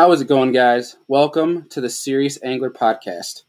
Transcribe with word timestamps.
How 0.00 0.12
is 0.12 0.22
it 0.22 0.28
going, 0.28 0.52
guys? 0.52 0.96
Welcome 1.08 1.68
to 1.68 1.80
the 1.82 1.90
Serious 1.90 2.42
Angler 2.42 2.70
Podcast. 2.70 3.42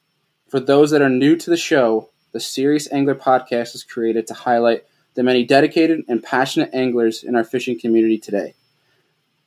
For 0.50 0.60
those 0.60 0.92
that 0.92 1.02
are 1.02 1.08
new 1.08 1.38
to 1.38 1.50
the 1.50 1.56
show, 1.56 2.10
the 2.34 2.42
Serious 2.42 2.92
Angler 2.92 3.16
Podcast 3.16 3.74
is 3.74 3.86
created 3.86 4.28
to 4.28 4.34
highlight 4.34 4.84
the 5.14 5.24
many 5.24 5.46
dedicated 5.46 6.04
and 6.10 6.22
passionate 6.22 6.72
anglers 6.74 7.24
in 7.24 7.38
our 7.38 7.46
fishing 7.46 7.80
community 7.80 8.18
today. 8.18 8.54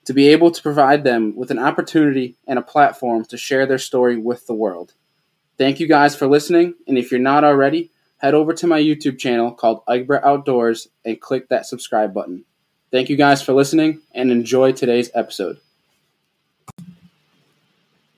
To 0.06 0.14
be 0.14 0.28
able 0.28 0.50
to 0.50 0.62
provide 0.62 1.04
them 1.04 1.36
with 1.36 1.50
an 1.50 1.58
opportunity 1.58 2.36
and 2.46 2.58
a 2.58 2.62
platform 2.62 3.26
to 3.26 3.36
share 3.36 3.66
their 3.66 3.76
story 3.76 4.16
with 4.16 4.46
the 4.46 4.54
world. 4.54 4.94
Thank 5.58 5.80
you 5.80 5.86
guys 5.86 6.16
for 6.16 6.26
listening, 6.26 6.72
and 6.88 6.96
if 6.96 7.10
you're 7.10 7.20
not 7.20 7.44
already, 7.44 7.90
head 8.16 8.32
over 8.32 8.54
to 8.54 8.66
my 8.66 8.80
YouTube 8.80 9.18
channel 9.18 9.52
called 9.52 9.82
Egbert 9.86 10.24
Outdoors 10.24 10.88
and 11.04 11.20
click 11.20 11.50
that 11.50 11.66
subscribe 11.66 12.14
button. 12.14 12.46
Thank 12.90 13.10
you 13.10 13.16
guys 13.16 13.42
for 13.42 13.52
listening 13.52 14.00
and 14.14 14.32
enjoy 14.32 14.72
today's 14.72 15.10
episode. 15.14 15.58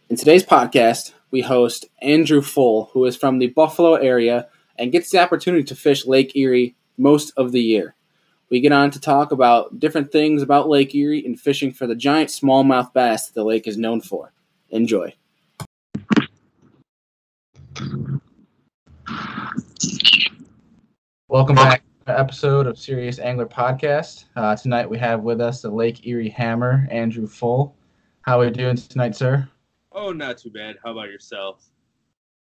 In 0.08 0.14
today's 0.14 0.44
podcast, 0.44 1.14
we 1.32 1.40
host 1.40 1.86
Andrew 2.00 2.40
Full, 2.40 2.90
who 2.92 3.04
is 3.06 3.16
from 3.16 3.40
the 3.40 3.48
Buffalo 3.48 3.94
area 3.94 4.46
and 4.78 4.92
gets 4.92 5.10
the 5.10 5.18
opportunity 5.18 5.64
to 5.64 5.74
fish 5.74 6.06
Lake 6.06 6.36
Erie 6.36 6.76
most 6.96 7.32
of 7.36 7.50
the 7.50 7.60
year. 7.60 7.96
We 8.48 8.60
get 8.60 8.70
on 8.70 8.92
to 8.92 9.00
talk 9.00 9.32
about 9.32 9.80
different 9.80 10.12
things 10.12 10.42
about 10.42 10.68
Lake 10.68 10.94
Erie 10.94 11.26
and 11.26 11.38
fishing 11.38 11.72
for 11.72 11.88
the 11.88 11.96
giant 11.96 12.30
smallmouth 12.30 12.92
bass 12.92 13.26
that 13.26 13.34
the 13.34 13.42
lake 13.42 13.66
is 13.66 13.76
known 13.76 14.00
for. 14.00 14.32
Enjoy. 14.70 15.12
Welcome 21.26 21.56
back 21.56 21.82
to 22.06 22.16
episode 22.16 22.68
of 22.68 22.78
Serious 22.78 23.18
Angler 23.18 23.46
Podcast. 23.46 24.26
Uh, 24.36 24.54
tonight 24.54 24.88
we 24.88 24.98
have 24.98 25.22
with 25.22 25.40
us 25.40 25.62
the 25.62 25.70
Lake 25.70 26.06
Erie 26.06 26.28
Hammer, 26.28 26.86
Andrew 26.92 27.26
Full. 27.26 27.74
How 28.20 28.38
are 28.38 28.44
you 28.44 28.50
doing 28.52 28.76
tonight, 28.76 29.16
sir? 29.16 29.48
Oh, 29.96 30.12
not 30.12 30.36
too 30.36 30.50
bad. 30.50 30.76
How 30.84 30.92
about 30.92 31.08
yourself? 31.08 31.64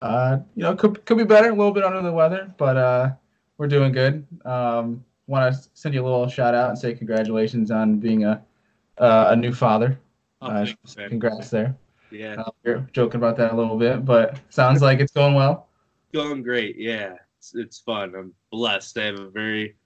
Uh, 0.03 0.39
you 0.57 0.65
know, 0.65 0.75
could 0.75 1.07
could 1.07 1.17
be 1.17 1.25
better. 1.25 1.51
A 1.51 1.55
little 1.55 1.73
bit 1.73 1.85
under 1.85 2.03
the 2.03 2.13
weather, 2.13 2.53
but 2.59 2.77
uh, 2.77 3.11
we're 3.57 3.69
doing 3.69 3.93
good. 3.93 4.27
Um, 4.45 5.05
Want 5.27 5.55
to 5.55 5.69
send 5.73 5.95
you 5.95 6.03
a 6.03 6.05
little 6.05 6.29
shout 6.29 6.55
out 6.55 6.69
and 6.69 6.79
say 6.79 6.93
congratulations 6.93 7.71
on 7.71 7.99
being 7.99 8.25
a 8.25 8.43
uh, 8.99 9.27
a 9.31 9.37
new 9.37 9.53
father. 9.55 9.99
Oh, 10.43 10.49
Uh, 10.49 10.67
congrats 11.09 11.49
there. 11.49 11.75
Yeah, 12.11 12.35
Uh, 12.43 12.51
we're 12.65 12.87
joking 12.93 13.17
about 13.19 13.37
that 13.39 13.53
a 13.53 13.57
little 13.57 13.79
bit, 13.79 14.05
but 14.05 14.39
sounds 14.51 14.83
like 14.83 15.01
it's 15.01 15.13
going 15.13 15.35
well. 15.35 15.69
going 16.13 16.43
great. 16.43 16.77
Yeah, 16.77 17.15
it's, 17.39 17.55
it's 17.55 17.79
fun. 17.79 18.15
I'm 18.15 18.35
blessed. 18.53 18.99
I 18.99 19.05
have 19.07 19.19
a 19.19 19.31
very, 19.31 19.77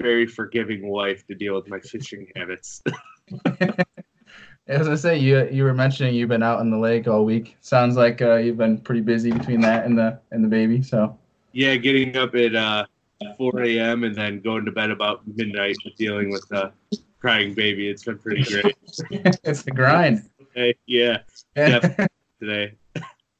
very 0.00 0.26
forgiving 0.26 0.88
wife 0.88 1.24
to 1.28 1.34
deal 1.36 1.54
with 1.54 1.68
my 1.68 1.78
fishing 1.78 2.26
habits. 2.34 2.82
I 4.68 4.76
was 4.76 4.86
gonna 4.86 4.98
say 4.98 5.16
you 5.16 5.48
you 5.50 5.64
were 5.64 5.72
mentioning 5.72 6.14
you've 6.14 6.28
been 6.28 6.42
out 6.42 6.60
in 6.60 6.70
the 6.70 6.78
lake 6.78 7.08
all 7.08 7.24
week. 7.24 7.56
Sounds 7.60 7.96
like 7.96 8.20
uh, 8.20 8.36
you've 8.36 8.58
been 8.58 8.78
pretty 8.78 9.00
busy 9.00 9.32
between 9.32 9.60
that 9.62 9.86
and 9.86 9.96
the 9.96 10.20
and 10.30 10.44
the 10.44 10.48
baby. 10.48 10.82
So 10.82 11.16
yeah, 11.52 11.76
getting 11.76 12.16
up 12.16 12.34
at 12.34 12.54
uh, 12.54 12.84
4 13.36 13.62
a.m. 13.62 14.04
and 14.04 14.14
then 14.14 14.40
going 14.40 14.64
to 14.66 14.72
bed 14.72 14.90
about 14.90 15.26
midnight, 15.26 15.76
dealing 15.96 16.30
with 16.30 16.44
a 16.52 16.72
crying 17.18 17.54
baby. 17.54 17.88
It's 17.88 18.04
been 18.04 18.18
pretty 18.18 18.44
great. 18.44 18.76
it's 19.42 19.62
the 19.62 19.70
grind. 19.70 20.28
Hey, 20.54 20.74
yeah, 20.86 21.18
today. 22.40 22.74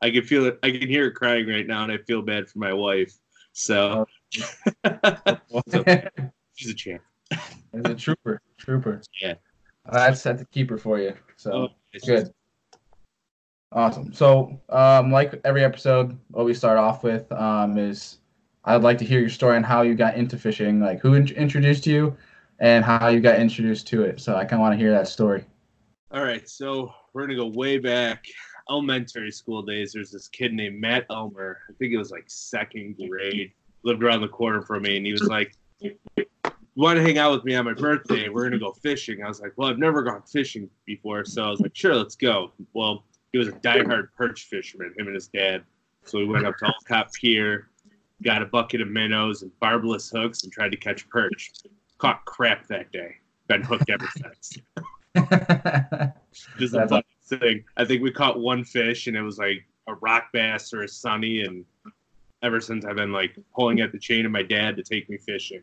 I 0.00 0.10
can 0.10 0.22
feel 0.24 0.46
it. 0.46 0.58
I 0.62 0.70
can 0.70 0.88
hear 0.88 1.06
it 1.06 1.14
crying 1.14 1.46
right 1.46 1.66
now, 1.66 1.82
and 1.82 1.92
I 1.92 1.98
feel 1.98 2.22
bad 2.22 2.48
for 2.48 2.58
my 2.58 2.72
wife. 2.72 3.12
So, 3.52 4.06
so 5.68 5.84
she's 6.54 6.70
a 6.70 6.74
champ. 6.74 7.02
It's 7.30 7.88
a 7.88 7.94
trooper, 7.94 8.40
trooper. 8.56 9.02
Yeah. 9.20 9.34
That's 9.90 10.22
that's 10.22 10.42
a 10.42 10.46
keeper 10.46 10.78
for 10.78 10.98
you. 10.98 11.14
So 11.36 11.52
Oh, 11.52 11.68
it's 11.92 12.06
good. 12.06 12.32
Awesome. 13.72 14.12
So, 14.14 14.58
um, 14.70 15.12
like 15.12 15.40
every 15.44 15.62
episode, 15.62 16.18
what 16.30 16.46
we 16.46 16.54
start 16.54 16.78
off 16.78 17.04
with 17.04 17.30
um, 17.32 17.76
is 17.76 18.18
I'd 18.64 18.82
like 18.82 18.98
to 18.98 19.04
hear 19.04 19.20
your 19.20 19.28
story 19.28 19.56
on 19.56 19.62
how 19.62 19.82
you 19.82 19.94
got 19.94 20.14
into 20.16 20.38
fishing, 20.38 20.80
like 20.80 21.00
who 21.00 21.14
in- 21.14 21.28
introduced 21.28 21.86
you, 21.86 22.16
and 22.60 22.84
how 22.84 23.08
you 23.08 23.20
got 23.20 23.38
introduced 23.38 23.86
to 23.88 24.02
it. 24.02 24.20
So 24.20 24.36
I 24.36 24.44
kind 24.44 24.54
of 24.54 24.60
want 24.60 24.72
to 24.72 24.78
hear 24.78 24.90
that 24.90 25.06
story. 25.06 25.44
All 26.10 26.24
right, 26.24 26.48
so 26.48 26.92
we're 27.12 27.26
gonna 27.26 27.36
go 27.36 27.46
way 27.46 27.76
back, 27.76 28.24
elementary 28.70 29.30
school 29.30 29.62
days. 29.62 29.92
There's 29.92 30.10
this 30.10 30.28
kid 30.28 30.54
named 30.54 30.80
Matt 30.80 31.04
Elmer. 31.10 31.58
I 31.68 31.72
think 31.74 31.92
it 31.92 31.98
was 31.98 32.10
like 32.10 32.24
second 32.26 32.96
grade. 32.96 33.52
Lived 33.84 34.02
around 34.02 34.22
the 34.22 34.28
corner 34.28 34.62
from 34.62 34.82
me, 34.82 34.96
and 34.96 35.04
he 35.04 35.12
was 35.12 35.24
like, 35.24 35.54
"You 36.78 36.84
want 36.84 36.96
to 36.96 37.02
hang 37.02 37.18
out 37.18 37.32
with 37.32 37.44
me 37.44 37.56
on 37.56 37.64
my 37.64 37.74
birthday? 37.74 38.28
We're 38.28 38.44
gonna 38.44 38.56
go 38.56 38.70
fishing." 38.70 39.20
I 39.24 39.26
was 39.26 39.40
like, 39.40 39.52
"Well, 39.56 39.68
I've 39.68 39.80
never 39.80 40.00
gone 40.00 40.22
fishing 40.22 40.70
before, 40.84 41.24
so 41.24 41.42
I 41.42 41.50
was 41.50 41.58
like, 41.58 41.74
sure, 41.74 41.96
let's 41.96 42.14
go." 42.14 42.52
Well, 42.72 43.04
he 43.32 43.38
was 43.38 43.48
a 43.48 43.52
diehard 43.52 44.10
perch 44.16 44.44
fisherman, 44.44 44.94
him 44.96 45.08
and 45.08 45.14
his 45.16 45.26
dad. 45.26 45.64
So 46.04 46.20
we 46.20 46.26
went 46.26 46.46
up 46.46 46.56
to 46.58 46.66
Olcott 46.66 47.12
Pier, 47.14 47.68
got 48.22 48.42
a 48.42 48.46
bucket 48.46 48.80
of 48.80 48.86
minnows 48.86 49.42
and 49.42 49.50
barbless 49.58 50.08
hooks, 50.08 50.44
and 50.44 50.52
tried 50.52 50.70
to 50.70 50.76
catch 50.76 51.08
perch. 51.08 51.50
Caught 51.98 52.24
crap 52.26 52.68
that 52.68 52.92
day. 52.92 53.16
Been 53.48 53.62
hooked 53.62 53.90
ever 53.90 54.06
since. 54.16 54.58
Just 56.60 56.74
a 56.74 57.02
thing. 57.24 57.64
I 57.76 57.84
think 57.84 58.04
we 58.04 58.12
caught 58.12 58.38
one 58.38 58.62
fish 58.62 59.08
and 59.08 59.16
it 59.16 59.22
was 59.22 59.36
like 59.36 59.66
a 59.88 59.94
rock 59.96 60.28
bass 60.32 60.72
or 60.72 60.82
a 60.82 60.88
sunny, 60.88 61.42
and 61.42 61.64
ever 62.44 62.60
since 62.60 62.84
I've 62.84 62.94
been 62.94 63.10
like 63.10 63.36
pulling 63.52 63.80
at 63.80 63.90
the 63.90 63.98
chain 63.98 64.24
of 64.24 64.30
my 64.30 64.44
dad 64.44 64.76
to 64.76 64.84
take 64.84 65.10
me 65.10 65.18
fishing. 65.18 65.62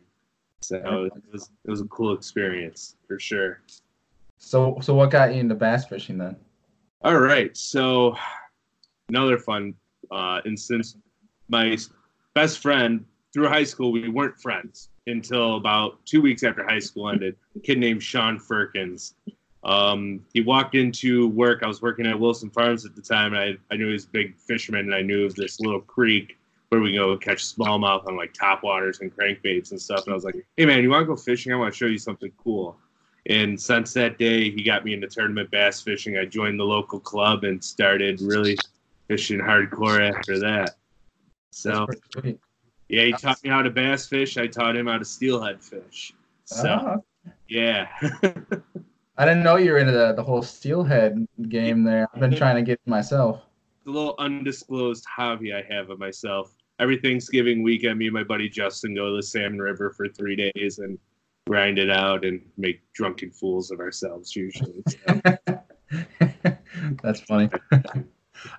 So 0.62 1.04
it 1.04 1.12
was 1.32 1.50
it 1.64 1.70
was 1.70 1.80
a 1.80 1.86
cool 1.86 2.12
experience 2.14 2.96
for 3.06 3.18
sure. 3.18 3.60
so, 4.38 4.78
so 4.80 4.94
what 4.94 5.10
got 5.10 5.34
you 5.34 5.40
into 5.40 5.54
bass 5.54 5.86
fishing 5.86 6.18
then? 6.18 6.36
All 7.02 7.18
right, 7.18 7.56
so 7.56 8.16
another 9.08 9.38
fun 9.38 9.74
uh, 10.10 10.40
instance. 10.44 10.96
My 11.48 11.76
best 12.34 12.58
friend 12.58 13.04
through 13.32 13.48
high 13.48 13.64
school, 13.64 13.92
we 13.92 14.08
weren't 14.08 14.40
friends 14.40 14.88
until 15.06 15.56
about 15.56 16.04
two 16.04 16.20
weeks 16.20 16.42
after 16.42 16.64
high 16.64 16.80
school 16.80 17.08
ended. 17.10 17.36
A 17.54 17.60
kid 17.60 17.78
named 17.78 18.02
Sean 18.02 18.38
Firkins. 18.38 19.14
Um, 19.62 20.24
he 20.32 20.40
walked 20.40 20.74
into 20.74 21.28
work. 21.28 21.62
I 21.62 21.66
was 21.66 21.82
working 21.82 22.06
at 22.06 22.18
Wilson 22.18 22.50
Farms 22.50 22.84
at 22.86 22.94
the 22.96 23.02
time, 23.02 23.34
and 23.34 23.58
I, 23.70 23.74
I 23.74 23.76
knew 23.76 23.86
he 23.86 23.92
was 23.92 24.04
a 24.04 24.08
big 24.08 24.36
fisherman, 24.36 24.86
and 24.86 24.94
I 24.94 25.02
knew 25.02 25.26
of 25.26 25.34
this 25.34 25.60
little 25.60 25.80
creek 25.80 26.38
where 26.70 26.80
we 26.80 26.92
go 26.92 27.16
catch 27.16 27.44
smallmouth 27.44 28.06
on 28.06 28.16
like 28.16 28.32
top 28.32 28.62
waters 28.62 29.00
and 29.00 29.14
crankbaits 29.14 29.70
and 29.70 29.80
stuff. 29.80 30.04
And 30.04 30.12
I 30.12 30.14
was 30.14 30.24
like, 30.24 30.34
"Hey 30.56 30.66
man, 30.66 30.82
you 30.82 30.90
want 30.90 31.02
to 31.02 31.06
go 31.06 31.16
fishing? 31.16 31.52
I 31.52 31.56
want 31.56 31.72
to 31.72 31.76
show 31.76 31.86
you 31.86 31.98
something 31.98 32.32
cool." 32.42 32.76
And 33.28 33.60
since 33.60 33.92
that 33.94 34.18
day, 34.18 34.50
he 34.50 34.62
got 34.62 34.84
me 34.84 34.94
into 34.94 35.08
tournament 35.08 35.50
bass 35.50 35.80
fishing. 35.80 36.16
I 36.16 36.24
joined 36.24 36.60
the 36.60 36.64
local 36.64 37.00
club 37.00 37.44
and 37.44 37.62
started 37.62 38.20
really 38.20 38.56
fishing 39.08 39.40
hardcore 39.40 40.00
after 40.14 40.38
that. 40.40 40.76
So 41.50 41.70
That's 41.70 41.84
pretty 41.86 42.02
sweet. 42.12 42.40
yeah, 42.88 43.04
he 43.04 43.12
taught 43.12 43.42
me 43.42 43.50
how 43.50 43.62
to 43.62 43.70
bass 43.70 44.06
fish. 44.06 44.36
I 44.36 44.46
taught 44.46 44.76
him 44.76 44.86
how 44.86 44.98
to 44.98 45.04
steelhead 45.04 45.62
fish. 45.62 46.12
So 46.44 46.68
Oh, 46.68 47.32
yeah, 47.48 47.88
I 49.16 49.24
didn't 49.24 49.42
know 49.42 49.56
you 49.56 49.72
were 49.72 49.78
into 49.78 49.92
the, 49.92 50.12
the 50.12 50.22
whole 50.22 50.42
steelhead 50.42 51.26
game 51.48 51.82
there. 51.82 52.08
I've 52.12 52.20
been 52.20 52.34
trying 52.34 52.56
to 52.56 52.62
get 52.62 52.78
myself. 52.86 53.45
The 53.86 53.92
little 53.92 54.16
undisclosed 54.18 55.06
hobby 55.06 55.54
I 55.54 55.62
have 55.70 55.90
of 55.90 55.98
myself. 55.98 56.54
Every 56.80 56.98
Thanksgiving 56.98 57.62
weekend, 57.62 57.98
me 57.98 58.06
and 58.06 58.14
my 58.14 58.24
buddy 58.24 58.48
Justin 58.48 58.94
go 58.94 59.10
to 59.10 59.16
the 59.16 59.22
Salmon 59.22 59.60
River 59.60 59.90
for 59.96 60.08
three 60.08 60.36
days 60.36 60.80
and 60.80 60.98
grind 61.46 61.78
it 61.78 61.88
out 61.88 62.24
and 62.24 62.42
make 62.58 62.80
drunken 62.92 63.30
fools 63.30 63.70
of 63.70 63.78
ourselves 63.78 64.34
usually. 64.34 64.82
So, 64.88 65.20
That's 67.02 67.20
funny. 67.20 67.48
As 67.72 67.80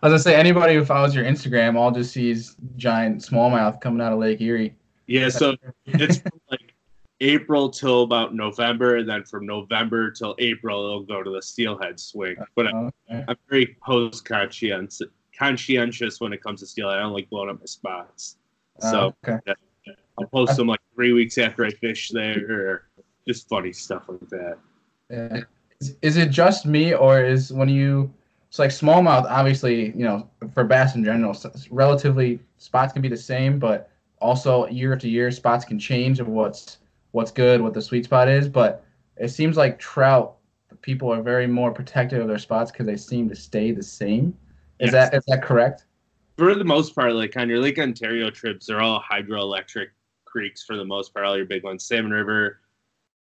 I 0.02 0.10
was 0.10 0.12
gonna 0.12 0.20
say 0.20 0.36
anybody 0.36 0.74
who 0.74 0.86
follows 0.86 1.14
your 1.14 1.26
Instagram 1.26 1.76
all 1.76 1.92
just 1.92 2.14
sees 2.14 2.56
giant 2.78 3.22
smallmouth 3.22 3.82
coming 3.82 4.02
out 4.02 4.14
of 4.14 4.20
Lake 4.20 4.42
Erie. 4.42 4.76
yeah, 5.08 5.30
so 5.30 5.56
it's 5.86 6.18
from 6.20 6.40
like 6.50 6.74
April 7.20 7.70
till 7.70 8.04
about 8.04 8.34
November, 8.34 8.96
and 8.96 9.10
then 9.10 9.24
from 9.24 9.46
November 9.46 10.10
till 10.10 10.36
April, 10.40 10.86
it'll 10.86 11.04
go 11.04 11.22
to 11.22 11.32
the 11.32 11.42
steelhead 11.42 12.00
swing. 12.00 12.38
But 12.56 12.74
Oh, 12.74 12.90
okay. 13.12 13.26
I'm 13.28 13.36
very 13.50 13.78
post 13.84 14.26
conscientious 14.26 15.02
conscientious 15.38 16.20
when 16.20 16.34
it 16.34 16.42
comes 16.42 16.62
to 16.62 16.68
steelhead. 16.68 16.98
I 16.98 17.02
don't 17.02 17.14
like 17.14 17.30
blowing 17.30 17.50
up 17.50 17.60
my 17.60 17.66
spots. 17.66 18.38
Oh, 18.82 18.92
so 18.92 19.16
Oh, 19.28 19.34
okay. 19.34 19.54
I'll 20.20 20.28
post 20.28 20.58
them 20.58 20.68
like 20.68 20.80
three 20.96 21.14
weeks 21.14 21.38
after 21.38 21.66
I 21.66 21.70
fish 21.70 22.10
there, 22.10 22.40
or 22.50 22.88
just 23.28 23.48
funny 23.48 23.72
stuff 23.72 24.04
like 24.08 24.28
that. 24.30 24.58
Yeah. 25.10 25.42
Is, 25.80 25.96
is 26.02 26.18
it 26.18 26.32
just 26.32 26.66
me, 26.66 26.94
or 26.94 27.24
is 27.24 27.54
when 27.54 27.70
you 27.70 28.12
it's 28.48 28.60
like 28.60 28.72
smallmouth? 28.72 29.26
Obviously, 29.30 29.88
you 29.92 30.04
know, 30.04 30.28
for 30.54 30.64
bass 30.64 30.96
in 30.96 31.04
general, 31.04 31.36
relatively 31.70 32.40
spots 32.58 32.94
can 32.94 33.02
be 33.02 33.10
the 33.10 33.18
same, 33.18 33.60
but 33.60 33.92
also 34.20 34.68
year 34.68 34.96
to 34.96 35.08
year 35.08 35.30
spots 35.32 35.66
can 35.66 35.78
change 35.78 36.20
of 36.20 36.28
what's 36.28 36.78
what's 37.12 37.32
good, 37.32 37.62
what 37.62 37.74
the 37.74 37.82
sweet 37.82 38.06
spot 38.06 38.28
is. 38.28 38.50
But 38.50 38.84
it 39.18 39.30
seems 39.30 39.58
like 39.58 39.78
trout, 39.80 40.38
people 40.82 41.12
are 41.12 41.22
very 41.22 41.48
more 41.48 41.72
protective 41.72 42.22
of 42.22 42.28
their 42.28 42.40
spots 42.40 42.72
because 42.72 42.86
they 42.86 42.98
seem 42.98 43.30
to 43.30 43.36
stay 43.36 43.72
the 43.72 43.84
same. 43.84 44.36
Is 44.80 44.92
Yes. 44.92 45.10
that 45.10 45.18
is 45.18 45.24
that 45.28 45.42
correct? 45.42 45.86
For 46.38 46.54
the 46.54 46.64
most 46.64 46.94
part, 46.94 47.14
like 47.14 47.36
on 47.36 47.50
your 47.50 47.60
Lake 47.60 47.80
Ontario 47.80 48.30
trips, 48.30 48.68
they're 48.68 48.82
all 48.82 49.02
hydroelectric 49.02 49.88
creeks 50.26 50.64
for 50.64 50.76
the 50.76 50.86
most 50.86 51.14
part. 51.14 51.26
All 51.26 51.36
your 51.36 51.48
big 51.48 51.64
ones, 51.64 51.84
Salmon 51.84 52.12
River, 52.12 52.62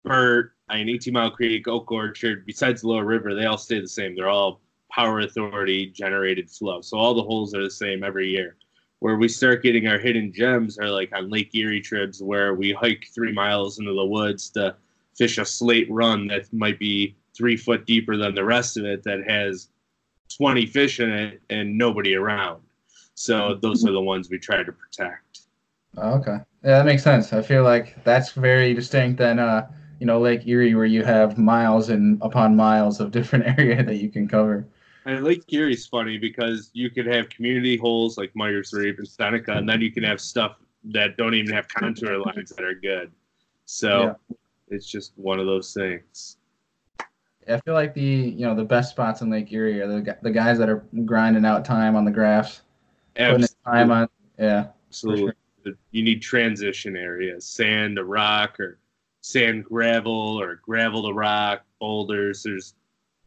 Burt, 0.04 0.52
I 0.68 0.76
mean, 0.76 0.88
18 0.88 1.12
Mile 1.12 1.30
Creek, 1.30 1.66
Oak 1.66 1.90
Orchard. 1.90 2.46
Besides 2.46 2.82
the 2.82 2.88
Lower 2.88 3.04
River, 3.04 3.34
they 3.34 3.46
all 3.46 3.58
stay 3.58 3.80
the 3.80 3.88
same. 3.88 4.14
They're 4.14 4.28
all 4.28 4.60
Power 4.90 5.20
Authority 5.20 5.86
generated 5.86 6.50
flow. 6.50 6.80
So 6.80 6.96
all 6.96 7.14
the 7.14 7.22
holes 7.22 7.54
are 7.54 7.62
the 7.62 7.70
same 7.70 8.04
every 8.04 8.28
year. 8.28 8.56
Where 9.00 9.16
we 9.16 9.26
start 9.26 9.64
getting 9.64 9.88
our 9.88 9.98
hidden 9.98 10.32
gems 10.32 10.78
are 10.78 10.88
like 10.90 11.10
on 11.12 11.28
Lake 11.28 11.52
Erie 11.54 11.80
trips 11.80 12.20
where 12.20 12.54
we 12.54 12.72
hike 12.72 13.08
three 13.12 13.32
miles 13.32 13.80
into 13.80 13.94
the 13.94 14.04
woods 14.04 14.48
to 14.50 14.76
fish 15.16 15.38
a 15.38 15.44
slate 15.44 15.90
run 15.90 16.28
that 16.28 16.52
might 16.52 16.78
be 16.78 17.16
three 17.34 17.56
foot 17.56 17.84
deeper 17.84 18.16
than 18.16 18.34
the 18.34 18.44
rest 18.44 18.76
of 18.76 18.84
it 18.84 19.02
that 19.02 19.24
has 19.28 19.70
20 20.36 20.66
fish 20.66 21.00
in 21.00 21.10
it 21.10 21.42
and 21.50 21.76
nobody 21.76 22.14
around. 22.14 22.62
So 23.14 23.58
those 23.60 23.84
are 23.86 23.92
the 23.92 24.00
ones 24.00 24.30
we 24.30 24.38
try 24.38 24.62
to 24.62 24.72
protect. 24.72 25.40
Okay. 25.98 26.38
Yeah, 26.64 26.78
that 26.78 26.86
makes 26.86 27.02
sense. 27.02 27.32
I 27.32 27.42
feel 27.42 27.64
like 27.64 28.02
that's 28.04 28.32
very 28.32 28.72
distinct 28.72 29.18
than 29.18 29.38
uh, 29.38 29.68
you 30.02 30.06
know, 30.06 30.20
Lake 30.20 30.46
Erie 30.46 30.74
where 30.74 30.84
you 30.84 31.04
have 31.04 31.38
miles 31.38 31.88
and 31.88 32.20
upon 32.22 32.56
miles 32.56 32.98
of 32.98 33.12
different 33.12 33.46
area 33.58 33.84
that 33.84 33.96
you 33.96 34.10
can 34.10 34.26
cover. 34.26 34.66
And 35.04 35.22
Lake 35.22 35.44
Erie's 35.52 35.86
funny 35.86 36.18
because 36.18 36.70
you 36.72 36.90
could 36.90 37.06
have 37.06 37.28
community 37.28 37.76
holes 37.76 38.18
like 38.18 38.34
Myers 38.34 38.72
Reef 38.72 38.98
and 38.98 39.06
Seneca, 39.06 39.52
and 39.52 39.68
then 39.68 39.80
you 39.80 39.92
can 39.92 40.02
have 40.02 40.20
stuff 40.20 40.56
that 40.86 41.16
don't 41.16 41.34
even 41.34 41.54
have 41.54 41.68
contour 41.68 42.18
lines 42.18 42.50
that 42.50 42.64
are 42.64 42.74
good. 42.74 43.12
So 43.64 44.16
yeah. 44.30 44.36
it's 44.68 44.88
just 44.88 45.12
one 45.16 45.38
of 45.38 45.46
those 45.46 45.72
things. 45.72 46.38
I 47.48 47.58
feel 47.60 47.74
like 47.74 47.94
the 47.94 48.02
you 48.02 48.46
know 48.46 48.54
the 48.54 48.64
best 48.64 48.90
spots 48.90 49.20
in 49.20 49.30
Lake 49.30 49.52
Erie 49.52 49.80
are 49.80 49.86
the 49.86 50.16
the 50.22 50.30
guys 50.30 50.58
that 50.58 50.68
are 50.68 50.84
grinding 51.04 51.44
out 51.44 51.64
time 51.64 51.96
on 51.96 52.04
the 52.04 52.10
graphs, 52.10 52.62
Absolutely. 53.16 53.48
putting 53.64 53.78
time 53.78 53.90
on. 53.90 54.08
Yeah, 54.38 54.66
absolutely. 54.88 55.32
Sure. 55.64 55.74
You 55.92 56.02
need 56.02 56.20
transition 56.22 56.96
areas, 56.96 57.46
sand 57.46 57.96
to 57.96 58.04
rock, 58.04 58.58
or 58.58 58.78
sand 59.20 59.64
gravel, 59.64 60.40
or 60.40 60.56
gravel 60.56 61.06
to 61.08 61.12
rock, 61.12 61.62
boulders. 61.80 62.42
There's 62.42 62.74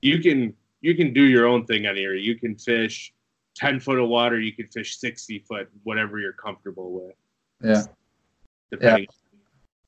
you 0.02 0.20
can 0.20 0.54
you 0.82 0.96
can 0.96 1.14
do 1.14 1.24
your 1.24 1.46
own 1.46 1.66
thing 1.66 1.88
on 1.88 1.98
Erie. 1.98 2.22
You 2.22 2.38
can 2.38 2.56
fish 2.56 3.14
ten 3.56 3.80
foot 3.80 4.00
of 4.00 4.08
water. 4.10 4.40
You 4.40 4.54
can 4.54 4.68
fish 4.68 4.98
sixty 4.98 5.40
foot, 5.40 5.70
whatever 5.84 6.20
you're 6.20 6.34
comfortable 6.34 6.92
with. 6.92 7.16
Yeah. 7.62 7.84
Depending. 8.72 9.08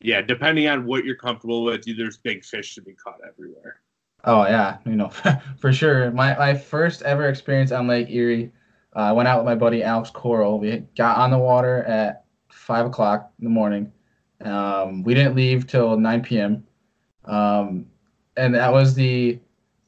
Yeah. 0.02 0.18
yeah, 0.18 0.22
depending 0.22 0.68
on 0.68 0.86
what 0.86 1.06
you're 1.06 1.16
comfortable 1.16 1.64
with, 1.64 1.86
there's 1.98 2.18
big 2.18 2.44
fish 2.44 2.76
to 2.76 2.82
be 2.82 2.94
caught 2.94 3.20
everywhere. 3.28 3.82
Oh 4.28 4.44
yeah, 4.44 4.78
you 4.86 4.98
know, 4.98 5.10
for 5.58 5.72
sure. 5.72 6.12
My 6.12 6.38
my 6.38 6.54
first 6.54 7.02
ever 7.04 7.30
experience 7.30 7.72
on 7.72 7.88
Lake 7.88 8.10
Erie, 8.10 8.52
uh, 8.94 9.00
I 9.00 9.12
went 9.14 9.30
out 9.30 9.40
with 9.40 9.46
my 9.46 9.56
buddy 9.56 9.82
Alex 9.82 10.10
Coral. 10.10 10.60
We 10.60 10.84
got 10.98 11.18
on 11.18 11.32
the 11.32 11.38
water 11.38 11.84
at 11.86 12.26
five 12.50 12.86
o'clock 12.86 13.32
in 13.40 13.46
the 13.46 13.50
morning. 13.50 13.90
Um, 14.42 15.02
we 15.04 15.14
didn't 15.14 15.36
leave 15.36 15.66
till 15.66 15.98
nine 15.98 16.22
p.m. 16.22 16.68
Um, 17.24 17.88
and 18.36 18.54
that 18.54 18.72
was 18.72 18.94
the. 18.94 19.40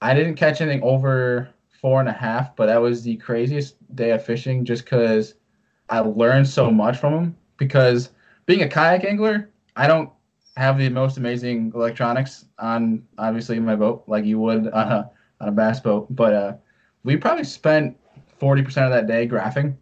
I 0.02 0.14
didn't 0.14 0.36
catch 0.36 0.62
anything 0.62 0.84
over 0.84 1.50
four 1.82 2.00
and 2.00 2.08
a 2.08 2.14
half, 2.14 2.56
but 2.56 2.68
that 2.68 2.82
was 2.82 3.04
the 3.04 3.18
craziest 3.18 3.76
day 3.96 4.12
of 4.12 4.24
fishing 4.24 4.64
just 4.64 4.86
because 4.86 5.36
I 5.90 6.00
learned 6.00 6.48
so 6.48 6.72
much 6.72 6.98
from 6.98 7.14
him. 7.14 7.38
Because 7.58 8.12
being 8.46 8.64
a 8.64 8.70
kayak 8.70 9.04
angler, 9.04 9.50
I 9.76 9.88
don't 9.88 10.10
have 10.60 10.78
the 10.78 10.90
most 10.90 11.18
amazing 11.18 11.72
electronics 11.74 12.46
on 12.60 13.04
obviously 13.18 13.60
my 13.60 13.76
boat 13.78 14.04
like 14.08 14.26
you 14.26 14.40
would 14.40 14.68
on 14.68 14.92
a 14.92 15.12
on 15.40 15.48
a 15.48 15.52
bass 15.52 15.80
boat, 15.80 16.08
but 16.10 16.34
uh, 16.34 16.54
we 17.04 17.16
probably 17.16 17.46
spent 17.46 17.98
forty 18.38 18.62
percent 18.62 18.86
of 18.86 18.92
that 18.92 19.08
day 19.08 19.26
graphing, 19.26 19.76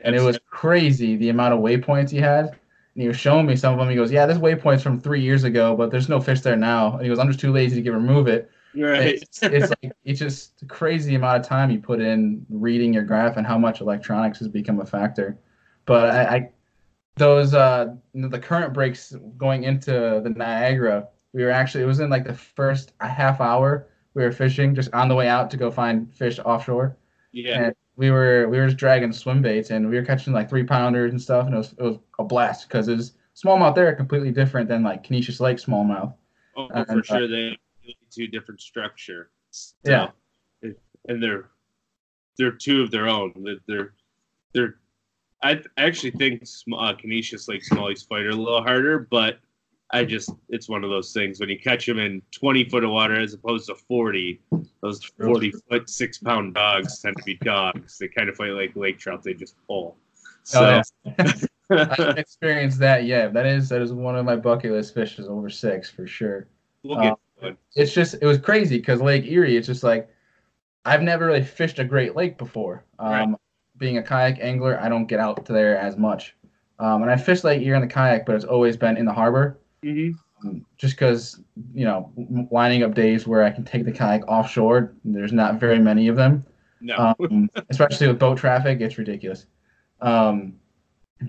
and 0.00 0.14
it 0.14 0.20
was 0.20 0.38
crazy 0.50 1.16
the 1.16 1.28
amount 1.28 1.54
of 1.54 1.60
waypoints 1.60 2.10
he 2.10 2.18
had. 2.18 2.46
And 2.46 3.02
he 3.02 3.08
was 3.08 3.16
showing 3.16 3.46
me 3.46 3.56
some 3.56 3.72
of 3.72 3.78
them. 3.78 3.88
He 3.88 3.94
goes, 3.94 4.10
"Yeah, 4.10 4.26
this 4.26 4.38
waypoint's 4.38 4.82
from 4.82 5.00
three 5.00 5.20
years 5.20 5.44
ago, 5.44 5.76
but 5.76 5.90
there's 5.90 6.08
no 6.08 6.20
fish 6.20 6.40
there 6.40 6.56
now." 6.56 6.94
And 6.94 7.02
he 7.02 7.08
goes, 7.08 7.18
"I'm 7.18 7.28
just 7.28 7.40
too 7.40 7.52
lazy 7.52 7.76
to 7.76 7.82
get 7.82 7.92
remove 7.92 8.26
it." 8.26 8.50
Right. 8.76 9.22
It's, 9.22 9.42
it's 9.42 9.70
like 9.70 9.92
it's 10.04 10.18
just 10.18 10.66
crazy 10.68 11.14
amount 11.14 11.40
of 11.40 11.46
time 11.46 11.70
you 11.70 11.78
put 11.78 12.00
in 12.00 12.44
reading 12.50 12.92
your 12.92 13.04
graph 13.04 13.36
and 13.36 13.46
how 13.46 13.56
much 13.56 13.80
electronics 13.80 14.40
has 14.40 14.48
become 14.48 14.80
a 14.80 14.86
factor. 14.86 15.38
But 15.86 16.10
I, 16.10 16.36
I 16.36 16.50
those 17.16 17.54
uh 17.54 17.94
the 18.14 18.38
current 18.38 18.72
breaks 18.72 19.14
going 19.36 19.64
into 19.64 20.20
the 20.22 20.32
Niagara, 20.34 21.08
we 21.32 21.42
were 21.42 21.50
actually 21.50 21.84
it 21.84 21.86
was 21.86 22.00
in 22.00 22.10
like 22.10 22.24
the 22.24 22.34
first 22.34 22.92
half 23.00 23.40
hour 23.40 23.88
we 24.14 24.22
were 24.22 24.32
fishing 24.32 24.74
just 24.74 24.92
on 24.94 25.08
the 25.08 25.14
way 25.14 25.28
out 25.28 25.50
to 25.50 25.56
go 25.56 25.70
find 25.70 26.12
fish 26.14 26.38
offshore. 26.44 26.96
Yeah. 27.32 27.64
And 27.64 27.74
we 27.96 28.10
were 28.10 28.48
we 28.48 28.58
were 28.58 28.66
just 28.66 28.78
dragging 28.78 29.12
swim 29.12 29.42
baits 29.42 29.70
and 29.70 29.88
we 29.88 29.96
were 29.96 30.04
catching 30.04 30.32
like 30.32 30.48
three 30.48 30.64
pounders 30.64 31.10
and 31.10 31.20
stuff 31.20 31.46
and 31.46 31.54
it 31.54 31.58
was 31.58 31.74
it 31.78 31.82
was 31.82 31.98
a 32.18 32.24
blast 32.24 32.68
because 32.68 32.88
it 32.88 32.96
was 32.96 33.12
smallmouth 33.34 33.74
there 33.74 33.94
completely 33.94 34.30
different 34.30 34.68
than 34.68 34.82
like 34.82 35.04
Conesus 35.04 35.40
Lake 35.40 35.58
smallmouth. 35.58 36.14
Oh, 36.56 36.68
and, 36.74 36.86
for 36.86 37.02
sure 37.02 37.24
uh, 37.24 37.26
they 37.26 37.58
two 38.14 38.28
different 38.28 38.60
structure. 38.60 39.30
So, 39.50 39.74
yeah. 39.84 40.08
And 41.08 41.22
they're 41.22 41.50
they're 42.38 42.52
two 42.52 42.82
of 42.82 42.90
their 42.90 43.08
own. 43.08 43.32
They're 43.66 43.94
they're 44.52 44.76
I 45.44 45.60
actually 45.76 46.12
think 46.12 46.42
uh, 46.42 46.94
Conesus 46.94 47.48
Lake 47.48 47.62
Smallies 47.62 48.08
fight 48.08 48.26
a 48.26 48.30
little 48.30 48.62
harder, 48.62 49.00
but 49.10 49.40
I 49.90 50.04
just 50.04 50.30
it's 50.48 50.70
one 50.70 50.82
of 50.82 50.90
those 50.90 51.12
things 51.12 51.38
when 51.38 51.50
you 51.50 51.58
catch 51.58 51.84
them 51.84 51.98
in 51.98 52.22
20 52.32 52.70
foot 52.70 52.82
of 52.82 52.90
water 52.90 53.20
as 53.20 53.34
opposed 53.34 53.66
to 53.66 53.74
40. 53.74 54.40
Those 54.80 55.04
40 55.04 55.52
foot 55.68 55.90
six 55.90 56.16
pound 56.18 56.54
dogs 56.54 56.98
tend 57.00 57.16
to 57.18 57.22
be 57.24 57.34
dogs. 57.36 57.98
They 57.98 58.08
kind 58.08 58.30
of 58.30 58.36
fight 58.36 58.52
like 58.52 58.74
lake 58.74 58.98
trout. 58.98 59.22
They 59.22 59.34
just 59.34 59.54
pull. 59.66 59.98
So. 60.44 60.82
Oh, 61.06 61.12
yeah. 61.18 61.32
I 61.70 61.94
haven't 61.96 62.18
experienced 62.18 62.78
that 62.78 63.04
yet. 63.04 63.34
That 63.34 63.46
is 63.46 63.68
that 63.68 63.82
is 63.82 63.92
one 63.92 64.16
of 64.16 64.24
my 64.24 64.36
bucket 64.36 64.72
list 64.72 64.94
fishes 64.94 65.26
over 65.28 65.50
six 65.50 65.90
for 65.90 66.06
sure. 66.06 66.46
We'll 66.82 67.00
get 67.00 67.14
um, 67.42 67.58
it's 67.74 67.92
just 67.92 68.16
it 68.20 68.26
was 68.26 68.38
crazy 68.38 68.78
because 68.78 69.00
Lake 69.00 69.24
Erie. 69.24 69.56
It's 69.56 69.66
just 69.66 69.82
like 69.82 70.08
I've 70.84 71.02
never 71.02 71.26
really 71.26 71.42
fished 71.42 71.78
a 71.78 71.84
Great 71.84 72.16
Lake 72.16 72.36
before. 72.36 72.84
Um, 72.98 73.10
right 73.10 73.38
being 73.78 73.98
a 73.98 74.02
kayak 74.02 74.38
angler, 74.40 74.78
I 74.80 74.88
don't 74.88 75.06
get 75.06 75.20
out 75.20 75.44
to 75.46 75.52
there 75.52 75.78
as 75.78 75.96
much. 75.96 76.34
Um, 76.78 77.02
and 77.02 77.10
I 77.10 77.16
fish 77.16 77.44
Lake 77.44 77.62
Erie 77.62 77.76
in 77.76 77.82
the 77.82 77.88
kayak, 77.88 78.26
but 78.26 78.34
it's 78.34 78.44
always 78.44 78.76
been 78.76 78.96
in 78.96 79.04
the 79.04 79.12
harbor. 79.12 79.58
Mm-hmm. 79.84 80.18
Um, 80.46 80.66
just 80.76 80.94
because, 80.94 81.40
you 81.72 81.84
know, 81.84 82.12
lining 82.50 82.82
up 82.82 82.94
days 82.94 83.26
where 83.26 83.44
I 83.44 83.50
can 83.50 83.64
take 83.64 83.84
the 83.84 83.92
kayak 83.92 84.26
offshore, 84.28 84.92
there's 85.04 85.32
not 85.32 85.60
very 85.60 85.78
many 85.78 86.08
of 86.08 86.16
them. 86.16 86.44
No. 86.80 87.14
um, 87.18 87.50
especially 87.70 88.08
with 88.08 88.18
boat 88.18 88.38
traffic, 88.38 88.80
it's 88.80 88.98
ridiculous. 88.98 89.46
Um, 90.00 90.54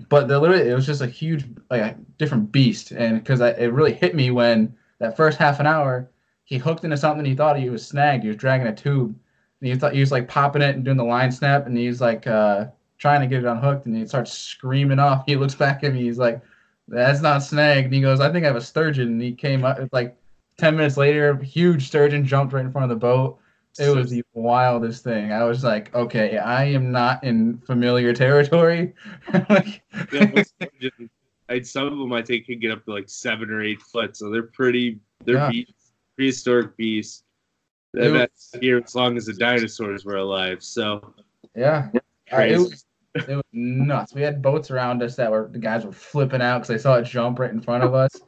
but 0.08 0.28
the 0.28 0.38
literally, 0.38 0.68
it 0.68 0.74
was 0.74 0.86
just 0.86 1.00
a 1.00 1.06
huge, 1.06 1.46
like 1.70 1.80
a 1.80 1.96
different 2.18 2.52
beast. 2.52 2.90
And 2.90 3.18
because 3.18 3.40
it 3.40 3.72
really 3.72 3.94
hit 3.94 4.14
me 4.14 4.30
when 4.30 4.74
that 4.98 5.16
first 5.16 5.38
half 5.38 5.60
an 5.60 5.66
hour, 5.66 6.10
he 6.44 6.58
hooked 6.58 6.84
into 6.84 6.96
something 6.96 7.24
he 7.24 7.34
thought 7.34 7.58
he 7.58 7.70
was 7.70 7.86
snagged. 7.86 8.22
He 8.22 8.28
was 8.28 8.36
dragging 8.36 8.66
a 8.66 8.74
tube 8.74 9.16
he 9.66 9.74
thought 9.74 9.94
he 9.94 10.00
was 10.00 10.12
like 10.12 10.28
popping 10.28 10.62
it 10.62 10.74
and 10.74 10.84
doing 10.84 10.96
the 10.96 11.04
line 11.04 11.32
snap, 11.32 11.66
and 11.66 11.76
he's 11.76 12.00
like 12.00 12.26
uh, 12.26 12.66
trying 12.98 13.20
to 13.20 13.26
get 13.26 13.44
it 13.44 13.48
unhooked, 13.48 13.86
and 13.86 13.96
he 13.96 14.06
starts 14.06 14.32
screaming 14.32 14.98
off. 14.98 15.24
He 15.26 15.36
looks 15.36 15.54
back 15.54 15.84
at 15.84 15.92
me, 15.92 16.02
he's 16.02 16.18
like, 16.18 16.40
"That's 16.88 17.20
not 17.20 17.42
snag." 17.42 17.86
And 17.86 17.94
he 17.94 18.00
goes, 18.00 18.20
"I 18.20 18.30
think 18.32 18.44
I 18.44 18.48
have 18.48 18.56
a 18.56 18.60
sturgeon." 18.60 19.08
And 19.08 19.22
he 19.22 19.32
came 19.32 19.64
up 19.64 19.78
like 19.92 20.16
ten 20.58 20.76
minutes 20.76 20.96
later, 20.96 21.36
huge 21.36 21.88
sturgeon 21.88 22.24
jumped 22.24 22.52
right 22.52 22.64
in 22.64 22.72
front 22.72 22.90
of 22.90 22.90
the 22.90 23.00
boat. 23.00 23.38
It 23.78 23.94
was 23.94 24.10
the 24.10 24.24
wildest 24.32 25.04
thing. 25.04 25.32
I 25.32 25.44
was 25.44 25.62
like, 25.62 25.94
okay, 25.94 26.38
I 26.38 26.64
am 26.64 26.90
not 26.90 27.22
in 27.22 27.58
familiar 27.58 28.14
territory. 28.14 28.94
like, 29.50 29.82
some 31.66 31.86
of 31.86 31.98
them 31.98 32.10
I 32.12 32.22
think 32.22 32.46
can 32.46 32.58
get 32.58 32.70
up 32.70 32.86
to 32.86 32.92
like 32.92 33.10
seven 33.10 33.50
or 33.50 33.62
eight 33.62 33.82
foot, 33.82 34.16
so 34.16 34.30
they're 34.30 34.44
pretty. 34.44 34.98
They're 35.26 35.36
yeah. 35.36 35.50
beasts, 35.50 35.92
prehistoric 36.16 36.74
beasts 36.78 37.24
that 37.96 38.30
here 38.60 38.78
as 38.84 38.94
long 38.94 39.16
as 39.16 39.26
the 39.26 39.32
dinosaurs 39.32 40.04
were 40.04 40.16
alive. 40.16 40.62
So 40.62 41.14
yeah, 41.54 41.88
uh, 42.32 42.38
it 42.38 42.58
was 42.58 42.84
it 43.14 43.28
was 43.28 43.44
nuts. 43.52 44.14
We 44.14 44.22
had 44.22 44.42
boats 44.42 44.70
around 44.70 45.02
us 45.02 45.16
that 45.16 45.30
were 45.30 45.48
the 45.50 45.58
guys 45.58 45.84
were 45.84 45.92
flipping 45.92 46.42
out 46.42 46.58
because 46.58 46.68
they 46.68 46.78
saw 46.78 46.96
it 46.96 47.04
jump 47.04 47.38
right 47.38 47.50
in 47.50 47.60
front 47.60 47.84
of 47.84 47.94
us, 47.94 48.20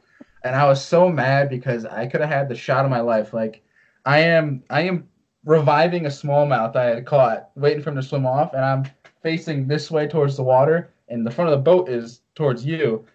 and 0.43 0.55
I 0.55 0.65
was 0.65 0.83
so 0.83 1.09
mad 1.09 1.49
because 1.49 1.85
I 1.85 2.07
could 2.07 2.21
have 2.21 2.29
had 2.29 2.49
the 2.49 2.55
shot 2.55 2.85
of 2.85 2.91
my 2.91 3.01
life. 3.01 3.33
Like 3.33 3.63
I 4.05 4.19
am 4.19 4.63
I 4.69 4.81
am 4.81 5.07
reviving 5.45 6.05
a 6.05 6.09
smallmouth 6.09 6.75
I 6.75 6.85
had 6.85 7.05
caught, 7.05 7.49
waiting 7.55 7.81
for 7.81 7.91
him 7.91 7.95
to 7.97 8.03
swim 8.03 8.25
off, 8.25 8.53
and 8.53 8.65
I'm 8.65 8.85
facing 9.21 9.67
this 9.67 9.91
way 9.91 10.07
towards 10.07 10.35
the 10.35 10.43
water, 10.43 10.91
and 11.07 11.25
the 11.25 11.31
front 11.31 11.51
of 11.51 11.57
the 11.57 11.63
boat 11.63 11.89
is 11.89 12.21
towards 12.35 12.65
you. 12.65 13.05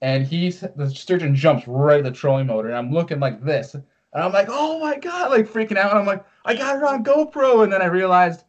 And 0.00 0.26
he's 0.26 0.60
the 0.60 0.90
sturgeon 0.90 1.34
jumps 1.34 1.66
right 1.66 1.98
at 1.98 2.04
the 2.04 2.10
trolling 2.10 2.46
motor, 2.46 2.68
and 2.68 2.76
I'm 2.76 2.92
looking 2.92 3.20
like 3.20 3.42
this. 3.42 3.74
And 4.14 4.22
I'm 4.22 4.32
like, 4.32 4.46
oh 4.48 4.78
my 4.78 4.96
God, 4.96 5.30
like 5.30 5.48
freaking 5.48 5.76
out. 5.76 5.90
And 5.90 5.98
I'm 5.98 6.06
like, 6.06 6.24
I 6.44 6.54
got 6.54 6.76
it 6.76 6.84
on 6.84 7.04
GoPro. 7.04 7.64
And 7.64 7.72
then 7.72 7.82
I 7.82 7.86
realized, 7.86 8.44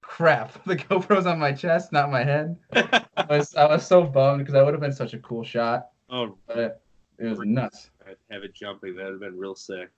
crap, 0.00 0.64
the 0.66 0.76
GoPro's 0.76 1.26
on 1.26 1.38
my 1.38 1.52
chest, 1.52 1.92
not 1.92 2.10
my 2.10 2.24
head. 2.24 2.56
I 2.72 3.26
was 3.28 3.54
I 3.54 3.66
was 3.66 3.86
so 3.86 4.02
bummed 4.02 4.40
because 4.40 4.54
that 4.54 4.64
would 4.64 4.74
have 4.74 4.80
been 4.80 4.92
such 4.92 5.14
a 5.14 5.18
cool 5.18 5.44
shot. 5.44 5.88
Oh, 6.10 6.36
but 6.46 6.58
it, 6.58 6.80
it 7.18 7.26
was 7.26 7.38
nuts. 7.40 7.90
I'd 8.06 8.16
Have 8.30 8.42
it 8.42 8.54
jumping, 8.54 8.96
that 8.96 9.04
would 9.04 9.12
have 9.12 9.20
been 9.20 9.38
real 9.38 9.54
sick. 9.54 9.90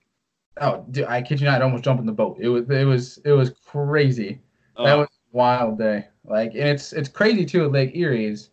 Oh, 0.61 0.85
dude, 0.91 1.05
I 1.05 1.21
kid 1.21 1.41
you 1.41 1.47
not, 1.47 1.55
I'd 1.55 1.61
almost 1.61 1.83
jumped 1.83 1.99
in 1.99 2.05
the 2.05 2.13
boat. 2.13 2.37
It 2.39 2.49
was 2.49 2.69
it 2.69 2.85
was 2.85 3.17
it 3.25 3.31
was 3.31 3.51
crazy. 3.65 4.41
Oh. 4.75 4.83
That 4.83 4.97
was 4.97 5.07
a 5.07 5.37
wild 5.37 5.77
day. 5.77 6.07
Like 6.25 6.51
and 6.51 6.67
it's 6.67 6.91
it's 6.91 7.09
crazy 7.09 7.45
too 7.45 7.63
with 7.63 7.73
Lake 7.73 7.91
Erie's. 7.93 8.49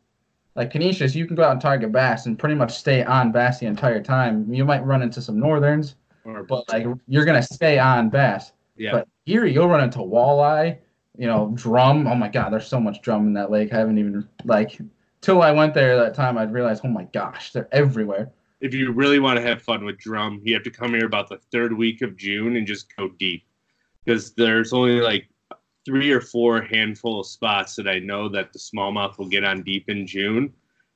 Like 0.55 0.71
Conesus, 0.71 1.14
you 1.14 1.26
can 1.26 1.35
go 1.35 1.45
out 1.45 1.52
and 1.52 1.61
target 1.61 1.93
bass 1.93 2.26
and 2.26 2.38
pretty 2.38 2.55
much 2.55 2.76
stay 2.76 3.02
on 3.02 3.33
bass 3.33 3.59
the 3.59 3.67
entire 3.67 4.02
time. 4.02 4.52
You 4.52 4.67
might 4.67 4.85
run 4.85 5.00
into 5.00 5.23
some 5.23 5.41
northerns, 5.41 5.95
but 6.25 6.69
like 6.71 6.87
you're 7.09 7.25
gonna 7.25 7.43
stay 7.43 7.79
on 7.79 8.11
bass. 8.11 8.52
Yeah. 8.76 8.93
But 8.93 9.09
here 9.25 9.45
you'll 9.47 9.69
run 9.69 9.85
into 9.85 9.99
walleye, 9.99 10.79
you 11.17 11.26
know, 11.26 11.52
drum. 11.55 12.07
Oh 12.07 12.14
my 12.14 12.29
God, 12.29 12.52
there's 12.52 12.67
so 12.67 12.81
much 12.81 13.02
drum 13.02 13.26
in 13.26 13.33
that 13.35 13.50
lake. 13.50 13.73
I 13.73 13.79
haven't 13.79 13.99
even 13.99 14.29
like 14.45 14.81
till 15.21 15.43
I 15.43 15.50
went 15.52 15.75
there 15.75 15.97
that 15.97 16.14
time. 16.14 16.38
I'd 16.38 16.52
realized, 16.52 16.83
oh 16.85 16.88
my 16.88 17.05
gosh, 17.12 17.52
they're 17.52 17.69
everywhere. 17.73 18.33
if 18.62 18.73
you 18.73 18.93
really 18.93 19.19
want 19.19 19.37
to 19.37 19.43
have 19.43 19.61
fun 19.61 19.85
with 19.85 19.99
drum, 19.99 20.41
you 20.45 20.55
have 20.55 20.62
to 20.62 20.71
come 20.71 20.95
here 20.95 21.05
about 21.05 21.29
the 21.29 21.38
third 21.50 21.76
week 21.76 22.00
of 22.00 22.17
June 22.17 22.57
and 22.57 22.67
just 22.67 22.95
go 22.97 23.09
deep. 23.19 23.45
Because 24.05 24.33
there's 24.35 24.73
only 24.73 25.00
like 25.00 25.29
three 25.85 26.12
or 26.12 26.21
four 26.21 26.62
handful 26.62 27.21
of 27.21 27.26
spots 27.26 27.75
that 27.75 27.88
I 27.88 27.99
know 27.99 28.29
that 28.29 28.52
the 28.52 28.59
smallmouth 28.61 29.19
will 29.19 29.29
get 29.29 29.45
on 29.45 29.62
deep 29.62 29.88
in 29.88 30.07
June. 30.07 30.52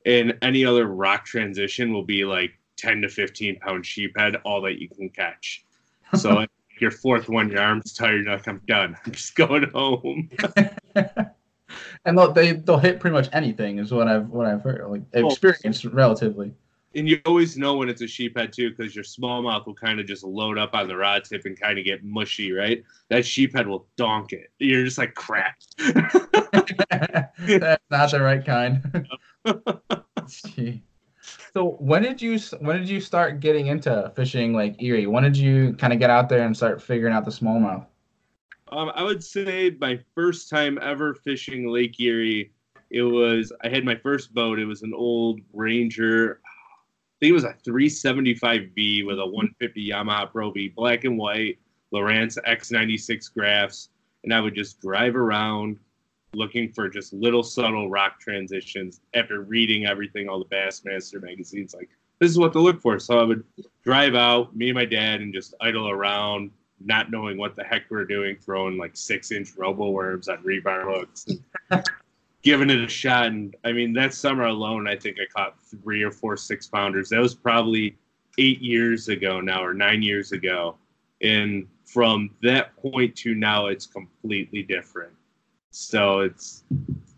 And 0.06 0.38
any 0.42 0.64
other 0.64 0.86
rock 0.86 1.24
transition 1.24 1.92
will 1.92 2.04
be 2.04 2.24
like 2.24 2.52
10 2.76 3.02
to 3.02 3.08
15 3.08 3.58
pound 3.60 3.84
sheephead, 3.84 4.40
all 4.44 4.60
that 4.62 4.80
you 4.80 4.88
can 4.88 5.08
catch. 5.10 5.62
So 6.16 6.38
if 6.40 6.48
your 6.80 6.92
fourth 6.92 7.28
one, 7.28 7.50
your 7.50 7.60
arm's 7.60 7.92
tired, 7.92 8.26
like, 8.26 8.46
I'm 8.46 8.62
done. 8.68 8.96
I'm 9.04 9.10
just 9.12 9.34
going 9.34 9.68
home. 9.70 10.28
and 12.04 12.16
they'll, 12.16 12.30
they 12.32 12.52
they'll 12.52 12.78
hit 12.78 13.00
pretty 13.00 13.12
much 13.14 13.28
anything 13.32 13.80
is 13.80 13.90
what 13.90 14.06
I've 14.06 14.28
what 14.28 14.46
I've 14.46 14.62
heard 14.62 14.88
like 14.88 15.02
Oh. 15.14 15.26
experienced 15.26 15.84
relatively. 15.86 16.54
And 16.94 17.08
you 17.08 17.20
always 17.26 17.56
know 17.58 17.76
when 17.76 17.88
it's 17.88 18.00
a 18.02 18.06
sheephead 18.06 18.52
too, 18.52 18.70
because 18.70 18.94
your 18.94 19.02
smallmouth 19.04 19.66
will 19.66 19.74
kind 19.74 19.98
of 20.00 20.06
just 20.06 20.22
load 20.24 20.58
up 20.58 20.74
on 20.74 20.86
the 20.86 20.96
rod 20.96 21.24
tip 21.24 21.44
and 21.44 21.58
kind 21.60 21.76
of 21.78 21.84
get 21.84 22.04
mushy, 22.04 22.52
right? 22.52 22.82
That 23.10 23.24
sheephead 23.24 23.66
will 23.66 23.86
donk 23.96 24.32
it. 24.32 24.50
You're 24.60 24.84
just 24.84 24.96
like 24.96 25.14
crap. 25.14 25.56
That's 25.78 26.14
not 27.90 28.10
the 28.12 28.20
right 28.20 28.44
kind. 28.46 29.08
Gee. 30.54 30.82
So 31.56 31.70
when 31.78 32.02
did 32.02 32.20
you 32.20 32.38
when 32.60 32.76
did 32.76 32.86
you 32.86 33.00
start 33.00 33.40
getting 33.40 33.68
into 33.68 34.12
fishing 34.14 34.52
like 34.52 34.76
Erie? 34.82 35.06
When 35.06 35.22
did 35.22 35.38
you 35.38 35.72
kind 35.78 35.90
of 35.90 35.98
get 35.98 36.10
out 36.10 36.28
there 36.28 36.44
and 36.44 36.54
start 36.54 36.82
figuring 36.82 37.14
out 37.14 37.24
the 37.24 37.30
smallmouth? 37.30 37.86
Um, 38.70 38.92
I 38.94 39.02
would 39.02 39.24
say 39.24 39.74
my 39.80 39.98
first 40.14 40.50
time 40.50 40.78
ever 40.82 41.14
fishing 41.14 41.72
Lake 41.72 41.98
Erie, 41.98 42.52
it 42.90 43.00
was 43.00 43.54
I 43.64 43.70
had 43.70 43.86
my 43.86 43.94
first 43.94 44.34
boat. 44.34 44.58
It 44.58 44.66
was 44.66 44.82
an 44.82 44.92
old 44.92 45.40
Ranger. 45.54 46.42
I 46.44 47.16
think 47.20 47.30
it 47.30 47.32
was 47.32 47.44
a 47.44 47.56
375V 47.66 49.06
with 49.06 49.18
a 49.18 49.24
150 49.24 49.88
Yamaha 49.88 50.30
Pro 50.30 50.50
V, 50.50 50.68
black 50.76 51.04
and 51.04 51.16
white, 51.16 51.58
Lowrance 51.90 52.36
X96 52.46 53.32
graphs, 53.32 53.88
and 54.24 54.34
I 54.34 54.42
would 54.42 54.54
just 54.54 54.78
drive 54.82 55.16
around 55.16 55.78
looking 56.34 56.70
for 56.70 56.88
just 56.88 57.12
little 57.12 57.42
subtle 57.42 57.88
rock 57.88 58.20
transitions 58.20 59.00
after 59.14 59.40
reading 59.40 59.86
everything, 59.86 60.28
all 60.28 60.38
the 60.38 60.54
Bassmaster 60.54 61.22
magazines. 61.22 61.74
Like 61.74 61.88
this 62.18 62.30
is 62.30 62.38
what 62.38 62.52
to 62.54 62.60
look 62.60 62.80
for. 62.80 62.98
So 62.98 63.18
I 63.18 63.22
would 63.22 63.44
drive 63.82 64.14
out, 64.14 64.54
me 64.56 64.68
and 64.68 64.74
my 64.74 64.84
dad, 64.84 65.20
and 65.20 65.32
just 65.32 65.54
idle 65.60 65.88
around, 65.88 66.50
not 66.80 67.10
knowing 67.10 67.38
what 67.38 67.56
the 67.56 67.64
heck 67.64 67.90
we 67.90 67.98
are 67.98 68.04
doing, 68.04 68.36
throwing 68.36 68.76
like 68.76 68.96
six 68.96 69.32
inch 69.32 69.50
robo 69.56 69.90
worms 69.90 70.28
on 70.28 70.38
Rebarb 70.38 70.84
hooks, 70.84 71.26
and 71.70 71.84
giving 72.42 72.70
it 72.70 72.80
a 72.80 72.88
shot. 72.88 73.26
And 73.26 73.56
I 73.64 73.72
mean, 73.72 73.92
that 73.94 74.14
summer 74.14 74.44
alone, 74.44 74.86
I 74.86 74.96
think 74.96 75.16
I 75.20 75.26
caught 75.34 75.56
three 75.60 76.02
or 76.02 76.10
four 76.10 76.36
six 76.36 76.66
pounders. 76.66 77.08
That 77.10 77.20
was 77.20 77.34
probably 77.34 77.96
eight 78.38 78.60
years 78.60 79.08
ago 79.08 79.40
now, 79.40 79.64
or 79.64 79.74
nine 79.74 80.02
years 80.02 80.32
ago. 80.32 80.76
And 81.22 81.66
from 81.84 82.30
that 82.42 82.76
point 82.76 83.16
to 83.16 83.34
now, 83.34 83.66
it's 83.66 83.86
completely 83.86 84.62
different. 84.62 85.12
So 85.78 86.20
it's 86.20 86.64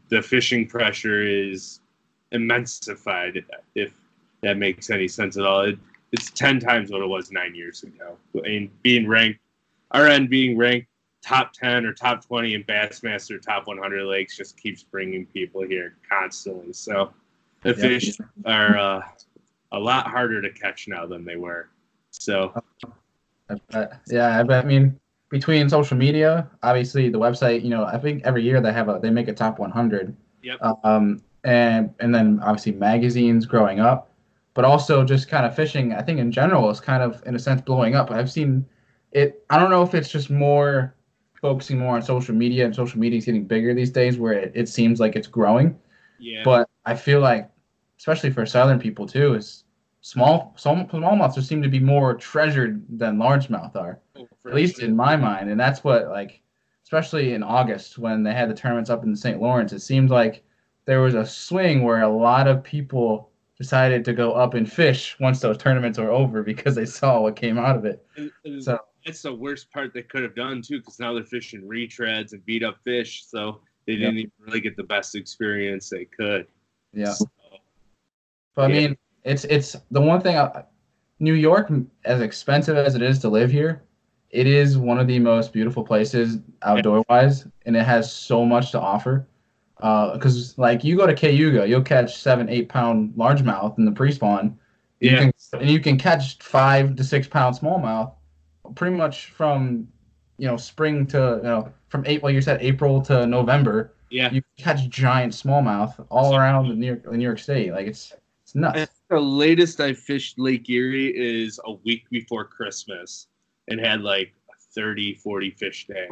the 0.08 0.20
fishing 0.20 0.66
pressure 0.66 1.22
is 1.22 1.78
immensified, 2.34 3.44
if 3.76 3.92
that 4.42 4.56
makes 4.58 4.90
any 4.90 5.06
sense 5.06 5.36
at 5.36 5.44
all. 5.46 5.60
It, 5.60 5.78
it's 6.10 6.30
10 6.30 6.58
times 6.58 6.90
what 6.90 7.00
it 7.00 7.06
was 7.06 7.30
nine 7.30 7.54
years 7.54 7.84
ago. 7.84 8.18
And 8.44 8.68
being 8.82 9.06
ranked, 9.06 9.38
our 9.92 10.08
end 10.08 10.28
being 10.28 10.58
ranked 10.58 10.88
top 11.22 11.52
10 11.52 11.86
or 11.86 11.92
top 11.92 12.26
20 12.26 12.54
in 12.54 12.64
Bassmaster 12.64 13.40
top 13.40 13.68
100 13.68 14.04
lakes 14.04 14.36
just 14.36 14.56
keeps 14.60 14.82
bringing 14.82 15.24
people 15.26 15.62
here 15.62 15.94
constantly. 16.10 16.72
So 16.72 17.12
the 17.62 17.70
Yeah. 17.70 17.74
fish 17.74 18.18
are 18.44 18.76
uh, 18.76 19.02
a 19.70 19.78
lot 19.78 20.08
harder 20.08 20.42
to 20.42 20.50
catch 20.50 20.88
now 20.88 21.06
than 21.06 21.24
they 21.24 21.36
were. 21.36 21.68
So 22.10 22.60
I 23.48 23.54
bet- 23.70 24.00
yeah, 24.08 24.36
I 24.36 24.42
bet. 24.42 24.64
I 24.64 24.68
mean, 24.68 24.98
between 25.30 25.68
social 25.68 25.96
media, 25.96 26.48
obviously 26.62 27.08
the 27.10 27.18
website. 27.18 27.62
You 27.62 27.70
know, 27.70 27.84
I 27.84 27.98
think 27.98 28.22
every 28.24 28.42
year 28.42 28.60
they 28.60 28.72
have 28.72 28.88
a 28.88 28.98
they 29.00 29.10
make 29.10 29.28
a 29.28 29.34
top 29.34 29.58
100. 29.58 30.16
Yep. 30.42 30.60
Um, 30.84 31.22
and 31.44 31.94
and 32.00 32.14
then 32.14 32.40
obviously 32.42 32.72
magazines 32.72 33.46
growing 33.46 33.80
up, 33.80 34.12
but 34.54 34.64
also 34.64 35.04
just 35.04 35.28
kind 35.28 35.46
of 35.46 35.54
fishing. 35.54 35.92
I 35.94 36.02
think 36.02 36.18
in 36.18 36.32
general 36.32 36.70
is 36.70 36.80
kind 36.80 37.02
of 37.02 37.22
in 37.26 37.34
a 37.34 37.38
sense 37.38 37.60
blowing 37.62 37.94
up. 37.94 38.10
I've 38.10 38.30
seen 38.30 38.66
it. 39.12 39.44
I 39.50 39.58
don't 39.58 39.70
know 39.70 39.82
if 39.82 39.94
it's 39.94 40.10
just 40.10 40.30
more 40.30 40.94
focusing 41.40 41.78
more 41.78 41.94
on 41.96 42.02
social 42.02 42.34
media 42.34 42.64
and 42.64 42.74
social 42.74 42.98
media 42.98 43.18
is 43.18 43.24
getting 43.24 43.44
bigger 43.46 43.74
these 43.74 43.90
days, 43.90 44.18
where 44.18 44.32
it, 44.32 44.52
it 44.54 44.68
seems 44.68 45.00
like 45.00 45.16
it's 45.16 45.28
growing. 45.28 45.78
yeah, 46.18 46.42
But 46.44 46.68
I 46.84 46.94
feel 46.96 47.20
like, 47.20 47.50
especially 47.98 48.30
for 48.30 48.46
southern 48.46 48.78
people 48.78 49.06
too, 49.06 49.34
is 49.34 49.64
small 50.00 50.54
small 50.56 50.76
smallmouths 50.86 51.42
seem 51.42 51.62
to 51.62 51.68
be 51.68 51.80
more 51.80 52.14
treasured 52.14 52.84
than 52.88 53.18
largemouth 53.18 53.74
are 53.76 53.98
at 54.16 54.54
least 54.54 54.76
sure. 54.76 54.84
in 54.86 54.96
my 54.96 55.16
mind. 55.16 55.50
And 55.50 55.58
that's 55.58 55.82
what 55.82 56.08
like, 56.08 56.40
especially 56.84 57.34
in 57.34 57.42
August 57.42 57.98
when 57.98 58.22
they 58.22 58.32
had 58.32 58.48
the 58.48 58.54
tournaments 58.54 58.90
up 58.90 59.04
in 59.04 59.14
St. 59.14 59.40
Lawrence, 59.40 59.72
it 59.72 59.80
seemed 59.80 60.10
like 60.10 60.44
there 60.84 61.00
was 61.00 61.14
a 61.14 61.26
swing 61.26 61.82
where 61.82 62.02
a 62.02 62.08
lot 62.08 62.48
of 62.48 62.62
people 62.62 63.30
decided 63.58 64.04
to 64.04 64.12
go 64.12 64.32
up 64.32 64.54
and 64.54 64.70
fish 64.70 65.16
once 65.20 65.40
those 65.40 65.58
tournaments 65.58 65.98
were 65.98 66.10
over 66.10 66.42
because 66.42 66.74
they 66.74 66.86
saw 66.86 67.20
what 67.20 67.36
came 67.36 67.58
out 67.58 67.76
of 67.76 67.84
it. 67.84 68.06
So 68.60 68.78
that's 69.04 69.22
the 69.22 69.34
worst 69.34 69.70
part 69.72 69.92
they 69.92 70.02
could 70.02 70.22
have 70.22 70.34
done 70.34 70.62
too, 70.62 70.78
because 70.78 71.00
now 71.00 71.12
they're 71.12 71.24
fishing 71.24 71.62
retreads 71.62 72.32
and 72.32 72.44
beat 72.46 72.62
up 72.62 72.78
fish, 72.84 73.24
so 73.26 73.60
they 73.86 73.96
didn't 73.96 74.18
even 74.18 74.32
really 74.38 74.60
get 74.60 74.76
the 74.76 74.84
best 74.84 75.14
experience 75.14 75.90
they 75.90 76.04
could. 76.04 76.46
yeah, 76.92 77.12
So, 77.12 77.26
but 78.54 78.66
I 78.66 78.68
mean, 78.68 78.96
it's 79.28 79.44
it's 79.44 79.76
the 79.90 80.00
one 80.00 80.20
thing. 80.20 80.36
I, 80.36 80.64
New 81.20 81.34
York, 81.34 81.70
as 82.04 82.20
expensive 82.20 82.76
as 82.76 82.94
it 82.94 83.02
is 83.02 83.18
to 83.20 83.28
live 83.28 83.50
here, 83.50 83.82
it 84.30 84.46
is 84.46 84.78
one 84.78 84.98
of 84.98 85.06
the 85.08 85.18
most 85.18 85.52
beautiful 85.52 85.82
places 85.84 86.38
outdoor 86.62 87.04
wise, 87.08 87.46
and 87.66 87.76
it 87.76 87.82
has 87.84 88.12
so 88.12 88.44
much 88.44 88.70
to 88.72 88.80
offer. 88.80 89.26
Uh, 89.80 90.14
because 90.14 90.56
like 90.58 90.82
you 90.84 90.96
go 90.96 91.06
to 91.06 91.14
Cayuga, 91.14 91.68
you'll 91.68 91.82
catch 91.82 92.16
seven, 92.16 92.48
eight 92.48 92.68
pound 92.68 93.14
largemouth 93.14 93.78
in 93.78 93.84
the 93.84 93.92
pre-spawn. 93.92 94.58
You 95.00 95.10
Yeah. 95.10 95.18
can, 95.20 95.32
and 95.60 95.70
you 95.70 95.80
can 95.80 95.96
catch 95.98 96.38
five 96.38 96.96
to 96.96 97.04
six 97.04 97.28
pound 97.28 97.56
smallmouth, 97.56 98.12
pretty 98.74 98.96
much 98.96 99.26
from 99.32 99.86
you 100.38 100.46
know 100.48 100.56
spring 100.56 101.06
to 101.08 101.40
you 101.42 101.48
know 101.48 101.72
from 101.88 102.04
April. 102.06 102.24
Well, 102.28 102.34
you 102.34 102.40
said 102.40 102.60
April 102.62 103.00
to 103.02 103.26
November. 103.26 103.92
yeah, 104.10 104.30
You 104.32 104.42
catch 104.56 104.88
giant 104.88 105.32
smallmouth 105.32 106.04
all 106.10 106.34
around 106.34 106.68
the 106.68 106.74
New 106.74 106.86
York, 106.86 107.02
the 107.04 107.16
New 107.16 107.24
York 107.24 107.38
State. 107.38 107.72
Like 107.72 107.86
it's 107.86 108.12
it's 108.42 108.54
nuts. 108.54 108.90
The 109.10 109.18
latest 109.20 109.80
I 109.80 109.92
fished 109.94 110.38
Lake 110.38 110.68
Erie 110.68 111.08
is 111.16 111.58
a 111.64 111.72
week 111.84 112.04
before 112.10 112.44
Christmas 112.44 113.26
and 113.68 113.80
had 113.80 114.02
like 114.02 114.32
a 114.50 114.54
30, 114.74 115.14
40 115.14 115.50
fish 115.52 115.86
day. 115.86 116.08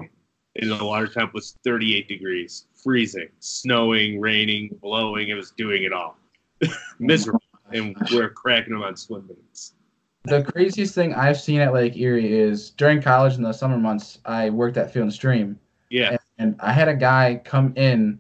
And 0.57 0.71
the 0.71 0.83
water 0.85 1.07
temp 1.07 1.35
was 1.35 1.57
38 1.65 2.09
degrees, 2.09 2.67
freezing, 2.83 3.29
snowing, 3.41 4.19
raining, 4.21 4.71
blowing. 4.81 5.29
It 5.29 5.35
was 5.35 5.51
doing 5.51 5.83
it 5.85 5.93
all. 5.93 6.17
Miserable. 6.99 7.43
And 7.73 7.95
we're 8.13 8.31
cracking 8.31 8.73
them 8.73 8.83
on 8.83 8.97
swim 8.97 9.27
baits. 9.29 9.75
The 10.25 10.43
craziest 10.43 10.95
thing 10.95 11.15
I've 11.15 11.39
seen 11.39 11.61
at 11.61 11.75
Lake 11.75 11.97
Erie 11.97 12.33
is 12.33 12.71
during 12.71 13.03
college 13.03 13.35
in 13.35 13.43
the 13.43 13.53
summer 13.53 13.77
months, 13.79 14.19
I 14.25 14.51
worked 14.51 14.77
at 14.77 14.93
Field 14.93 15.05
and 15.05 15.13
Stream, 15.13 15.59
Yeah. 15.91 16.17
and 16.39 16.57
I 16.61 16.73
had 16.73 16.89
a 16.89 16.95
guy 16.97 17.41
come 17.45 17.73
in. 17.77 18.19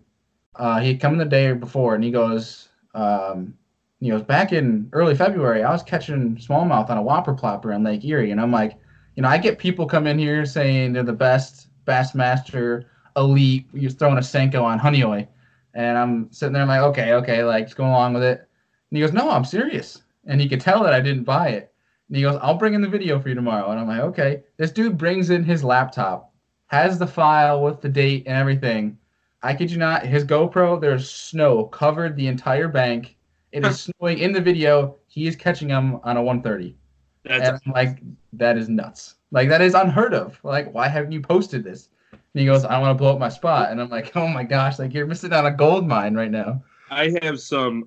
Uh, 0.54 0.80
he'd 0.80 1.00
come 1.00 1.12
in 1.14 1.18
the 1.18 1.25
day 1.25 1.52
before, 1.52 1.95
and 1.95 2.04
he 2.04 2.11
goes, 2.11 2.68
um, 2.95 3.54
he 4.00 4.10
goes 4.10 4.22
back 4.22 4.52
in 4.52 4.88
early 4.92 5.14
February. 5.14 5.62
I 5.62 5.70
was 5.70 5.82
catching 5.82 6.36
smallmouth 6.36 6.90
on 6.90 6.98
a 6.98 7.02
whopper 7.02 7.34
plopper 7.34 7.74
on 7.74 7.82
Lake 7.82 8.04
Erie, 8.04 8.30
and 8.30 8.40
I'm 8.40 8.52
like, 8.52 8.78
you 9.14 9.22
know, 9.22 9.28
I 9.28 9.38
get 9.38 9.58
people 9.58 9.86
come 9.86 10.06
in 10.06 10.18
here 10.18 10.44
saying 10.44 10.92
they're 10.92 11.02
the 11.02 11.12
best 11.12 11.68
Bassmaster 11.86 12.84
elite. 13.16 13.66
You're 13.72 13.90
throwing 13.90 14.18
a 14.18 14.20
Senko 14.20 14.62
on 14.62 14.78
Honeoye, 14.78 15.26
and 15.74 15.96
I'm 15.96 16.30
sitting 16.32 16.52
there, 16.52 16.62
I'm 16.62 16.68
like, 16.68 16.82
okay, 16.82 17.14
okay, 17.14 17.44
like 17.44 17.64
just 17.64 17.76
going 17.76 17.90
along 17.90 18.14
with 18.14 18.22
it. 18.22 18.46
And 18.90 18.98
he 18.98 19.00
goes, 19.00 19.12
no, 19.12 19.30
I'm 19.30 19.44
serious, 19.44 20.02
and 20.26 20.40
he 20.40 20.48
could 20.48 20.60
tell 20.60 20.82
that 20.82 20.92
I 20.92 21.00
didn't 21.00 21.24
buy 21.24 21.48
it. 21.48 21.72
And 22.08 22.16
he 22.16 22.22
goes, 22.22 22.38
I'll 22.40 22.54
bring 22.54 22.74
in 22.74 22.82
the 22.82 22.88
video 22.88 23.18
for 23.18 23.28
you 23.28 23.34
tomorrow. 23.34 23.70
And 23.70 23.80
I'm 23.80 23.88
like, 23.88 24.00
okay. 24.00 24.44
This 24.58 24.70
dude 24.70 24.96
brings 24.96 25.30
in 25.30 25.42
his 25.42 25.64
laptop, 25.64 26.32
has 26.68 26.98
the 26.98 27.06
file 27.06 27.62
with 27.62 27.80
the 27.80 27.88
date 27.88 28.24
and 28.26 28.36
everything. 28.36 28.98
I 29.42 29.54
kid 29.54 29.70
you 29.70 29.78
not, 29.78 30.04
his 30.04 30.24
GoPro, 30.24 30.80
there's 30.80 31.10
snow 31.10 31.64
covered 31.64 32.16
the 32.16 32.28
entire 32.28 32.68
bank. 32.68 33.15
It 33.56 33.64
is 33.64 33.90
snowing 33.98 34.18
in 34.18 34.32
the 34.32 34.40
video. 34.40 34.96
He 35.08 35.26
is 35.26 35.34
catching 35.34 35.68
them 35.68 35.98
on 36.04 36.16
a 36.16 36.22
130. 36.22 36.76
That's 37.25 37.48
and 37.48 37.60
I'm 37.66 37.72
like, 37.72 38.02
that 38.34 38.56
is 38.58 38.68
nuts. 38.68 39.16
Like, 39.30 39.48
that 39.48 39.62
is 39.62 39.75
unheard 39.75 40.14
of. 40.14 40.38
Like, 40.44 40.72
why 40.72 40.88
haven't 40.88 41.12
you 41.12 41.20
posted 41.20 41.64
this? 41.64 41.88
And 42.12 42.20
he 42.34 42.44
goes, 42.44 42.64
I 42.64 42.78
want 42.78 42.96
to 42.96 43.02
blow 43.02 43.14
up 43.14 43.18
my 43.18 43.30
spot. 43.30 43.70
And 43.70 43.80
I'm 43.80 43.88
like, 43.88 44.14
oh 44.14 44.28
my 44.28 44.44
gosh, 44.44 44.78
like, 44.78 44.92
you're 44.92 45.06
missing 45.06 45.32
out 45.32 45.46
a 45.46 45.50
gold 45.50 45.86
mine 45.86 46.14
right 46.14 46.30
now. 46.30 46.62
I 46.90 47.16
have 47.22 47.40
some. 47.40 47.84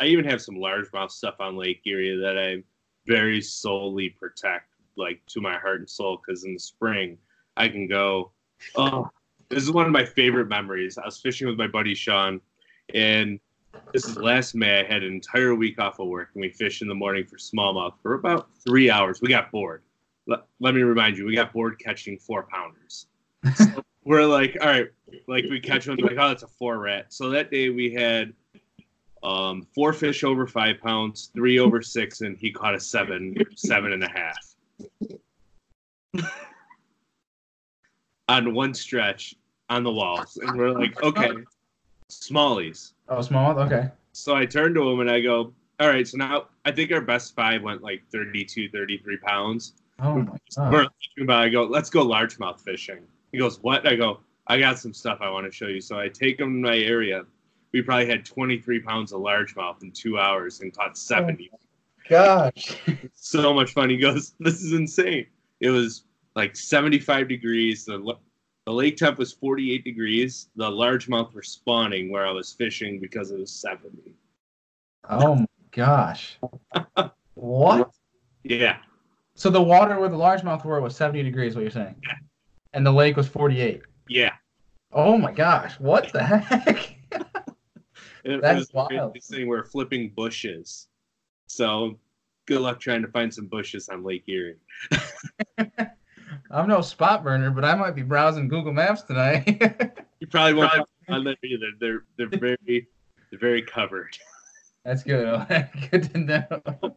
I 0.00 0.06
even 0.06 0.24
have 0.24 0.42
some 0.42 0.56
largemouth 0.56 1.12
stuff 1.12 1.36
on 1.38 1.56
Lake 1.56 1.80
Erie 1.86 2.18
that 2.20 2.36
I 2.36 2.64
very 3.06 3.40
solely 3.40 4.08
protect, 4.08 4.68
like 4.96 5.20
to 5.26 5.40
my 5.40 5.56
heart 5.58 5.80
and 5.80 5.88
soul. 5.88 6.20
Because 6.24 6.44
in 6.44 6.54
the 6.54 6.58
spring, 6.58 7.18
I 7.56 7.68
can 7.68 7.86
go. 7.86 8.32
Oh, 8.74 9.08
this 9.48 9.62
is 9.62 9.70
one 9.70 9.86
of 9.86 9.92
my 9.92 10.04
favorite 10.04 10.48
memories. 10.48 10.98
I 10.98 11.04
was 11.04 11.18
fishing 11.18 11.46
with 11.46 11.56
my 11.56 11.68
buddy 11.68 11.94
Sean, 11.94 12.40
and 12.94 13.38
this 13.92 14.06
is 14.06 14.16
last 14.16 14.54
May. 14.54 14.80
I 14.80 14.84
had 14.84 15.02
an 15.02 15.12
entire 15.12 15.54
week 15.54 15.78
off 15.78 15.98
of 15.98 16.08
work, 16.08 16.30
and 16.34 16.42
we 16.42 16.50
fished 16.50 16.82
in 16.82 16.88
the 16.88 16.94
morning 16.94 17.26
for 17.26 17.36
smallmouth 17.36 17.94
for 18.02 18.14
about 18.14 18.48
three 18.66 18.90
hours. 18.90 19.20
We 19.20 19.28
got 19.28 19.50
bored. 19.50 19.82
Let, 20.26 20.40
let 20.60 20.74
me 20.74 20.82
remind 20.82 21.18
you, 21.18 21.26
we 21.26 21.34
got 21.34 21.52
bored 21.52 21.78
catching 21.78 22.18
four 22.18 22.44
pounders. 22.44 23.06
So 23.56 23.84
we're 24.04 24.26
like, 24.26 24.56
all 24.60 24.68
right, 24.68 24.88
like 25.26 25.44
we 25.50 25.60
catch 25.60 25.88
one, 25.88 25.98
like, 25.98 26.12
oh, 26.12 26.28
that's 26.28 26.42
a 26.42 26.48
four 26.48 26.78
rat. 26.78 27.12
So 27.12 27.30
that 27.30 27.50
day 27.50 27.70
we 27.70 27.92
had 27.92 28.32
um, 29.22 29.66
four 29.74 29.92
fish 29.92 30.24
over 30.24 30.46
five 30.46 30.80
pounds, 30.80 31.30
three 31.34 31.58
over 31.58 31.82
six, 31.82 32.20
and 32.20 32.36
he 32.36 32.50
caught 32.50 32.74
a 32.74 32.80
seven, 32.80 33.36
seven 33.56 33.92
and 33.92 34.04
a 34.04 34.08
half. 34.08 34.54
on 38.28 38.54
one 38.54 38.74
stretch 38.74 39.34
on 39.68 39.82
the 39.84 39.92
walls. 39.92 40.36
And 40.36 40.56
we're 40.56 40.70
like, 40.70 41.02
okay, 41.02 41.30
smallies. 42.10 42.92
Oh, 43.14 43.20
small. 43.20 43.58
Okay. 43.58 43.90
So 44.12 44.34
I 44.34 44.46
turned 44.46 44.74
to 44.76 44.88
him 44.88 45.00
and 45.00 45.10
I 45.10 45.20
go, 45.20 45.52
all 45.78 45.88
right, 45.88 46.08
so 46.08 46.16
now 46.16 46.46
I 46.64 46.72
think 46.72 46.90
our 46.92 47.02
best 47.02 47.34
five 47.34 47.62
went 47.62 47.82
like 47.82 48.02
32, 48.10 48.70
33 48.70 49.16
pounds. 49.18 49.74
Oh 50.00 50.16
my 50.16 50.38
god. 50.56 50.72
We're 50.72 50.82
thinking 50.84 51.24
about, 51.24 51.42
I 51.42 51.48
go, 51.50 51.64
let's 51.64 51.90
go 51.90 52.06
largemouth 52.06 52.60
fishing. 52.60 53.00
He 53.30 53.38
goes, 53.38 53.62
what? 53.62 53.86
I 53.86 53.96
go, 53.96 54.20
I 54.46 54.58
got 54.58 54.78
some 54.78 54.94
stuff 54.94 55.18
I 55.20 55.28
want 55.28 55.44
to 55.44 55.52
show 55.52 55.66
you. 55.66 55.82
So 55.82 55.98
I 55.98 56.08
take 56.08 56.40
him 56.40 56.62
to 56.62 56.68
my 56.70 56.78
area. 56.78 57.24
We 57.72 57.82
probably 57.82 58.06
had 58.06 58.24
23 58.24 58.80
pounds 58.80 59.12
of 59.12 59.20
largemouth 59.20 59.82
in 59.82 59.92
two 59.92 60.18
hours 60.18 60.60
and 60.60 60.74
caught 60.74 60.96
70. 60.96 61.50
Gosh. 62.08 62.76
so 63.14 63.52
much 63.52 63.74
fun. 63.74 63.90
He 63.90 63.98
goes, 63.98 64.32
this 64.40 64.62
is 64.62 64.72
insane. 64.72 65.26
It 65.60 65.68
was 65.68 66.04
like 66.34 66.56
75 66.56 67.28
degrees. 67.28 67.84
The, 67.84 68.16
the 68.66 68.72
lake 68.72 68.96
temp 68.96 69.18
was 69.18 69.32
48 69.32 69.84
degrees. 69.84 70.48
The 70.56 70.70
largemouth 70.70 71.32
were 71.34 71.42
spawning 71.42 72.10
where 72.10 72.26
I 72.26 72.30
was 72.30 72.52
fishing 72.52 73.00
because 73.00 73.30
it 73.30 73.38
was 73.38 73.50
70. 73.50 74.14
Oh 75.10 75.34
my 75.36 75.46
gosh. 75.72 76.38
What? 77.34 77.90
Yeah. 78.44 78.78
So 79.34 79.50
the 79.50 79.62
water 79.62 79.98
where 79.98 80.08
the 80.08 80.16
largemouth 80.16 80.64
were 80.64 80.80
was 80.80 80.94
70 80.94 81.22
degrees, 81.24 81.54
what 81.54 81.62
you're 81.62 81.70
saying? 81.70 81.96
Yeah. 82.06 82.14
And 82.72 82.86
the 82.86 82.92
lake 82.92 83.16
was 83.16 83.26
48. 83.26 83.82
Yeah. 84.08 84.32
Oh 84.92 85.18
my 85.18 85.32
gosh. 85.32 85.80
What 85.80 86.12
the 86.12 86.22
heck? 86.22 86.96
That's 88.24 88.58
was 88.58 88.72
wild. 88.72 89.14
this 89.14 89.26
thing 89.26 89.48
where 89.48 89.64
flipping 89.64 90.10
bushes. 90.10 90.86
So 91.48 91.98
good 92.46 92.60
luck 92.60 92.78
trying 92.78 93.02
to 93.02 93.08
find 93.08 93.32
some 93.32 93.46
bushes 93.46 93.88
on 93.88 94.04
Lake 94.04 94.24
Erie. 94.28 94.56
I'm 96.52 96.68
no 96.68 96.82
spot 96.82 97.24
burner, 97.24 97.50
but 97.50 97.64
I 97.64 97.74
might 97.74 97.94
be 97.94 98.02
browsing 98.02 98.46
Google 98.48 98.72
Maps 98.72 99.02
tonight. 99.02 99.98
You 100.20 100.28
probably 100.28 100.54
won't 100.54 100.70
find 100.70 100.86
on 101.08 101.24
there 101.24 101.34
either. 101.42 101.66
They're 101.80 102.04
they're 102.16 102.28
very 102.28 102.86
they're 103.30 103.40
very 103.40 103.60
covered. 103.60 104.16
That's 104.84 105.02
good. 105.02 105.26
good 105.90 106.12
to 106.12 106.18
know. 106.18 106.96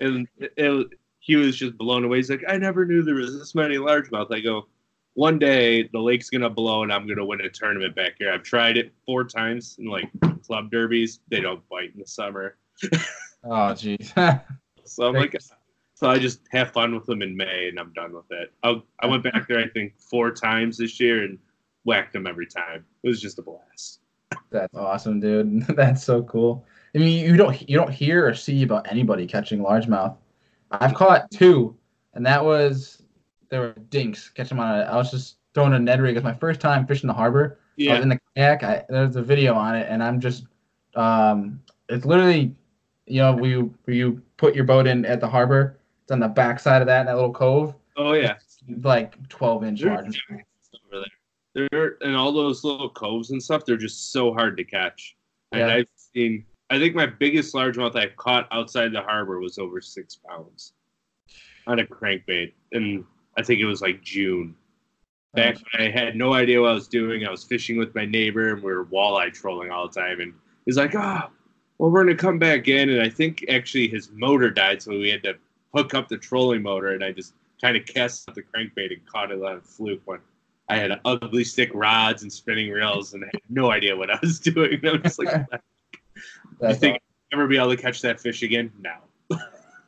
And 0.00 0.26
it, 0.38 0.52
it, 0.56 0.88
he 1.20 1.36
was 1.36 1.56
just 1.56 1.78
blown 1.78 2.02
away. 2.02 2.16
He's 2.16 2.30
like, 2.30 2.42
I 2.48 2.56
never 2.56 2.84
knew 2.84 3.04
there 3.04 3.14
was 3.14 3.38
this 3.38 3.54
many 3.54 3.76
largemouth. 3.76 4.34
I 4.34 4.40
go, 4.40 4.66
one 5.12 5.38
day 5.38 5.88
the 5.92 6.00
lake's 6.00 6.30
gonna 6.30 6.50
blow 6.50 6.82
and 6.82 6.92
I'm 6.92 7.06
gonna 7.06 7.24
win 7.24 7.42
a 7.42 7.48
tournament 7.48 7.94
back 7.94 8.14
here. 8.18 8.32
I've 8.32 8.42
tried 8.42 8.76
it 8.76 8.92
four 9.06 9.22
times 9.22 9.76
in 9.78 9.86
like 9.86 10.10
club 10.44 10.72
derbies. 10.72 11.20
They 11.28 11.38
don't 11.38 11.62
bite 11.68 11.94
in 11.94 12.00
the 12.00 12.06
summer. 12.08 12.56
Oh 13.44 13.70
jeez. 13.72 14.12
So 14.86 15.06
I'm 15.06 15.14
like, 15.14 15.34
so 15.94 16.08
I 16.10 16.18
just 16.18 16.40
have 16.50 16.72
fun 16.72 16.94
with 16.94 17.06
them 17.06 17.22
in 17.22 17.36
May 17.36 17.68
and 17.68 17.78
I'm 17.78 17.92
done 17.92 18.12
with 18.12 18.30
it. 18.30 18.52
I, 18.62 18.80
I 19.00 19.06
went 19.06 19.22
back 19.22 19.48
there 19.48 19.58
I 19.60 19.68
think 19.68 19.94
four 19.98 20.30
times 20.32 20.76
this 20.76 20.98
year 21.00 21.24
and 21.24 21.38
whacked 21.84 22.12
them 22.12 22.26
every 22.26 22.46
time. 22.46 22.84
It 23.02 23.08
was 23.08 23.20
just 23.20 23.38
a 23.38 23.42
blast. 23.42 24.00
That's 24.50 24.74
awesome, 24.76 25.20
dude. 25.20 25.66
That's 25.68 26.02
so 26.02 26.22
cool. 26.24 26.66
I 26.94 26.98
mean, 26.98 27.24
you 27.24 27.36
don't 27.36 27.68
you 27.68 27.76
don't 27.76 27.90
hear 27.92 28.26
or 28.26 28.34
see 28.34 28.62
about 28.62 28.90
anybody 28.90 29.26
catching 29.26 29.60
largemouth. 29.60 30.16
I've 30.70 30.94
caught 30.94 31.30
two, 31.30 31.76
and 32.14 32.24
that 32.26 32.44
was 32.44 33.02
they 33.48 33.58
were 33.58 33.74
dinks. 33.90 34.28
Catch 34.30 34.48
them 34.48 34.60
on 34.60 34.80
a. 34.80 34.82
I 34.84 34.96
was 34.96 35.10
just 35.10 35.36
throwing 35.54 35.72
a 35.74 35.78
Ned 35.78 36.00
rig. 36.00 36.12
It 36.12 36.18
was 36.18 36.24
my 36.24 36.34
first 36.34 36.60
time 36.60 36.86
fishing 36.86 37.08
the 37.08 37.14
harbor. 37.14 37.58
I 37.60 37.64
Yeah, 37.76 37.94
was 37.94 38.02
in 38.02 38.08
the 38.08 38.20
kayak. 38.36 38.62
I, 38.62 38.84
there's 38.88 39.16
a 39.16 39.22
video 39.22 39.54
on 39.54 39.74
it, 39.76 39.86
and 39.88 40.02
I'm 40.02 40.20
just, 40.20 40.44
um, 40.94 41.60
it's 41.88 42.04
literally, 42.04 42.54
you 43.06 43.20
know, 43.20 43.34
we 43.34 43.56
where 43.56 43.96
you 43.96 44.22
put 44.36 44.54
your 44.54 44.64
boat 44.64 44.86
in 44.86 45.04
at 45.04 45.20
the 45.20 45.28
harbor. 45.28 45.78
It's 46.04 46.12
on 46.12 46.20
the 46.20 46.28
back 46.28 46.60
side 46.60 46.82
of 46.82 46.86
that, 46.86 47.00
in 47.00 47.06
that 47.06 47.14
little 47.14 47.32
cove, 47.32 47.74
oh 47.96 48.12
yeah. 48.12 48.36
like 48.82 49.26
12 49.30 49.64
inch 49.64 49.82
large. 49.82 50.22
over 50.30 50.42
there. 51.54 51.68
They're 51.70 51.96
and 52.02 52.14
all 52.14 52.30
those 52.30 52.62
little 52.62 52.90
coves 52.90 53.30
and 53.30 53.42
stuff. 53.42 53.64
They're 53.64 53.78
just 53.78 54.12
so 54.12 54.34
hard 54.34 54.58
to 54.58 54.64
catch. 54.64 55.16
And 55.52 55.60
Yeah. 55.60 55.74
I've 55.76 55.88
seen. 55.96 56.44
I 56.68 56.78
think 56.78 56.94
my 56.94 57.06
biggest 57.06 57.54
largemouth 57.54 57.96
I've 57.96 58.16
caught 58.16 58.48
outside 58.50 58.92
the 58.92 59.00
harbor 59.00 59.40
was 59.40 59.58
over 59.58 59.80
six 59.80 60.16
pounds 60.16 60.74
on 61.66 61.78
a 61.78 61.86
crankbait, 61.86 62.52
and 62.72 63.04
I 63.38 63.42
think 63.42 63.60
it 63.60 63.66
was 63.66 63.80
like 63.80 64.02
June. 64.02 64.54
Back 65.34 65.56
when 65.72 65.88
I 65.88 65.90
had 65.90 66.16
no 66.16 66.34
idea 66.34 66.60
what 66.60 66.70
I 66.70 66.74
was 66.74 66.86
doing, 66.86 67.26
I 67.26 67.30
was 67.30 67.44
fishing 67.44 67.76
with 67.78 67.94
my 67.94 68.04
neighbor, 68.04 68.52
and 68.52 68.62
we 68.62 68.72
were 68.72 68.84
walleye 68.84 69.32
trolling 69.32 69.70
all 69.70 69.88
the 69.88 70.00
time. 70.00 70.20
And 70.20 70.34
he's 70.66 70.76
like, 70.76 70.94
"Ah, 70.94 71.30
well, 71.78 71.90
we're 71.90 72.04
gonna 72.04 72.14
come 72.14 72.38
back 72.38 72.68
in." 72.68 72.90
And 72.90 73.00
I 73.00 73.08
think 73.08 73.44
actually 73.48 73.88
his 73.88 74.10
motor 74.12 74.50
died, 74.50 74.82
so 74.82 74.90
we 74.92 75.08
had 75.08 75.22
to 75.24 75.36
hook 75.74 75.94
up 75.94 76.08
the 76.08 76.18
trolling 76.18 76.62
motor, 76.62 76.92
and 76.92 77.02
I 77.02 77.12
just 77.12 77.34
kind 77.60 77.76
of 77.76 77.84
cast 77.86 78.28
out 78.28 78.34
the 78.34 78.42
crankbait 78.42 78.92
and 78.92 79.04
caught 79.06 79.30
it 79.30 79.42
on 79.42 79.56
a 79.56 79.60
fluke 79.60 80.02
when 80.04 80.20
I 80.68 80.76
had 80.76 80.98
ugly 81.04 81.44
stick 81.44 81.70
rods 81.74 82.22
and 82.22 82.32
spinning 82.32 82.70
reels, 82.70 83.14
and 83.14 83.24
I 83.24 83.28
had 83.32 83.42
no 83.48 83.70
idea 83.70 83.96
what 83.96 84.10
I 84.10 84.18
was 84.22 84.38
doing. 84.40 84.80
I'm 84.84 85.02
just 85.02 85.18
like, 85.18 85.46
"You 86.62 86.74
think 86.74 86.94
I'll 87.32 87.40
ever 87.40 87.48
be 87.48 87.56
able 87.56 87.70
to 87.70 87.76
catch 87.76 88.00
that 88.02 88.20
fish 88.20 88.42
again? 88.42 88.72
No, 88.80 89.38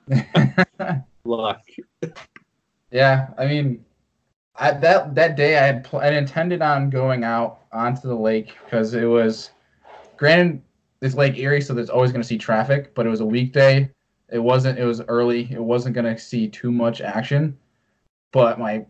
luck. 1.25 1.63
Yeah, 2.91 3.29
I 3.39 3.47
mean, 3.47 3.85
I, 4.57 4.73
that 4.73 5.15
that 5.15 5.37
day 5.37 5.59
I 5.59 5.67
had 5.67 5.85
pl- 5.85 6.01
I 6.01 6.09
intended 6.09 6.63
on 6.63 6.91
going 6.91 7.25
out 7.25 7.61
onto 7.73 8.09
the 8.09 8.15
lake 8.15 8.55
because 8.65 8.95
it 8.95 9.05
was, 9.05 9.51
granted, 10.17 10.63
it's 11.01 11.15
Lake 11.15 11.39
Erie, 11.39 11.61
so 11.61 11.75
there's 11.75 11.91
always 11.91 12.13
going 12.13 12.23
to 12.23 12.29
see 12.29 12.39
traffic, 12.39 12.95
but 12.95 13.07
it 13.07 13.11
was 13.11 13.21
a 13.21 13.27
weekday. 13.27 13.91
It 14.31 14.39
wasn't. 14.39 14.79
It 14.79 14.85
was 14.85 15.01
early. 15.03 15.49
It 15.51 15.63
wasn't 15.63 15.95
going 15.95 16.13
to 16.13 16.21
see 16.21 16.49
too 16.49 16.73
much 16.73 17.01
action, 17.01 17.57
but 18.33 18.59
my, 18.59 18.85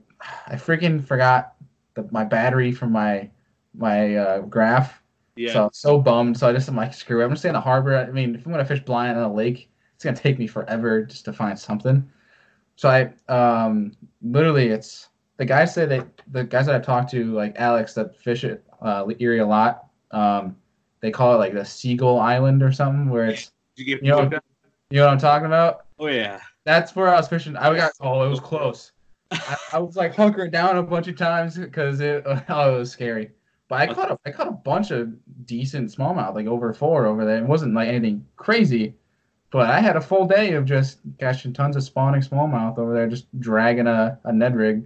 I 0.47 0.55
freaking 0.55 1.05
forgot 1.05 1.55
the, 1.95 2.09
my 2.11 2.25
battery 2.25 2.73
from 2.73 2.93
my 2.93 3.31
my 3.75 4.17
uh, 4.17 4.41
graph. 4.41 5.03
Yeah, 5.37 5.53
So 5.53 5.61
I 5.61 5.65
was 5.65 5.77
so 5.77 6.01
bummed. 6.01 6.39
So 6.39 6.49
I 6.49 6.53
just 6.53 6.69
am 6.69 6.77
like, 6.77 6.95
screw 6.95 7.21
it. 7.21 7.25
I'm 7.25 7.29
gonna 7.29 7.37
stay 7.37 7.51
in 7.51 7.55
the 7.55 7.61
harbor. 7.61 7.97
I 7.97 8.11
mean, 8.11 8.35
if 8.35 8.47
I'm 8.47 8.53
gonna 8.53 8.65
fish 8.65 8.81
blind 8.81 9.19
on 9.19 9.25
a 9.25 9.33
lake, 9.33 9.71
it's 9.95 10.05
gonna 10.05 10.17
take 10.17 10.39
me 10.39 10.47
forever 10.47 11.03
just 11.05 11.27
to 11.27 11.33
find 11.33 11.59
something. 11.59 12.09
So 12.77 12.89
I 12.89 13.33
um 13.33 13.93
literally 14.23 14.69
it's 14.69 15.09
the 15.37 15.45
guys 15.45 15.75
say 15.75 15.85
that 15.87 16.23
the 16.31 16.45
guys 16.45 16.67
that 16.67 16.75
I 16.75 16.79
talked 16.79 17.11
to, 17.11 17.33
like 17.33 17.55
Alex 17.57 17.95
that 17.95 18.17
fish 18.17 18.45
at 18.45 18.63
uh, 18.81 19.07
Erie 19.19 19.41
a 19.41 19.47
lot, 19.47 19.89
um, 20.11 20.57
they 21.01 21.11
call 21.11 21.35
it 21.35 21.39
like 21.39 21.53
the 21.53 21.65
Seagull 21.65 22.19
Island 22.19 22.63
or 22.63 22.73
something 22.73 23.11
where 23.11 23.27
it's 23.27 23.53
you 23.77 23.99
you 24.03 24.11
know-? 24.11 24.31
You 24.91 24.99
know 24.99 25.07
what 25.07 25.13
I'm 25.13 25.19
talking 25.19 25.47
about? 25.47 25.87
Oh 25.99 26.07
yeah. 26.07 26.41
That's 26.65 26.95
where 26.95 27.09
I 27.09 27.17
was 27.17 27.29
fishing. 27.29 27.57
I 27.57 27.75
got 27.77 27.93
oh 28.01 28.23
it 28.23 28.29
was 28.29 28.41
close. 28.41 28.93
I, 29.31 29.57
I 29.75 29.79
was 29.79 29.97
like 29.97 30.15
hunkering 30.15 30.53
down 30.53 30.77
a 30.77 30.83
bunch 30.83 31.09
of 31.09 31.17
times 31.17 31.57
because 31.57 32.01
it 32.01 32.23
oh 32.49 32.75
it 32.75 32.79
was 32.79 32.91
scary. 32.91 33.31
But 33.69 33.81
I 33.81 33.93
caught 33.93 34.11
a 34.13 34.19
I 34.25 34.31
caught 34.31 34.49
a 34.49 34.53
bunch 34.53 34.91
of 34.91 35.13
decent 35.47 35.91
smallmouth, 35.91 36.35
like 36.35 36.47
over 36.47 36.73
four 36.73 37.07
over 37.07 37.25
there. 37.25 37.39
It 37.39 37.49
wasn't 37.49 37.75
like 37.75 37.89
anything 37.89 38.25
crazy, 38.37 38.95
but 39.51 39.69
I 39.69 39.81
had 39.81 39.97
a 39.97 40.01
full 40.01 40.27
day 40.27 40.53
of 40.53 40.65
just 40.65 41.01
catching 41.19 41.53
tons 41.53 41.75
of 41.77 41.83
spawning 41.83 42.21
smallmouth 42.21 42.79
over 42.79 42.95
there, 42.95 43.09
just 43.09 43.27
dragging 43.41 43.89
a, 43.89 44.19
a 44.25 44.33
Ned 44.33 44.55
rig. 44.55 44.85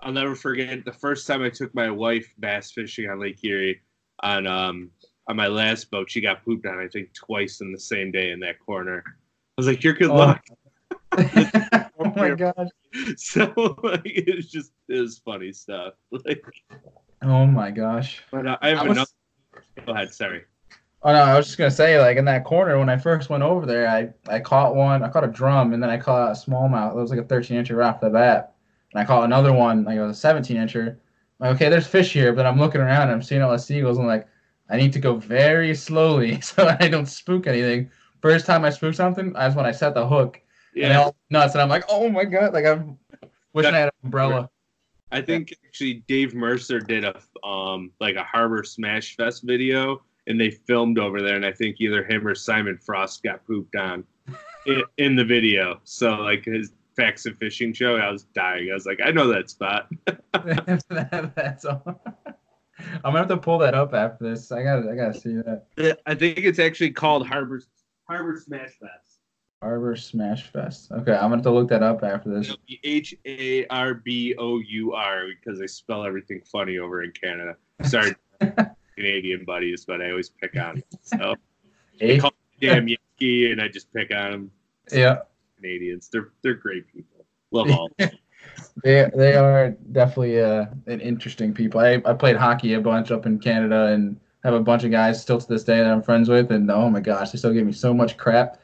I'll 0.00 0.12
never 0.12 0.34
forget 0.34 0.84
the 0.84 0.92
first 0.92 1.26
time 1.26 1.42
I 1.42 1.50
took 1.50 1.74
my 1.74 1.90
wife 1.90 2.32
bass 2.38 2.70
fishing 2.72 3.08
on 3.08 3.20
Lake 3.20 3.44
Erie 3.44 3.80
on 4.20 4.48
um 4.48 4.90
on 5.28 5.36
my 5.36 5.46
last 5.46 5.90
boat. 5.90 6.10
She 6.10 6.20
got 6.20 6.44
pooped 6.44 6.66
on, 6.66 6.80
I 6.80 6.88
think, 6.88 7.14
twice 7.14 7.60
in 7.60 7.70
the 7.70 7.78
same 7.78 8.10
day 8.10 8.30
in 8.32 8.40
that 8.40 8.58
corner. 8.58 9.04
I 9.58 9.60
was 9.60 9.66
like, 9.66 9.82
"You're 9.82 9.94
good 9.94 10.10
Oh. 10.10 10.14
luck." 10.14 10.44
oh 11.98 12.12
my 12.14 12.30
gosh. 12.30 12.68
So 13.16 13.52
like, 13.82 14.02
it 14.06 14.36
was 14.36 14.48
just 14.50 14.70
it 14.88 15.00
was 15.00 15.18
funny 15.18 15.52
stuff. 15.52 15.94
Like, 16.12 16.42
Oh 17.22 17.44
my 17.44 17.70
gosh. 17.72 18.22
but 18.30 18.46
uh, 18.46 18.56
I 18.62 18.68
have 18.68 18.78
I 18.78 18.82
was- 18.84 18.96
another. 18.96 19.10
Go 19.84 19.92
ahead. 19.94 20.14
Sorry. 20.14 20.44
Oh 21.02 21.12
no, 21.12 21.18
I 21.20 21.36
was 21.36 21.46
just 21.46 21.58
gonna 21.58 21.70
say, 21.72 22.00
like 22.00 22.16
in 22.18 22.24
that 22.26 22.44
corner 22.44 22.78
when 22.78 22.88
I 22.88 22.96
first 22.96 23.30
went 23.30 23.42
over 23.42 23.66
there, 23.66 23.88
I, 23.88 24.10
I 24.32 24.38
caught 24.40 24.76
one, 24.76 25.02
I 25.02 25.08
caught 25.08 25.24
a 25.24 25.28
drum, 25.28 25.72
and 25.72 25.82
then 25.82 25.90
I 25.90 25.96
caught 25.96 26.30
a 26.30 26.34
smallmouth. 26.34 26.92
It 26.92 26.96
was 27.00 27.10
like 27.10 27.18
a 27.20 27.24
13 27.24 27.64
incher 27.64 27.76
right 27.76 27.88
off 27.88 28.00
the 28.00 28.10
bat, 28.10 28.54
and 28.92 29.00
I 29.00 29.04
caught 29.04 29.24
another 29.24 29.52
one, 29.52 29.84
like 29.84 29.96
it 29.96 30.00
was 30.06 30.16
a 30.16 30.20
17 30.20 30.56
incher. 30.56 30.96
Like, 31.40 31.54
okay, 31.56 31.68
there's 31.68 31.86
fish 31.86 32.12
here, 32.12 32.32
but 32.32 32.46
I'm 32.46 32.58
looking 32.58 32.80
around, 32.80 33.02
and 33.02 33.12
I'm 33.12 33.22
seeing 33.22 33.42
all 33.42 33.50
the 33.52 33.58
seagulls, 33.58 33.98
and 33.98 34.04
I'm 34.10 34.18
like, 34.18 34.28
I 34.70 34.76
need 34.76 34.92
to 34.92 34.98
go 35.00 35.14
very 35.16 35.74
slowly 35.74 36.40
so 36.40 36.68
I 36.80 36.88
don't 36.88 37.06
spook 37.06 37.46
anything. 37.48 37.90
First 38.20 38.46
time 38.46 38.64
I 38.64 38.70
spooked 38.70 38.96
something, 38.96 39.32
that's 39.32 39.54
when 39.54 39.66
I 39.66 39.72
set 39.72 39.94
the 39.94 40.06
hook, 40.06 40.40
and 40.74 40.84
Yeah. 40.84 41.00
all 41.00 41.16
nuts, 41.30 41.54
and 41.54 41.62
I'm 41.62 41.68
like, 41.68 41.84
oh 41.88 42.08
my 42.08 42.24
god, 42.24 42.52
like 42.52 42.64
I'm 42.66 42.98
wishing 43.52 43.74
I 43.74 43.78
had 43.78 43.86
an 43.88 43.92
umbrella. 44.04 44.50
I 45.10 45.22
think 45.22 45.54
actually 45.64 46.04
Dave 46.06 46.34
Mercer 46.34 46.80
did 46.80 47.04
a 47.04 47.20
um 47.46 47.92
like 48.00 48.16
a 48.16 48.24
Harbor 48.24 48.62
Smash 48.64 49.16
Fest 49.16 49.42
video, 49.44 50.02
and 50.26 50.40
they 50.40 50.50
filmed 50.50 50.98
over 50.98 51.22
there, 51.22 51.36
and 51.36 51.46
I 51.46 51.52
think 51.52 51.76
either 51.80 52.04
him 52.04 52.26
or 52.26 52.34
Simon 52.34 52.76
Frost 52.78 53.22
got 53.22 53.46
pooped 53.46 53.74
on 53.76 54.04
in, 54.66 54.82
in 54.98 55.16
the 55.16 55.24
video. 55.24 55.80
So 55.84 56.10
like 56.16 56.44
his 56.44 56.72
facts 56.96 57.24
of 57.26 57.38
fishing 57.38 57.72
show, 57.72 57.96
I 57.96 58.10
was 58.10 58.24
dying. 58.34 58.70
I 58.70 58.74
was 58.74 58.84
like, 58.84 58.98
I 59.02 59.10
know 59.12 59.28
that 59.28 59.48
spot. 59.48 59.88
That's 61.34 61.64
all. 61.64 62.00
I'm 62.80 63.00
gonna 63.02 63.18
have 63.18 63.28
to 63.28 63.36
pull 63.36 63.58
that 63.58 63.74
up 63.74 63.94
after 63.94 64.28
this. 64.28 64.52
I 64.52 64.62
gotta, 64.62 64.90
I 64.90 64.94
gotta 64.94 65.18
see 65.18 65.34
that. 65.36 66.00
I 66.06 66.14
think 66.14 66.38
it's 66.38 66.58
actually 66.58 66.90
called 66.90 67.26
Harbor 67.26 67.60
Harbor 68.08 68.40
Smash 68.42 68.70
Fest. 68.80 69.18
Harbor 69.62 69.96
Smash 69.96 70.50
Fest. 70.52 70.90
Okay, 70.92 71.12
I'm 71.12 71.22
gonna 71.22 71.36
have 71.36 71.42
to 71.42 71.50
look 71.50 71.68
that 71.68 71.82
up 71.82 72.02
after 72.04 72.30
this. 72.30 72.56
H 72.84 73.14
A 73.26 73.66
R 73.66 73.94
B 73.94 74.34
O 74.38 74.58
U 74.60 74.92
R 74.94 75.26
because 75.28 75.58
they 75.58 75.66
spell 75.66 76.04
everything 76.04 76.40
funny 76.50 76.78
over 76.78 77.02
in 77.02 77.12
Canada. 77.12 77.56
Sorry, 77.82 78.14
Canadian 78.96 79.44
buddies, 79.44 79.84
but 79.84 80.00
I 80.00 80.10
always 80.10 80.28
pick 80.30 80.56
on 80.56 80.76
them. 80.76 80.84
So 81.02 81.34
they 82.00 82.14
Hey, 82.14 82.18
call 82.18 82.30
me 82.60 82.68
damn 82.68 82.88
Yankee, 82.88 83.50
and 83.52 83.60
I 83.60 83.68
just 83.68 83.92
pick 83.92 84.12
on 84.14 84.30
them. 84.30 84.50
yeah, 84.92 85.18
Canadians, 85.56 86.08
they're 86.08 86.30
they're 86.42 86.54
great 86.54 86.86
people. 86.94 87.24
Love 87.50 87.70
all. 87.70 87.90
they 88.84 89.10
they 89.14 89.34
are 89.34 89.70
definitely 89.92 90.40
uh, 90.40 90.66
an 90.86 91.00
interesting 91.00 91.52
people. 91.52 91.80
I, 91.80 92.00
I 92.04 92.12
played 92.14 92.36
hockey 92.36 92.74
a 92.74 92.80
bunch 92.80 93.10
up 93.10 93.26
in 93.26 93.40
Canada 93.40 93.86
and 93.86 94.20
have 94.44 94.54
a 94.54 94.60
bunch 94.60 94.84
of 94.84 94.90
guys 94.90 95.20
still 95.20 95.40
to 95.40 95.48
this 95.48 95.64
day 95.64 95.78
that 95.78 95.86
I'm 95.86 96.02
friends 96.02 96.28
with, 96.28 96.50
and 96.50 96.70
oh 96.70 96.88
my 96.88 97.00
gosh, 97.00 97.30
they 97.30 97.38
still 97.38 97.52
give 97.52 97.66
me 97.66 97.72
so 97.72 97.92
much 97.92 98.16
crap. 98.16 98.60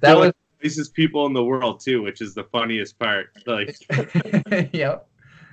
That 0.00 0.16
was 0.16 0.32
nicest 0.62 0.94
people 0.94 1.26
in 1.26 1.32
the 1.32 1.44
world 1.44 1.80
too, 1.80 2.02
which 2.02 2.20
is 2.20 2.34
the 2.34 2.44
funniest 2.44 2.98
part. 2.98 3.30
Like 3.46 3.76
yep. 4.72 5.06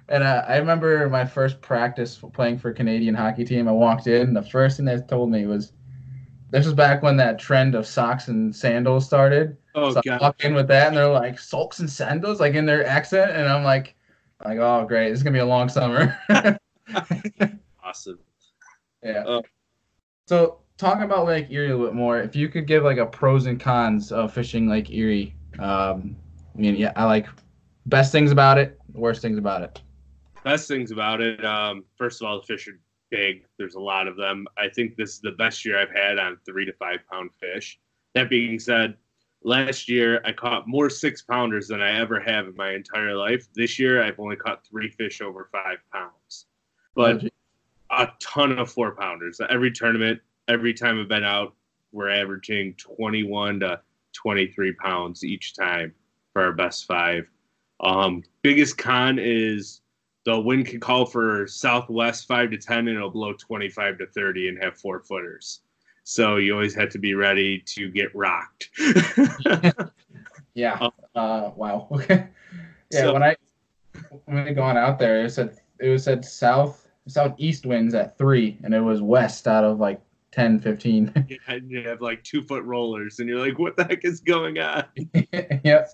And 0.08 0.24
uh, 0.24 0.46
I 0.48 0.58
remember 0.58 1.10
my 1.10 1.26
first 1.26 1.62
practice 1.62 2.20
playing 2.34 2.60
for 2.60 2.70
a 2.70 2.74
Canadian 2.74 3.16
hockey 3.16 3.44
team. 3.44 3.68
I 3.68 3.72
walked 3.72 4.08
in, 4.08 4.34
the 4.34 4.44
first 4.44 4.78
thing 4.78 4.86
they 4.86 5.00
told 5.02 5.32
me 5.32 5.48
was, 5.48 5.74
"This 6.52 6.66
was 6.66 6.76
back 6.76 7.02
when 7.02 7.18
that 7.18 7.40
trend 7.40 7.74
of 7.74 7.88
socks 7.88 8.28
and 8.28 8.56
sandals 8.56 9.06
started." 9.06 9.58
oh 9.74 9.92
so 9.92 10.00
I 10.00 10.02
god, 10.06 10.22
walked 10.22 10.44
in 10.44 10.54
with 10.54 10.68
that, 10.68 10.90
and 10.90 10.98
they're 10.98 11.08
like, 11.08 11.40
"Socks 11.40 11.80
and 11.80 11.90
sandals," 11.90 12.40
like 12.40 12.54
in 12.54 12.68
their 12.68 12.86
accent, 12.86 13.32
and 13.32 13.48
I'm 13.48 13.64
like, 13.64 13.96
"Like, 14.44 14.60
oh 14.60 14.86
great, 14.86 15.10
this 15.10 15.20
is 15.20 15.24
gonna 15.24 15.34
be 15.34 15.40
a 15.40 15.46
long 15.46 15.70
summer." 15.70 16.18
awesome. 17.84 18.20
yeah. 19.04 19.24
Oh. 19.26 19.42
So 20.28 20.60
talking 20.78 21.04
about 21.04 21.26
Lake 21.26 21.48
Erie 21.50 21.70
a 21.70 21.70
little 21.72 21.86
bit 21.86 21.96
more, 21.96 22.20
if 22.20 22.36
you 22.36 22.50
could 22.50 22.66
give 22.66 22.84
like 22.84 22.98
a 22.98 23.06
pros 23.06 23.46
and 23.46 23.60
cons 23.60 24.12
of 24.12 24.34
fishing 24.34 24.68
Lake 24.68 24.92
Erie, 24.92 25.36
um, 25.60 26.16
I 26.56 26.58
mean, 26.58 26.76
yeah, 26.76 26.94
I 26.96 27.06
like 27.06 27.28
best 27.86 28.12
things 28.12 28.32
about 28.32 28.58
it, 28.58 28.80
worst 28.94 29.22
things 29.22 29.38
about 29.38 29.62
it. 29.62 29.82
Best 30.44 30.68
things 30.68 30.92
about 30.92 31.22
it, 31.22 31.44
um, 31.46 31.84
first 31.96 32.22
of 32.22 32.28
all, 32.28 32.40
the 32.40 32.46
fish 32.46 32.68
are 32.68 32.80
big. 33.12 33.46
There's 33.58 33.76
a 33.76 33.80
lot 33.80 34.08
of 34.08 34.18
them. 34.18 34.48
I 34.58 34.68
think 34.68 34.96
this 34.96 35.14
is 35.14 35.22
the 35.22 35.32
best 35.32 35.64
year 35.64 35.80
I've 35.80 35.96
had 35.96 36.18
on 36.18 36.38
three 36.46 36.66
to 36.66 36.74
five 36.74 37.00
pound 37.12 37.32
fish. 37.40 37.80
That 38.16 38.30
being 38.30 38.60
said, 38.60 38.96
last 39.44 39.88
year 39.88 40.22
I 40.26 40.32
caught 40.32 40.68
more 40.68 40.90
six 40.90 41.22
pounders 41.22 41.68
than 41.68 41.82
I 41.82 42.00
ever 42.00 42.20
have 42.20 42.48
in 42.48 42.56
my 42.56 42.74
entire 42.74 43.16
life. 43.16 43.48
This 43.54 43.78
year 43.78 44.02
I've 44.02 44.20
only 44.20 44.36
caught 44.36 44.66
three 44.66 44.90
fish 44.90 45.22
over 45.22 45.50
five 45.52 45.78
pounds, 45.92 46.48
but 46.96 47.24
a 47.90 48.08
ton 48.20 48.58
of 48.58 48.72
four 48.72 48.96
pounders. 48.96 49.40
Every 49.50 49.72
tournament, 49.72 50.20
every 50.48 50.74
time 50.74 51.00
I've 51.00 51.08
been 51.08 51.24
out, 51.24 51.54
we're 51.92 52.10
averaging 52.10 52.74
21 52.76 53.62
to 53.62 53.80
23 54.14 54.74
pounds 54.74 55.24
each 55.24 55.56
time 55.56 55.94
for 56.34 56.44
our 56.44 56.54
best 56.54 56.86
five. 56.86 57.28
Um, 57.80 58.24
biggest 58.42 58.78
con 58.78 59.20
is 59.20 59.82
the 60.26 60.40
wind 60.40 60.66
can 60.66 60.80
call 60.80 61.06
for 61.06 61.46
southwest 61.48 62.28
5 62.28 62.52
to 62.52 62.58
10 62.58 62.80
and 62.80 62.90
it'll 62.90 63.10
blow 63.12 63.34
25 63.34 64.00
to 64.00 64.08
30 64.08 64.50
and 64.50 64.64
have 64.64 64.78
four 64.78 65.02
footers. 65.02 65.62
So 66.04 66.38
you 66.38 66.54
always 66.54 66.76
have 66.76 66.90
to 66.90 67.00
be 67.00 67.14
ready 67.14 67.60
to 67.68 67.90
get 67.90 68.14
rocked. 68.16 68.70
Yeah. 70.56 70.78
Oh. 70.82 71.20
Uh, 71.20 71.52
wow. 71.56 71.88
Okay. 71.92 72.28
Yeah. 72.92 73.02
So- 73.02 73.14
when 73.14 73.24
I 73.24 73.36
when 74.26 74.38
I 74.38 74.52
gone 74.54 74.78
out 74.78 75.00
there, 75.00 75.24
it 75.24 75.30
said 75.32 75.58
it 75.80 75.90
was 75.90 76.04
said 76.04 76.26
south 76.26 76.85
southeast 77.08 77.66
winds 77.66 77.94
at 77.94 78.18
three, 78.18 78.58
and 78.64 78.74
it 78.74 78.82
was 78.82 79.02
west 79.02 79.48
out 79.48 79.64
of 79.64 79.80
like 79.80 80.02
10, 80.36 80.60
15. 80.60 81.40
and 81.48 81.72
you 81.72 81.88
have 81.88 82.02
like 82.02 82.24
two 82.24 82.44
foot 82.44 82.64
rollers 82.64 83.20
and 83.20 83.30
you're 83.30 83.40
like, 83.40 83.58
what 83.58 83.78
the 83.78 83.86
heck 83.86 84.04
is 84.04 84.20
going 84.20 84.60
on? 84.60 84.84
yep. 85.64 85.90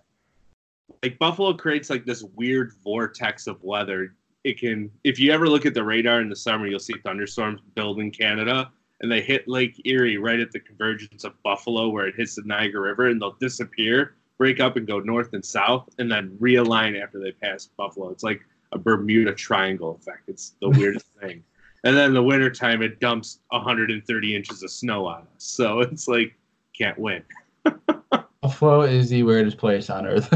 like 1.04 1.18
Buffalo 1.20 1.54
creates 1.54 1.90
like 1.90 2.06
this 2.06 2.24
weird 2.36 2.74
vortex 2.84 3.46
of 3.48 3.64
weather. 3.64 4.16
It 4.44 4.60
can, 4.60 4.90
if 5.04 5.20
you 5.20 5.32
ever 5.32 5.48
look 5.48 5.68
at 5.68 5.76
the 5.76 5.84
radar 5.84 6.22
in 6.22 6.30
the 6.30 6.36
summer, 6.36 6.66
you'll 6.66 6.80
see 6.80 6.96
thunderstorms 7.04 7.62
build 7.76 8.00
in 8.00 8.10
Canada, 8.10 8.72
and 9.02 9.12
they 9.12 9.22
hit 9.22 9.48
Lake 9.48 9.80
Erie 9.86 10.18
right 10.18 10.40
at 10.40 10.52
the 10.52 10.60
convergence 10.60 11.24
of 11.24 11.34
Buffalo, 11.44 11.90
where 11.90 12.08
it 12.08 12.16
hits 12.16 12.36
the 12.36 12.42
Niagara 12.44 12.82
River, 12.82 13.10
and 13.10 13.22
they'll 13.22 13.38
disappear, 13.40 14.16
break 14.40 14.60
up, 14.60 14.78
and 14.78 14.88
go 14.88 15.00
north 15.00 15.34
and 15.34 15.46
south, 15.46 15.88
and 16.00 16.12
then 16.12 16.36
realign 16.42 17.00
after 17.00 17.20
they 17.20 17.32
pass 17.32 17.68
Buffalo. 17.78 18.10
It's 18.10 18.24
like 18.24 18.42
a 18.72 18.80
Bermuda 18.80 19.34
Triangle 19.34 19.96
effect. 20.00 20.28
It's 20.28 20.56
the 20.62 20.70
weirdest 20.70 21.06
thing. 21.22 21.44
And 21.84 21.98
then 21.98 22.14
the 22.14 22.22
wintertime, 22.22 22.82
it 22.84 23.00
dumps 23.00 23.40
130 23.50 24.36
inches 24.36 24.62
of 24.62 24.70
snow 24.70 25.08
on 25.08 25.22
us. 25.22 25.28
So 25.38 25.80
it's 25.80 26.08
like, 26.08 26.36
can't 26.78 26.98
win. 27.00 27.24
Buffalo 28.42 28.82
is 28.82 29.10
the 29.10 29.24
weirdest 29.24 29.58
place 29.58 29.90
on 29.90 30.06
earth. 30.06 30.32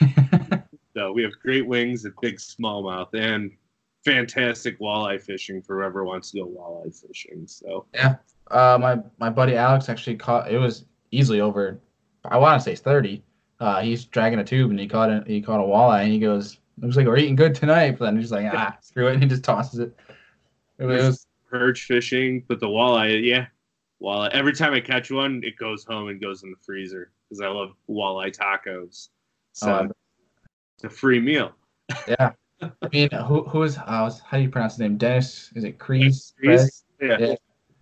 So 0.96 1.12
we 1.12 1.22
have 1.24 1.38
great 1.42 1.66
wings 1.66 2.06
a 2.06 2.10
big 2.22 2.38
smallmouth 2.38 3.12
and 3.12 3.50
fantastic 4.02 4.80
walleye 4.80 5.20
fishing 5.20 5.60
for 5.60 5.76
whoever 5.76 6.06
wants 6.06 6.30
to 6.30 6.38
go 6.38 6.46
walleye 6.46 7.06
fishing. 7.06 7.46
So 7.46 7.84
yeah, 7.92 8.14
uh, 8.50 8.78
my 8.80 9.00
my 9.18 9.28
buddy 9.28 9.56
Alex 9.56 9.90
actually 9.90 10.16
caught. 10.16 10.50
It 10.50 10.56
was 10.56 10.86
easily 11.10 11.42
over. 11.42 11.78
I 12.24 12.38
want 12.38 12.58
to 12.58 12.64
say 12.64 12.72
it's 12.72 12.80
thirty. 12.80 13.22
Uh, 13.60 13.82
he's 13.82 14.06
dragging 14.06 14.38
a 14.38 14.44
tube 14.44 14.70
and 14.70 14.80
he 14.80 14.88
caught 14.88 15.10
it. 15.10 15.26
He 15.26 15.42
caught 15.42 15.60
a 15.60 15.64
walleye 15.64 16.04
and 16.04 16.12
he 16.12 16.18
goes, 16.18 16.60
"Looks 16.78 16.96
like 16.96 17.06
we're 17.06 17.18
eating 17.18 17.36
good 17.36 17.54
tonight." 17.54 17.98
But 17.98 18.06
then 18.06 18.16
he's 18.16 18.32
like, 18.32 18.46
"Ah, 18.52 18.76
screw 18.80 19.08
it," 19.08 19.14
and 19.14 19.22
he 19.22 19.28
just 19.28 19.44
tosses 19.44 19.78
it. 19.80 19.96
It 20.78 20.84
was 20.84 21.26
perch 21.48 21.84
fishing, 21.84 22.44
but 22.48 22.60
the 22.60 22.66
walleye, 22.66 23.24
yeah, 23.24 23.46
walleye. 24.02 24.30
Every 24.30 24.52
time 24.52 24.74
I 24.74 24.80
catch 24.80 25.10
one, 25.10 25.40
it 25.44 25.56
goes 25.56 25.84
home 25.84 26.08
and 26.08 26.20
goes 26.20 26.42
in 26.42 26.50
the 26.50 26.56
freezer 26.64 27.12
because 27.28 27.40
I 27.40 27.48
love 27.48 27.70
walleye 27.88 28.36
tacos. 28.36 29.08
So 29.52 29.72
Oh, 29.72 29.90
it's 30.76 30.84
a 30.84 30.90
free 30.90 31.20
meal. 31.20 31.52
yeah. 32.08 32.32
I 32.60 32.88
mean, 32.92 33.10
who 33.10 33.44
who 33.44 33.62
is 33.62 33.78
uh, 33.78 34.10
how 34.24 34.36
do 34.36 34.42
you 34.42 34.48
pronounce 34.50 34.74
his 34.74 34.80
name? 34.80 34.96
Dennis? 34.96 35.50
Is 35.54 35.64
it 35.64 35.78
Crease? 35.78 36.34
Freeze? 36.42 36.84
Yeah. 37.00 37.16
Yeah. 37.18 37.34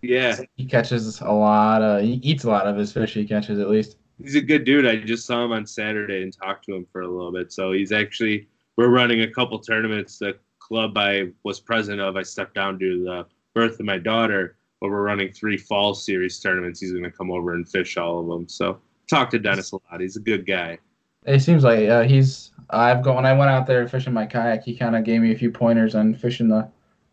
yeah. 0.03 0.37
He 0.57 0.67
catches 0.67 1.21
a 1.21 1.31
lot 1.31 1.83
of. 1.83 2.03
He 2.03 2.15
eats 2.15 2.45
a 2.45 2.49
lot 2.49 2.67
of 2.67 2.77
his 2.77 2.93
fish. 2.93 3.15
He 3.15 3.27
catches 3.27 3.59
at 3.59 3.69
least. 3.69 3.99
He's 4.23 4.37
a 4.37 4.41
good 4.41 4.65
dude. 4.65 4.87
I 4.87 4.97
just 4.97 5.27
saw 5.27 5.45
him 5.45 5.53
on 5.53 5.67
Saturday 5.67 6.23
and 6.23 6.33
talked 6.33 6.65
to 6.67 6.75
him 6.75 6.87
for 6.93 7.03
a 7.03 7.09
little 7.09 7.33
bit. 7.33 7.53
So 7.53 7.73
he's 7.73 7.91
actually 7.93 8.49
we're 8.77 8.89
running 8.89 9.23
a 9.23 9.31
couple 9.31 9.59
tournaments. 9.59 10.19
The 10.19 10.37
club 10.59 10.97
I 10.97 11.29
was 11.43 11.61
president 11.61 12.01
of, 12.01 12.17
I 12.17 12.23
stepped 12.23 12.55
down 12.55 12.79
due 12.79 12.99
to 12.99 13.05
the 13.05 13.27
birth 13.55 13.79
of 13.81 13.87
my 13.87 13.99
daughter, 13.99 14.57
but 14.81 14.91
we're 14.91 15.03
running 15.03 15.33
three 15.33 15.57
fall 15.57 15.95
series 15.95 16.41
tournaments. 16.41 16.81
He's 16.81 16.93
going 16.93 17.05
to 17.05 17.11
come 17.11 17.31
over 17.31 17.55
and 17.55 17.69
fish 17.69 17.97
all 17.97 18.21
of 18.21 18.27
them. 18.27 18.49
So 18.49 18.79
talk 19.09 19.31
to 19.31 19.39
Dennis 19.39 19.73
a 19.73 19.77
lot. 19.77 20.01
He's 20.01 20.17
a 20.17 20.21
good 20.21 20.47
guy. 20.47 20.79
It 21.27 21.41
seems 21.41 21.65
like 21.65 21.89
uh, 21.89 22.03
he's. 22.03 22.51
I've 22.71 23.03
gone 23.03 23.17
when 23.17 23.27
I 23.27 23.33
went 23.33 23.51
out 23.51 23.67
there 23.67 23.87
fishing 23.89 24.13
my 24.13 24.27
kayak. 24.27 24.65
He 24.65 24.77
kind 24.77 24.97
of 24.97 25.05
gave 25.05 25.21
me 25.21 25.33
a 25.33 25.37
few 25.37 25.51
pointers 25.51 25.95
on 25.95 26.15
fishing 26.15 26.49
the, 26.49 26.69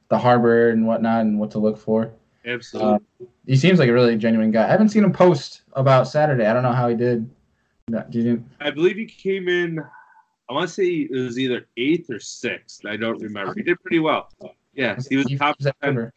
the 0.09 0.17
harbor 0.17 0.69
and 0.69 0.85
whatnot 0.85 1.21
and 1.21 1.39
what 1.39 1.51
to 1.51 1.59
look 1.59 1.77
for. 1.77 2.11
Absolutely. 2.45 2.93
Uh, 2.93 3.25
he 3.45 3.55
seems 3.55 3.79
like 3.79 3.89
a 3.89 3.93
really 3.93 4.17
genuine 4.17 4.51
guy. 4.51 4.65
I 4.65 4.67
haven't 4.67 4.89
seen 4.89 5.03
him 5.03 5.13
post 5.13 5.61
about 5.73 6.07
Saturday. 6.07 6.45
I 6.45 6.53
don't 6.53 6.63
know 6.63 6.73
how 6.73 6.89
he 6.89 6.95
did. 6.95 7.29
No, 7.87 8.03
Did? 8.09 8.45
I 8.59 8.71
believe 8.71 8.95
he 8.95 9.05
came 9.05 9.47
in. 9.49 9.79
I 10.51 10.53
want 10.53 10.67
to 10.67 10.73
say 10.73 10.85
it 11.09 11.11
was 11.11 11.39
either 11.39 11.67
eighth 11.77 12.09
or 12.09 12.19
sixth. 12.19 12.85
I 12.85 12.97
don't 12.97 13.21
remember. 13.21 13.53
He 13.55 13.63
did 13.63 13.81
pretty 13.81 13.99
well. 13.99 14.29
Yeah, 14.73 14.97
he 15.09 15.15
was 15.15 15.25
top 15.39 15.55
fishes 15.57 15.65
that 15.65 15.75
ten. 15.81 15.95
river. 15.95 16.13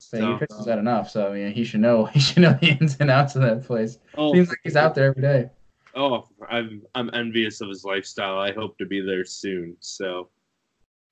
So 0.00 0.18
So, 0.18 0.32
he 0.32 0.38
fishes 0.40 0.64
that 0.66 0.78
enough. 0.78 1.08
So 1.08 1.32
yeah, 1.34 1.50
he 1.50 1.62
should 1.64 1.80
know. 1.80 2.04
He 2.12 2.18
should 2.18 2.42
know 2.42 2.58
the 2.60 2.76
ins 2.80 2.96
and 2.98 3.10
outs 3.10 3.36
of 3.36 3.42
that 3.42 3.62
place. 3.64 3.98
Oh, 4.16 4.32
Seems 4.34 4.48
like 4.48 4.58
he's 4.64 4.74
out 4.74 4.96
there 4.96 5.06
every 5.10 5.22
day. 5.22 5.50
oh, 5.94 6.26
I'm 6.50 6.82
I'm 6.96 7.10
envious 7.14 7.60
of 7.60 7.68
his 7.68 7.84
lifestyle. 7.84 8.38
I 8.40 8.52
hope 8.52 8.76
to 8.78 8.86
be 8.86 9.00
there 9.00 9.24
soon. 9.24 9.76
So 9.78 10.30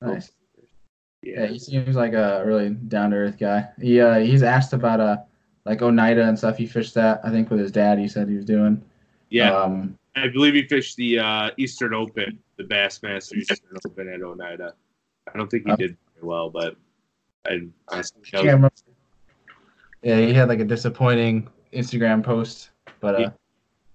Nice. 0.02 0.32
Yeah, 1.22 1.42
yeah, 1.42 1.46
he 1.46 1.58
seems 1.60 1.94
like 1.94 2.12
a 2.12 2.42
really 2.44 2.70
down 2.70 3.10
to 3.12 3.16
earth 3.18 3.38
guy. 3.38 3.68
He 3.80 4.00
uh, 4.00 4.18
he's 4.18 4.42
asked 4.42 4.72
about 4.72 4.98
uh 5.00 5.16
like 5.64 5.80
Oneida 5.80 6.26
and 6.26 6.36
stuff. 6.36 6.56
He 6.56 6.66
fished 6.66 6.94
that 6.94 7.20
I 7.24 7.30
think 7.30 7.50
with 7.50 7.60
his 7.60 7.70
dad. 7.72 7.98
He 8.00 8.08
said 8.08 8.28
he 8.28 8.36
was 8.36 8.44
doing. 8.44 8.82
yeah. 9.30 9.54
Um, 9.54 9.96
I 10.16 10.28
believe 10.28 10.54
he 10.54 10.62
fished 10.66 10.96
the 10.96 11.18
uh, 11.18 11.50
Eastern 11.58 11.92
Open, 11.94 12.38
the 12.56 12.64
Bassmaster 12.64 13.34
Eastern 13.36 13.76
Open 13.84 14.08
at 14.08 14.22
Oneida. 14.22 14.74
I 15.32 15.36
don't 15.36 15.50
think 15.50 15.66
he 15.66 15.72
Oh. 15.72 15.76
did 15.76 15.96
very 16.14 16.26
well, 16.26 16.50
but 16.50 16.76
I 17.46 17.60
honestly 17.88 18.22
can't 18.22 18.44
remember. 18.44 18.70
Yeah, 20.02 20.18
he 20.20 20.32
had 20.32 20.48
like 20.48 20.60
a 20.60 20.64
disappointing 20.64 21.48
Instagram 21.72 22.22
post, 22.24 22.70
but 23.00 23.14
uh, 23.16 23.18
Yeah. 23.18 23.30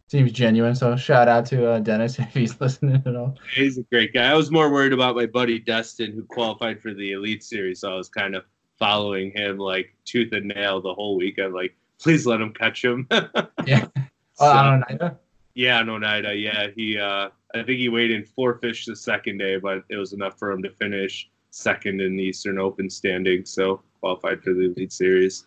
seems 0.10 0.32
genuine. 0.32 0.76
So 0.76 0.96
shout 0.96 1.28
out 1.28 1.46
to 1.48 1.72
uh, 1.72 1.80
Dennis 1.80 2.20
if 2.20 2.34
he's 2.34 2.60
listening 2.62 3.02
at 3.06 3.16
all. 3.16 3.36
He's 3.56 3.78
a 3.80 3.84
great 3.84 4.14
guy. 4.14 4.30
I 4.30 4.36
was 4.36 4.52
more 4.52 4.72
worried 4.72 4.94
about 4.94 5.16
my 5.16 5.26
buddy 5.26 5.58
Dustin, 5.60 6.12
who 6.12 6.24
qualified 6.24 6.82
for 6.82 6.94
the 6.94 7.14
Elite 7.14 7.44
Series. 7.44 7.80
So 7.80 7.92
I 7.94 7.96
was 7.96 8.10
kind 8.10 8.36
of 8.36 8.44
following 8.78 9.32
him 9.32 9.58
like 9.58 9.96
tooth 10.06 10.34
and 10.34 10.48
nail 10.48 10.82
the 10.82 10.94
whole 10.94 11.16
week. 11.18 11.40
I'm 11.40 11.54
like, 11.54 11.76
please 12.00 12.26
let 12.28 12.42
him 12.42 12.54
catch 12.54 12.84
him. 12.84 13.08
Yeah. 13.66 13.86
So- 13.86 14.46
Oh, 14.46 14.48
I 14.48 14.86
don't 14.90 15.00
know. 15.02 15.18
Yeah, 15.62 15.84
no 15.84 16.00
Nida. 16.00 16.34
Yeah, 16.42 16.70
he. 16.76 16.98
uh 16.98 17.30
I 17.54 17.58
think 17.64 17.78
he 17.80 17.88
weighed 17.90 18.10
in 18.12 18.24
four 18.26 18.56
fish 18.56 18.86
the 18.86 18.96
second 18.96 19.38
day, 19.38 19.58
but 19.58 19.84
it 19.90 19.98
was 19.98 20.14
enough 20.14 20.40
for 20.40 20.52
him 20.52 20.64
to 20.64 20.72
finish 20.72 21.30
second 21.52 22.02
in 22.02 22.16
the 22.16 22.24
Eastern 22.24 22.58
Open 22.58 22.90
standing, 22.90 23.46
so 23.46 23.84
qualified 24.00 24.42
for 24.42 24.54
the 24.54 24.72
Elite 24.72 24.92
Series. 24.92 25.46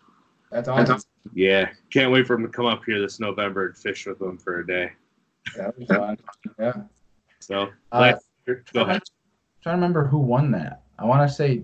That's 0.51 0.69
awesome. 0.69 1.01
Yeah, 1.33 1.69
can't 1.89 2.11
wait 2.13 2.27
for 2.27 2.35
him 2.35 2.43
to 2.43 2.47
come 2.49 2.65
up 2.65 2.83
here 2.85 3.01
this 3.01 3.19
November 3.19 3.65
and 3.67 3.77
fish 3.77 4.05
with 4.05 4.21
him 4.21 4.37
for 4.37 4.59
a 4.61 4.67
day. 4.67 4.91
That 5.57 5.77
was 5.77 5.87
fun. 5.87 6.17
Yeah. 6.57 6.73
So 7.41 7.69
Uh, 7.91 7.99
last 7.99 8.25
year, 8.47 8.63
go 8.73 8.81
ahead. 8.81 9.01
trying 9.61 9.73
to 9.73 9.77
remember 9.77 10.05
who 10.07 10.17
won 10.17 10.49
that. 10.51 10.81
I 10.97 11.05
want 11.05 11.27
to 11.29 11.35
say, 11.35 11.61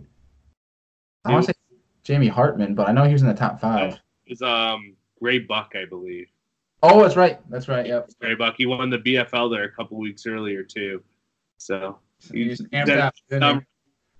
I 1.25 1.31
want 1.31 1.45
to 1.45 1.53
say 1.53 1.77
Jamie 2.03 2.27
Hartman, 2.27 2.75
but 2.75 2.87
I 2.87 2.91
know 2.91 3.03
he 3.05 3.13
was 3.13 3.21
in 3.23 3.27
the 3.29 3.33
top 3.33 3.59
five. 3.59 3.93
It 3.93 4.29
was 4.29 4.41
um 4.43 4.95
Ray 5.21 5.39
Buck, 5.39 5.71
I 5.75 5.85
believe. 5.85 6.27
Oh, 6.83 7.01
that's 7.01 7.15
right. 7.15 7.39
That's 7.49 7.67
right. 7.67 7.85
Yep. 7.85 8.09
Ray 8.21 8.35
Buck. 8.35 8.55
He 8.57 8.65
won 8.65 8.89
the 8.89 8.97
BFL 8.97 9.51
there 9.51 9.63
a 9.65 9.71
couple 9.71 9.97
weeks 9.97 10.25
earlier 10.25 10.63
too. 10.63 11.03
So 11.57 11.99
He 12.33 12.47
was 12.49 12.59
He's- 12.71 12.87
amped 12.87 12.97
out, 12.99 13.13
didn't 13.29 13.43
he? 13.43 13.49
um, 13.49 13.65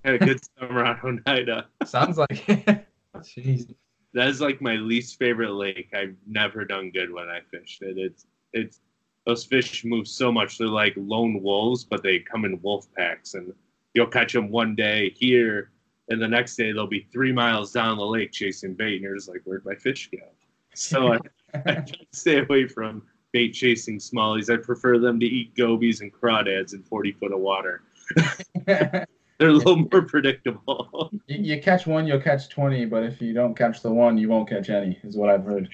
had 0.06 0.16
a 0.16 0.20
good 0.20 0.40
summer 0.60 0.86
on 0.86 1.00
Oneida. 1.28 1.66
Sounds 1.86 2.18
like. 2.18 2.46
Jeez. 3.18 3.74
That 4.14 4.28
is 4.28 4.42
like 4.42 4.62
my 4.62 4.76
least 4.76 5.18
favorite 5.18 5.54
lake. 5.54 5.90
I've 5.94 6.16
never 6.28 6.66
done 6.66 6.92
good 6.92 7.12
when 7.14 7.30
I 7.30 7.40
fished 7.50 7.82
it. 7.82 7.98
It's 7.98 8.26
it's 8.54 8.82
those 9.26 9.46
fish 9.46 9.86
move 9.86 10.08
so 10.08 10.32
much. 10.32 10.58
They're 10.58 10.68
like 10.68 10.94
lone 10.98 11.42
wolves, 11.42 11.84
but 11.86 12.04
they 12.04 12.20
come 12.20 12.44
in 12.46 12.60
wolf 12.62 12.88
packs, 12.98 13.36
and 13.36 13.54
you'll 13.94 14.08
catch 14.08 14.34
them 14.34 14.50
one 14.50 14.76
day 14.76 15.12
here, 15.16 15.72
and 16.10 16.22
the 16.22 16.28
next 16.28 16.56
day 16.58 16.72
they'll 16.74 16.88
be 16.88 17.08
three 17.14 17.32
miles 17.32 17.72
down 17.72 17.98
the 17.98 18.06
lake 18.06 18.32
chasing 18.32 18.74
bait, 18.74 18.96
and 18.96 19.04
you're 19.04 19.16
just 19.16 19.30
like, 19.30 19.42
where'd 19.46 19.64
my 19.66 19.76
fish 19.76 20.10
go? 20.12 20.18
So 20.74 21.14
I, 21.14 21.18
I 21.54 21.60
try 21.62 21.82
to 21.84 21.98
stay 22.12 22.40
away 22.40 22.68
from 22.68 23.04
bait 23.32 23.52
chasing 23.52 23.98
smallies. 24.00 24.54
I 24.54 24.58
prefer 24.62 24.98
them 25.00 25.20
to 25.20 25.26
eat 25.26 25.56
gobies 25.56 26.02
and 26.02 26.12
crawdads 26.14 26.74
in 26.74 26.84
40 26.84 27.12
foot 27.14 27.32
of 27.32 27.40
water. 27.40 27.82
They're 28.66 29.50
a 29.50 29.54
little 29.54 29.78
more 29.78 30.04
predictable. 30.04 31.10
you, 31.28 31.56
you 31.56 31.62
catch 31.62 31.88
one, 31.88 32.06
you'll 32.06 32.22
catch 32.22 32.50
twenty, 32.50 32.86
but 32.86 33.04
if 33.04 33.20
you 33.22 33.34
don't 33.34 33.56
catch 33.58 33.82
the 33.82 33.92
one, 33.92 34.18
you 34.18 34.30
won't 34.30 34.48
catch 34.48 34.70
any. 34.70 35.00
Is 35.04 35.18
what 35.18 35.30
I've 35.30 35.44
heard. 35.44 35.68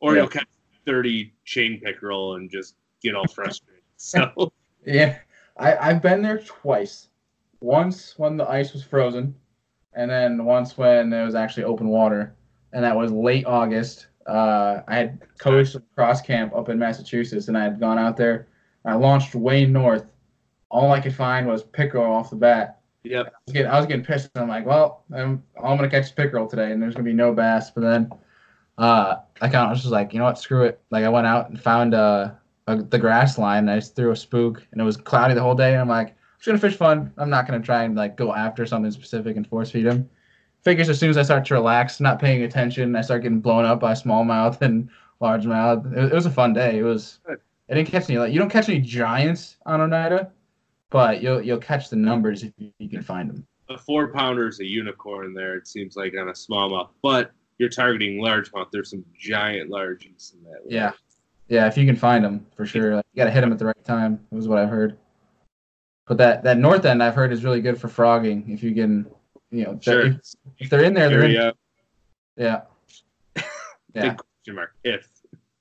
or 0.00 0.14
Yeah. 0.14 0.22
you'll 0.22 0.28
catch 0.30 0.48
30 0.86 1.32
chain 1.44 1.80
pickerel 1.84 2.34
and 2.36 2.50
just 2.50 2.74
get 3.02 3.14
all 3.14 3.28
frustrated. 3.28 3.82
So 3.98 4.52
Yeah, 4.84 5.18
I 5.58 5.76
I've 5.76 6.02
been 6.02 6.22
there 6.22 6.38
twice. 6.38 7.08
Once 7.60 8.18
when 8.18 8.36
the 8.36 8.48
ice 8.48 8.72
was 8.72 8.82
frozen, 8.82 9.34
and 9.94 10.10
then 10.10 10.44
once 10.44 10.76
when 10.78 11.12
it 11.12 11.24
was 11.24 11.34
actually 11.34 11.64
open 11.64 11.88
water, 11.88 12.34
and 12.72 12.82
that 12.84 12.96
was 12.96 13.12
late 13.12 13.46
August. 13.46 14.06
Uh, 14.28 14.82
I 14.86 14.94
had 14.94 15.20
coached 15.38 15.74
a 15.74 15.82
cross 15.94 16.20
camp 16.20 16.54
up 16.54 16.68
in 16.68 16.78
Massachusetts, 16.78 17.48
and 17.48 17.56
I 17.56 17.62
had 17.64 17.80
gone 17.80 17.98
out 17.98 18.16
there. 18.16 18.48
I 18.84 18.94
launched 18.94 19.34
way 19.34 19.64
north. 19.64 20.04
All 20.70 20.92
I 20.92 21.00
could 21.00 21.14
find 21.14 21.46
was 21.46 21.62
pickerel 21.62 22.12
off 22.12 22.30
the 22.30 22.36
bat. 22.36 22.80
yep, 23.04 23.26
I 23.26 23.30
was 23.46 23.52
getting, 23.54 23.70
I 23.70 23.76
was 23.78 23.86
getting 23.86 24.04
pissed. 24.04 24.30
And 24.34 24.42
I'm 24.42 24.48
like, 24.48 24.66
well, 24.66 25.04
I'm, 25.14 25.42
I'm 25.56 25.76
gonna 25.76 25.88
catch 25.88 26.14
pickerel 26.14 26.46
today, 26.46 26.72
and 26.72 26.82
there's 26.82 26.94
gonna 26.94 27.04
be 27.04 27.14
no 27.14 27.32
bass. 27.32 27.70
But 27.70 27.80
then, 27.80 28.10
uh, 28.76 29.16
I 29.40 29.48
kind 29.48 29.64
of 29.64 29.70
was 29.70 29.80
just 29.80 29.92
like, 29.92 30.12
you 30.12 30.18
know 30.18 30.26
what, 30.26 30.38
screw 30.38 30.64
it. 30.64 30.80
Like 30.90 31.04
I 31.04 31.08
went 31.08 31.26
out 31.26 31.48
and 31.48 31.60
found 31.60 31.94
uh, 31.94 32.32
a, 32.66 32.76
the 32.82 32.98
grass 32.98 33.38
line, 33.38 33.60
and 33.60 33.70
I 33.70 33.76
just 33.76 33.96
threw 33.96 34.10
a 34.10 34.16
spook, 34.16 34.62
and 34.72 34.80
it 34.80 34.84
was 34.84 34.98
cloudy 34.98 35.32
the 35.32 35.42
whole 35.42 35.54
day. 35.54 35.72
And 35.72 35.80
I'm 35.80 35.88
like, 35.88 36.08
I'm 36.08 36.14
just 36.38 36.46
gonna 36.46 36.58
fish 36.58 36.76
fun. 36.76 37.12
I'm 37.16 37.30
not 37.30 37.46
gonna 37.46 37.60
try 37.60 37.84
and 37.84 37.96
like 37.96 38.16
go 38.16 38.34
after 38.34 38.66
something 38.66 38.90
specific 38.90 39.36
and 39.36 39.46
force 39.46 39.70
feed 39.70 39.86
him. 39.86 40.08
Figures 40.68 40.90
as 40.90 40.98
soon 41.00 41.08
as 41.08 41.16
I 41.16 41.22
start 41.22 41.46
to 41.46 41.54
relax, 41.54 41.98
not 41.98 42.18
paying 42.18 42.42
attention, 42.42 42.94
I 42.94 43.00
start 43.00 43.22
getting 43.22 43.40
blown 43.40 43.64
up 43.64 43.80
by 43.80 43.92
smallmouth 43.92 44.60
and 44.60 44.90
largemouth. 45.18 45.96
It, 45.96 46.12
it 46.12 46.14
was 46.14 46.26
a 46.26 46.30
fun 46.30 46.52
day. 46.52 46.78
It 46.78 46.82
was. 46.82 47.20
Good. 47.26 47.38
I 47.70 47.74
didn't 47.74 47.88
catch 47.88 48.10
any 48.10 48.18
like 48.18 48.34
you 48.34 48.38
don't 48.38 48.50
catch 48.50 48.68
any 48.68 48.78
giants 48.78 49.56
on 49.64 49.80
Oneida, 49.80 50.30
but 50.90 51.22
you'll 51.22 51.40
you'll 51.40 51.56
catch 51.56 51.88
the 51.88 51.96
numbers 51.96 52.42
if 52.42 52.52
you, 52.58 52.70
you 52.78 52.90
can 52.90 53.00
find 53.00 53.30
them. 53.30 53.46
a 53.70 53.78
four 53.78 54.08
pounder 54.12 54.46
is 54.46 54.60
a 54.60 54.66
unicorn 54.66 55.32
there. 55.32 55.56
It 55.56 55.66
seems 55.66 55.96
like 55.96 56.12
on 56.20 56.28
a 56.28 56.32
smallmouth, 56.32 56.90
but 57.02 57.32
you're 57.56 57.70
targeting 57.70 58.22
largemouth. 58.22 58.66
There's 58.70 58.90
some 58.90 59.06
giant 59.18 59.70
largies 59.70 60.34
in 60.36 60.44
that. 60.44 60.64
lake. 60.64 60.74
Yeah. 60.74 60.92
Yeah, 61.48 61.66
if 61.66 61.78
you 61.78 61.86
can 61.86 61.96
find 61.96 62.22
them 62.22 62.46
for 62.54 62.66
sure. 62.66 62.96
Like, 62.96 63.06
you 63.14 63.16
got 63.16 63.24
to 63.24 63.30
hit 63.30 63.40
them 63.40 63.52
at 63.52 63.58
the 63.58 63.64
right 63.64 63.84
time. 63.84 64.20
It 64.30 64.34
Was 64.34 64.48
what 64.48 64.58
I've 64.58 64.68
heard. 64.68 64.98
But 66.06 66.18
that 66.18 66.42
that 66.42 66.58
north 66.58 66.84
end 66.84 67.02
I've 67.02 67.14
heard 67.14 67.32
is 67.32 67.42
really 67.42 67.62
good 67.62 67.80
for 67.80 67.88
frogging. 67.88 68.50
If 68.50 68.62
you 68.62 68.74
can, 68.74 69.06
you 69.50 69.64
know, 69.64 69.78
Sure. 69.80 70.06
if, 70.06 70.16
if 70.58 70.70
they're 70.70 70.84
in 70.84 70.94
there, 70.94 71.08
they're 71.08 71.22
in. 71.24 71.52
Yeah. 72.36 72.62
Yeah. 73.94 74.10
Big 74.10 74.16
question 74.18 74.54
mark. 74.54 74.74
If 74.84 75.08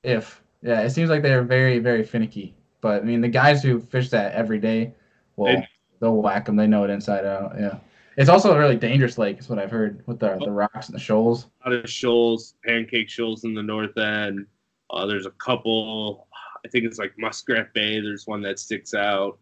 If 0.03 0.43
yeah, 0.61 0.81
it 0.81 0.89
seems 0.91 1.09
like 1.09 1.21
they're 1.21 1.43
very 1.43 1.79
very 1.79 2.03
finicky. 2.03 2.55
But 2.81 3.01
I 3.01 3.05
mean, 3.05 3.21
the 3.21 3.27
guys 3.29 3.63
who 3.63 3.79
fish 3.79 4.09
that 4.09 4.33
every 4.33 4.59
day, 4.59 4.93
well, 5.35 5.53
They- 5.55 5.67
they'll 5.99 6.15
whack 6.21 6.45
them. 6.45 6.55
They 6.55 6.67
know 6.67 6.83
it 6.83 6.89
inside 6.89 7.25
out. 7.25 7.55
Yeah. 7.59 7.77
It's 8.17 8.29
also 8.29 8.53
a 8.53 8.57
really 8.59 8.75
dangerous 8.75 9.17
lake, 9.17 9.39
is 9.39 9.47
what 9.49 9.59
I've 9.59 9.71
heard 9.71 10.05
with 10.07 10.19
the 10.19 10.35
the 10.43 10.51
rocks 10.51 10.87
and 10.87 10.95
the 10.95 10.99
shoals. 10.99 11.47
a 11.65 11.69
lot 11.69 11.79
of 11.83 11.89
shoals, 11.89 12.55
pancake 12.65 13.09
shoals 13.09 13.43
in 13.43 13.53
the 13.53 13.63
north 13.63 13.97
end. 13.97 14.45
Uh, 14.89 15.05
there's 15.05 15.25
a 15.25 15.31
couple. 15.31 16.27
I 16.65 16.67
think 16.69 16.85
it's 16.85 16.97
like 16.99 17.13
Muskrat 17.17 17.73
Bay. 17.73 17.99
There's 17.99 18.25
one 18.27 18.41
that 18.41 18.59
sticks 18.59 18.93
out. 18.93 19.37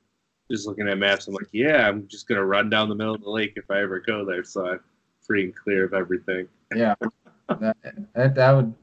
Just 0.51 0.67
looking 0.67 0.87
at 0.87 0.97
maps, 0.97 1.27
I'm 1.27 1.33
like, 1.33 1.47
yeah, 1.51 1.87
I'm 1.87 2.07
just 2.07 2.27
gonna 2.27 2.45
run 2.45 2.69
down 2.69 2.89
the 2.89 2.95
middle 2.95 3.15
of 3.15 3.21
the 3.21 3.29
lake 3.29 3.53
if 3.55 3.69
I 3.71 3.81
ever 3.81 3.99
go 3.99 4.23
there. 4.23 4.43
So 4.43 4.67
I'm 4.67 4.79
free 5.21 5.45
and 5.45 5.55
clear 5.55 5.85
of 5.85 5.93
everything. 5.93 6.47
Yeah. 6.75 6.95
that, 7.49 7.77
that 8.13 8.35
that 8.35 8.51
would. 8.51 8.73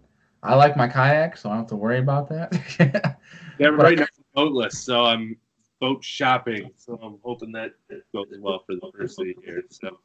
I 0.44 0.57
like 0.57 0.77
my 0.77 0.88
kayak, 0.88 1.37
so 1.37 1.48
I 1.48 1.53
don't 1.53 1.61
have 1.61 1.68
to 1.68 1.77
worry 1.77 1.98
about 1.98 2.29
that. 2.29 3.16
Yeah, 3.59 3.68
right 3.68 3.96
now 3.96 4.07
I'm 4.18 4.25
boatless, 4.35 4.72
so 4.72 5.05
I'm 5.05 5.37
boat 5.79 6.03
shopping. 6.03 6.70
So 6.77 6.98
I'm 7.01 7.18
hoping 7.22 7.53
that 7.53 7.75
it 7.90 8.03
goes 8.12 8.27
well 8.40 8.64
for 8.66 8.75
the 8.75 8.90
first 8.96 9.20
of 9.20 9.27
the 9.27 9.37
year. 9.46 9.62
So 9.70 9.98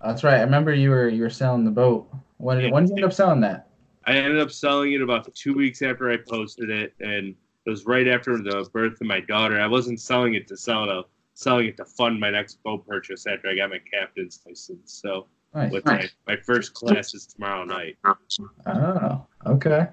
That's 0.00 0.22
right. 0.22 0.36
I 0.36 0.42
remember 0.42 0.72
you 0.74 0.90
were 0.90 1.08
you 1.08 1.22
were 1.22 1.30
selling 1.30 1.64
the 1.64 1.70
boat. 1.70 2.08
When 2.36 2.60
Yeah. 2.60 2.70
when 2.70 2.84
did 2.84 2.90
you 2.90 2.96
end 2.96 3.04
up 3.06 3.12
selling 3.12 3.40
that? 3.40 3.70
I 4.04 4.14
ended 4.14 4.40
up 4.40 4.52
selling 4.52 4.92
it 4.92 5.00
about 5.00 5.32
two 5.34 5.54
weeks 5.54 5.80
after 5.82 6.10
I 6.10 6.16
posted 6.16 6.70
it, 6.70 6.92
and 7.00 7.34
it 7.64 7.70
was 7.70 7.86
right 7.86 8.08
after 8.08 8.36
the 8.38 8.68
birth 8.72 9.00
of 9.00 9.06
my 9.06 9.20
daughter. 9.20 9.60
I 9.60 9.66
wasn't 9.66 10.00
selling 10.00 10.34
it 10.34 10.48
to 10.48 10.56
sell 10.56 10.88
it, 10.90 11.06
selling 11.34 11.68
it 11.68 11.76
to 11.76 11.84
fund 11.84 12.18
my 12.18 12.30
next 12.30 12.62
boat 12.62 12.86
purchase 12.86 13.26
after 13.26 13.48
I 13.48 13.54
got 13.56 13.70
my 13.70 13.80
captain's 13.92 14.40
license. 14.46 15.00
So 15.00 15.26
Nice. 15.54 15.70
with 15.70 15.84
my, 15.84 16.08
my 16.26 16.36
first 16.36 16.72
class 16.72 17.14
is 17.14 17.26
tomorrow 17.26 17.64
night. 17.64 17.98
Oh, 18.66 19.26
okay. 19.46 19.88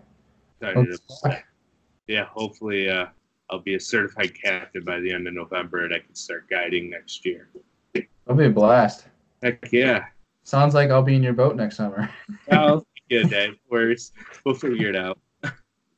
To- 0.62 0.98
yeah, 2.08 2.26
hopefully 2.26 2.90
uh, 2.90 3.08
I'll 3.50 3.60
be 3.60 3.76
a 3.76 3.80
certified 3.80 4.32
captain 4.42 4.84
by 4.84 5.00
the 5.00 5.12
end 5.12 5.28
of 5.28 5.34
November, 5.34 5.84
and 5.84 5.94
I 5.94 6.00
can 6.00 6.16
start 6.16 6.50
guiding 6.50 6.90
next 6.90 7.26
year. 7.26 7.50
That'll 7.94 8.38
be 8.38 8.46
a 8.46 8.50
blast. 8.50 9.08
Heck 9.44 9.72
yeah! 9.72 10.06
Sounds 10.44 10.74
like 10.74 10.90
I'll 10.90 11.04
be 11.04 11.16
in 11.16 11.24
your 11.24 11.34
boat 11.34 11.56
next 11.56 11.78
summer. 11.78 12.10
Well, 12.50 12.86
good 13.10 13.30
day. 13.30 13.52
Where's 13.68 14.12
we'll 14.46 14.56
figure 14.56 14.90
it 14.90 14.96
out. 14.96 15.20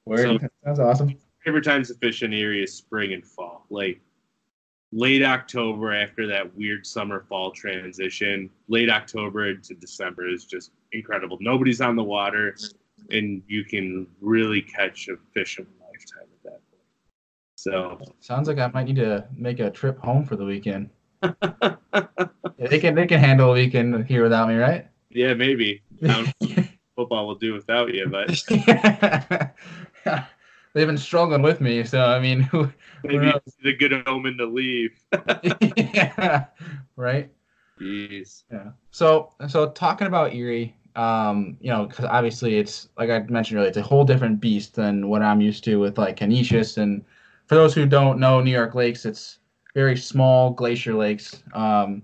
Word. 0.06 0.48
Sounds 0.64 0.80
awesome. 0.80 1.18
Favorite 1.44 1.64
times 1.64 1.88
to 1.90 1.96
fish 1.96 2.24
in 2.24 2.34
Erie 2.34 2.64
is 2.64 2.74
spring 2.74 3.14
and 3.14 3.26
fall. 3.26 3.66
Like 3.70 4.00
late 4.92 5.24
October 5.24 5.94
after 5.94 6.28
that 6.28 6.56
weird 6.56 6.86
summer 6.86 7.26
fall 7.28 7.52
transition, 7.52 8.50
late 8.68 8.90
October 8.90 9.50
into 9.50 9.74
December 9.74 10.28
is 10.28 10.46
just 10.46 10.72
incredible. 10.92 11.38
Nobody's 11.42 11.82
on 11.82 11.96
the 11.96 12.04
water, 12.04 12.56
and 13.10 13.42
you 13.48 13.64
can 13.64 14.08
really 14.22 14.62
catch 14.62 15.08
a 15.08 15.16
fish 15.34 15.58
of 15.60 15.66
a 15.66 15.86
lifetime 15.86 16.28
at 16.32 16.44
that 16.44 16.62
point. 16.70 16.84
So 17.56 18.00
Sounds 18.20 18.48
like 18.48 18.58
I 18.58 18.68
might 18.68 18.88
need 18.88 18.98
to 18.98 19.26
make 19.36 19.60
a 19.60 19.70
trip 19.70 20.00
home 20.00 20.26
for 20.26 20.36
the 20.36 20.46
weekend. 20.46 20.90
Yeah, 21.24 21.76
they 22.58 22.80
can 22.80 22.96
they 22.96 23.08
can 23.08 23.20
handle 23.20 23.52
a 23.52 23.54
weekend 23.54 24.06
here 24.06 24.24
without 24.24 24.48
me, 24.48 24.56
right? 24.56 24.88
yeah, 25.14 25.34
maybe 25.34 25.82
football 26.96 27.28
will 27.28 27.36
do 27.36 27.54
without 27.54 27.94
you, 27.94 28.08
but 28.08 28.30
They've 30.74 30.88
been 30.88 30.98
struggling 30.98 31.42
with 31.42 31.60
me, 31.60 31.84
so 31.84 32.02
I 32.02 32.20
mean, 32.20 32.42
who, 32.52 32.72
maybe 33.04 33.32
it's 33.46 33.58
a 33.66 33.74
good 33.74 34.08
omen 34.08 34.38
to 34.38 34.46
leave. 34.46 34.92
yeah, 35.78 36.46
right? 36.96 37.30
Jeez. 37.80 38.44
Yeah. 38.52 38.72
So 38.92 39.34
so 39.48 39.70
talking 39.72 40.08
about 40.08 40.34
Erie, 40.34 40.76
um, 40.96 41.58
you 41.60 41.70
know, 41.70 41.86
because 41.86 42.06
obviously 42.06 42.58
it's 42.58 42.90
like 42.98 43.10
I 43.10 43.20
mentioned 43.20 43.58
earlier, 43.58 43.70
it's 43.70 43.78
a 43.78 43.82
whole 43.82 44.04
different 44.04 44.40
beast 44.40 44.76
than 44.76 45.10
what 45.10 45.22
I'm 45.22 45.42
used 45.42 45.64
to 45.66 45.78
with 45.78 45.98
like 45.98 46.18
Conesus. 46.18 46.78
And 46.78 47.04
for 47.48 47.56
those 47.56 47.74
who 47.74 47.86
don't 47.86 48.20
know 48.20 48.42
New 48.42 48.52
York 48.52 48.76
lakes, 48.76 49.06
it's 49.06 49.40
very 49.74 49.98
small 49.98 50.52
glacier 50.52 50.94
lakes. 50.94 51.44
Um, 51.54 52.04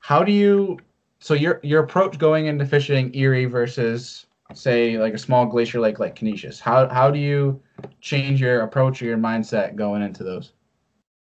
how 0.00 0.24
do 0.24 0.32
you? 0.32 0.78
So 1.20 1.34
your 1.34 1.60
your 1.62 1.82
approach 1.82 2.18
going 2.18 2.46
into 2.46 2.66
fishing 2.66 3.14
Erie 3.14 3.44
versus 3.44 4.26
say 4.54 4.98
like 4.98 5.14
a 5.14 5.18
small 5.18 5.46
glacier 5.46 5.80
lake 5.80 5.98
like 5.98 6.16
Conesus? 6.16 6.60
How 6.60 6.88
how 6.88 7.10
do 7.10 7.18
you 7.18 7.60
change 8.00 8.40
your 8.40 8.60
approach 8.62 9.02
or 9.02 9.06
your 9.06 9.18
mindset 9.18 9.76
going 9.76 10.02
into 10.02 10.24
those? 10.24 10.52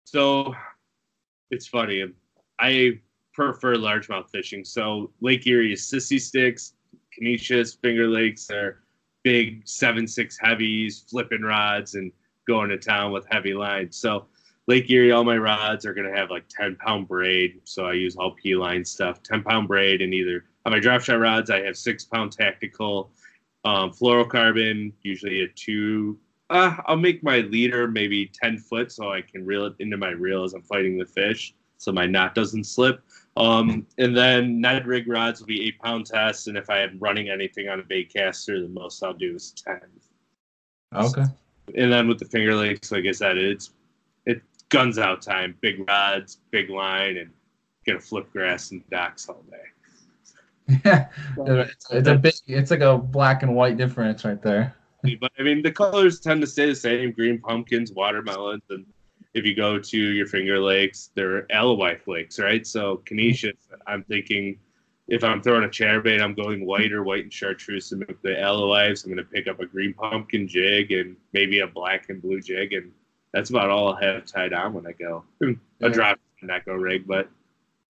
So 0.05 0.53
it's 1.51 1.67
funny. 1.67 2.05
I 2.59 2.99
prefer 3.33 3.75
largemouth 3.75 4.29
fishing. 4.29 4.63
So 4.63 5.11
Lake 5.21 5.45
Erie 5.45 5.73
is 5.73 5.81
sissy 5.81 6.19
sticks, 6.19 6.73
Conesus, 7.17 7.77
Finger 7.81 8.07
Lakes 8.07 8.49
are 8.49 8.83
big 9.23 9.67
seven 9.67 10.07
six 10.07 10.37
heavies, 10.39 11.05
flipping 11.09 11.41
rods, 11.41 11.95
and 11.95 12.11
going 12.47 12.69
to 12.69 12.77
town 12.77 13.11
with 13.11 13.25
heavy 13.29 13.53
lines. 13.53 13.97
So 13.97 14.27
Lake 14.67 14.89
Erie, 14.89 15.11
all 15.11 15.23
my 15.23 15.37
rods 15.37 15.85
are 15.85 15.93
gonna 15.93 16.15
have 16.15 16.29
like 16.29 16.45
10 16.49 16.75
pound 16.75 17.07
braid. 17.07 17.61
So 17.63 17.85
I 17.85 17.93
use 17.93 18.15
all 18.15 18.31
P 18.31 18.55
line 18.55 18.83
stuff, 18.83 19.23
10 19.23 19.43
pound 19.43 19.67
braid, 19.67 20.01
and 20.01 20.13
either 20.13 20.45
on 20.67 20.73
my 20.73 20.79
drop 20.79 21.01
shot 21.01 21.19
rods 21.19 21.49
I 21.49 21.61
have 21.61 21.77
six 21.77 22.03
pound 22.03 22.33
tactical, 22.33 23.09
um, 23.63 23.91
fluorocarbon, 23.91 24.91
usually 25.01 25.41
a 25.41 25.47
two. 25.47 26.19
Uh, 26.49 26.75
I'll 26.85 26.97
make 26.97 27.23
my 27.23 27.39
leader 27.39 27.87
maybe 27.87 28.29
10 28.33 28.57
foot 28.57 28.91
so 28.91 29.11
I 29.11 29.21
can 29.21 29.45
reel 29.45 29.65
it 29.65 29.75
into 29.79 29.95
my 29.95 30.09
reel 30.09 30.43
as 30.43 30.53
I'm 30.53 30.61
fighting 30.61 30.97
the 30.97 31.05
fish, 31.05 31.53
so 31.77 31.93
my 31.93 32.05
knot 32.05 32.35
doesn't 32.35 32.65
slip. 32.65 33.01
Um, 33.37 33.87
and 33.97 34.15
then 34.15 34.59
Ned 34.59 34.87
rig 34.87 35.07
rods 35.07 35.39
will 35.39 35.47
be 35.47 35.65
eight 35.65 35.79
pound 35.79 36.05
tests, 36.05 36.47
and 36.47 36.57
if 36.57 36.69
I 36.69 36.79
am 36.79 36.97
running 36.99 37.29
anything 37.29 37.69
on 37.69 37.79
a 37.79 37.83
bait 37.83 38.11
caster, 38.13 38.61
the 38.61 38.67
most 38.67 39.01
I'll 39.03 39.13
do 39.13 39.35
is 39.35 39.51
10. 39.51 39.79
Okay. 40.95 41.23
And 41.75 41.91
then 41.91 42.09
with 42.09 42.19
the 42.19 42.25
Finger 42.25 42.55
Lakes, 42.55 42.91
like 42.91 43.05
I 43.05 43.11
said, 43.11 43.37
it's 43.37 43.71
it 44.25 44.41
guns 44.67 44.97
out 44.97 45.21
time, 45.21 45.55
big 45.61 45.87
rods, 45.87 46.39
big 46.51 46.69
line, 46.69 47.17
and 47.17 47.29
get 47.85 47.95
a 47.95 47.99
flip 48.01 48.29
grass 48.33 48.71
and 48.71 48.87
docks 48.89 49.29
all 49.29 49.43
day. 49.49 49.57
It's, 50.67 51.91
it's 51.91 52.07
a 52.07 52.15
big. 52.15 52.33
It's 52.47 52.71
like 52.71 52.81
a 52.81 52.97
black 52.97 53.43
and 53.43 53.55
white 53.55 53.77
difference 53.77 54.25
right 54.25 54.41
there. 54.41 54.75
But 55.19 55.31
I 55.39 55.43
mean, 55.43 55.61
the 55.61 55.71
colors 55.71 56.19
tend 56.19 56.41
to 56.41 56.47
stay 56.47 56.65
the 56.65 56.75
same: 56.75 57.11
green 57.11 57.39
pumpkins, 57.39 57.91
watermelons, 57.91 58.63
and 58.69 58.85
if 59.33 59.45
you 59.45 59.55
go 59.55 59.79
to 59.79 59.97
your 59.97 60.27
Finger 60.27 60.59
Lakes, 60.59 61.11
they're 61.13 61.49
alewife 61.51 62.07
lakes, 62.07 62.39
right? 62.39 62.65
So 62.65 63.01
Conesus, 63.05 63.53
I'm 63.85 64.03
thinking 64.03 64.59
if 65.07 65.23
I'm 65.23 65.41
throwing 65.41 65.63
a 65.63 65.69
chair 65.69 66.01
bait, 66.01 66.21
I'm 66.21 66.33
going 66.33 66.65
white 66.65 66.91
or 66.91 67.03
white 67.03 67.23
and 67.23 67.33
chartreuse 67.33 67.89
to 67.89 67.95
make 67.97 68.21
the 68.21 68.39
alewives. 68.39 69.03
I'm 69.03 69.13
going 69.13 69.23
to 69.23 69.31
pick 69.31 69.47
up 69.47 69.59
a 69.59 69.65
green 69.65 69.93
pumpkin 69.93 70.47
jig 70.47 70.91
and 70.91 71.15
maybe 71.33 71.59
a 71.59 71.67
black 71.67 72.09
and 72.09 72.21
blue 72.21 72.41
jig, 72.41 72.73
and 72.73 72.91
that's 73.31 73.49
about 73.49 73.69
all 73.69 73.89
I'll 73.89 73.95
have 73.95 74.25
tied 74.25 74.53
on 74.53 74.73
when 74.73 74.87
I 74.87 74.93
go. 74.93 75.23
Yeah. 75.79 75.89
A 75.89 75.91
drop 75.91 76.19
echo 76.49 76.73
rig, 76.73 77.05
but 77.05 77.29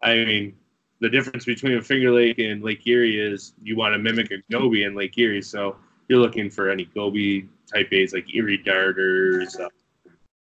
I 0.04 0.16
mean, 0.16 0.58
the 1.00 1.10
difference 1.10 1.46
between 1.46 1.78
a 1.78 1.82
Finger 1.82 2.12
Lake 2.12 2.40
and 2.40 2.64
Lake 2.64 2.86
Erie 2.88 3.20
is 3.20 3.54
you 3.62 3.76
want 3.76 3.94
to 3.94 4.00
mimic 4.00 4.32
a 4.32 4.38
goby 4.52 4.84
in 4.84 4.96
Lake 4.96 5.18
Erie, 5.18 5.42
so 5.42 5.76
you're 6.08 6.20
looking 6.20 6.50
for 6.50 6.70
any 6.70 6.86
goby 6.86 7.48
type 7.72 7.90
baits 7.90 8.14
like 8.14 8.34
Erie 8.34 8.58
darters, 8.58 9.56
uh, 9.58 9.68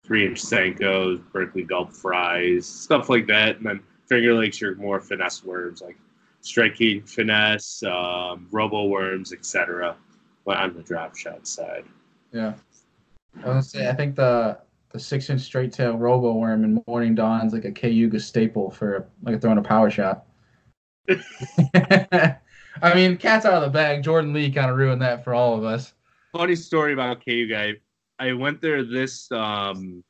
three 0.04 0.26
inch 0.26 0.42
Senkos, 0.42 1.22
Berkley 1.32 1.62
Gulp 1.62 1.92
fries, 1.92 2.66
stuff 2.66 3.08
like 3.08 3.26
that. 3.28 3.56
And 3.56 3.66
then 3.66 3.80
Finger 4.06 4.34
Lakes, 4.34 4.60
you're 4.60 4.74
more 4.76 5.00
finesse 5.00 5.44
worms 5.44 5.80
like 5.80 5.96
Strike 6.40 6.74
King 6.74 7.02
finesse, 7.02 7.82
um, 7.84 8.46
robo 8.50 8.86
worms, 8.86 9.32
etc. 9.32 9.96
On 10.46 10.74
the 10.74 10.82
drop 10.82 11.16
shot 11.16 11.46
side. 11.46 11.84
Yeah. 12.32 12.52
I 13.42 13.48
was 13.48 13.70
say 13.70 13.88
I 13.88 13.94
think 13.94 14.14
the 14.14 14.58
the 14.90 15.00
six 15.00 15.30
inch 15.30 15.40
straight 15.40 15.72
tail 15.72 15.96
robo 15.96 16.34
worm 16.34 16.64
in 16.64 16.82
morning 16.86 17.14
dawn's 17.14 17.52
like 17.52 17.64
a 17.64 17.72
Cayuga 17.72 18.20
staple 18.20 18.70
for 18.70 19.08
like 19.22 19.40
throwing 19.40 19.58
a 19.58 19.62
power 19.62 19.90
shot. 19.90 20.26
I 22.82 22.94
mean, 22.94 23.16
cat's 23.16 23.46
out 23.46 23.54
of 23.54 23.62
the 23.62 23.70
bag. 23.70 24.02
Jordan 24.02 24.32
Lee 24.32 24.50
kind 24.50 24.70
of 24.70 24.76
ruined 24.76 25.02
that 25.02 25.24
for 25.24 25.34
all 25.34 25.56
of 25.56 25.64
us. 25.64 25.94
Funny 26.32 26.56
story 26.56 26.92
about 26.92 27.24
Cayuga. 27.24 27.74
I 28.18 28.32
went 28.32 28.60
there 28.60 28.84
this 28.84 29.30
um 29.32 30.02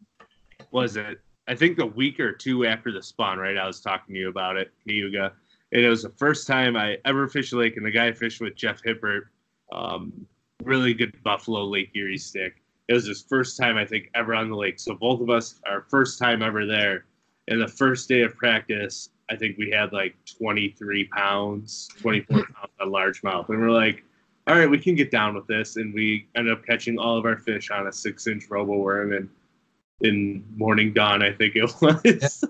was 0.70 0.96
it 0.96 1.20
I 1.46 1.54
think 1.54 1.76
the 1.76 1.87
week 1.87 2.20
or 2.20 2.33
two 2.33 2.64
after 2.64 2.90
the 2.90 3.02
spawn, 3.02 3.38
right? 3.38 3.57
I 3.57 3.66
was 3.66 3.80
talking 3.80 4.14
to 4.14 4.20
you 4.20 4.28
about 4.28 4.57
it, 4.57 4.72
Cayuga. 4.87 5.33
And 5.72 5.83
it 5.83 5.88
was 5.88 6.02
the 6.02 6.11
first 6.11 6.46
time 6.46 6.76
I 6.76 6.98
ever 7.04 7.28
fished 7.28 7.52
a 7.52 7.57
lake 7.57 7.76
and 7.76 7.85
the 7.85 7.90
guy 7.90 8.07
I 8.07 8.12
fished 8.12 8.40
with 8.40 8.54
Jeff 8.54 8.80
Hippert, 8.83 9.28
um, 9.72 10.26
really 10.62 10.94
good 10.94 11.12
Buffalo 11.22 11.64
Lake 11.64 11.90
Erie 11.94 12.16
stick. 12.16 12.62
It 12.88 12.94
was 12.94 13.07
his 13.07 13.22
first 13.28 13.59
time 13.59 13.76
I 13.76 13.85
think 13.85 14.11
ever 14.14 14.35
on 14.35 14.48
the 14.48 14.57
lake. 14.57 14.78
So 14.78 14.94
both 14.94 15.20
of 15.20 15.30
us 15.30 15.61
our 15.66 15.83
first 15.83 16.18
time 16.18 16.42
ever 16.42 16.64
there. 16.64 17.07
And 17.48 17.61
the 17.61 17.68
first 17.68 18.09
day 18.09 18.22
of 18.22 18.35
practice, 18.37 19.11
I 19.31 19.37
think 19.37 19.57
we 19.59 19.71
had 19.71 19.93
like 19.93 20.15
23 20.39 21.05
pounds, 21.07 21.89
24 22.01 22.37
pounds 22.55 22.73
on 22.81 22.89
largemouth. 22.91 23.49
And 23.49 23.61
we're 23.61 23.71
like, 23.71 24.05
all 24.47 24.57
right, 24.57 24.69
we 24.69 24.79
can 24.79 24.95
get 24.95 25.11
down 25.11 25.35
with 25.35 25.47
this. 25.47 25.77
And 25.77 25.95
we 25.95 26.29
ended 26.37 26.53
up 26.53 26.65
catching 26.67 26.99
all 26.99 27.17
of 27.17 27.25
our 27.25 27.37
fish 27.39 27.71
on 27.71 27.87
a 27.87 27.93
six 27.93 28.27
inch 28.27 28.45
robo 28.51 28.77
worm 28.77 29.13
and 29.13 29.29
in 30.01 30.45
morning 30.57 30.93
dawn, 30.93 31.23
I 31.23 31.33
think 31.33 31.57
it 31.57 31.73
was. 31.81 32.45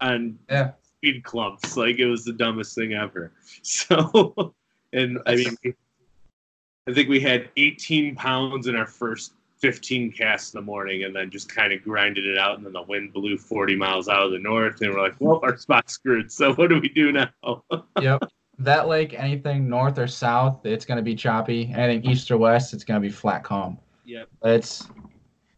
on 0.00 0.38
Yeah. 0.50 0.72
speed 0.98 1.22
clumps. 1.22 1.76
Like 1.76 1.98
it 1.98 2.06
was 2.06 2.24
the 2.24 2.32
dumbest 2.32 2.74
thing 2.74 2.94
ever. 2.94 3.32
So 3.62 4.54
and 4.92 5.18
I 5.26 5.36
mean 5.36 5.56
I 6.88 6.92
think 6.92 7.08
we 7.08 7.20
had 7.20 7.50
18 7.56 8.14
pounds 8.16 8.66
in 8.68 8.76
our 8.76 8.86
first 8.86 9.32
15 9.58 10.12
casts 10.12 10.52
in 10.54 10.58
the 10.58 10.64
morning 10.64 11.04
and 11.04 11.14
then 11.16 11.30
just 11.30 11.48
kind 11.54 11.72
of 11.72 11.82
grinded 11.82 12.26
it 12.26 12.36
out 12.38 12.56
and 12.56 12.66
then 12.66 12.72
the 12.74 12.82
wind 12.82 13.12
blew 13.12 13.38
40 13.38 13.74
miles 13.76 14.08
out 14.08 14.22
of 14.24 14.32
the 14.32 14.38
north 14.38 14.80
and 14.82 14.92
we're 14.92 15.00
like 15.00 15.14
well 15.18 15.40
our 15.42 15.56
spot's 15.56 15.94
screwed 15.94 16.30
so 16.30 16.52
what 16.54 16.68
do 16.68 16.80
we 16.80 16.88
do 16.88 17.12
now 17.12 17.28
Yep. 18.00 18.24
That 18.58 18.88
lake, 18.88 19.12
anything 19.12 19.68
north 19.68 19.98
or 19.98 20.06
south, 20.06 20.64
it's 20.64 20.86
gonna 20.86 21.02
be 21.02 21.14
choppy. 21.14 21.70
Anything 21.74 22.10
east 22.10 22.30
or 22.30 22.38
west, 22.38 22.72
it's 22.72 22.84
gonna 22.84 23.00
be 23.00 23.10
flat 23.10 23.44
calm. 23.44 23.78
yep 24.04 24.28
It's 24.44 24.88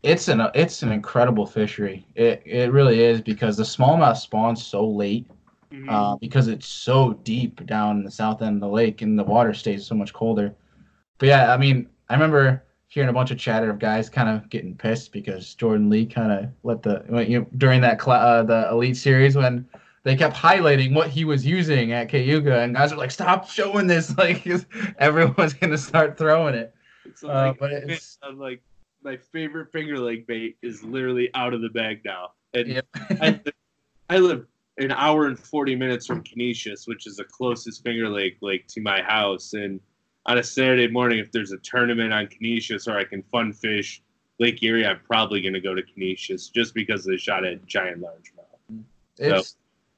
it's 0.03 0.29
an 0.29 0.43
it's 0.55 0.83
an 0.83 0.91
incredible 0.93 1.47
fishery. 1.47 2.07
It 2.15 2.43
it 2.45 2.73
really 2.73 3.03
is 3.03 3.21
because 3.21 3.57
the 3.57 3.63
smallmouth 3.65 4.17
spawns 4.17 4.65
so 4.65 4.87
late. 4.87 5.29
Mhm. 5.71 5.87
uh, 5.91 6.17
because 6.17 6.49
it's 6.49 6.67
so 6.67 7.13
deep 7.25 7.65
down 7.67 7.99
in 7.99 8.05
the 8.05 8.11
south 8.11 8.41
end 8.41 8.57
of 8.57 8.61
the 8.63 8.69
lake 8.75 9.03
and 9.03 9.19
the 9.19 9.23
water 9.25 9.53
stays 9.53 9.87
so 9.87 9.95
much 9.95 10.15
colder. 10.15 10.55
But 11.19 11.27
yeah, 11.27 11.53
I 11.53 11.59
mean, 11.59 11.89
I 12.09 12.15
remember 12.15 12.65
hearing 12.89 13.09
a 13.09 13.13
bunch 13.13 13.31
of 13.31 13.39
chatter 13.39 13.71
of 13.71 13.79
guys 13.79 14.09
kind 14.09 14.29
of 14.29 14.49
getting 14.49 14.75
pissed 14.75 15.13
because 15.13 15.55
Jordan 15.55 15.89
Lee 15.91 16.07
kind 16.07 16.33
of 16.33 16.51
let 16.63 16.83
the 16.83 17.05
you 17.29 17.41
know, 17.41 17.47
during 17.57 17.81
that 17.83 18.03
cl- 18.03 18.21
uh, 18.21 18.43
the 18.43 18.69
elite 18.71 18.97
series 18.97 19.37
when 19.37 19.69
they 20.05 20.17
kept 20.17 20.35
highlighting 20.37 20.95
what 20.95 21.09
he 21.09 21.25
was 21.25 21.45
using 21.45 21.93
at 21.93 22.09
Cayuga 22.09 22.61
and 22.61 22.75
guys 22.75 22.91
were 22.91 22.97
like, 22.99 23.11
"Stop 23.11 23.49
showing 23.49 23.87
this!" 23.87 24.15
Like 24.19 24.47
everyone's 24.99 25.55
gonna 25.55 25.79
start 25.79 26.17
throwing 26.17 26.55
it. 26.55 26.75
So, 27.15 27.29
Uh, 27.29 27.47
like, 27.49 27.59
but 27.59 27.73
it's 27.73 28.19
I'm 28.23 28.39
like 28.39 28.63
my 29.03 29.17
favorite 29.17 29.71
finger 29.71 29.99
leg 29.99 30.27
bait 30.27 30.57
is 30.63 30.83
literally 30.83 31.31
out 31.35 31.55
of 31.55 31.61
the 31.61 31.69
bag 31.69 32.01
now 32.05 32.33
and 32.55 32.69
Yep. 32.69 32.87
I, 33.21 33.29
live, 33.31 33.55
I 34.11 34.19
live 34.19 34.47
an 34.79 34.93
hour 34.93 35.27
and 35.27 35.39
40 35.39 35.77
minutes 35.77 36.07
from 36.07 36.23
Conesus, 36.23 36.87
which 36.87 37.07
is 37.07 37.17
the 37.17 37.25
closest 37.25 37.83
Finger 37.83 38.09
Lake 38.09 38.39
lake 38.41 38.67
to 38.69 38.81
my 38.81 39.03
house. 39.03 39.53
And 39.53 39.81
on 40.29 40.37
a 40.37 40.43
Saturday 40.43 40.87
morning, 40.87 41.19
if 41.19 41.33
there's 41.33 41.53
a 41.53 41.59
tournament 41.59 42.13
on 42.13 42.27
Conesus 42.27 42.87
or 42.87 42.97
I 42.97 43.05
can 43.05 43.23
fun 43.33 43.53
fish 43.53 44.03
Lake 44.39 44.63
Erie, 44.63 44.87
I'm 44.87 45.01
probably 45.01 45.41
going 45.41 45.55
to 45.55 45.61
go 45.61 45.75
to 45.75 45.83
Conesus 45.83 46.53
just 46.53 46.75
because 46.75 47.05
they 47.05 47.17
shot 47.17 47.45
at 47.45 47.67
giant 47.67 48.03
largemouth. 48.03 48.85
it's 49.19 49.57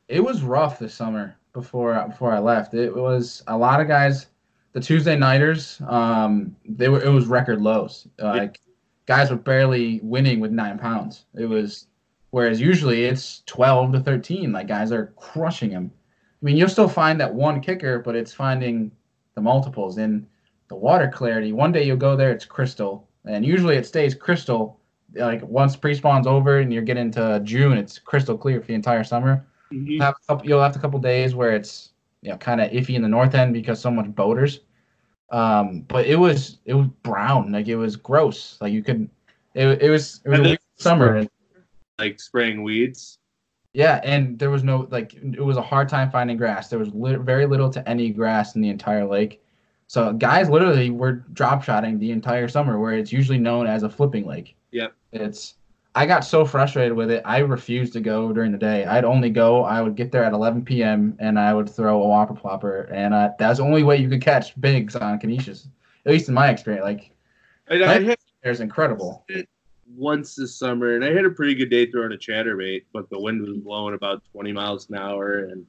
it 0.09 0.21
was 0.25 0.43
rough 0.43 0.79
this 0.79 0.95
summer 0.95 1.37
before 1.53 2.03
before 2.09 2.33
I 2.33 2.39
left. 2.39 2.75
It 2.75 2.95
was 2.95 3.43
a 3.49 3.59
lot 3.59 3.81
of 3.81 3.89
guys. 3.89 4.27
The 4.73 4.81
Tuesday 4.81 5.17
nighters, 5.17 5.83
um, 5.89 6.57
they 6.65 6.89
were 6.89 7.03
it 7.03 7.11
was 7.11 7.27
record 7.27 7.61
lows. 7.61 8.07
Like 8.19 8.61
guys 9.07 9.31
were 9.31 9.37
barely 9.37 10.01
winning 10.03 10.39
with 10.39 10.53
nine 10.53 10.79
pounds. 10.79 11.27
It 11.35 11.47
was 11.47 11.89
whereas 12.31 12.61
usually 12.61 13.05
it's 13.05 13.43
twelve 13.47 13.93
to 13.93 14.01
thirteen. 14.01 14.53
Like 14.53 14.69
guys 14.69 14.93
are 14.93 15.13
crushing 15.17 15.71
them. 15.71 15.91
I 16.41 16.45
mean, 16.45 16.57
you'll 16.57 16.69
still 16.69 16.89
find 16.89 17.21
that 17.21 17.35
one 17.35 17.61
kicker, 17.61 17.99
but 17.99 18.17
it's 18.17 18.33
finding 18.33 18.93
the 19.35 19.41
multiples 19.41 19.99
in 19.99 20.27
the 20.69 20.77
water 20.77 21.09
clarity. 21.13 21.53
One 21.53 21.73
day 21.73 21.85
you'll 21.85 21.97
go 21.97 22.17
there, 22.17 22.31
it's 22.33 22.45
crystal, 22.45 23.09
and 23.25 23.45
usually 23.45 23.77
it 23.77 23.87
stays 23.87 24.15
crystal. 24.15 24.81
Like 25.15 25.43
once 25.43 25.75
pre-spawn's 25.75 26.27
over 26.27 26.61
and 26.61 26.73
you're 26.73 26.83
getting 26.83 27.11
to 27.13 27.41
June, 27.43 27.77
it's 27.77 27.99
crystal 27.99 28.39
clear 28.39 28.61
for 28.61 28.69
the 28.69 28.75
entire 28.75 29.03
summer 29.03 29.45
have 30.01 30.15
a 30.23 30.27
couple, 30.27 30.47
you'll 30.47 30.63
have 30.63 30.77
a 30.77 30.79
couple 30.79 30.99
days 30.99 31.35
where 31.35 31.55
it's 31.55 31.91
you 32.23 32.31
know 32.31 32.37
kind 32.37 32.61
of 32.61 32.71
iffy 32.71 32.95
in 32.95 33.03
the 33.03 33.09
north 33.09 33.35
end 33.35 33.53
because 33.53 33.81
so 33.81 33.91
much 33.91 34.07
boaters. 34.15 34.61
Um, 35.31 35.83
but 35.83 36.07
it 36.07 36.17
was 36.17 36.59
it 36.65 36.75
was 36.75 36.89
brown, 37.03 37.53
like 37.53 37.69
it 37.69 37.77
was 37.77 37.97
gross. 37.97 38.59
Like 38.61 38.73
you 38.73 38.83
couldn't. 38.83 39.11
It, 39.55 39.83
it 39.83 39.91
was 39.91 40.21
it 40.25 40.41
was 40.41 40.59
summer. 40.77 41.25
Like 41.99 42.21
spraying 42.21 42.63
weeds. 42.63 43.19
Yeah, 43.73 44.01
and 44.03 44.39
there 44.39 44.51
was 44.51 44.65
no 44.65 44.89
like 44.91 45.15
it 45.15 45.41
was 45.41 45.57
a 45.57 45.63
hard 45.63 45.89
time 45.89 46.11
finding 46.11 46.37
grass. 46.37 46.69
There 46.69 46.79
was 46.79 46.93
lit 46.93 47.21
very 47.21 47.47
little 47.47 47.71
to 47.71 47.89
any 47.89 48.11
grass 48.11 48.57
in 48.57 48.61
the 48.61 48.69
entire 48.69 49.07
lake. 49.07 49.43
So 49.87 50.13
guys 50.13 50.49
literally 50.49 50.91
were 50.91 51.25
drop 51.33 51.63
shotting 51.63 51.99
the 51.99 52.11
entire 52.11 52.49
summer, 52.49 52.79
where 52.79 52.93
it's 52.93 53.13
usually 53.13 53.39
known 53.39 53.67
as 53.67 53.83
a 53.83 53.89
flipping 53.89 54.27
lake. 54.27 54.57
Yep. 54.73 54.95
It's 55.13 55.55
I 55.95 56.07
got 56.07 56.25
so 56.25 56.45
frustrated 56.45 56.93
with 56.93 57.11
it. 57.11 57.23
I 57.25 57.39
refused 57.39 57.93
to 57.95 58.01
go 58.01 58.33
during 58.33 58.53
the 58.53 58.59
day. 58.59 58.85
I'd 58.85 59.05
only 59.05 59.31
go. 59.31 59.65
I 59.65 59.83
would 59.83 59.97
get 59.97 60.13
there 60.13 60.25
at 60.25 60.33
11 60.33 60.65
p.m. 60.65 61.17
and 61.19 61.39
I 61.39 61.53
would 61.53 61.69
throw 61.69 62.03
a 62.03 62.07
whopper 62.07 62.35
plopper, 62.35 62.91
and 62.93 63.13
uh, 63.13 63.31
that's 63.39 63.59
the 63.59 63.65
only 63.65 63.83
way 63.83 63.97
you 63.97 64.09
could 64.09 64.23
catch 64.23 64.59
bigs 64.61 64.95
on 64.95 65.19
Conesus. 65.19 65.67
at 66.07 66.13
least 66.13 66.29
in 66.29 66.35
my 66.35 66.51
experience. 66.51 66.85
Like, 66.85 67.11
I 67.69 68.17
there's 68.43 68.61
incredible. 68.61 69.25
Once 69.97 70.35
this 70.35 70.55
summer, 70.57 70.95
and 70.95 71.05
I 71.05 71.13
had 71.13 71.25
a 71.25 71.31
pretty 71.31 71.55
good 71.55 71.71
day 71.71 71.91
throwing 71.91 72.13
a 72.13 72.17
chatterbait, 72.17 72.85
but 72.93 73.09
the 73.11 73.19
wind 73.19 73.43
was 73.43 73.59
blowing 73.59 73.95
about 73.95 74.23
20 74.33 74.53
miles 74.53 74.89
an 74.91 74.97
hour, 74.97 75.45
and 75.47 75.67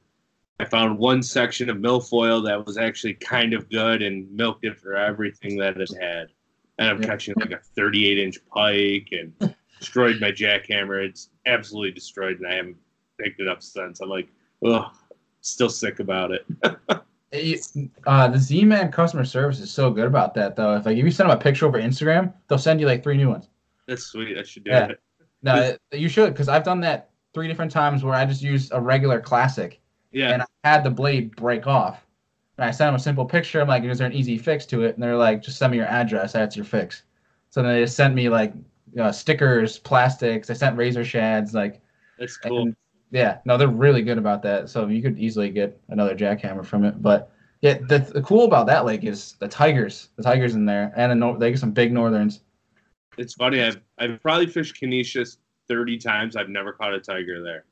I 0.59 0.65
found 0.65 0.97
one 0.99 1.23
section 1.23 1.69
of 1.69 1.77
milfoil 1.77 2.43
that 2.45 2.65
was 2.65 2.77
actually 2.77 3.15
kind 3.15 3.53
of 3.53 3.69
good 3.69 4.01
and 4.01 4.31
milked 4.31 4.63
it 4.65 4.77
for 4.77 4.95
everything 4.95 5.57
that 5.57 5.77
it 5.79 5.89
had. 5.99 6.27
And 6.77 6.89
I'm 6.89 7.01
Yeah. 7.01 7.07
catching 7.07 7.33
like 7.39 7.51
a 7.51 7.59
38 7.75 8.17
inch 8.19 8.37
pike 8.53 9.09
and 9.11 9.33
destroyed 9.79 10.19
my 10.21 10.31
jackhammer. 10.31 11.03
It's 11.03 11.29
absolutely 11.45 11.91
destroyed, 11.91 12.37
and 12.39 12.47
I 12.47 12.55
haven't 12.55 12.77
picked 13.19 13.39
it 13.39 13.47
up 13.47 13.61
since. 13.63 14.01
I'm 14.01 14.09
like, 14.09 14.29
ugh, 14.65 14.91
still 15.41 15.69
sick 15.69 15.99
about 15.99 16.31
it. 16.31 16.45
It- 17.33 17.65
uh, 18.05 18.27
the 18.27 18.37
Z-Man 18.37 18.91
customer 18.91 19.23
service 19.23 19.61
is 19.61 19.71
so 19.71 19.89
good 19.89 20.05
about 20.05 20.33
that, 20.33 20.57
though. 20.57 20.75
If 20.75 20.85
like 20.85 20.97
if 20.97 21.05
you 21.05 21.11
send 21.11 21.29
them 21.29 21.37
a 21.37 21.41
picture 21.41 21.65
over 21.65 21.79
Instagram, 21.79 22.33
they'll 22.49 22.57
send 22.57 22.81
you 22.81 22.85
like 22.87 23.03
three 23.03 23.15
new 23.15 23.29
ones. 23.29 23.47
That's 23.91 24.05
sweet. 24.05 24.37
I 24.37 24.43
should 24.43 24.63
do 24.63 24.71
Yeah. 24.71 24.87
it. 24.87 24.99
No, 25.43 25.75
you 25.91 26.07
should, 26.07 26.31
because 26.33 26.47
I've 26.47 26.63
done 26.63 26.79
that 26.79 27.09
three 27.33 27.49
different 27.49 27.71
times 27.71 28.05
where 28.05 28.13
I 28.13 28.23
just 28.25 28.41
used 28.41 28.71
a 28.73 28.79
regular 28.79 29.19
classic 29.19 29.81
Yeah. 30.13 30.31
and 30.31 30.41
I 30.41 30.45
had 30.63 30.85
the 30.85 30.89
blade 30.89 31.35
break 31.35 31.67
off. 31.67 32.05
And 32.57 32.63
I 32.65 32.71
sent 32.71 32.87
them 32.87 32.95
a 32.95 32.99
simple 32.99 33.25
picture. 33.25 33.59
I'm 33.59 33.67
like, 33.67 33.83
is 33.83 33.97
there 33.97 34.07
an 34.07 34.13
easy 34.13 34.37
fix 34.37 34.65
to 34.67 34.83
it? 34.83 34.95
And 34.95 35.03
they're 35.03 35.17
like, 35.17 35.41
just 35.43 35.57
send 35.57 35.71
me 35.71 35.77
your 35.77 35.87
address. 35.87 36.31
That's 36.31 36.55
your 36.55 36.63
fix. 36.63 37.03
So 37.49 37.61
then 37.61 37.73
they 37.73 37.81
just 37.81 37.97
sent 37.97 38.15
me 38.15 38.29
like 38.29 38.53
uh, 38.97 39.11
stickers, 39.11 39.77
plastics. 39.79 40.47
They 40.47 40.53
sent 40.53 40.77
razor 40.77 41.03
shads. 41.03 41.53
Like, 41.53 41.81
That's 42.17 42.37
cool. 42.37 42.61
and, 42.61 42.75
yeah, 43.11 43.39
no, 43.43 43.57
they're 43.57 43.67
really 43.67 44.03
good 44.03 44.17
about 44.17 44.41
that. 44.43 44.69
So 44.69 44.87
you 44.87 45.01
could 45.01 45.19
easily 45.19 45.49
get 45.49 45.77
another 45.89 46.15
jackhammer 46.15 46.65
from 46.65 46.85
it. 46.85 47.01
But 47.01 47.29
yeah, 47.59 47.79
the, 47.89 47.99
the 47.99 48.21
cool 48.21 48.45
about 48.45 48.67
that 48.67 48.85
lake 48.85 49.03
is 49.03 49.35
the 49.39 49.49
tigers. 49.49 50.09
The 50.15 50.23
tigers 50.23 50.55
in 50.55 50.65
there, 50.65 50.93
and 50.95 51.11
the, 51.11 51.15
nor- 51.15 51.37
they 51.37 51.51
get 51.51 51.59
some 51.59 51.71
big 51.71 51.91
northerns. 51.91 52.39
It's 53.21 53.35
funny. 53.35 53.61
I've 53.61 53.79
I've 53.99 54.21
probably 54.21 54.47
fished 54.47 54.79
Conesus 54.81 55.37
30 55.67 55.99
times. 55.99 56.35
I've 56.35 56.49
never 56.49 56.73
caught 56.73 56.93
a 56.93 56.99
tiger 56.99 57.41
there. 57.43 57.65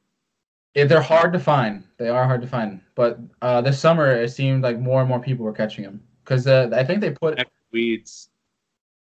Yeah, 0.75 0.85
they're 0.85 1.01
hard 1.01 1.33
to 1.33 1.39
find. 1.39 1.83
They 1.97 2.07
are 2.07 2.25
hard 2.25 2.41
to 2.41 2.47
find. 2.47 2.81
But 2.93 3.19
uh, 3.41 3.61
this 3.61 3.79
summer, 3.79 4.11
it 4.11 4.29
seemed 4.29 4.61
like 4.61 4.79
more 4.79 4.99
and 5.01 5.09
more 5.09 5.19
people 5.19 5.43
were 5.43 5.51
catching 5.51 5.83
them 5.83 6.01
because 6.23 6.45
uh, 6.45 6.69
I 6.71 6.83
think 6.83 7.01
they 7.01 7.09
put 7.09 7.43
Weeds. 7.71 8.29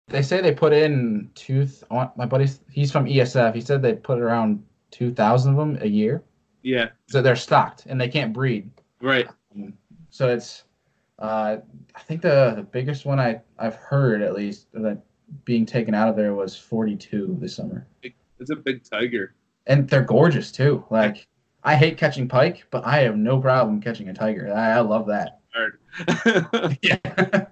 they 0.09 0.21
say 0.21 0.43
they 0.43 0.55
put 0.55 0.75
in 0.75 1.31
tooth. 1.35 1.83
Th- 1.91 2.09
my 2.17 2.27
buddy, 2.27 2.47
he's 2.71 2.93
from 2.93 3.07
ESF. 3.07 3.55
He 3.55 3.63
said 3.63 3.81
they 3.81 3.95
put 3.95 4.21
around 4.21 4.63
two 4.91 5.13
thousand 5.13 5.53
of 5.53 5.59
them 5.59 5.79
a 5.81 5.89
year. 5.89 6.23
Yeah. 6.63 6.91
So 7.09 7.23
they're 7.23 7.37
stocked 7.37 7.87
and 7.87 7.99
they 7.99 8.09
can't 8.09 8.35
breed. 8.35 8.71
Right. 9.01 9.29
So 10.11 10.29
it's, 10.29 10.65
uh, 11.19 11.57
I 11.95 12.01
think 12.01 12.23
the, 12.23 12.55
the 12.57 12.63
biggest 12.63 13.07
one 13.07 13.19
I 13.19 13.41
I've 13.59 13.77
heard 13.77 14.21
at 14.21 14.35
least 14.35 14.67
that 14.75 15.01
being 15.45 15.67
taken 15.67 15.95
out 15.95 16.09
of 16.09 16.17
there 16.17 16.35
was 16.35 16.57
forty 16.57 16.97
two 16.97 17.37
this 17.41 17.55
summer, 17.57 17.87
It's 18.39 18.51
a 18.51 18.57
big 18.57 18.83
tiger. 18.85 19.35
and 19.67 19.89
they're 19.89 20.03
gorgeous 20.05 20.51
too. 20.53 20.85
Like 20.91 21.27
I 21.63 21.75
hate 21.77 21.97
catching 21.97 22.29
pike, 22.29 22.67
but 22.71 22.85
I 22.85 22.99
have 23.01 23.17
no 23.17 23.41
problem 23.41 23.81
catching 23.81 24.09
a 24.11 24.15
tiger. 24.15 24.53
I, 24.55 24.73
I 24.77 24.81
love 24.81 25.07
that. 25.09 25.41
Hard. 25.55 25.79
Yeah. 26.83 27.47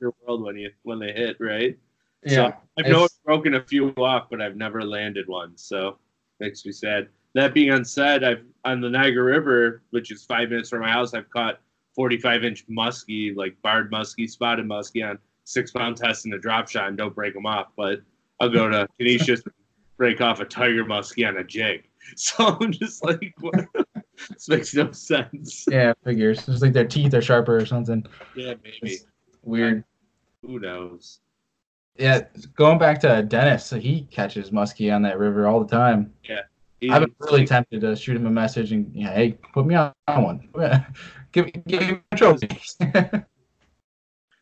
Your 0.00 0.14
world 0.26 0.42
when 0.42 0.56
you 0.56 0.70
when 0.82 0.98
they 0.98 1.12
hit 1.12 1.36
right. 1.40 1.78
yeah. 2.24 2.54
I've 2.78 2.86
know 2.86 3.04
It's- 3.04 3.18
broken 3.24 3.54
a 3.54 3.62
few 3.62 3.90
off, 3.96 4.28
but 4.30 4.40
I've 4.40 4.56
never 4.56 4.82
landed 4.84 5.28
one. 5.28 5.56
So 5.56 5.98
makes 6.40 6.64
me 6.64 6.72
sad. 6.72 7.08
That 7.34 7.52
being 7.54 7.70
unsaid, 7.70 8.24
I've 8.24 8.42
on 8.64 8.80
the 8.80 8.88
Niagara 8.90 9.22
River, 9.24 9.82
which 9.90 10.10
is 10.10 10.24
five 10.24 10.48
minutes 10.50 10.70
from 10.70 10.80
my 10.80 10.90
house, 10.90 11.12
I've 11.14 11.28
caught 11.30 11.60
45 11.94 12.44
inch 12.44 12.66
muskie, 12.68 13.36
like 13.36 13.60
barred 13.62 13.92
muskie, 13.92 14.28
spotted 14.28 14.66
muskie 14.66 15.08
on 15.08 15.18
six 15.46 15.70
pound 15.70 15.96
test 15.96 16.26
in 16.26 16.32
a 16.34 16.38
drop 16.38 16.68
shot 16.68 16.88
and 16.88 16.98
don't 16.98 17.14
break 17.14 17.32
them 17.32 17.46
off. 17.46 17.68
But 17.76 18.00
I'll 18.40 18.50
go 18.50 18.68
to 18.68 18.86
Conesus 19.00 19.42
and 19.44 19.54
break 19.96 20.20
off 20.20 20.40
a 20.40 20.44
tiger 20.44 20.84
muskie 20.84 21.26
on 21.26 21.38
a 21.38 21.44
jig. 21.44 21.84
So 22.14 22.56
I'm 22.60 22.70
just 22.70 23.02
like, 23.02 23.34
what? 23.40 23.66
this 24.28 24.48
makes 24.48 24.72
no 24.74 24.92
sense. 24.92 25.66
Yeah, 25.68 25.92
figures. 26.04 26.48
It's 26.48 26.62
like 26.62 26.72
their 26.72 26.86
teeth 26.86 27.12
are 27.14 27.20
sharper 27.20 27.56
or 27.56 27.66
something. 27.66 28.06
Yeah, 28.36 28.54
maybe. 28.62 28.92
It's 28.92 29.06
weird. 29.42 29.82
Who 30.42 30.60
knows? 30.60 31.18
Yeah, 31.98 32.20
going 32.54 32.78
back 32.78 33.00
to 33.00 33.24
Dennis, 33.24 33.66
so 33.66 33.80
he 33.80 34.02
catches 34.02 34.52
muskie 34.52 34.94
on 34.94 35.02
that 35.02 35.18
river 35.18 35.48
all 35.48 35.58
the 35.58 35.66
time. 35.66 36.12
Yeah. 36.22 36.42
I've 36.88 37.00
been 37.00 37.14
really 37.18 37.44
tempted 37.44 37.80
to 37.80 37.96
shoot 37.96 38.14
him 38.14 38.26
a 38.26 38.30
message 38.30 38.70
and 38.70 38.88
yeah, 38.94 39.12
hey, 39.12 39.32
put 39.52 39.66
me 39.66 39.74
on 39.74 39.92
one. 40.06 40.48
give, 41.32 41.50
give 41.66 41.80
me 41.80 42.00
a 42.12 42.16
trophy. 42.16 42.48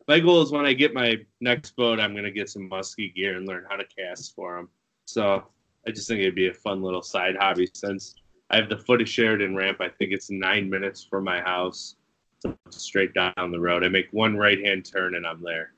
My 0.08 0.20
goal 0.20 0.42
is 0.42 0.52
when 0.52 0.66
I 0.66 0.72
get 0.72 0.94
my 0.94 1.18
next 1.40 1.76
boat, 1.76 2.00
I'm 2.00 2.14
gonna 2.14 2.30
get 2.30 2.48
some 2.50 2.68
musky 2.68 3.10
gear 3.10 3.36
and 3.36 3.46
learn 3.46 3.64
how 3.68 3.76
to 3.76 3.84
cast 3.84 4.34
for 4.34 4.56
them. 4.56 4.68
So 5.06 5.44
I 5.86 5.90
just 5.90 6.08
think 6.08 6.20
it'd 6.20 6.34
be 6.34 6.48
a 6.48 6.54
fun 6.54 6.82
little 6.82 7.02
side 7.02 7.36
hobby 7.36 7.68
since 7.74 8.16
I 8.50 8.56
have 8.56 8.68
the 8.68 8.78
foot 8.78 9.00
of 9.00 9.08
Sheridan 9.08 9.56
ramp. 9.56 9.80
I 9.80 9.88
think 9.88 10.12
it's 10.12 10.30
nine 10.30 10.68
minutes 10.68 11.04
from 11.04 11.24
my 11.24 11.40
house, 11.40 11.96
so 12.38 12.56
straight 12.70 13.14
down 13.14 13.50
the 13.50 13.60
road. 13.60 13.84
I 13.84 13.88
make 13.88 14.08
one 14.12 14.36
right 14.36 14.64
hand 14.64 14.84
turn 14.84 15.14
and 15.14 15.26
I'm 15.26 15.42
there. 15.42 15.72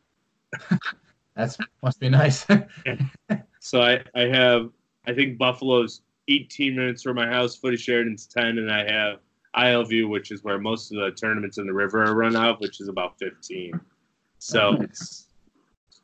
That's 1.37 1.59
must 1.83 2.01
be 2.01 2.09
nice. 2.09 2.47
So 3.66 3.83
I, 3.83 4.01
I 4.14 4.29
have 4.29 4.70
I 5.09 5.12
think 5.12 5.39
Buffalo's 5.39 6.03
18 6.29 6.77
minutes 6.77 7.03
from 7.03 7.16
my 7.16 7.27
house. 7.27 7.57
Foot 7.57 7.74
of 7.74 7.81
Sheridan's 7.81 8.27
10, 8.29 8.59
and 8.59 8.70
I 8.70 8.89
have 8.89 9.18
Isle 9.55 9.85
View, 9.85 10.09
which 10.09 10.31
is 10.31 10.45
where 10.45 10.59
most 10.59 10.93
of 10.93 11.01
the 11.01 11.11
tournaments 11.11 11.59
in 11.59 11.66
the 11.66 11.72
river 11.72 12.05
are 12.05 12.14
run 12.14 12.37
out, 12.37 12.61
which 12.61 12.81
is 12.81 12.87
about 12.87 13.18
15. 13.18 13.81
So 14.39 14.76
it's 14.80 15.26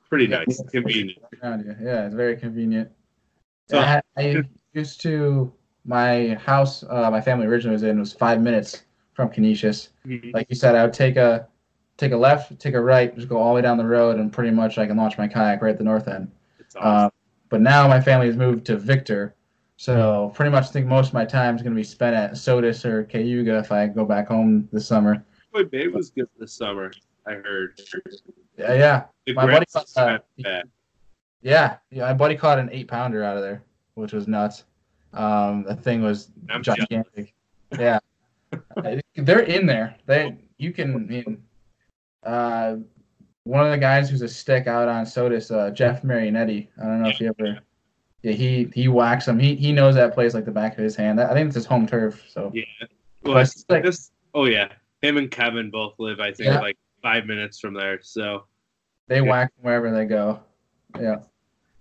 pretty 0.09 0.27
nice, 0.27 0.63
convenient. 0.71 1.19
Around 1.43 1.65
you. 1.65 1.77
Yeah, 1.83 2.07
it's 2.07 2.15
very 2.15 2.37
convenient. 2.37 2.91
So- 3.71 3.79
I, 3.79 3.85
had- 3.85 4.05
I 4.17 4.43
used 4.75 5.01
to 5.03 5.53
my 5.85 6.35
house. 6.35 6.83
Uh, 6.89 7.11
my 7.11 7.21
family 7.21 7.47
originally 7.47 7.75
was 7.75 7.83
in 7.83 7.99
was 7.99 8.13
five 8.13 8.41
minutes 8.41 8.85
from 9.15 9.29
Conesus. 9.31 9.91
Mhm. 10.07 10.33
Like 10.33 10.47
you 10.49 10.57
said, 10.57 10.75
I 10.75 10.83
would 10.85 10.93
take 10.95 11.17
a 11.17 11.49
take 11.99 12.13
a 12.13 12.17
left, 12.17 12.59
take 12.59 12.75
a 12.75 12.81
right, 12.81 13.15
just 13.15 13.29
go 13.29 13.37
all 13.37 13.51
the 13.51 13.57
way 13.57 13.63
down 13.63 13.77
the 13.77 13.85
road, 13.87 14.19
and 14.19 14.33
pretty 14.33 14.51
much 14.51 14.79
I 14.79 14.87
can 14.87 14.97
launch 14.97 15.19
my 15.19 15.29
kayak 15.29 15.61
right 15.63 15.71
at 15.71 15.79
the 15.79 15.85
north 15.85 16.09
end. 16.09 16.31
Awesome. 16.77 16.81
Uh, 16.83 17.11
but 17.51 17.61
now 17.61 17.87
my 17.87 18.01
family 18.01 18.27
has 18.27 18.37
moved 18.37 18.65
to 18.67 18.77
Victor, 18.77 19.35
so 19.77 20.33
pretty 20.35 20.51
much 20.51 20.71
think 20.71 20.87
most 20.87 21.09
of 21.09 21.15
my 21.15 21.25
time 21.27 21.55
is 21.55 21.63
going 21.63 21.75
to 21.75 21.79
be 21.79 21.85
spent 21.85 22.17
at 22.17 22.37
Sodus 22.39 22.85
or 22.87 23.05
Cayuga 23.05 23.59
if 23.59 23.71
I 23.71 23.87
go 23.89 24.05
back 24.07 24.27
home 24.29 24.69
this 24.73 24.87
summer. 24.87 25.23
Boy, 25.53 25.65
Babe 25.65 25.95
was 25.95 26.11
good 26.11 26.29
this 26.39 26.53
summer. 26.55 26.93
I 27.27 27.33
heard. 27.35 27.81
Yeah, 28.59 28.75
yeah, 28.75 29.05
The 29.27 29.35
My 29.35 29.47
buddy 29.47 29.67
thought, 29.69 29.87
uh, 29.97 30.19
yeah. 30.37 30.63
yeah 31.43 31.77
my 31.93 32.13
buddy 32.13 32.37
caught 32.37 32.59
an 32.59 32.69
eight 32.73 32.89
pounder 32.89 33.23
out 33.25 33.37
of 33.37 33.43
there, 33.43 33.63
which 33.95 34.13
was 34.13 34.29
nuts. 34.29 34.65
Um, 35.13 35.65
the 35.65 35.77
thing 35.77 36.03
was 36.03 36.31
I'm 36.51 36.63
gigantic. 36.63 37.35
Yeah, 37.79 37.99
they're 39.17 39.41
in 39.41 39.67
there. 39.67 39.97
They 40.07 40.37
you 40.59 40.73
can. 40.73 40.95
I 40.95 40.99
mean, 40.99 41.43
uh, 42.25 42.77
one 43.45 43.65
of 43.65 43.71
the 43.73 43.79
guys 43.79 44.09
who's 44.11 44.23
a 44.23 44.29
stick 44.29 44.67
out 44.67 44.89
on 44.89 45.05
Sodus, 45.05 45.51
uh, 45.51 45.71
Jeff 45.71 46.03
Marionetti. 46.03 46.69
I 46.81 46.85
don't 46.85 47.03
know 47.03 47.09
if 47.09 47.21
you 47.21 47.29
ever. 47.39 47.59
Yeah, 48.23 48.33
he 48.33 48.71
he 48.75 48.89
whacks 48.89 49.27
them. 49.27 49.39
He 49.39 49.55
he 49.57 49.73
knows 49.73 49.95
that 49.97 50.15
place 50.15 50.33
like 50.35 50.45
the 50.45 50.51
back 50.53 50.79
of 50.79 50.85
his 50.85 50.95
hand. 50.97 51.21
I 51.21 51.33
think 51.35 51.47
it's 51.49 51.57
his 51.57 51.67
home 51.67 51.87
turf. 51.87 52.23
So 52.31 52.51
Yeah. 52.55 52.65
Well, 53.25 53.39
it's 53.39 53.65
like- 53.69 53.83
this, 53.85 54.11
oh 54.35 54.45
yeah, 54.47 54.69
him 55.01 55.17
and 55.17 55.31
Kevin 55.31 55.71
both 55.71 55.95
live. 55.99 56.21
I 56.21 56.33
think 56.33 56.47
Yeah. 56.51 56.61
like 56.61 56.77
five 57.03 57.27
minutes 57.27 57.59
from 57.61 57.75
there. 57.75 58.01
So 58.03 58.45
they 59.09 59.17
Yeah. 59.17 59.23
whack 59.31 59.53
wherever 59.61 59.91
they 59.91 60.05
go. 60.07 60.41
Yeah. 60.99 61.21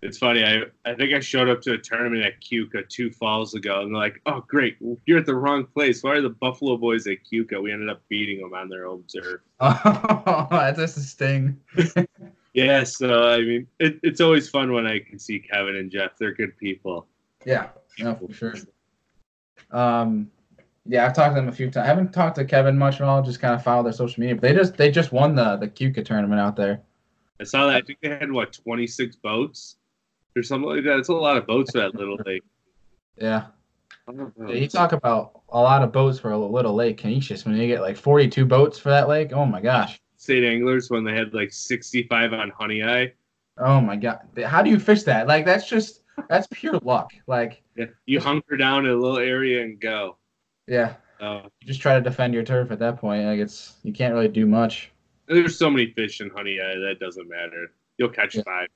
it's 0.01 0.17
funny. 0.17 0.43
I 0.43 0.63
I 0.83 0.95
think 0.95 1.13
I 1.13 1.19
showed 1.19 1.47
up 1.47 1.61
to 1.61 1.73
a 1.73 1.77
tournament 1.77 2.23
at 2.25 2.41
Keuka 2.41 2.89
two 2.89 3.11
falls 3.11 3.53
ago, 3.53 3.81
and 3.81 3.93
they're 3.93 4.01
like, 4.01 4.19
"Oh, 4.25 4.43
great, 4.47 4.77
you're 5.05 5.19
at 5.19 5.27
the 5.27 5.35
wrong 5.35 5.63
place. 5.65 6.01
Why 6.01 6.13
are 6.15 6.21
the 6.21 6.29
Buffalo 6.29 6.75
boys 6.75 7.05
at 7.05 7.17
Keuka?" 7.31 7.61
We 7.61 7.71
ended 7.71 7.87
up 7.89 8.01
beating 8.09 8.39
them 8.41 8.53
on 8.55 8.67
their 8.67 8.87
own 8.87 9.03
turf. 9.03 9.41
Oh, 9.59 10.47
that's 10.49 10.97
a 10.97 11.01
sting. 11.01 11.59
Yeah, 12.53 12.83
so 12.83 13.29
I 13.29 13.39
mean, 13.39 13.65
it, 13.79 13.97
it's 14.03 14.19
always 14.19 14.49
fun 14.49 14.73
when 14.73 14.85
I 14.85 14.99
can 14.99 15.17
see 15.19 15.39
Kevin 15.39 15.77
and 15.77 15.89
Jeff. 15.89 16.17
They're 16.17 16.33
good 16.33 16.57
people. 16.57 17.07
Yeah, 17.45 17.69
no, 17.97 18.15
for 18.15 18.33
sure. 18.33 18.55
Um, 19.71 20.29
yeah, 20.85 21.05
I've 21.05 21.13
talked 21.13 21.35
to 21.35 21.41
them 21.41 21.49
a 21.49 21.51
few 21.51 21.69
times. 21.69 21.83
I 21.83 21.87
haven't 21.87 22.13
talked 22.13 22.35
to 22.37 22.45
Kevin 22.45 22.77
much 22.77 22.95
at 22.95 23.01
all. 23.01 23.21
Just 23.21 23.39
kind 23.39 23.53
of 23.53 23.63
follow 23.63 23.83
their 23.83 23.93
social 23.93 24.19
media. 24.19 24.35
But 24.35 24.41
they 24.41 24.53
just 24.53 24.77
they 24.77 24.91
just 24.91 25.11
won 25.11 25.35
the 25.35 25.57
the 25.57 25.67
Keuka 25.67 26.03
tournament 26.03 26.41
out 26.41 26.55
there. 26.55 26.81
I 27.39 27.43
saw 27.43 27.67
that. 27.67 27.75
I 27.75 27.81
think 27.81 27.99
they 28.01 28.09
had 28.09 28.31
what 28.31 28.53
twenty 28.53 28.87
six 28.87 29.15
boats 29.15 29.77
or 30.35 30.43
something 30.43 30.69
like 30.69 30.83
that. 30.85 30.97
It's 30.97 31.09
a 31.09 31.13
lot 31.13 31.37
of 31.37 31.45
boats 31.45 31.71
for 31.71 31.79
that 31.79 31.95
little 31.95 32.17
lake. 32.25 32.43
Yeah. 33.17 33.45
I 34.07 34.13
don't 34.13 34.37
know. 34.37 34.49
yeah 34.49 34.55
you 34.55 34.67
talk 34.67 34.93
about 34.93 35.41
a 35.49 35.61
lot 35.61 35.83
of 35.83 35.91
boats 35.91 36.19
for 36.19 36.31
a 36.31 36.37
little 36.37 36.73
lake, 36.73 36.97
Conesus. 36.97 37.45
When 37.45 37.55
you 37.55 37.67
get 37.67 37.81
like 37.81 37.97
42 37.97 38.45
boats 38.45 38.79
for 38.79 38.89
that 38.89 39.07
lake, 39.07 39.31
oh 39.33 39.45
my 39.45 39.61
gosh. 39.61 40.01
State 40.17 40.43
anglers 40.43 40.89
when 40.89 41.03
they 41.03 41.13
had 41.13 41.33
like 41.33 41.51
sixty 41.51 42.03
five 42.03 42.33
on 42.33 42.51
Honeoye. 42.51 43.11
Oh 43.57 43.81
my 43.81 43.95
god. 43.95 44.19
How 44.45 44.61
do 44.61 44.69
you 44.69 44.79
fish 44.79 45.03
that? 45.03 45.27
Like 45.27 45.45
that's 45.45 45.67
just 45.67 46.01
that's 46.29 46.47
pure 46.51 46.79
luck. 46.79 47.11
Like 47.27 47.61
Yeah, 47.75 47.85
you 48.05 48.19
hunker 48.19 48.57
down 48.57 48.85
in 48.85 48.91
a 48.91 48.95
little 48.95 49.17
area 49.19 49.63
and 49.63 49.79
go. 49.79 50.17
Yeah, 50.67 50.95
Uh, 51.19 51.43
just 51.63 51.81
try 51.81 51.95
to 51.95 52.01
defend 52.01 52.33
your 52.33 52.43
turf 52.43 52.71
at 52.71 52.79
that 52.79 52.97
point. 52.97 53.25
Like 53.25 53.39
it's 53.39 53.73
you 53.83 53.93
can't 53.93 54.13
really 54.13 54.27
do 54.27 54.45
much. 54.45 54.91
There's 55.27 55.57
so 55.57 55.69
many 55.69 55.91
fish 55.91 56.21
in 56.21 56.29
Honeoye 56.29 56.87
that 56.87 56.97
doesn't 56.99 57.27
matter. 57.29 57.71
You'll 57.97 58.09
catch 58.09 58.35
Yeah. 58.35 58.43
five. 58.43 58.67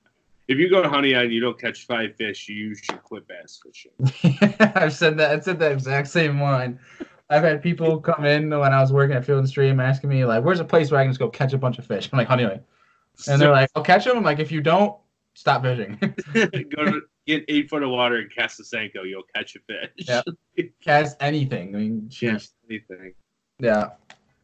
If 0.47 0.57
you 0.59 0.69
go 0.69 0.81
to 0.83 0.87
Honeoye 0.87 1.23
and 1.23 1.33
you 1.33 1.41
don't 1.41 1.59
catch 1.59 1.85
five 1.87 2.15
fish, 2.15 2.47
you 2.47 2.75
should 2.75 3.01
quit 3.03 3.27
bass 3.27 3.59
fishing. 3.63 3.91
I've 4.75 4.93
said 4.93 5.17
that. 5.17 5.31
I 5.31 5.39
said 5.39 5.57
that 5.59 5.71
exact 5.71 6.07
same 6.07 6.39
line. 6.41 6.79
I've 7.31 7.41
had 7.43 7.63
people 7.63 7.99
come 7.99 8.25
in 8.25 8.49
when 8.51 8.71
I 8.73 8.79
was 8.79 8.93
working 8.93 9.15
at 9.15 9.25
Field 9.25 9.39
and 9.39 9.49
Stream 9.49 9.79
asking 9.79 10.11
me 10.11 10.23
like, 10.25 10.43
"Where's 10.43 10.59
a 10.59 10.65
place 10.65 10.91
where 10.91 10.99
I 10.99 11.03
can 11.03 11.11
just 11.11 11.19
go 11.19 11.29
catch 11.29 11.53
a 11.53 11.57
bunch 11.57 11.79
of 11.79 11.85
fish?" 11.87 12.07
I'm 12.13 12.19
like, 12.19 12.27
"Honeoye," 12.27 12.61
and 13.27 13.41
they're 13.41 13.51
like, 13.51 13.71
"I'll 13.75 13.81
catch 13.83 14.05
them." 14.05 14.17
I'm 14.17 14.23
like, 14.23 14.37
"If 14.37 14.51
you 14.51 14.61
don't, 14.61 14.95
stop 15.33 15.63
fishing. 15.63 15.97
go 16.33 16.85
to 16.85 17.01
get 17.25 17.43
eight 17.47 17.69
foot 17.69 17.83
of 17.83 17.89
water 17.89 18.17
and 18.17 18.33
cast 18.33 18.59
a 18.59 18.63
senko. 18.63 19.07
You'll 19.07 19.23
catch 19.35 19.55
a 19.55 19.59
fish. 19.59 20.07
Yeah. 20.07 20.21
Cast 20.83 21.17
anything." 21.19 21.75
I 21.75 21.79
mean, 21.79 22.01
jeez. 22.09 22.21
Yes, 22.21 22.53
anything. 22.69 23.13
Yeah. 23.59 23.89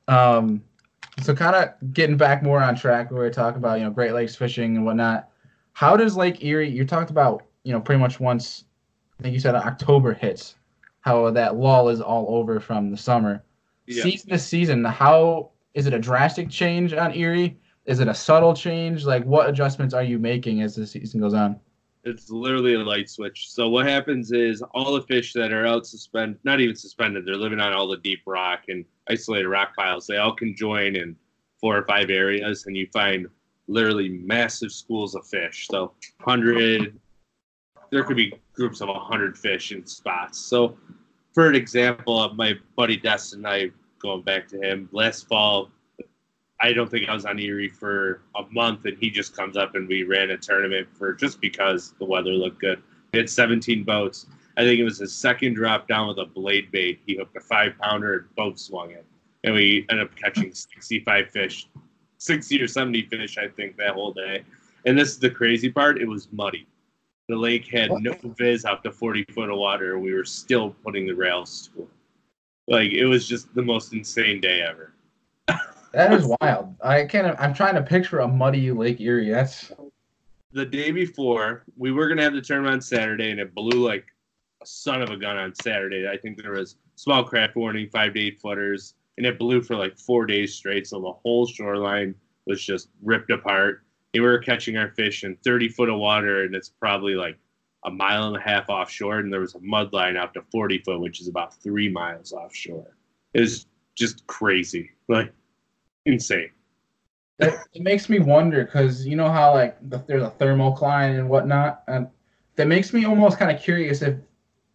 Um, 0.07 0.63
so 1.21 1.35
kind 1.35 1.55
of 1.55 1.93
getting 1.93 2.17
back 2.17 2.41
more 2.43 2.61
on 2.61 2.75
track 2.75 3.11
where 3.11 3.23
we 3.23 3.29
talk 3.29 3.55
about, 3.55 3.79
you 3.79 3.85
know, 3.85 3.91
Great 3.91 4.13
Lakes 4.13 4.35
fishing 4.35 4.75
and 4.75 4.85
whatnot. 4.85 5.29
How 5.73 5.95
does 5.95 6.15
Lake 6.15 6.43
Erie, 6.43 6.69
you 6.69 6.85
talked 6.85 7.11
about, 7.11 7.43
you 7.63 7.71
know, 7.73 7.79
pretty 7.79 7.99
much 7.99 8.19
once, 8.19 8.65
I 9.19 9.23
think 9.23 9.33
you 9.33 9.39
said 9.39 9.55
October 9.55 10.13
hits, 10.13 10.55
how 11.01 11.29
that 11.31 11.55
lull 11.55 11.89
is 11.89 12.01
all 12.01 12.35
over 12.35 12.59
from 12.59 12.91
the 12.91 12.97
summer. 12.97 13.43
Yeah. 13.87 14.03
Season 14.03 14.29
to 14.29 14.39
season, 14.39 14.83
how 14.85 15.51
is 15.73 15.85
it 15.85 15.93
a 15.93 15.99
drastic 15.99 16.49
change 16.49 16.93
on 16.93 17.13
Erie? 17.13 17.57
Is 17.85 17.99
it 17.99 18.07
a 18.07 18.13
subtle 18.13 18.53
change? 18.53 19.05
Like, 19.05 19.23
what 19.25 19.49
adjustments 19.49 19.93
are 19.93 20.03
you 20.03 20.19
making 20.19 20.61
as 20.61 20.75
the 20.75 20.85
season 20.85 21.19
goes 21.19 21.33
on? 21.33 21.59
It's 22.03 22.31
literally 22.31 22.73
a 22.73 22.79
light 22.79 23.09
switch. 23.09 23.51
So 23.51 23.69
what 23.69 23.85
happens 23.85 24.31
is 24.31 24.63
all 24.73 24.93
the 24.93 25.03
fish 25.03 25.33
that 25.33 25.53
are 25.53 25.67
out 25.67 25.85
suspended, 25.85 26.39
not 26.43 26.59
even 26.59 26.75
suspended, 26.75 27.25
they're 27.25 27.35
living 27.35 27.59
on 27.59 27.73
all 27.73 27.87
the 27.87 27.97
deep 27.97 28.21
rock 28.25 28.63
and 28.69 28.85
isolated 29.09 29.47
rock 29.47 29.75
piles. 29.75 30.07
They 30.07 30.17
all 30.17 30.33
can 30.33 30.55
join 30.55 30.95
in 30.95 31.15
four 31.59 31.77
or 31.77 31.85
five 31.85 32.09
areas, 32.09 32.65
and 32.65 32.75
you 32.75 32.87
find 32.91 33.27
literally 33.67 34.09
massive 34.09 34.71
schools 34.71 35.13
of 35.13 35.27
fish. 35.27 35.67
So 35.69 35.93
hundred, 36.19 36.99
there 37.91 38.03
could 38.03 38.17
be 38.17 38.33
groups 38.53 38.81
of 38.81 38.89
hundred 38.89 39.37
fish 39.37 39.71
in 39.71 39.85
spots. 39.85 40.39
So, 40.39 40.77
for 41.33 41.47
an 41.47 41.55
example, 41.55 42.19
of 42.19 42.35
my 42.35 42.55
buddy 42.75 42.97
Destin, 42.97 43.45
I 43.45 43.71
going 43.99 44.23
back 44.23 44.47
to 44.49 44.59
him 44.59 44.89
last 44.91 45.27
fall. 45.27 45.69
I 46.61 46.73
don't 46.73 46.89
think 46.89 47.09
I 47.09 47.13
was 47.13 47.25
on 47.25 47.39
Erie 47.39 47.67
for 47.67 48.21
a 48.35 48.43
month, 48.51 48.85
and 48.85 48.95
he 48.99 49.09
just 49.09 49.35
comes 49.35 49.57
up 49.57 49.73
and 49.75 49.87
we 49.87 50.03
ran 50.03 50.29
a 50.29 50.37
tournament 50.37 50.87
for 50.93 51.13
just 51.13 51.41
because 51.41 51.93
the 51.97 52.05
weather 52.05 52.31
looked 52.31 52.59
good. 52.59 52.81
We 53.13 53.19
had 53.19 53.29
17 53.29 53.83
boats. 53.83 54.27
I 54.57 54.61
think 54.61 54.79
it 54.79 54.83
was 54.83 54.99
his 54.99 55.13
second 55.13 55.55
drop 55.55 55.87
down 55.87 56.07
with 56.07 56.19
a 56.19 56.25
blade 56.25 56.71
bait. 56.71 56.99
He 57.05 57.15
hooked 57.15 57.35
a 57.35 57.39
five 57.39 57.73
pounder 57.79 58.19
and 58.19 58.35
boat 58.35 58.59
swung 58.59 58.91
it, 58.91 59.05
and 59.43 59.55
we 59.55 59.87
ended 59.89 60.07
up 60.07 60.15
catching 60.15 60.53
65 60.53 61.29
fish, 61.29 61.67
60 62.19 62.61
or 62.61 62.67
70 62.67 63.03
fish, 63.03 63.37
I 63.37 63.47
think, 63.47 63.75
that 63.77 63.93
whole 63.93 64.13
day. 64.13 64.43
And 64.85 64.97
this 64.97 65.09
is 65.09 65.19
the 65.19 65.31
crazy 65.31 65.71
part: 65.71 65.99
it 65.99 66.07
was 66.07 66.27
muddy. 66.31 66.67
The 67.27 67.37
lake 67.37 67.67
had 67.67 67.91
no 68.01 68.13
viz 68.37 68.65
out 68.65 68.83
to 68.83 68.91
40 68.91 69.25
foot 69.31 69.49
of 69.49 69.57
water. 69.57 69.97
We 69.97 70.13
were 70.13 70.25
still 70.25 70.75
putting 70.83 71.07
the 71.07 71.13
rails 71.13 71.69
to 71.73 71.83
it. 71.83 71.89
Like 72.67 72.91
it 72.91 73.05
was 73.05 73.27
just 73.27 73.53
the 73.55 73.61
most 73.61 73.93
insane 73.93 74.41
day 74.41 74.61
ever. 74.61 74.93
That 75.93 76.13
is 76.13 76.29
wild. 76.41 76.75
I 76.81 77.05
can't, 77.05 77.37
I'm 77.39 77.53
trying 77.53 77.75
to 77.75 77.81
picture 77.81 78.19
a 78.19 78.27
muddy 78.27 78.71
Lake 78.71 79.01
Erie. 79.01 79.29
That's, 79.29 79.71
the 80.53 80.65
day 80.65 80.91
before, 80.91 81.63
we 81.77 81.91
were 81.91 82.07
gonna 82.07 82.23
have 82.23 82.33
the 82.33 82.41
tournament 82.41 82.75
on 82.75 82.81
Saturday, 82.81 83.31
and 83.31 83.39
it 83.39 83.53
blew 83.55 83.85
like 83.85 84.05
a 84.61 84.65
son 84.65 85.01
of 85.01 85.09
a 85.09 85.17
gun 85.17 85.37
on 85.37 85.53
Saturday. 85.55 86.07
I 86.07 86.17
think 86.17 86.41
there 86.41 86.53
was 86.53 86.77
small 86.95 87.23
craft 87.23 87.55
warning, 87.55 87.89
five 87.89 88.13
to 88.13 88.19
eight 88.19 88.39
footers, 88.41 88.95
and 89.17 89.25
it 89.25 89.39
blew 89.39 89.61
for 89.61 89.75
like 89.75 89.97
four 89.97 90.25
days 90.25 90.55
straight. 90.55 90.87
So 90.87 91.01
the 91.01 91.11
whole 91.11 91.45
shoreline 91.45 92.15
was 92.45 92.63
just 92.63 92.89
ripped 93.01 93.31
apart. 93.31 93.83
And 94.13 94.23
we 94.23 94.29
were 94.29 94.39
catching 94.39 94.77
our 94.77 94.89
fish 94.89 95.23
in 95.23 95.37
30 95.43 95.69
foot 95.69 95.89
of 95.89 95.97
water, 95.97 96.43
and 96.43 96.55
it's 96.55 96.69
probably 96.69 97.15
like 97.15 97.37
a 97.85 97.91
mile 97.91 98.27
and 98.27 98.35
a 98.35 98.41
half 98.41 98.69
offshore, 98.69 99.19
and 99.19 99.31
there 99.31 99.39
was 99.39 99.55
a 99.55 99.61
mud 99.61 99.93
line 99.93 100.17
out 100.17 100.33
to 100.33 100.41
40 100.51 100.79
foot, 100.79 100.99
which 100.99 101.21
is 101.21 101.27
about 101.27 101.55
three 101.61 101.89
miles 101.89 102.33
offshore. 102.33 102.95
It 103.33 103.41
was 103.41 103.67
just 103.95 104.25
crazy, 104.27 104.91
like 105.07 105.33
insane. 106.05 106.49
it, 107.39 107.53
it 107.73 107.81
makes 107.81 108.09
me 108.09 108.19
wonder 108.19 108.65
because 108.65 109.05
you 109.05 109.15
know 109.15 109.29
how 109.29 109.53
like 109.53 109.77
the, 109.89 109.97
there's 110.07 110.23
a 110.23 110.29
thermal 110.31 110.75
thermocline 110.75 111.19
and 111.19 111.29
whatnot, 111.29 111.83
and 111.87 112.07
that 112.55 112.67
makes 112.67 112.93
me 112.93 113.05
almost 113.05 113.37
kind 113.37 113.55
of 113.55 113.61
curious 113.61 114.01
if 114.01 114.15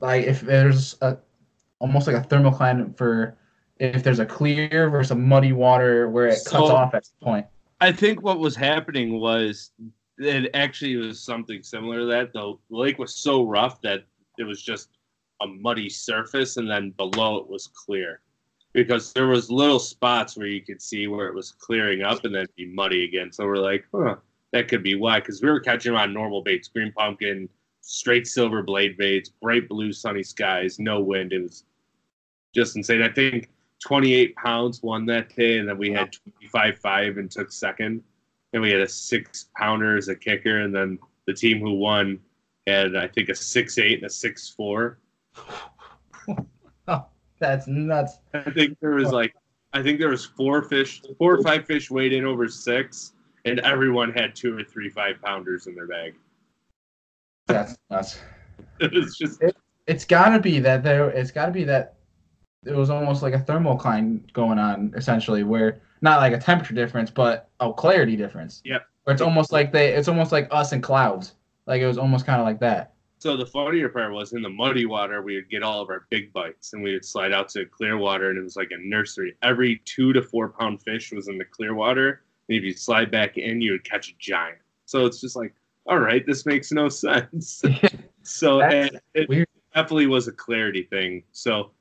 like 0.01 0.25
if 0.25 0.41
there's 0.41 0.97
a 1.03 1.19
almost 1.79 2.07
like 2.07 2.17
a 2.17 2.23
thermal 2.23 2.53
thermocline 2.53 2.97
for 2.97 3.37
if 3.79 4.03
there's 4.03 4.21
a 4.21 4.27
clear 4.27 4.89
versus 4.89 5.11
a 5.11 5.15
muddy 5.15 5.53
water 5.53 6.09
where 6.09 6.27
it 6.27 6.31
cuts 6.31 6.51
So- 6.51 6.67
off 6.67 6.95
at 6.95 7.07
some 7.07 7.17
point. 7.21 7.47
I 7.79 7.93
think 7.93 8.23
what 8.23 8.39
was 8.39 8.57
happening 8.57 9.21
was 9.21 9.71
it 10.17 10.51
actually 10.55 10.97
was 10.97 11.21
something 11.21 11.63
similar 11.63 11.99
to 11.99 12.07
that. 12.07 12.33
The 12.33 12.55
lake 12.71 12.99
was 12.99 13.17
so 13.17 13.43
rough 13.43 13.83
that 13.83 14.07
it 14.39 14.45
was 14.45 14.63
just 14.63 14.89
a 15.43 15.47
muddy 15.47 15.91
surface, 15.91 16.57
and 16.57 16.71
then 16.71 16.93
below 16.93 17.37
it 17.37 17.47
was 17.47 17.67
clear 17.67 18.23
because 18.77 19.15
there 19.15 19.27
was 19.27 19.51
little 19.51 19.79
spots 19.79 20.37
where 20.37 20.47
you 20.47 20.61
could 20.61 20.83
see 20.83 21.07
where 21.07 21.29
it 21.29 21.35
was 21.35 21.53
clearing 21.53 22.03
up 22.03 22.27
and 22.27 22.35
then 22.35 22.45
be 22.57 22.67
muddy 22.67 23.05
again. 23.05 23.33
So 23.33 23.47
we're 23.47 23.57
like, 23.57 23.87
huh, 23.91 24.17
that 24.53 24.69
could 24.69 24.83
be 24.83 24.95
why. 24.95 25.19
Because 25.19 25.41
we 25.41 25.49
were 25.49 25.61
catching 25.61 25.93
them 25.93 26.01
on 26.01 26.13
normal 26.13 26.43
baits, 26.43 26.69
green 26.69 26.93
pumpkin, 26.93 27.49
straight 27.81 28.27
silver 28.27 28.63
blade 28.63 28.99
baits, 28.99 29.31
bright 29.31 29.67
blue 29.67 29.95
sunny 29.95 30.23
skies, 30.23 30.79
no 30.79 31.01
wind. 31.01 31.33
It 31.33 31.43
was 31.43 31.65
just 32.55 32.77
insane. 32.77 33.01
I 33.01 33.09
think 33.09 33.49
28 33.83 34.37
pounds 34.37 34.83
won 34.83 35.07
that 35.07 35.35
day, 35.35 35.57
and 35.57 35.67
then 35.67 35.79
we 35.79 35.91
had 35.91 36.13
25 36.13 36.79
5 36.79 37.17
and 37.17 37.31
took 37.31 37.51
second. 37.51 38.03
And 38.53 38.61
we 38.61 38.71
had 38.71 38.83
a 38.83 38.89
six 38.89 39.47
pounder 39.57 39.97
as 39.97 40.09
a 40.09 40.15
kicker, 40.15 40.61
and 40.61 40.75
then 40.75 40.99
the 41.27 41.33
team 41.33 41.61
who 41.61 41.73
won 41.73 42.21
had, 42.67 42.95
I 42.95 43.09
think, 43.09 43.31
a 43.31 43.35
six 43.35 43.79
eight 43.79 43.99
and 43.99 44.07
a 44.07 44.11
six 44.11 44.51
four. 44.51 44.99
That's 47.39 47.67
nuts. 47.67 48.19
I 48.35 48.51
think 48.51 48.79
there 48.81 48.93
was 48.93 49.13
like, 49.13 49.35
I 49.73 49.83
think 49.83 49.99
there 49.99 50.09
was 50.09 50.25
four 50.25 50.63
fish, 50.63 51.03
four 51.19 51.35
or 51.35 51.43
five 51.43 51.67
fish 51.67 51.91
weighed 51.91 52.13
in 52.13 52.25
over 52.25 52.49
six, 52.49 53.13
and 53.45 53.61
everyone 53.61 54.13
had 54.13 54.35
two 54.35 54.57
or 54.57 54.63
three 54.63 54.89
five 54.89 55.21
pounders 55.23 55.67
in 55.67 55.75
their 55.75 55.87
bag. 55.87 56.15
That's 57.47 57.77
nuts. 57.91 58.19
It 58.81 58.93
was 58.93 59.17
just 59.17 59.43
It's 59.87 60.05
got 60.05 60.31
to 60.31 60.39
be 60.39 60.61
that 60.61 60.83
there. 60.83 61.11
It's 61.11 61.31
got 61.31 61.47
to 61.47 61.53
be 61.53 61.65
that 61.65 61.97
it 62.65 62.75
was 62.75 62.91
almost 62.91 63.23
like 63.23 63.35
a 63.35 63.39
thermal 63.39 63.77
thermocline 63.79 64.33
going 64.33 64.59
on 64.59 64.93
essentially, 64.97 65.45
where 65.45 65.81
not 66.01 66.21
like 66.21 66.33
a 66.33 66.39
temperature 66.39 66.75
difference, 66.75 67.11
but 67.11 67.51
a 67.61 67.73
clarity 67.73 68.17
difference. 68.17 68.61
Yep. 68.65 68.87
Where 69.05 69.13
it's 69.13 69.23
almost 69.23 69.53
like 69.53 69.73
they. 69.73 69.93
It's 69.93 70.09
almost 70.09 70.33
like 70.33 70.49
us 70.51 70.73
and 70.73 70.83
clouds. 70.83 71.35
Like 71.67 71.81
it 71.81 71.87
was 71.87 71.99
almost 71.99 72.27
kind 72.27 72.41
of 72.41 72.47
like 72.47 72.61
that. 72.61 72.95
So 73.27 73.37
the 73.37 73.45
funnier 73.45 73.89
part 73.89 74.13
was 74.13 74.35
in 74.35 74.43
the 74.43 74.49
muddy 74.49 74.87
water, 74.87 75.21
we 75.21 75.35
would 75.35 75.51
get 75.51 75.65
all 75.65 75.83
of 75.83 75.89
our 75.89 76.07
big 76.11 76.33
bites, 76.33 76.73
and 76.73 76.81
we 76.81 76.93
would 76.93 77.05
slide 77.05 77.33
out 77.33 77.49
to 77.49 77.67
clear 77.67 77.99
water, 77.99 78.31
and 78.31 78.39
it 78.39 78.43
was 78.43 78.55
like 78.55 78.71
a 78.71 78.79
nursery. 78.79 79.35
Every 79.43 79.83
two 79.85 80.13
to 80.13 80.23
four 80.23 80.51
pound 80.51 80.81
fish 80.83 81.11
was 81.11 81.27
in 81.27 81.37
the 81.37 81.45
clear 81.45 81.75
water, 81.75 82.23
and 82.49 82.57
if 82.57 82.63
you 82.63 82.73
slide 82.73 83.11
back 83.11 83.37
in, 83.37 83.61
you 83.61 83.73
would 83.73 83.83
catch 83.83 84.11
a 84.11 84.13
giant. 84.21 84.59
So 84.85 85.07
it's 85.07 85.21
just 85.21 85.35
like, 85.35 85.53
all 85.89 85.99
right, 85.99 86.25
this 86.25 86.47
makes 86.47 86.71
no 86.71 86.89
sense. 86.89 87.65
so 88.23 88.61
it 88.61 88.95
definitely 89.75 90.07
was 90.07 90.29
a 90.29 90.33
clarity 90.33 90.85
thing. 90.85 91.25
So 91.33 91.73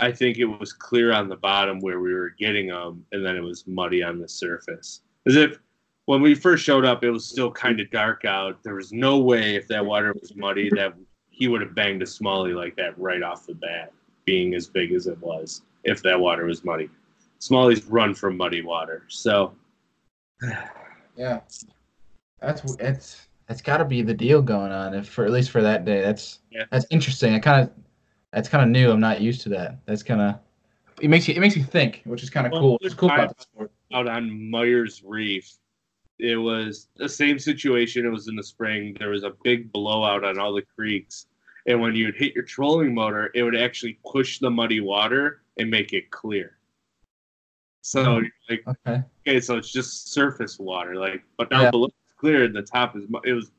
I 0.00 0.10
think 0.10 0.38
it 0.38 0.46
was 0.46 0.72
clear 0.72 1.12
on 1.12 1.28
the 1.28 1.36
bottom 1.36 1.78
where 1.78 2.00
we 2.00 2.12
were 2.12 2.30
getting 2.30 2.70
them, 2.70 3.06
and 3.12 3.24
then 3.24 3.36
it 3.36 3.42
was 3.44 3.68
muddy 3.68 4.02
on 4.02 4.18
the 4.18 4.28
surface. 4.28 5.02
As 5.28 5.36
if 5.36 5.60
when 6.08 6.22
we 6.22 6.34
first 6.34 6.64
showed 6.64 6.86
up, 6.86 7.04
it 7.04 7.10
was 7.10 7.26
still 7.26 7.52
kind 7.52 7.80
of 7.80 7.90
dark 7.90 8.24
out. 8.24 8.62
There 8.62 8.76
was 8.76 8.94
no 8.94 9.18
way 9.18 9.56
if 9.56 9.68
that 9.68 9.84
water 9.84 10.14
was 10.18 10.34
muddy 10.34 10.70
that 10.74 10.94
he 11.28 11.48
would 11.48 11.60
have 11.60 11.74
banged 11.74 12.00
a 12.00 12.06
smallie 12.06 12.54
like 12.56 12.74
that 12.76 12.98
right 12.98 13.22
off 13.22 13.44
the 13.44 13.54
bat, 13.54 13.92
being 14.24 14.54
as 14.54 14.68
big 14.68 14.92
as 14.92 15.06
it 15.06 15.20
was. 15.20 15.60
If 15.84 16.02
that 16.04 16.18
water 16.18 16.46
was 16.46 16.64
muddy, 16.64 16.88
smallies 17.40 17.84
run 17.90 18.14
from 18.14 18.38
muddy 18.38 18.62
water. 18.62 19.04
So 19.08 19.54
Yeah, 21.14 21.40
that's 22.40 22.76
it's 22.80 23.28
it's 23.50 23.60
got 23.60 23.76
to 23.76 23.84
be 23.84 24.00
the 24.00 24.14
deal 24.14 24.40
going 24.40 24.72
on 24.72 24.94
if 24.94 25.10
for 25.10 25.26
at 25.26 25.30
least 25.30 25.50
for 25.50 25.60
that 25.60 25.84
day. 25.84 26.00
That's 26.00 26.38
Yeah. 26.50 26.64
that's 26.70 26.86
interesting. 26.88 27.34
I 27.34 27.38
kind 27.38 27.60
of 27.64 27.70
that's 28.32 28.48
kind 28.48 28.64
of 28.64 28.70
new. 28.70 28.90
I'm 28.90 28.98
not 29.00 29.20
used 29.20 29.42
to 29.42 29.50
that. 29.50 29.76
That's 29.84 30.02
kind 30.02 30.22
of 30.22 30.38
it 31.02 31.10
makes 31.10 31.28
you 31.28 31.34
it 31.34 31.40
makes 31.40 31.54
you 31.54 31.64
think, 31.64 32.00
which 32.06 32.22
is 32.22 32.30
kind 32.30 32.46
of 32.46 32.52
Well, 32.52 32.62
cool. 32.62 32.78
It's 32.80 32.94
cool 32.94 33.10
about 33.10 33.36
the 33.36 33.42
sport. 33.42 33.70
out 33.92 34.08
on 34.08 34.50
Myers 34.50 35.02
Reef. 35.04 35.52
It 36.18 36.36
was 36.36 36.88
the 36.96 37.08
same 37.08 37.38
situation. 37.38 38.04
It 38.04 38.10
was 38.10 38.28
in 38.28 38.36
the 38.36 38.42
spring. 38.42 38.96
There 38.98 39.10
was 39.10 39.24
a 39.24 39.32
big 39.44 39.70
blowout 39.72 40.24
on 40.24 40.38
all 40.38 40.52
the 40.52 40.62
creeks. 40.62 41.26
And 41.66 41.80
when 41.80 41.94
you'd 41.94 42.16
hit 42.16 42.34
your 42.34 42.44
trolling 42.44 42.94
motor, 42.94 43.30
it 43.34 43.42
would 43.42 43.56
actually 43.56 43.98
push 44.10 44.38
the 44.38 44.50
muddy 44.50 44.80
water 44.80 45.42
and 45.58 45.70
make 45.70 45.92
it 45.92 46.10
clear. 46.10 46.58
So 47.82 48.16
Oh. 48.16 48.22
like, 48.48 48.66
Okay. 48.66 49.02
okay, 49.26 49.40
so 49.40 49.56
it's 49.56 49.70
just 49.70 50.12
surface 50.12 50.58
water. 50.58 50.96
Like, 50.96 51.22
but 51.36 51.50
down 51.50 51.62
Yeah. 51.64 51.70
below 51.70 51.86
it's 51.86 52.12
clear 52.16 52.44
and 52.44 52.54
the 52.56 52.62
top 52.62 52.96
is, 52.96 53.04
it 53.24 53.32
was 53.32 53.52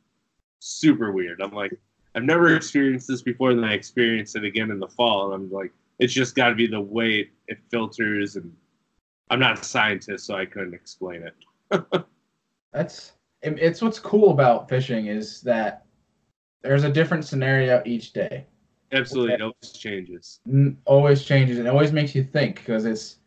super 0.60 1.12
weird. 1.12 1.41
I'm 1.41 1.51
like, 1.51 1.72
I've 2.16 2.24
never 2.24 2.55
experienced 2.55 3.07
this 3.07 3.22
before. 3.22 3.51
And 3.51 3.60
then 3.64 3.70
I 3.70 3.74
experienced 3.74 4.36
it 4.36 4.43
again 4.43 4.72
in 4.72 4.80
the 4.80 4.88
fall. 4.88 5.32
And 5.34 5.43
I'm 5.45 5.51
like, 5.51 5.72
it's 5.99 6.14
just 6.14 6.36
got 6.36 6.49
to 6.49 6.55
be 6.55 6.68
the 6.68 6.82
way 6.82 7.20
it, 7.20 7.30
it 7.47 7.60
filters 7.70 8.36
and 8.36 8.53
I'm 9.30 9.39
not 9.39 9.60
a 9.60 9.64
scientist, 9.64 10.26
so 10.26 10.36
I 10.36 10.45
couldn't 10.45 10.74
explain 10.74 11.22
it. 11.24 11.36
That's 12.74 13.13
it's 13.41 13.82
what's 13.82 13.99
cool 13.99 14.32
about 14.32 14.67
fishing 14.67 15.07
is 15.07 15.41
that 15.41 15.86
there's 16.61 16.84
a 16.84 16.91
different 16.91 17.26
scenario 17.26 17.82
each 17.86 18.11
day. 18.11 18.45
Absolutely, 18.91 19.34
it 19.36 19.41
always 19.41 19.72
changes. 19.74 20.39
Always 20.86 21.24
changes 21.24 21.57
and 21.57 21.67
it 21.67 21.72
always 21.72 21.93
makes 21.93 22.13
you 22.15 22.24
think 22.24 22.57
because 22.57 22.86
it's 22.86 23.17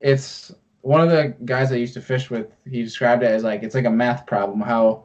it's 0.00 0.52
one 0.80 1.00
of 1.00 1.10
the 1.10 1.34
guys 1.44 1.72
I 1.72 1.76
used 1.76 1.94
to 1.94 2.00
fish 2.00 2.30
with. 2.30 2.52
He 2.64 2.82
described 2.82 3.22
it 3.22 3.30
as 3.30 3.44
like 3.44 3.62
it's 3.62 3.74
like 3.74 3.84
a 3.84 3.90
math 3.90 4.26
problem. 4.26 4.60
How 4.60 5.04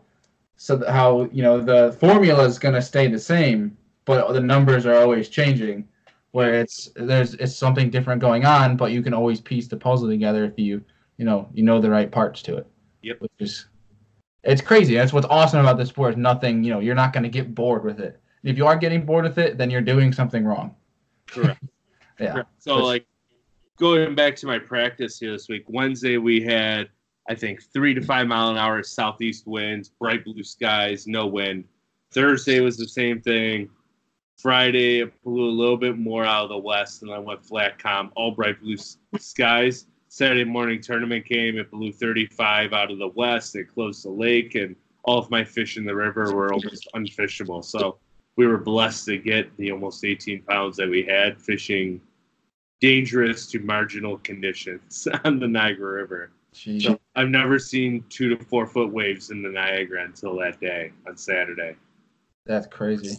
so 0.55 0.84
how 0.89 1.30
you 1.32 1.43
know 1.43 1.59
the 1.61 1.95
formula 1.99 2.45
is 2.45 2.59
gonna 2.59 2.82
stay 2.82 3.07
the 3.07 3.19
same, 3.19 3.78
but 4.05 4.32
the 4.34 4.41
numbers 4.41 4.86
are 4.86 4.95
always 4.95 5.30
changing. 5.30 5.88
Where 6.32 6.53
it's 6.53 6.89
there's 6.95 7.34
it's 7.36 7.55
something 7.55 7.89
different 7.89 8.22
going 8.22 8.45
on, 8.45 8.78
but 8.78 8.91
you 8.91 9.01
can 9.01 9.13
always 9.13 9.41
piece 9.41 9.67
the 9.67 9.78
puzzle 9.78 10.07
together 10.07 10.45
if 10.45 10.57
you 10.57 10.84
you 11.17 11.26
know 11.26 11.49
you 11.53 11.63
know 11.63 11.82
the 11.82 11.89
right 11.89 12.11
parts 12.11 12.41
to 12.43 12.57
it. 12.57 12.67
Yep. 13.01 13.21
Which 13.21 13.31
is 13.39 13.65
it's 14.43 14.61
crazy. 14.61 14.95
That's 14.95 15.13
what's 15.13 15.27
awesome 15.27 15.59
about 15.59 15.77
this 15.77 15.89
sport. 15.89 16.13
Is 16.13 16.17
nothing 16.17 16.63
you 16.63 16.71
know 16.71 16.79
you're 16.79 16.95
not 16.95 17.13
gonna 17.13 17.29
get 17.29 17.53
bored 17.53 17.83
with 17.83 17.99
it. 17.99 18.19
If 18.43 18.57
you 18.57 18.65
are 18.65 18.75
getting 18.75 19.05
bored 19.05 19.23
with 19.23 19.37
it, 19.37 19.57
then 19.57 19.69
you're 19.69 19.81
doing 19.81 20.11
something 20.11 20.45
wrong. 20.45 20.75
Correct. 21.27 21.61
Yeah. 22.19 22.33
Correct. 22.33 22.49
So 22.59 22.75
like 22.75 23.07
going 23.77 24.13
back 24.13 24.35
to 24.35 24.45
my 24.45 24.59
practice 24.59 25.17
here 25.17 25.31
this 25.31 25.49
week, 25.49 25.63
Wednesday 25.67 26.17
we 26.17 26.39
had 26.39 26.89
I 27.27 27.33
think 27.33 27.63
three 27.73 27.95
to 27.95 28.01
five 28.01 28.27
mile 28.27 28.49
an 28.49 28.57
hour 28.57 28.83
southeast 28.83 29.47
winds, 29.47 29.89
bright 29.89 30.23
blue 30.23 30.43
skies, 30.43 31.07
no 31.07 31.25
wind. 31.25 31.63
Thursday 32.11 32.59
was 32.59 32.77
the 32.77 32.87
same 32.87 33.21
thing. 33.21 33.69
Friday 34.37 35.01
it 35.01 35.23
blew 35.23 35.49
a 35.49 35.49
little 35.49 35.77
bit 35.77 35.97
more 35.97 36.25
out 36.25 36.43
of 36.43 36.49
the 36.49 36.57
west, 36.57 37.03
and 37.03 37.11
I 37.11 37.19
went 37.19 37.45
flat 37.45 37.79
calm, 37.79 38.11
all 38.15 38.31
bright 38.31 38.59
blue 38.61 38.77
skies. 39.17 39.85
Saturday 40.14 40.43
morning 40.43 40.82
tournament 40.82 41.26
came, 41.26 41.57
it 41.57 41.72
blew 41.72 41.93
35 41.93 42.74
out 42.74 42.91
of 42.91 42.97
the 42.97 43.07
west. 43.07 43.55
It 43.55 43.74
closed 43.74 44.03
the 44.03 44.09
lake, 44.09 44.55
and 44.55 44.76
all 45.03 45.18
of 45.18 45.32
my 45.32 45.41
fish 45.41 45.78
in 45.78 45.86
the 45.86 45.95
river 45.95 46.36
were 46.36 46.51
almost 46.51 46.89
unfishable. 46.95 47.64
So 47.64 47.97
we 48.36 48.45
were 48.45 48.57
blessed 48.57 49.05
to 49.05 49.18
get 49.18 49.55
the 49.55 49.72
almost 49.72 50.03
18 50.03 50.41
pounds 50.41 50.76
that 50.76 50.89
we 50.89 51.03
had 51.03 51.41
fishing 51.41 52.01
dangerous 52.82 53.47
to 53.51 53.59
marginal 53.59 54.18
conditions 54.18 55.07
on 55.24 55.39
the 55.39 55.47
Niagara 55.47 55.93
River. 55.93 56.32
So 56.51 56.99
I've 57.16 57.30
never 57.30 57.57
seen 57.57 58.03
two 58.09 58.36
to 58.36 58.43
four 58.43 58.68
foot 58.68 58.91
waves 58.91 59.32
in 59.32 59.41
the 59.41 59.47
Niagara 59.49 60.03
until 60.03 60.38
that 60.39 60.59
day 60.59 60.91
on 61.07 61.16
Saturday. 61.16 61.78
That's 62.45 62.68
crazy. 62.68 63.18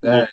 That, 0.00 0.32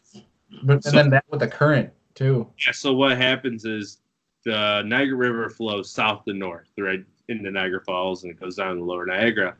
and 0.68 0.84
So- 0.84 0.89
then 0.89 1.12
that 1.12 1.26
with 1.30 1.41
the 1.41 1.48
current 1.48 1.91
too. 2.16 2.50
Yeah, 2.66 2.72
so 2.72 2.94
what 2.94 3.16
happens 3.16 3.66
is 3.66 4.00
the 4.44 4.84
Niagara 4.86 5.16
River 5.16 5.50
flows 5.50 5.89
south 5.91 6.26
to 6.26 6.34
north, 6.34 6.68
right 6.78 7.04
into 7.30 7.52
Niagara 7.52 7.82
Falls, 7.82 8.24
and 8.24 8.32
it 8.32 8.39
goes 8.39 8.56
down 8.56 8.78
to 8.78 8.84
Lower 8.84 9.06
Niagara. 9.06 9.56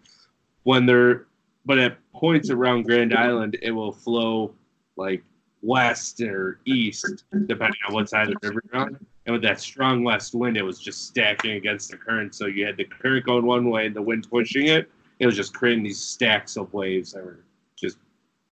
When 0.64 0.86
they're, 0.86 1.28
but 1.66 1.80
at 1.80 1.98
points 2.14 2.50
around 2.50 2.84
Grand 2.84 3.14
Island, 3.14 3.58
it 3.62 3.72
will 3.72 3.92
flow 3.92 4.54
like 4.96 5.24
west 5.62 6.22
or 6.22 6.60
east, 6.66 7.24
depending 7.48 7.80
on 7.88 7.94
what 7.94 8.10
side 8.10 8.30
of 8.30 8.40
the 8.42 8.50
river 8.50 8.62
you're 8.72 8.82
on. 8.82 9.00
And 9.26 9.34
with 9.34 9.42
that 9.44 9.62
strong 9.62 10.04
west 10.04 10.36
wind, 10.36 10.58
it 10.58 10.64
was 10.64 10.80
just 10.80 11.08
stacking 11.08 11.52
against 11.52 11.90
the 11.90 11.98
current. 11.98 12.36
So 12.36 12.48
you 12.48 12.66
had 12.66 12.76
the 12.76 12.84
current 12.84 13.26
going 13.26 13.46
one 13.46 13.70
way 13.70 13.86
and 13.86 13.96
the 13.96 14.02
wind 14.02 14.28
pushing 14.30 14.68
it. 14.68 14.92
It 15.20 15.26
was 15.26 15.36
just 15.38 15.54
creating 15.54 15.84
these 15.84 16.02
stacks 16.02 16.58
of 16.58 16.74
waves 16.74 17.14
that 17.14 17.24
were 17.24 17.40
just 17.78 17.98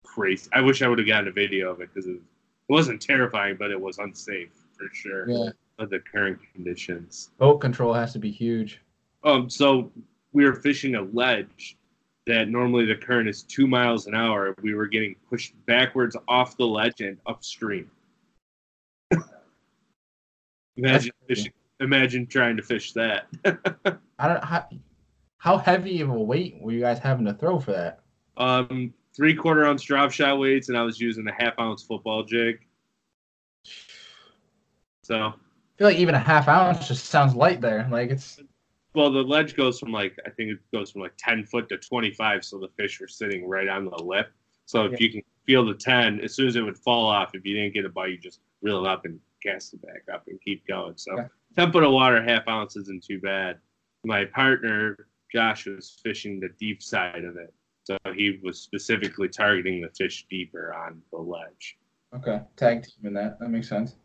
crazy. 0.04 0.50
I 0.54 0.62
wish 0.62 0.82
I 0.82 0.88
would 0.88 1.00
have 1.00 1.08
gotten 1.08 1.28
a 1.28 1.32
video 1.32 1.72
of 1.72 1.82
it 1.82 1.90
because 1.94 2.08
it, 2.08 2.16
it 2.16 2.22
wasn't 2.70 3.02
terrifying, 3.02 3.58
but 3.60 3.72
it 3.72 3.80
was 3.80 3.98
unsafe 3.98 4.50
for 4.78 4.88
sure 4.94 5.30
Yeah. 5.30 5.50
Of 5.82 5.90
the 5.90 6.00
current 6.00 6.40
conditions. 6.54 7.32
Boat 7.38 7.58
control 7.60 7.94
has 7.94 8.14
to 8.14 8.20
be 8.20 8.32
huge. 8.32 8.82
Um, 9.24 9.50
so 9.50 9.92
we 10.34 10.46
were 10.46 10.56
fishing 10.56 10.96
a 10.96 11.02
ledge 11.02 11.78
that 12.28 12.50
normally 12.50 12.86
the 12.86 12.96
current 12.96 13.28
is 13.28 13.44
two 13.44 13.68
miles 13.68 14.08
an 14.08 14.16
hour. 14.16 14.56
We 14.62 14.74
were 14.74 14.88
getting 14.88 15.16
pushed 15.30 15.54
backwards 15.66 16.16
off 16.28 16.56
the 16.58 16.66
ledge 16.66 17.02
and 17.02 17.18
upstream. 17.26 17.90
imagine 20.78 21.12
fishing. 21.28 21.52
Imagine 21.80 22.28
trying 22.28 22.58
to 22.58 22.64
fish 22.64 22.94
that. 22.94 23.28
I 24.20 24.28
don't 24.28 24.44
how 24.44 24.68
how 25.38 25.58
heavy 25.58 26.02
of 26.02 26.10
a 26.10 26.14
weight 26.14 26.62
were 26.62 26.72
you 26.72 26.82
guys 26.82 27.00
having 27.00 27.26
to 27.26 27.34
throw 27.34 27.60
for 27.60 27.72
that? 27.72 28.02
um, 28.38 28.94
three 29.16 29.36
quarter 29.36 29.66
ounce 29.66 29.84
drop 29.84 30.12
shot 30.12 30.40
weights, 30.40 30.70
and 30.70 30.78
I 30.78 30.84
was 30.84 31.00
using 31.00 31.28
a 31.28 31.34
half 31.34 31.58
ounce 31.60 31.84
football 31.84 32.24
jig. 32.24 32.60
So 35.04 35.34
feel 35.82 35.88
like 35.90 35.98
even 35.98 36.14
a 36.14 36.20
half 36.20 36.48
ounce 36.48 36.88
just 36.88 37.06
sounds 37.08 37.34
light 37.34 37.60
there. 37.60 37.88
Like 37.90 38.12
it's 38.12 38.40
Well, 38.94 39.12
the 39.12 39.24
ledge 39.24 39.56
goes 39.56 39.80
from 39.80 39.92
like 39.92 40.16
I 40.28 40.30
think 40.30 40.52
it 40.52 40.60
goes 40.72 40.92
from 40.92 41.02
like 41.02 41.14
ten 41.18 41.44
foot 41.44 41.68
to 41.70 41.78
twenty 41.80 42.12
five, 42.12 42.46
so 42.46 42.60
the 42.60 42.68
fish 42.78 43.00
were 43.02 43.08
sitting 43.08 43.48
right 43.50 43.68
on 43.68 43.86
the 43.86 44.04
lip. 44.04 44.28
So 44.68 44.86
if 44.86 44.92
Yeah. 44.92 44.98
you 45.00 45.12
can 45.14 45.22
feel 45.48 45.66
the 45.66 45.74
ten, 45.74 46.20
as 46.20 46.36
soon 46.36 46.46
as 46.48 46.56
it 46.56 46.62
would 46.62 46.78
fall 46.78 47.08
off, 47.08 47.34
if 47.34 47.44
you 47.48 47.56
didn't 47.56 47.74
get 47.74 47.86
a 47.86 47.90
bite, 47.90 48.12
you 48.12 48.20
just 48.20 48.42
reel 48.62 48.86
it 48.86 48.88
up 48.88 49.06
and 49.06 49.20
cast 49.42 49.74
it 49.74 49.82
back 49.82 50.04
up 50.14 50.28
and 50.28 50.40
keep 50.42 50.68
going. 50.68 50.96
So 50.98 51.14
Okay. 51.14 51.28
ten 51.56 51.72
foot 51.72 51.84
of 51.84 51.92
water, 51.94 52.22
half 52.22 52.48
ounce 52.48 52.76
isn't 52.76 53.04
too 53.04 53.20
bad. 53.20 53.58
My 54.06 54.26
partner 54.26 55.08
Josh 55.34 55.66
was 55.66 56.00
fishing 56.04 56.40
the 56.40 56.50
deep 56.60 56.84
side 56.84 57.24
of 57.24 57.38
it, 57.38 57.52
so 57.86 57.98
he 58.14 58.40
was 58.44 58.60
specifically 58.62 59.30
targeting 59.30 59.82
the 59.82 59.90
fish 59.98 60.28
deeper 60.30 60.76
on 60.76 61.02
the 61.12 61.18
ledge. 61.18 61.80
okay. 62.14 62.42
Tag 62.56 62.84
team 62.84 63.08
in 63.08 63.14
that. 63.14 63.40
That 63.40 63.50
makes 63.50 63.68
sense. 63.70 63.96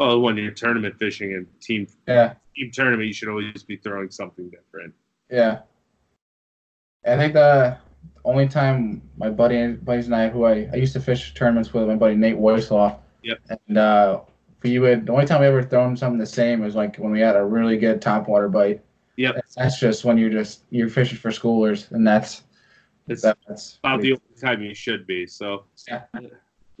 Oh, 0.00 0.18
when 0.18 0.38
you're 0.38 0.50
tournament 0.50 0.98
fishing 0.98 1.34
and 1.34 1.46
team 1.60 1.86
Yeah. 2.08 2.34
team 2.56 2.70
tournament, 2.72 3.06
you 3.06 3.12
should 3.12 3.28
always 3.28 3.62
be 3.62 3.76
throwing 3.76 4.10
something 4.10 4.48
different. 4.48 4.94
Yeah. 5.30 5.60
I 7.06 7.16
think 7.16 7.34
the 7.34 7.76
only 8.24 8.48
time 8.48 9.02
my 9.18 9.28
buddy 9.28 9.74
buddies 9.74 10.06
and 10.06 10.16
I 10.16 10.30
who 10.30 10.44
I, 10.44 10.68
I 10.72 10.76
used 10.76 10.94
to 10.94 11.00
fish 11.00 11.34
tournaments 11.34 11.74
with 11.74 11.86
my 11.86 11.96
buddy 11.96 12.14
Nate 12.14 12.36
Woisloff. 12.36 12.98
Yep. 13.22 13.38
And 13.68 13.78
uh 13.78 14.20
we 14.62 14.78
would 14.78 15.04
the 15.06 15.12
only 15.12 15.26
time 15.26 15.42
we 15.42 15.46
ever 15.46 15.62
thrown 15.62 15.96
something 15.98 16.18
the 16.18 16.26
same 16.26 16.60
was 16.60 16.74
like 16.74 16.96
when 16.96 17.12
we 17.12 17.20
had 17.20 17.36
a 17.36 17.44
really 17.44 17.76
good 17.76 18.00
topwater 18.00 18.50
bite. 18.50 18.82
Yep. 19.16 19.34
That's, 19.34 19.54
that's 19.54 19.78
just 19.80 20.04
when 20.06 20.16
you're 20.16 20.30
just 20.30 20.62
you're 20.70 20.88
fishing 20.88 21.18
for 21.18 21.30
schoolers 21.30 21.90
and 21.90 22.06
that's 22.06 22.42
It's 23.06 23.20
that, 23.20 23.36
that's 23.46 23.76
about 23.84 24.00
the 24.00 24.12
only 24.12 24.40
time 24.40 24.62
you 24.62 24.74
should 24.74 25.06
be. 25.06 25.26
So, 25.26 25.64
Yeah. 25.86 26.04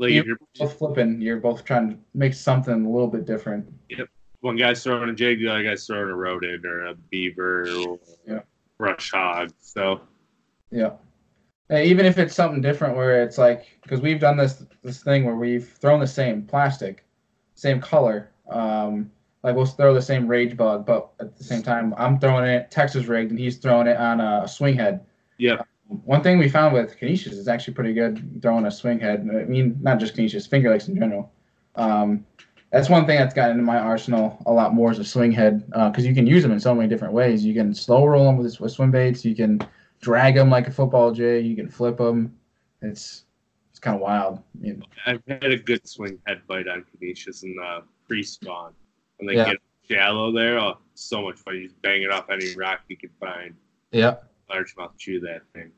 Like 0.00 0.10
You- 0.12 0.20
if 0.20 0.26
you're 0.26 0.38
both 0.58 0.78
flipping, 0.78 1.20
you're 1.20 1.36
both 1.38 1.64
trying 1.64 1.90
to 1.90 1.98
make 2.14 2.34
something 2.34 2.84
a 2.86 2.90
little 2.90 3.08
bit 3.08 3.26
different. 3.26 3.72
Yep. 3.90 4.08
one 4.42 4.56
guy's 4.56 4.82
throwing 4.82 5.10
a 5.10 5.12
jig, 5.12 5.38
the 5.40 5.48
other 5.48 5.62
guy's 5.62 5.86
throwing 5.86 6.08
a 6.08 6.16
rodent 6.16 6.64
or 6.64 6.86
a 6.86 6.94
beaver 6.94 7.68
or 7.86 7.98
Yeah. 8.26 8.40
brush 8.78 9.10
hog. 9.12 9.50
So, 9.60 10.00
Yeah. 10.70 10.92
And 11.68 11.86
even 11.86 12.06
if 12.06 12.16
it's 12.18 12.34
something 12.34 12.62
different 12.62 12.96
where 12.96 13.22
it's 13.22 13.36
like 13.36 13.78
because 13.82 14.00
we've 14.00 14.18
done 14.18 14.36
this 14.38 14.64
this 14.82 15.02
thing 15.02 15.24
where 15.26 15.36
we've 15.36 15.68
thrown 15.68 16.00
the 16.00 16.06
same 16.06 16.42
plastic, 16.46 17.04
same 17.54 17.80
color. 17.82 18.30
Um, 18.48 19.10
like 19.44 19.54
we'll 19.54 19.66
throw 19.66 19.92
the 19.92 20.00
same 20.02 20.26
rage 20.26 20.56
bug, 20.56 20.86
but 20.86 21.10
at 21.20 21.36
the 21.36 21.44
same 21.44 21.62
time 21.62 21.92
I'm 21.98 22.18
throwing 22.18 22.46
it 22.46 22.70
Texas 22.70 23.04
rigged 23.06 23.30
and 23.30 23.38
he's 23.38 23.58
throwing 23.58 23.86
it 23.88 23.98
on 23.98 24.20
a 24.22 24.48
swing 24.48 24.74
head. 24.74 25.04
yeah, 25.36 25.60
One 26.04 26.22
thing 26.22 26.38
we 26.38 26.48
found 26.48 26.72
with 26.72 26.96
Conesus 26.98 27.32
is 27.32 27.48
actually 27.48 27.74
pretty 27.74 27.92
good 27.92 28.40
throwing 28.42 28.64
a 28.66 28.70
swing 28.70 29.00
head. 29.00 29.28
I 29.28 29.44
mean, 29.44 29.76
not 29.82 29.98
just 29.98 30.14
Conesus, 30.14 30.46
Finger 30.48 30.70
Lakes 30.70 30.86
in 30.86 30.94
general. 30.94 31.32
Um, 31.74 32.24
that's 32.70 32.88
one 32.88 33.06
thing 33.06 33.18
that's 33.18 33.34
gotten 33.34 33.52
into 33.52 33.64
my 33.64 33.78
arsenal 33.78 34.40
a 34.46 34.52
lot 34.52 34.72
more 34.72 34.92
is 34.92 35.00
a 35.00 35.04
swing 35.04 35.32
head 35.32 35.66
because 35.70 36.06
you 36.06 36.14
can 36.14 36.26
use 36.28 36.44
them 36.44 36.52
in 36.52 36.60
so 36.60 36.72
many 36.74 36.88
different 36.88 37.12
ways. 37.12 37.44
You 37.44 37.54
can 37.54 37.74
slow 37.74 38.06
roll 38.06 38.26
them 38.26 38.36
with, 38.36 38.60
with 38.60 38.70
swim 38.70 38.92
baits. 38.92 39.24
You 39.24 39.34
can 39.34 39.60
drag 40.00 40.36
them 40.36 40.48
like 40.48 40.68
a 40.68 40.70
football 40.70 41.10
jig. 41.12 41.44
You 41.44 41.56
can 41.56 41.68
flip 41.68 41.96
them. 41.96 42.36
It's 42.82 43.24
it's 43.70 43.80
kind 43.80 43.96
of 43.96 44.00
wild. 44.00 44.38
I 44.38 44.62
mean, 44.62 44.84
I've 45.06 45.22
had 45.26 45.50
a 45.50 45.56
good 45.56 45.88
swing 45.88 46.20
head 46.26 46.42
bite 46.46 46.68
on 46.68 46.84
Conesus 47.00 47.42
in 47.42 47.56
the 47.56 47.82
pre 48.06 48.22
spawn. 48.22 48.72
When 49.16 49.26
they 49.26 49.34
Yeah. 49.34 49.46
get 49.50 49.56
shallow 49.90 50.30
there, 50.30 50.58
oh, 50.60 50.78
so 50.94 51.22
much 51.22 51.38
fun. 51.38 51.56
You 51.56 51.64
just 51.64 51.82
bang 51.82 52.02
it 52.02 52.12
off 52.12 52.30
any 52.30 52.54
rock 52.54 52.82
you 52.88 52.96
can 52.96 53.10
find. 53.18 53.54
yeah, 53.90 54.16
Largemouth 54.48 54.96
chew 54.96 55.18
that 55.20 55.42
thing. 55.52 55.72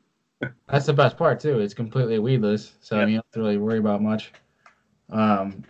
That's 0.67 0.85
the 0.85 0.93
best 0.93 1.17
part 1.17 1.39
too. 1.39 1.59
It's 1.59 1.73
completely 1.73 2.19
weedless, 2.19 2.73
so 2.81 2.95
Yeah. 2.95 3.01
you 3.01 3.05
don't 3.07 3.25
have 3.25 3.31
to 3.33 3.39
really 3.39 3.57
worry 3.57 3.77
about 3.79 4.01
much. 4.01 4.31
Um, 5.09 5.63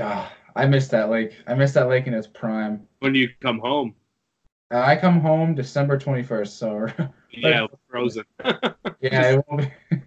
ah, 0.00 0.32
I 0.56 0.66
miss 0.66 0.88
that 0.88 1.10
lake. 1.10 1.36
I 1.46 1.54
miss 1.54 1.72
that 1.72 1.88
lake 1.88 2.06
in 2.06 2.14
its 2.14 2.26
prime. 2.26 2.86
When 3.00 3.12
do 3.12 3.18
you 3.18 3.28
come 3.40 3.58
home? 3.58 3.94
Uh, 4.72 4.78
I 4.80 4.96
come 4.96 5.20
home 5.20 5.54
December 5.54 5.98
21st, 5.98 6.48
so 6.48 6.86
Yeah, 7.32 7.66
frozen. 7.88 8.24
yeah, 9.00 9.32
it 9.32 9.44
won't 9.48 9.62
be. 9.90 9.96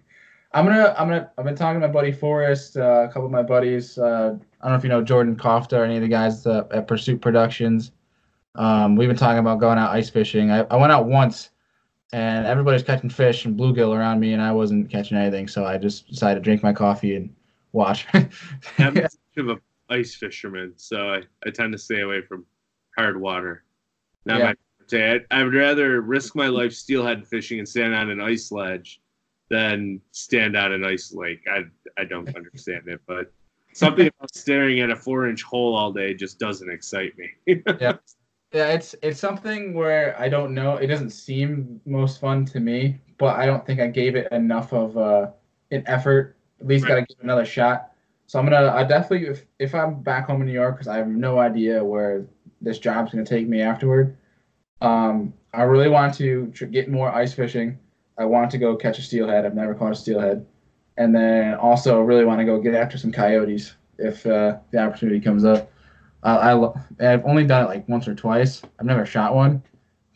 I'm 0.52 0.66
gonna, 0.66 0.94
I'm 0.96 1.08
gonna, 1.08 1.30
I've 1.36 1.44
been 1.44 1.56
talking 1.56 1.80
to 1.80 1.86
my 1.88 1.92
buddy 1.92 2.12
Forrest, 2.12 2.76
uh, 2.76 3.02
a 3.04 3.08
couple 3.08 3.26
of 3.26 3.32
my 3.32 3.42
buddies. 3.42 3.98
Uh, 3.98 4.36
I 4.60 4.64
don't 4.64 4.72
know 4.72 4.76
if 4.76 4.84
you 4.84 4.88
know 4.88 5.02
Jordan 5.02 5.34
Kofta 5.34 5.78
or 5.78 5.84
any 5.84 5.96
of 5.96 6.02
the 6.02 6.08
guys 6.08 6.46
uh, 6.46 6.62
at 6.70 6.86
Pursuit 6.86 7.20
Productions. 7.20 7.90
Um, 8.54 8.94
we've 8.94 9.08
been 9.08 9.16
talking 9.16 9.40
about 9.40 9.58
going 9.58 9.78
out 9.78 9.90
ice 9.90 10.08
fishing. 10.08 10.52
I, 10.52 10.60
I 10.70 10.76
went 10.76 10.92
out 10.92 11.06
once, 11.06 11.50
and 12.14 12.46
everybody's 12.46 12.84
catching 12.84 13.10
fish 13.10 13.44
and 13.44 13.58
bluegill 13.58 13.92
around 13.92 14.20
me, 14.20 14.34
and 14.34 14.40
I 14.40 14.52
wasn't 14.52 14.88
catching 14.88 15.16
anything. 15.16 15.48
So 15.48 15.64
I 15.64 15.78
just 15.78 16.08
decided 16.08 16.36
to 16.36 16.44
drink 16.44 16.62
my 16.62 16.72
coffee 16.72 17.16
and 17.16 17.34
watch. 17.72 18.06
I'm 18.78 18.94
much 18.94 19.12
of 19.36 19.48
a 19.48 19.58
ice 19.90 20.14
fisherman, 20.14 20.74
so 20.76 21.08
I, 21.12 21.22
I 21.44 21.50
tend 21.50 21.72
to 21.72 21.78
stay 21.78 22.02
away 22.02 22.22
from 22.22 22.46
hard 22.96 23.20
water. 23.20 23.64
Not 24.26 24.38
Yeah. 24.38 24.44
my 24.44 24.54
forte. 24.78 25.10
I'd, 25.10 25.26
I 25.32 25.42
would 25.42 25.54
rather 25.54 26.02
risk 26.02 26.36
my 26.36 26.46
life 26.46 26.72
steelhead 26.72 27.26
fishing 27.26 27.58
and 27.58 27.68
stand 27.68 27.96
on 27.96 28.10
an 28.10 28.20
ice 28.20 28.52
ledge 28.52 29.00
than 29.50 30.00
stand 30.12 30.56
on 30.56 30.70
an 30.70 30.84
ice 30.84 31.12
lake. 31.12 31.40
I 31.50 31.64
I 31.98 32.04
don't 32.04 32.28
understand 32.36 32.86
it, 32.86 33.00
but 33.08 33.32
something 33.72 34.06
about 34.06 34.32
staring 34.32 34.78
at 34.82 34.90
a 34.90 34.96
four 34.96 35.28
inch 35.28 35.42
hole 35.42 35.74
all 35.74 35.92
day 35.92 36.14
just 36.14 36.38
doesn't 36.38 36.70
excite 36.70 37.14
me. 37.18 37.30
Yeah, 38.54 38.68
it's 38.68 38.94
it's 39.02 39.18
something 39.18 39.74
where 39.74 40.14
I 40.16 40.28
don't 40.28 40.54
know. 40.54 40.76
It 40.76 40.86
doesn't 40.86 41.10
seem 41.10 41.80
most 41.86 42.20
fun 42.20 42.44
to 42.46 42.60
me, 42.60 43.00
but 43.18 43.36
I 43.36 43.46
don't 43.46 43.66
think 43.66 43.80
I 43.80 43.88
gave 43.88 44.14
it 44.14 44.30
enough 44.30 44.72
of 44.72 44.96
uh, 44.96 45.30
an 45.72 45.82
effort. 45.86 46.36
At 46.60 46.68
least 46.68 46.86
got 46.86 46.94
to 46.94 47.00
give 47.00 47.18
it 47.18 47.24
another 47.24 47.44
shot. 47.44 47.90
So 48.26 48.38
I'm 48.38 48.48
gonna. 48.48 48.70
I 48.70 48.84
definitely, 48.84 49.26
if 49.26 49.44
if 49.58 49.74
I'm 49.74 50.00
back 50.00 50.28
home 50.28 50.40
in 50.40 50.46
New 50.46 50.52
York, 50.52 50.76
because 50.76 50.86
I 50.86 50.98
have 50.98 51.08
no 51.08 51.40
idea 51.40 51.82
where 51.82 52.26
this 52.60 52.78
job's 52.78 53.10
gonna 53.10 53.26
take 53.26 53.48
me 53.48 53.60
afterward. 53.60 54.16
Um, 54.80 55.34
I 55.52 55.62
really 55.62 55.88
want 55.88 56.14
to 56.14 56.52
tr- 56.54 56.66
get 56.66 56.88
more 56.88 57.10
ice 57.10 57.34
fishing. 57.34 57.76
I 58.18 58.24
want 58.24 58.52
to 58.52 58.58
go 58.58 58.76
catch 58.76 59.00
a 59.00 59.02
steelhead. 59.02 59.44
I've 59.44 59.56
never 59.56 59.74
caught 59.74 59.90
a 59.90 59.96
steelhead, 59.96 60.46
and 60.96 61.12
then 61.12 61.54
also 61.54 62.00
really 62.02 62.24
want 62.24 62.38
to 62.38 62.44
go 62.44 62.60
get 62.60 62.76
after 62.76 62.98
some 62.98 63.10
coyotes 63.10 63.74
if 63.98 64.24
uh, 64.24 64.58
the 64.70 64.78
opportunity 64.78 65.20
comes 65.20 65.44
up. 65.44 65.72
I, 66.24 66.52
I've 67.00 67.24
only 67.24 67.44
done 67.44 67.64
it 67.64 67.68
like 67.68 67.88
once 67.88 68.08
or 68.08 68.14
twice. 68.14 68.62
I've 68.78 68.86
never 68.86 69.04
shot 69.04 69.34
one, 69.34 69.62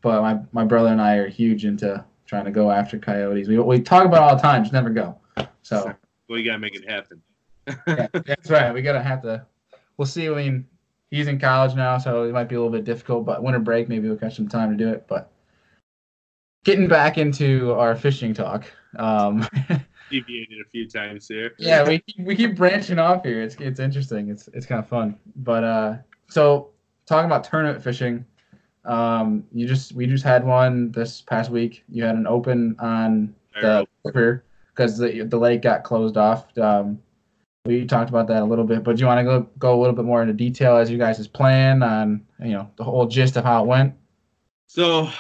but 0.03 0.23
my, 0.23 0.41
my 0.53 0.65
brother 0.65 0.89
and 0.89 1.01
I 1.01 1.17
are 1.17 1.29
huge 1.29 1.65
into 1.65 2.05
trying 2.27 2.47
to 2.47 2.51
go 2.51 2.71
after 2.71 2.99
coyotes. 2.99 3.49
We, 3.49 3.59
we 3.59 3.81
talk 3.81 4.05
about 4.05 4.17
it 4.17 4.23
all 4.23 4.37
the 4.37 4.43
time, 4.43 4.63
just 4.63 4.73
never 4.73 4.91
go. 4.91 5.19
So 5.63 5.95
well, 6.29 6.39
you 6.39 6.45
gotta 6.45 6.59
make 6.59 6.75
it 6.75 6.89
happen. 6.89 7.23
yeah, 7.87 8.07
that's 8.13 8.51
right. 8.51 8.73
We 8.73 8.83
gotta 8.83 9.03
have 9.03 9.23
to. 9.23 9.47
We'll 9.97 10.07
see. 10.07 10.29
I 10.29 10.35
mean, 10.35 10.67
he's 11.11 11.29
in 11.29 11.39
college 11.39 11.75
now, 11.75 11.99
so 11.99 12.23
it 12.25 12.33
might 12.33 12.49
be 12.49 12.55
a 12.55 12.59
little 12.59 12.73
bit 12.73 12.85
difficult. 12.85 13.27
But 13.27 13.43
winter 13.43 13.59
break, 13.59 13.89
maybe 13.89 14.09
we'll 14.09 14.17
catch 14.17 14.37
some 14.37 14.49
time 14.49 14.71
to 14.71 14.77
do 14.77 14.91
it. 14.91 15.07
But 15.09 15.31
getting 16.65 16.89
back 16.89 17.19
into 17.19 17.73
our 17.75 17.95
fishing 17.95 18.35
talk. 18.35 18.65
Um, 18.97 19.47
Deviated 20.11 20.59
a 20.61 20.69
few 20.71 20.89
times 20.89 21.29
here. 21.29 21.53
yeah, 21.59 21.87
we 21.87 21.99
keep, 22.01 22.27
we 22.27 22.37
keep 22.37 22.57
branching 22.57 22.99
off 22.99 23.25
here. 23.25 23.43
It's 23.43 23.57
it's 23.57 23.81
interesting. 23.81 24.31
It's 24.31 24.49
it's 24.55 24.67
kind 24.67 24.79
of 24.79 24.89
fun. 24.89 25.19
But 25.37 25.65
uh, 25.65 25.97
so 26.29 26.71
talking 27.07 27.27
about 27.27 27.45
tournament 27.45 27.83
fishing, 27.83 28.25
um, 28.85 29.45
you 29.53 29.67
just 29.67 29.93
we 29.93 30.07
just 30.07 30.25
had 30.25 30.45
one 30.45 30.91
this 30.93 31.21
past 31.23 31.51
week. 31.51 31.85
You 31.89 32.05
had 32.05 32.17
an 32.17 32.27
open 32.27 32.77
on 32.79 33.35
the 33.61 33.87
river 34.05 34.45
because 34.75 34.99
the 34.99 35.25
the 35.25 35.39
lake 35.39 35.63
got 35.63 35.85
closed 35.85 36.17
off. 36.17 36.57
Um, 36.59 37.01
we 37.65 37.85
talked 37.85 38.09
about 38.09 38.29
that 38.29 38.43
a 38.43 38.45
little 38.45 38.65
bit, 38.65 38.83
but 38.83 38.97
do 38.97 39.01
you 39.01 39.07
want 39.07 39.19
to 39.19 39.25
go 39.25 39.49
go 39.59 39.79
a 39.79 39.81
little 39.81 39.95
bit 39.95 40.05
more 40.05 40.23
into 40.23 40.33
detail 40.35 40.77
as 40.77 40.91
you 40.91 40.97
guys' 40.97 41.27
plan 41.27 41.83
on 41.83 42.25
you 42.41 42.53
know 42.53 42.71
the 42.77 42.85
whole 42.85 43.07
gist 43.07 43.37
of 43.37 43.45
how 43.45 43.63
it 43.63 43.67
went? 43.67 43.95
So 44.67 45.11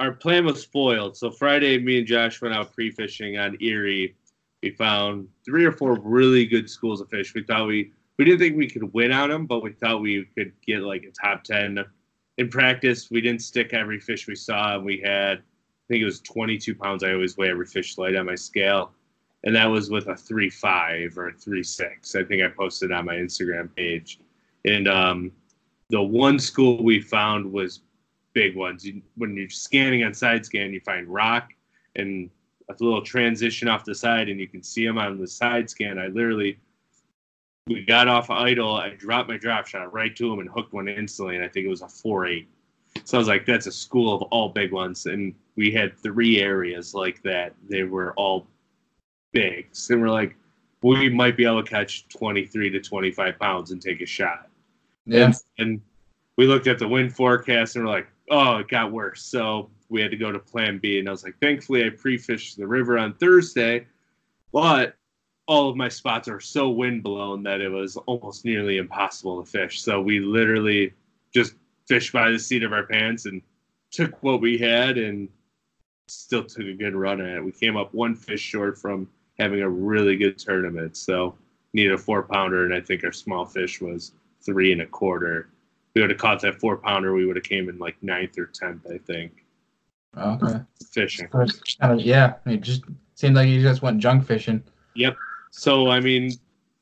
our 0.00 0.12
plan 0.12 0.46
was 0.46 0.62
spoiled. 0.62 1.16
So 1.16 1.30
Friday, 1.30 1.78
me 1.78 1.98
and 1.98 2.06
Josh 2.06 2.40
went 2.40 2.54
out 2.54 2.72
pre-fishing 2.72 3.36
on 3.36 3.56
Erie. 3.60 4.16
We 4.62 4.70
found 4.70 5.28
three 5.44 5.64
or 5.64 5.72
four 5.72 6.00
really 6.00 6.46
good 6.46 6.68
schools 6.68 7.02
of 7.02 7.08
fish. 7.10 7.34
We 7.34 7.44
thought 7.44 7.66
we 7.66 7.92
we 8.18 8.24
didn't 8.24 8.40
think 8.40 8.56
we 8.56 8.68
could 8.68 8.92
win 8.92 9.12
on 9.12 9.30
them, 9.30 9.46
but 9.46 9.62
we 9.62 9.72
thought 9.72 10.02
we 10.02 10.26
could 10.36 10.52
get 10.66 10.80
like 10.80 11.04
a 11.04 11.10
top 11.10 11.44
ten. 11.44 11.84
In 12.38 12.48
practice, 12.48 13.10
we 13.10 13.20
didn't 13.20 13.42
stick 13.42 13.72
every 13.72 14.00
fish 14.00 14.26
we 14.26 14.34
saw. 14.34 14.78
We 14.78 15.00
had, 15.04 15.38
I 15.38 15.86
think 15.88 16.02
it 16.02 16.06
was 16.06 16.20
22 16.20 16.74
pounds. 16.74 17.02
I 17.02 17.12
always 17.12 17.36
weigh 17.36 17.50
every 17.50 17.66
fish 17.66 17.96
light 17.98 18.16
on 18.16 18.26
my 18.26 18.34
scale, 18.34 18.92
and 19.44 19.54
that 19.54 19.66
was 19.66 19.90
with 19.90 20.08
a 20.08 20.16
three 20.16 20.50
five 20.50 21.16
or 21.16 21.32
three 21.32 21.62
six. 21.62 22.14
I 22.14 22.24
think 22.24 22.42
I 22.42 22.48
posted 22.48 22.92
on 22.92 23.04
my 23.04 23.16
Instagram 23.16 23.74
page, 23.74 24.18
and 24.64 24.88
um, 24.88 25.32
the 25.90 26.02
one 26.02 26.38
school 26.38 26.82
we 26.82 27.00
found 27.00 27.50
was 27.50 27.80
big 28.32 28.56
ones. 28.56 28.86
You, 28.86 29.02
when 29.16 29.36
you're 29.36 29.50
scanning 29.50 30.04
on 30.04 30.14
side 30.14 30.44
scan, 30.44 30.72
you 30.72 30.80
find 30.80 31.08
rock 31.08 31.52
and 31.96 32.30
a 32.68 32.84
little 32.84 33.02
transition 33.02 33.68
off 33.68 33.84
the 33.84 33.94
side, 33.94 34.28
and 34.28 34.38
you 34.38 34.46
can 34.48 34.62
see 34.62 34.86
them 34.86 34.98
on 34.98 35.18
the 35.18 35.26
side 35.26 35.68
scan. 35.68 35.98
I 35.98 36.06
literally, 36.06 36.58
we 37.66 37.84
got 37.84 38.08
off 38.08 38.30
idle. 38.30 38.76
I 38.76 38.90
dropped 38.90 39.28
my 39.28 39.36
drop 39.36 39.66
shot 39.66 39.92
right 39.92 40.14
to 40.16 40.32
him 40.32 40.38
and 40.38 40.48
hooked 40.48 40.72
one 40.72 40.88
instantly, 40.88 41.36
and 41.36 41.44
I 41.44 41.48
think 41.48 41.66
it 41.66 41.70
was 41.70 41.82
a 41.82 41.88
four 41.88 42.26
eight. 42.26 42.48
So 43.04 43.16
I 43.16 43.20
was 43.20 43.28
like, 43.28 43.46
that's 43.46 43.66
a 43.66 43.72
school 43.72 44.14
of 44.14 44.22
all 44.30 44.48
big 44.48 44.72
ones, 44.72 45.06
and 45.06 45.34
we 45.56 45.70
had 45.70 45.96
three 45.96 46.40
areas 46.40 46.94
like 46.94 47.22
that. 47.22 47.54
They 47.68 47.84
were 47.84 48.12
all 48.14 48.46
big, 49.32 49.68
so 49.72 49.96
we're 49.96 50.08
like, 50.08 50.36
we 50.82 51.10
might 51.10 51.36
be 51.36 51.44
able 51.44 51.62
to 51.62 51.68
catch 51.68 52.08
23 52.08 52.70
to 52.70 52.80
25 52.80 53.38
pounds 53.38 53.70
and 53.70 53.82
take 53.82 54.00
a 54.00 54.06
shot. 54.06 54.48
And, 55.58 55.68
and 55.68 55.80
we 56.36 56.46
looked 56.46 56.66
at 56.66 56.78
the 56.78 56.88
wind 56.88 57.14
forecast 57.14 57.76
and 57.76 57.84
we're 57.84 57.90
like, 57.90 58.08
oh, 58.30 58.58
it 58.58 58.68
got 58.68 58.92
worse. 58.92 59.22
So 59.22 59.70
we 59.88 60.00
had 60.00 60.10
to 60.12 60.16
go 60.16 60.32
to 60.32 60.38
plan 60.38 60.78
B. 60.78 60.98
And 60.98 61.08
I 61.08 61.10
was 61.10 61.24
like, 61.24 61.38
thankfully, 61.40 61.84
I 61.84 61.90
pre 61.90 62.16
fished 62.16 62.56
the 62.56 62.66
river 62.66 62.98
on 62.98 63.14
Thursday, 63.14 63.86
but 64.52 64.96
all 65.46 65.68
of 65.68 65.76
my 65.76 65.88
spots 65.88 66.28
are 66.28 66.40
so 66.40 66.70
wind 66.70 67.02
blown 67.02 67.42
that 67.42 67.60
it 67.60 67.68
was 67.68 67.96
almost 67.96 68.44
nearly 68.44 68.76
impossible 68.78 69.42
to 69.42 69.50
fish. 69.50 69.82
So 69.82 70.00
we 70.00 70.20
literally 70.20 70.92
just 71.34 71.54
fished 71.88 72.12
by 72.12 72.30
the 72.30 72.38
seat 72.38 72.62
of 72.62 72.72
our 72.72 72.86
pants 72.86 73.26
and 73.26 73.42
took 73.90 74.22
what 74.22 74.40
we 74.40 74.56
had 74.56 74.96
and 74.96 75.28
still 76.06 76.44
took 76.44 76.66
a 76.66 76.72
good 76.72 76.94
run 76.94 77.20
at 77.20 77.38
it. 77.38 77.44
We 77.44 77.50
came 77.50 77.76
up 77.76 77.92
one 77.92 78.14
fish 78.14 78.40
short 78.40 78.78
from 78.78 79.08
having 79.38 79.62
a 79.62 79.68
really 79.68 80.16
good 80.16 80.38
tournament. 80.38 80.96
So 80.96 81.34
needed 81.72 81.92
a 81.92 81.98
four 81.98 82.22
pounder, 82.22 82.64
and 82.64 82.74
I 82.74 82.80
think 82.80 83.04
our 83.04 83.12
small 83.12 83.44
fish 83.44 83.80
was 83.80 84.12
three 84.44 84.72
and 84.72 84.82
a 84.82 84.86
quarter. 84.86 85.48
We 85.94 86.00
would 86.00 86.10
have 86.10 86.18
caught 86.18 86.40
that 86.42 86.60
four 86.60 86.76
pounder, 86.76 87.12
we 87.14 87.26
would 87.26 87.36
have 87.36 87.44
came 87.44 87.68
in 87.68 87.78
like 87.78 87.96
ninth 88.02 88.38
or 88.38 88.46
tenth, 88.46 88.86
I 88.92 88.98
think. 88.98 89.44
Okay. 90.16 90.60
Fishing. 90.92 91.28
First, 91.28 91.78
kind 91.80 92.00
of, 92.00 92.04
yeah. 92.04 92.34
It 92.46 92.60
just 92.60 92.82
seemed 93.14 93.36
like 93.36 93.48
you 93.48 93.62
just 93.62 93.82
went 93.82 93.98
junk 93.98 94.24
fishing. 94.24 94.62
Yep. 94.94 95.16
So 95.50 95.90
I 95.90 96.00
mean, 96.00 96.32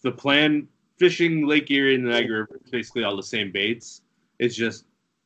the 0.03 0.13
plan 0.13 0.69
fishing 0.99 1.47
Lake 1.47 1.71
Erie 1.71 1.95
and 1.95 2.05
the 2.05 2.11
Niagara 2.11 2.41
River 2.41 2.61
is 2.65 2.71
basically 2.71 3.05
all 3.05 3.17
the 3.17 3.23
same 3.23 3.51
baits. 3.53 4.03
It's 4.39 4.55
just 4.55 4.85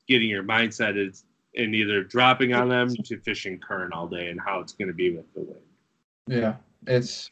getting 0.09 0.29
your 0.29 0.43
mindset 0.43 0.97
is 0.97 1.25
in 1.55 1.75
either 1.75 2.03
dropping 2.03 2.55
on 2.55 2.69
them 2.69 2.89
to 2.89 3.19
fishing 3.21 3.59
current 3.59 3.93
all 3.93 4.07
day 4.07 4.29
and 4.29 4.41
how 4.41 4.61
it's 4.61 4.73
going 4.73 4.89
to 4.89 4.95
be 4.95 5.15
with 5.15 5.33
the 5.35 5.41
wind. 5.41 5.61
Yeah, 6.27 6.55
it's 6.87 7.31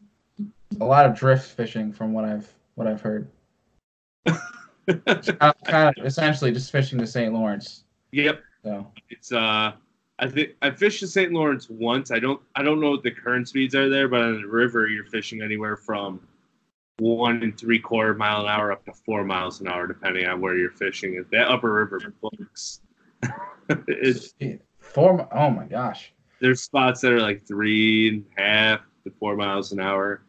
a 0.80 0.84
lot 0.84 1.06
of 1.06 1.14
drift 1.14 1.50
fishing 1.56 1.92
from 1.92 2.12
what 2.12 2.24
I've 2.24 2.52
what 2.74 2.86
I've 2.86 3.00
heard. 3.00 3.28
kind, 4.92 5.94
of, 5.98 6.04
essentially 6.04 6.52
just 6.52 6.70
fishing 6.70 6.98
the 6.98 7.06
St. 7.06 7.32
Lawrence. 7.32 7.84
yep. 8.12 8.40
So 8.64 8.86
It's 9.08 9.32
uh 9.32 9.72
I 10.18 10.28
think 10.28 10.50
I 10.60 10.70
fished 10.70 11.00
the 11.00 11.06
St. 11.06 11.32
Lawrence 11.32 11.68
once. 11.70 12.10
I 12.10 12.18
don't 12.18 12.40
I 12.54 12.62
don't 12.62 12.80
know 12.80 12.90
what 12.90 13.02
the 13.02 13.10
current 13.10 13.48
speeds 13.48 13.74
are 13.74 13.88
there, 13.88 14.06
but 14.08 14.20
on 14.20 14.42
the 14.42 14.48
river 14.48 14.86
you're 14.88 15.06
fishing 15.06 15.40
anywhere 15.42 15.76
from 15.76 16.20
one 16.98 17.42
and 17.42 17.58
three 17.58 17.78
quarter 17.78 18.12
mile 18.14 18.42
an 18.42 18.48
hour 18.48 18.72
up 18.72 18.84
to 18.84 18.92
four 18.92 19.24
miles 19.24 19.60
an 19.62 19.68
hour, 19.68 19.86
depending 19.86 20.26
on 20.26 20.40
where 20.40 20.56
you're 20.56 20.70
fishing. 20.70 21.14
If 21.14 21.30
that 21.30 21.48
upper 21.48 21.72
river 21.72 22.12
books, 22.20 22.80
it's 23.88 24.34
four. 24.78 25.26
Oh 25.34 25.48
my 25.50 25.64
gosh. 25.64 26.12
there's 26.40 26.60
spots 26.60 27.00
that 27.00 27.12
are 27.12 27.20
like 27.20 27.46
three 27.46 28.08
and 28.10 28.24
a 28.36 28.40
half 28.42 28.80
to 29.04 29.10
four 29.18 29.36
miles 29.36 29.72
an 29.72 29.80
hour. 29.80 30.22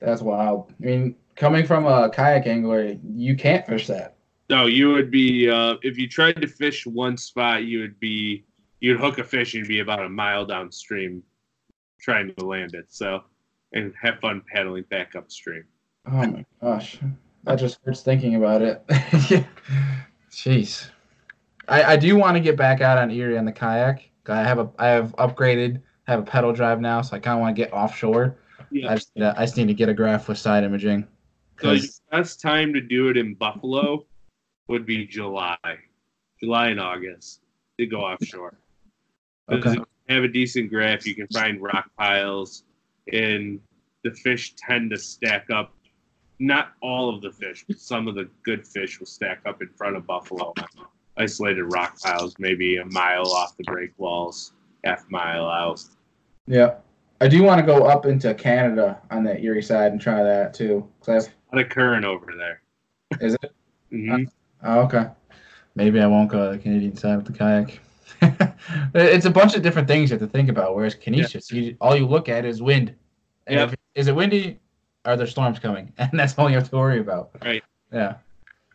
That's 0.00 0.22
wild. 0.22 0.72
I 0.82 0.84
mean, 0.84 1.16
coming 1.38 1.64
from 1.64 1.86
a 1.86 2.10
kayak 2.10 2.46
angler, 2.46 2.96
you 3.14 3.34
can't 3.36 3.66
fish 3.66 3.86
that. 3.86 4.16
No, 4.50 4.66
you 4.66 4.92
would 4.92 5.10
be 5.10 5.48
uh, 5.48 5.76
if 5.82 5.96
you 5.96 6.08
tried 6.08 6.40
to 6.40 6.46
fish 6.46 6.86
one 6.86 7.16
spot, 7.16 7.64
you 7.64 7.80
would 7.80 7.98
be 8.00 8.44
you'd 8.80 9.00
hook 9.00 9.18
a 9.18 9.24
fish 9.24 9.54
and 9.54 9.60
you'd 9.60 9.68
be 9.68 9.80
about 9.80 10.04
a 10.04 10.08
mile 10.08 10.44
downstream 10.44 11.22
trying 12.00 12.34
to 12.34 12.44
land 12.44 12.74
it. 12.74 12.86
So 12.88 13.22
and 13.72 13.94
have 14.00 14.18
fun 14.20 14.42
paddling 14.52 14.84
back 14.84 15.14
upstream. 15.14 15.64
Oh 16.06 16.26
my 16.26 16.44
gosh. 16.60 16.98
That 17.44 17.56
just 17.56 17.78
hurts 17.84 18.02
thinking 18.02 18.34
about 18.34 18.62
it. 18.62 18.86
Jeez. 20.30 20.90
I, 21.68 21.82
I 21.82 21.96
do 21.96 22.16
want 22.16 22.36
to 22.36 22.40
get 22.40 22.56
back 22.56 22.80
out 22.80 22.98
on 22.98 23.10
Erie 23.10 23.38
on 23.38 23.44
the 23.44 23.52
kayak. 23.52 24.10
I 24.26 24.42
have 24.42 24.58
a 24.58 24.70
I 24.78 24.88
have 24.88 25.14
upgraded, 25.16 25.80
I 26.06 26.10
have 26.10 26.20
a 26.20 26.24
pedal 26.24 26.52
drive 26.52 26.80
now, 26.80 27.00
so 27.00 27.16
I 27.16 27.18
kind 27.18 27.38
of 27.38 27.40
want 27.40 27.56
to 27.56 27.62
get 27.62 27.72
offshore. 27.72 28.36
Yeah. 28.70 28.92
I 28.92 28.94
just, 28.96 29.10
I 29.16 29.44
just 29.44 29.56
need 29.56 29.68
to 29.68 29.74
get 29.74 29.88
a 29.88 29.94
graph 29.94 30.28
with 30.28 30.36
side 30.36 30.64
imaging. 30.64 31.06
So 31.60 31.72
your 31.72 31.80
'Cause- 31.80 32.02
best 32.10 32.40
time 32.40 32.72
to 32.74 32.80
do 32.80 33.08
it 33.08 33.16
in 33.16 33.34
Buffalo 33.34 34.06
would 34.68 34.86
be 34.86 35.06
July, 35.06 35.56
July 36.40 36.68
and 36.68 36.80
August 36.80 37.42
to 37.78 37.86
go 37.86 38.00
offshore. 38.00 38.58
Okay. 39.50 39.70
if 39.70 39.76
you 39.76 39.86
have 40.14 40.24
a 40.24 40.28
decent 40.28 40.68
graph, 40.68 41.06
you 41.06 41.14
can 41.14 41.26
find 41.28 41.60
rock 41.62 41.90
piles, 41.96 42.64
and 43.12 43.58
the 44.04 44.10
fish 44.10 44.54
tend 44.56 44.90
to 44.90 44.98
stack 44.98 45.48
up. 45.50 45.74
Not 46.38 46.72
all 46.82 47.08
of 47.08 47.22
the 47.22 47.32
fish, 47.32 47.64
but 47.66 47.78
some 47.78 48.06
of 48.08 48.14
the 48.14 48.28
good 48.42 48.66
fish 48.66 49.00
will 49.00 49.06
stack 49.06 49.40
up 49.46 49.62
in 49.62 49.68
front 49.70 49.96
of 49.96 50.06
Buffalo. 50.06 50.52
Isolated 51.16 51.64
rock 51.64 51.98
piles, 52.00 52.34
maybe 52.38 52.76
a 52.76 52.84
mile 52.84 53.26
off 53.26 53.56
the 53.56 53.64
break 53.64 53.92
walls, 53.98 54.52
half 54.84 55.10
mile 55.10 55.46
out. 55.48 55.82
Yeah. 56.46 56.76
I 57.20 57.26
do 57.26 57.42
want 57.42 57.58
to 57.60 57.66
go 57.66 57.86
up 57.86 58.04
into 58.06 58.32
Canada 58.34 59.00
on 59.10 59.24
that 59.24 59.42
Erie 59.42 59.62
side 59.62 59.92
and 59.92 60.00
try 60.00 60.22
that 60.22 60.52
too. 60.54 60.86
'Cause 61.00 61.28
A 61.28 61.32
lot 61.52 61.64
of 61.64 61.70
current 61.70 62.04
over 62.04 62.32
there. 62.36 62.62
Is 63.20 63.34
it? 63.34 63.52
hmm 63.90 64.24
Oh, 64.64 64.80
okay. 64.80 65.06
maybe 65.76 66.00
I 66.00 66.06
won't 66.06 66.28
go 66.30 66.50
to 66.50 66.56
the 66.56 66.62
Canadian 66.62 66.96
side 66.96 67.16
with 67.16 67.26
the 67.26 67.32
kayak. 67.32 67.80
it's 68.94 69.24
a 69.26 69.30
bunch 69.30 69.54
of 69.54 69.62
different 69.62 69.86
things 69.86 70.10
you 70.10 70.18
have 70.18 70.26
to 70.28 70.32
think 70.32 70.48
about. 70.48 70.74
Whereas 70.74 70.94
Conesus, 70.96 71.52
you, 71.52 71.76
all 71.80 71.94
you 71.96 72.06
look 72.06 72.28
at 72.28 72.44
is 72.44 72.60
wind. 72.60 72.94
And 73.46 73.56
Yep. 73.60 73.68
if, 73.68 73.74
is 73.94 74.08
it 74.08 74.14
windy? 74.16 74.58
Are 75.04 75.16
there 75.16 75.26
storms 75.28 75.58
coming? 75.58 75.92
And 75.98 76.10
that's 76.18 76.36
all 76.36 76.50
you 76.50 76.56
have 76.56 76.68
to 76.70 76.76
worry 76.76 76.98
about. 76.98 77.30
Right. 77.42 77.62
Yeah. 77.92 78.16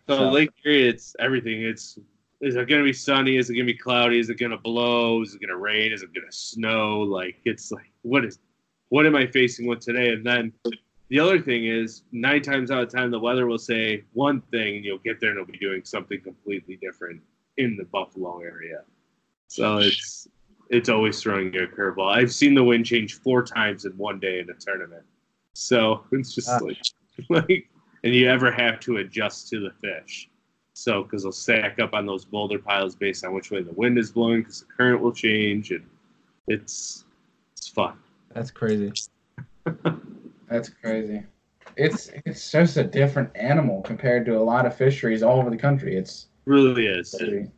So, 0.08 0.18
So- 0.18 0.30
Lake 0.32 0.52
Erie, 0.66 0.88
it's 0.88 1.16
everything. 1.20 1.62
It's 1.64 2.00
is 2.42 2.56
it 2.58 2.68
gonna 2.68 2.84
be 2.84 2.92
sunny? 2.94 3.38
Is 3.38 3.50
it 3.50 3.54
gonna 3.54 3.66
be 3.66 3.78
cloudy? 3.78 4.20
Is 4.20 4.30
it 4.30 4.38
gonna 4.40 4.58
blow? 4.58 5.22
Is 5.22 5.34
it 5.36 5.40
gonna 5.42 5.56
rain? 5.58 5.92
Is 5.94 6.02
it 6.04 6.14
gonna 6.14 6.32
snow? 6.32 7.00
Like 7.02 7.36
it's 7.46 7.72
like 7.72 7.92
what 8.02 8.26
is 8.26 8.40
what 8.90 9.06
am 9.06 9.16
I 9.16 9.28
facing 9.28 9.66
with 9.66 9.80
today? 9.80 10.12
And 10.12 10.26
then 10.26 10.52
the 11.14 11.20
other 11.20 11.40
thing 11.40 11.68
is 11.68 12.02
nine 12.12 12.42
times 12.42 12.72
out 12.72 12.82
of 12.82 12.90
ten 12.90 13.12
the 13.12 13.20
weather 13.20 13.46
will 13.46 13.60
say 13.60 14.04
one 14.14 14.42
thing 14.50 14.78
and 14.78 14.84
you'll 14.84 14.98
get 14.98 15.22
there 15.22 15.30
and 15.30 15.38
it'll 15.40 15.52
be 15.52 15.60
doing 15.60 15.84
something 15.86 16.20
completely 16.20 16.76
different 16.78 17.22
in 17.58 17.78
the 17.78 17.84
Buffalo 17.86 18.40
area. 18.40 18.82
So 19.48 19.78
it's 19.78 20.28
it's 20.72 20.90
always 20.90 21.22
throwing 21.22 21.54
you 21.54 21.66
a 21.66 21.68
curveball. 21.68 22.12
I've 22.12 22.34
seen 22.34 22.56
the 22.56 22.64
wind 22.64 22.88
change 22.88 23.20
four 23.20 23.44
times 23.44 23.86
in 23.86 23.92
one 23.92 24.20
day 24.20 24.40
in 24.40 24.50
a 24.50 24.56
tournament. 24.56 25.04
So 25.54 26.04
it's 26.12 26.34
just 26.34 26.50
Ah. 26.50 26.58
like 26.58 26.82
like 27.30 27.70
and 28.04 28.16
you 28.16 28.28
ever 28.28 28.52
have 28.52 28.80
to 28.80 28.98
adjust 28.98 29.50
to 29.50 29.60
the 29.60 29.72
fish. 29.82 30.32
So, 30.76 31.04
because 31.04 31.22
they'll 31.22 31.32
stack 31.32 31.78
up 31.78 31.94
on 31.94 32.08
those 32.08 32.26
boulder 32.26 32.58
piles 32.58 32.96
based 32.96 33.24
on 33.24 33.36
which 33.36 33.52
way 33.52 33.62
the 33.62 33.74
wind 33.74 34.00
is 34.00 34.12
blowing, 34.12 34.42
because 34.42 34.62
the 34.62 34.66
current 34.76 35.00
will 35.00 35.12
change, 35.14 35.70
and 35.70 35.86
it's 36.48 37.06
it's 37.56 37.68
fun. 37.68 38.00
That's 38.34 38.50
crazy. 38.50 38.92
That's 40.54 40.70
crazy. 40.70 41.24
It's 41.78 42.12
it's 42.28 42.52
just 42.52 42.78
a 42.78 42.84
different 42.84 43.36
animal 43.36 43.82
compared 43.82 44.24
to 44.28 44.38
a 44.38 44.44
lot 44.44 44.68
of 44.68 44.76
fisheries 44.76 45.24
all 45.24 45.40
over 45.40 45.50
the 45.50 45.58
country. 45.58 45.96
It's 45.96 46.28
really 46.46 46.86
is. 46.86 47.16
crazy. 47.18 47.50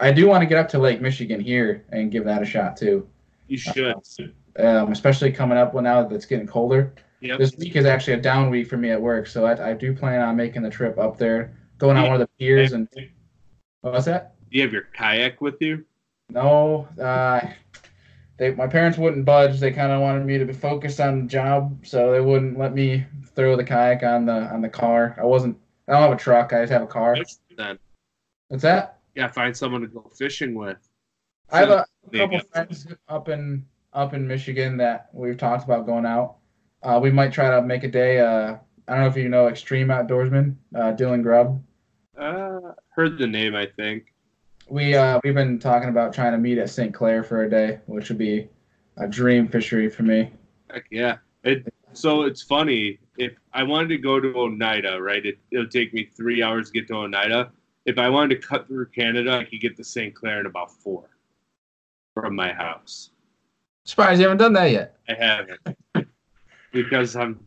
I 0.00 0.10
do 0.10 0.26
want 0.26 0.42
to 0.42 0.46
get 0.46 0.58
up 0.58 0.68
to 0.70 0.80
Lake 0.80 1.00
Michigan 1.00 1.40
here 1.40 1.84
and 1.92 2.10
give 2.10 2.24
that 2.24 2.42
a 2.42 2.44
shot 2.44 2.76
too. 2.76 3.06
You 3.46 3.56
should. 3.56 3.94
Um, 4.58 4.90
especially 4.90 5.30
coming 5.30 5.58
up 5.58 5.72
now 5.74 6.02
that 6.02 6.12
it's 6.12 6.26
getting 6.26 6.48
colder. 6.48 6.92
Yep. 7.20 7.38
This 7.38 7.56
week 7.56 7.76
is 7.76 7.84
actually 7.84 8.14
a 8.14 8.20
down 8.20 8.50
week 8.50 8.66
for 8.66 8.76
me 8.76 8.90
at 8.90 9.00
work, 9.00 9.28
so 9.28 9.46
I, 9.46 9.70
I 9.70 9.72
do 9.74 9.94
plan 9.94 10.20
on 10.20 10.34
making 10.34 10.62
the 10.62 10.70
trip 10.70 10.98
up 10.98 11.18
there, 11.18 11.56
going 11.78 11.96
on 11.96 12.04
one 12.04 12.14
of 12.14 12.20
the 12.20 12.28
piers 12.36 12.72
and 12.72 12.88
what 13.82 13.92
was 13.92 14.06
that? 14.06 14.34
Do 14.50 14.56
you 14.56 14.64
have 14.64 14.72
your 14.72 14.88
kayak 14.92 15.40
with 15.40 15.60
you? 15.60 15.84
No, 16.30 16.88
uh, 17.00 17.42
they 18.40 18.50
my 18.52 18.66
parents 18.66 18.96
wouldn't 18.96 19.26
budge. 19.26 19.60
They 19.60 19.70
kind 19.70 19.92
of 19.92 20.00
wanted 20.00 20.24
me 20.24 20.38
to 20.38 20.46
be 20.46 20.54
focused 20.54 20.98
on 20.98 21.20
the 21.20 21.26
job, 21.26 21.84
so 21.86 22.10
they 22.10 22.22
wouldn't 22.22 22.58
let 22.58 22.72
me 22.72 23.04
throw 23.36 23.54
the 23.54 23.62
kayak 23.62 24.02
on 24.02 24.24
the 24.24 24.32
on 24.32 24.62
the 24.62 24.68
car. 24.68 25.14
I 25.20 25.24
wasn't. 25.26 25.58
I 25.86 25.92
don't 25.92 26.02
have 26.02 26.12
a 26.12 26.16
truck. 26.16 26.54
I 26.54 26.62
just 26.62 26.72
have 26.72 26.82
a 26.82 26.86
car. 26.86 27.16
Then 27.56 27.78
What's 28.48 28.62
that? 28.62 28.98
yeah, 29.14 29.28
find 29.28 29.54
someone 29.54 29.82
to 29.82 29.88
go 29.88 30.10
fishing 30.16 30.54
with. 30.54 30.78
I 31.50 31.58
have 31.58 31.68
a 31.68 31.86
you 32.10 32.20
couple 32.20 32.38
go. 32.38 32.44
friends 32.50 32.86
up 33.08 33.28
in 33.28 33.66
up 33.92 34.14
in 34.14 34.26
Michigan 34.26 34.78
that 34.78 35.10
we've 35.12 35.36
talked 35.36 35.64
about 35.64 35.84
going 35.84 36.06
out. 36.06 36.36
Uh, 36.82 36.98
we 37.02 37.10
might 37.10 37.34
try 37.34 37.50
to 37.50 37.60
make 37.60 37.84
a 37.84 37.88
day. 37.88 38.20
Uh, 38.20 38.56
I 38.88 38.94
don't 38.94 39.02
know 39.02 39.08
if 39.08 39.16
you 39.16 39.28
know 39.28 39.48
Extreme 39.48 39.88
Outdoorsman, 39.88 40.56
uh, 40.74 40.94
Dylan 40.96 41.22
Grubb. 41.22 41.62
Uh, 42.16 42.72
heard 42.88 43.18
the 43.18 43.26
name, 43.26 43.54
I 43.54 43.66
think. 43.66 44.09
We 44.70 44.94
uh, 44.94 45.18
we've 45.24 45.34
been 45.34 45.58
talking 45.58 45.88
about 45.88 46.14
trying 46.14 46.30
to 46.30 46.38
meet 46.38 46.56
at 46.56 46.70
St. 46.70 46.94
Clair 46.94 47.24
for 47.24 47.42
a 47.42 47.50
day, 47.50 47.80
which 47.86 48.08
would 48.08 48.18
be 48.18 48.48
a 48.98 49.08
dream 49.08 49.48
fishery 49.48 49.90
for 49.90 50.04
me. 50.04 50.32
Heck 50.70 50.86
yeah. 50.92 51.16
It 51.42 51.66
so 51.92 52.22
it's 52.22 52.40
funny. 52.40 53.00
If 53.18 53.32
I 53.52 53.64
wanted 53.64 53.88
to 53.88 53.98
go 53.98 54.20
to 54.20 54.32
Oneida, 54.34 55.02
right, 55.02 55.26
it, 55.26 55.38
it'll 55.50 55.66
take 55.66 55.92
me 55.92 56.08
three 56.16 56.40
hours 56.40 56.70
to 56.70 56.72
get 56.72 56.86
to 56.86 56.94
Oneida. 56.94 57.50
If 57.84 57.98
I 57.98 58.08
wanted 58.08 58.40
to 58.40 58.46
cut 58.46 58.68
through 58.68 58.86
Canada, 58.90 59.38
I 59.38 59.44
could 59.44 59.60
get 59.60 59.76
to 59.76 59.82
St. 59.82 60.14
Clair 60.14 60.38
in 60.38 60.46
about 60.46 60.70
four 60.70 61.10
from 62.14 62.36
my 62.36 62.52
house. 62.52 63.10
Surprised 63.84 64.20
you 64.20 64.28
haven't 64.28 64.38
done 64.38 64.52
that 64.52 64.70
yet. 64.70 64.96
I 65.08 65.14
haven't 65.14 66.16
because 66.72 67.16
I'm. 67.16 67.44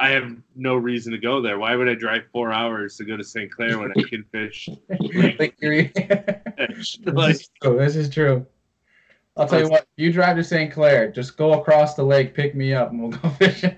I 0.00 0.10
have 0.10 0.36
no 0.54 0.76
reason 0.76 1.12
to 1.12 1.18
go 1.18 1.42
there. 1.42 1.58
Why 1.58 1.74
would 1.74 1.88
I 1.88 1.94
drive 1.94 2.22
four 2.32 2.52
hours 2.52 2.96
to 2.98 3.04
go 3.04 3.16
to 3.16 3.24
St. 3.24 3.50
Clair 3.50 3.78
when 3.80 3.90
I 3.90 4.02
can 4.08 4.24
fish? 4.30 4.68
Like, 5.38 5.56
you're- 5.60 5.88
fish? 5.88 6.98
this, 6.98 7.14
like, 7.14 7.34
is 7.34 7.48
true. 7.60 7.78
this 7.78 7.96
is 7.96 8.08
true. 8.08 8.46
I'll 9.36 9.46
tell 9.48 9.60
you 9.60 9.68
what. 9.68 9.86
You 9.96 10.12
drive 10.12 10.36
to 10.36 10.44
St. 10.44 10.72
Clair, 10.72 11.10
just 11.10 11.36
go 11.36 11.60
across 11.60 11.94
the 11.94 12.02
lake, 12.02 12.34
pick 12.34 12.54
me 12.54 12.74
up, 12.74 12.90
and 12.90 13.00
we'll 13.00 13.10
go 13.10 13.28
fishing. 13.38 13.76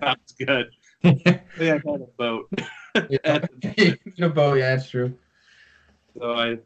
sounds 0.00 0.34
good. 0.38 0.70
Yeah, 1.02 1.40
I 1.58 1.62
had 1.64 1.82
a 1.84 2.08
boat. 2.16 2.48
In 2.94 3.18
a 4.24 4.28
boat, 4.28 4.54
yeah, 4.58 4.74
that's 4.76 4.90
true. 4.90 5.14
So 6.18 6.32
I, 6.34 6.58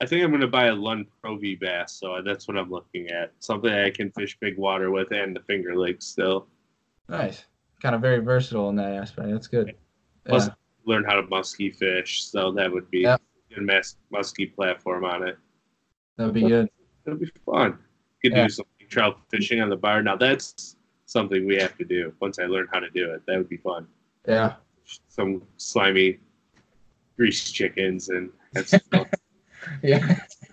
I 0.00 0.06
think 0.06 0.24
I'm 0.24 0.30
gonna 0.30 0.46
buy 0.46 0.66
a 0.66 0.74
Lund 0.74 1.06
Pro 1.22 1.36
V 1.36 1.54
bass. 1.56 1.92
So 1.94 2.20
that's 2.22 2.48
what 2.48 2.56
I'm 2.58 2.70
looking 2.70 3.08
at. 3.08 3.32
Something 3.40 3.72
I 3.72 3.90
can 3.90 4.10
fish 4.12 4.36
big 4.40 4.58
water 4.58 4.90
with 4.90 5.10
and 5.12 5.34
the 5.34 5.40
Finger 5.40 5.74
Lakes 5.76 6.04
still. 6.06 6.48
Nice. 7.08 7.44
Kind 7.82 7.94
of 7.94 8.00
very 8.00 8.18
versatile 8.18 8.68
in 8.70 8.76
that 8.76 8.92
aspect. 8.92 9.28
That's 9.30 9.46
good. 9.48 9.74
Plus, 10.24 10.46
Yeah. 10.48 10.54
learn 10.86 11.04
how 11.04 11.14
to 11.14 11.22
muskie 11.24 11.74
fish. 11.74 12.24
So 12.24 12.50
that 12.52 12.70
would 12.72 12.90
be 12.90 13.00
Yep. 13.00 13.20
a 13.50 13.54
good 13.54 13.64
mas- 13.64 13.96
muskie 14.12 14.54
platform 14.54 15.04
on 15.04 15.26
it. 15.26 15.38
That'd 16.16 16.34
be 16.34 16.42
good. 16.42 16.68
That'd 17.04 17.20
be 17.20 17.30
fun. 17.44 17.78
Could 18.22 18.32
Yeah. 18.32 18.44
do 18.44 18.48
some 18.48 18.66
trout 18.88 19.18
fishing 19.30 19.60
on 19.60 19.68
the 19.68 19.76
bar. 19.76 20.02
Now 20.02 20.16
that's 20.16 20.76
something 21.06 21.44
we 21.46 21.56
have 21.56 21.76
to 21.78 21.84
do 21.84 22.14
once 22.20 22.38
I 22.38 22.46
learn 22.46 22.68
how 22.72 22.80
to 22.80 22.88
do 22.90 23.10
it. 23.12 23.22
That 23.26 23.36
would 23.38 23.48
be 23.48 23.56
fun. 23.58 23.86
Yeah. 24.26 24.54
Some 25.08 25.42
slimy 25.56 26.20
greased 27.16 27.54
chickens 27.54 28.08
and 28.08 28.30
that's. 28.52 28.72
Yeah. 29.82 30.20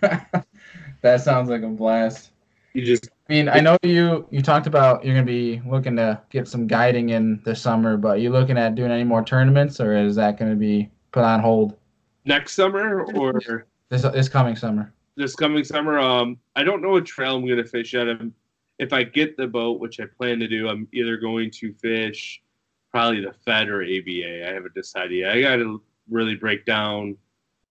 that 1.02 1.20
sounds 1.20 1.48
like 1.48 1.62
a 1.62 1.68
blast. 1.68 2.32
You 2.74 2.84
just 2.84 3.08
I 3.28 3.32
mean, 3.32 3.48
I 3.48 3.60
know 3.60 3.76
you 3.82 4.26
you 4.30 4.42
talked 4.42 4.66
about 4.66 5.04
you're 5.04 5.14
gonna 5.14 5.26
be 5.26 5.62
looking 5.66 5.96
to 5.96 6.20
get 6.30 6.46
some 6.46 6.66
guiding 6.66 7.10
in 7.10 7.40
this 7.44 7.60
summer, 7.62 7.96
but 7.96 8.20
you 8.20 8.30
looking 8.30 8.58
at 8.58 8.74
doing 8.74 8.90
any 8.90 9.04
more 9.04 9.24
tournaments, 9.24 9.80
or 9.80 9.96
is 9.96 10.16
that 10.16 10.38
gonna 10.38 10.56
be 10.56 10.90
put 11.12 11.24
on 11.24 11.40
hold 11.40 11.76
next 12.24 12.52
summer 12.52 13.04
or 13.14 13.66
this 13.88 14.02
this 14.02 14.28
coming 14.28 14.56
summer? 14.56 14.92
this 15.16 15.34
coming 15.34 15.64
summer. 15.64 15.98
Um, 15.98 16.38
I 16.56 16.62
don't 16.62 16.82
know 16.82 16.90
what 16.90 17.06
trail 17.06 17.36
I'm 17.36 17.46
going 17.46 17.58
to 17.58 17.64
fish 17.64 17.94
at. 17.94 18.08
Um, 18.08 18.34
if 18.78 18.92
I 18.92 19.04
get 19.04 19.36
the 19.36 19.46
boat, 19.46 19.80
which 19.80 20.00
I 20.00 20.04
plan 20.06 20.40
to 20.40 20.48
do, 20.48 20.68
I'm 20.68 20.88
either 20.92 21.16
going 21.16 21.50
to 21.52 21.72
fish 21.74 22.42
probably 22.90 23.20
the 23.20 23.32
Fed 23.44 23.68
or 23.68 23.82
ABA. 23.82 24.48
I 24.48 24.52
haven't 24.52 24.74
decided 24.74 25.12
yet. 25.12 25.32
I 25.32 25.40
got 25.40 25.56
to 25.56 25.82
really 26.08 26.34
break 26.34 26.64
down 26.64 27.16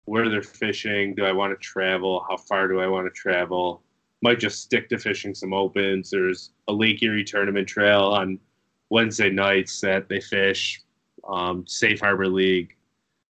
where 0.05 0.29
they're 0.29 0.43
fishing. 0.43 1.15
Do 1.15 1.25
I 1.25 1.33
want 1.33 1.53
to 1.53 1.57
travel? 1.57 2.25
How 2.29 2.37
far 2.37 2.69
do 2.69 2.81
I 2.81 2.87
want 2.87 3.07
to 3.07 3.11
travel? 3.11 3.83
Might 4.23 4.39
just 4.39 4.63
stick 4.63 4.89
to 4.89 4.99
fishing 4.99 5.35
some 5.35 5.53
opens. 5.53 6.11
There's 6.11 6.51
a 6.69 6.73
Lake 6.73 7.03
Erie 7.03 7.25
tournament 7.25 7.69
trail 7.69 8.03
on 8.03 8.39
Wednesday 8.91 9.31
nights 9.31 9.81
that 9.81 10.09
they 10.09 10.21
fish. 10.21 10.81
Um, 11.29 11.67
Safe 11.67 12.01
Harbor 12.01 12.29
League. 12.29 12.77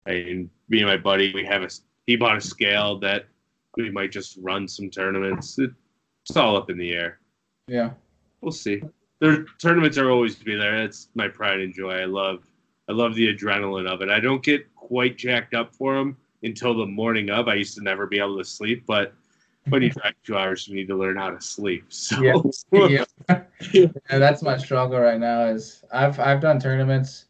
And 0.05 0.49
me 0.67 0.79
and 0.79 0.87
my 0.87 0.97
buddy, 0.97 1.33
we 1.33 1.45
have 1.45 1.63
a 1.63 1.69
he 2.05 2.17
bought 2.17 2.37
a 2.37 2.41
scale 2.41 2.99
that 2.99 3.27
we 3.77 3.89
might 3.89 4.11
just 4.11 4.37
run 4.41 4.67
some 4.67 4.89
tournaments. 4.89 5.57
It's 5.57 6.35
all 6.35 6.57
up 6.57 6.69
in 6.69 6.77
the 6.77 6.93
air. 6.93 7.19
Yeah. 7.67 7.91
We'll 8.41 8.51
see. 8.51 8.83
Their 9.19 9.45
tournaments 9.61 9.97
are 9.97 10.11
always 10.11 10.35
to 10.35 10.43
be 10.43 10.55
there. 10.55 10.81
That's 10.81 11.07
my 11.15 11.29
pride 11.29 11.61
and 11.61 11.73
joy. 11.73 11.93
I 11.93 12.05
love, 12.05 12.43
I 12.89 12.91
love 12.91 13.15
the 13.15 13.33
adrenaline 13.33 13.89
of 13.89 14.01
it. 14.01 14.09
I 14.09 14.19
don't 14.19 14.43
get 14.43 14.73
quite 14.75 15.17
jacked 15.17 15.53
up 15.53 15.73
for 15.73 15.95
them 15.95 16.17
until 16.43 16.75
the 16.75 16.85
morning 16.85 17.29
of. 17.29 17.47
I 17.47 17.55
used 17.55 17.75
to 17.77 17.83
never 17.83 18.05
be 18.05 18.19
able 18.19 18.37
to 18.37 18.43
sleep, 18.43 18.83
but 18.85 19.13
when 19.69 19.81
you 19.81 19.89
drive 19.89 20.13
two 20.23 20.37
hours, 20.37 20.67
you 20.67 20.75
need 20.75 20.87
to 20.87 20.95
learn 20.95 21.17
how 21.17 21.29
to 21.31 21.41
sleep. 21.41 21.85
So 21.89 22.21
Yeah. 22.71 23.05
yeah, 23.71 23.87
that's 24.09 24.41
my 24.41 24.57
struggle 24.57 24.99
right 24.99 25.19
now. 25.19 25.45
Is 25.45 25.83
I've 25.91 26.19
I've 26.19 26.41
done 26.41 26.59
tournaments. 26.59 27.25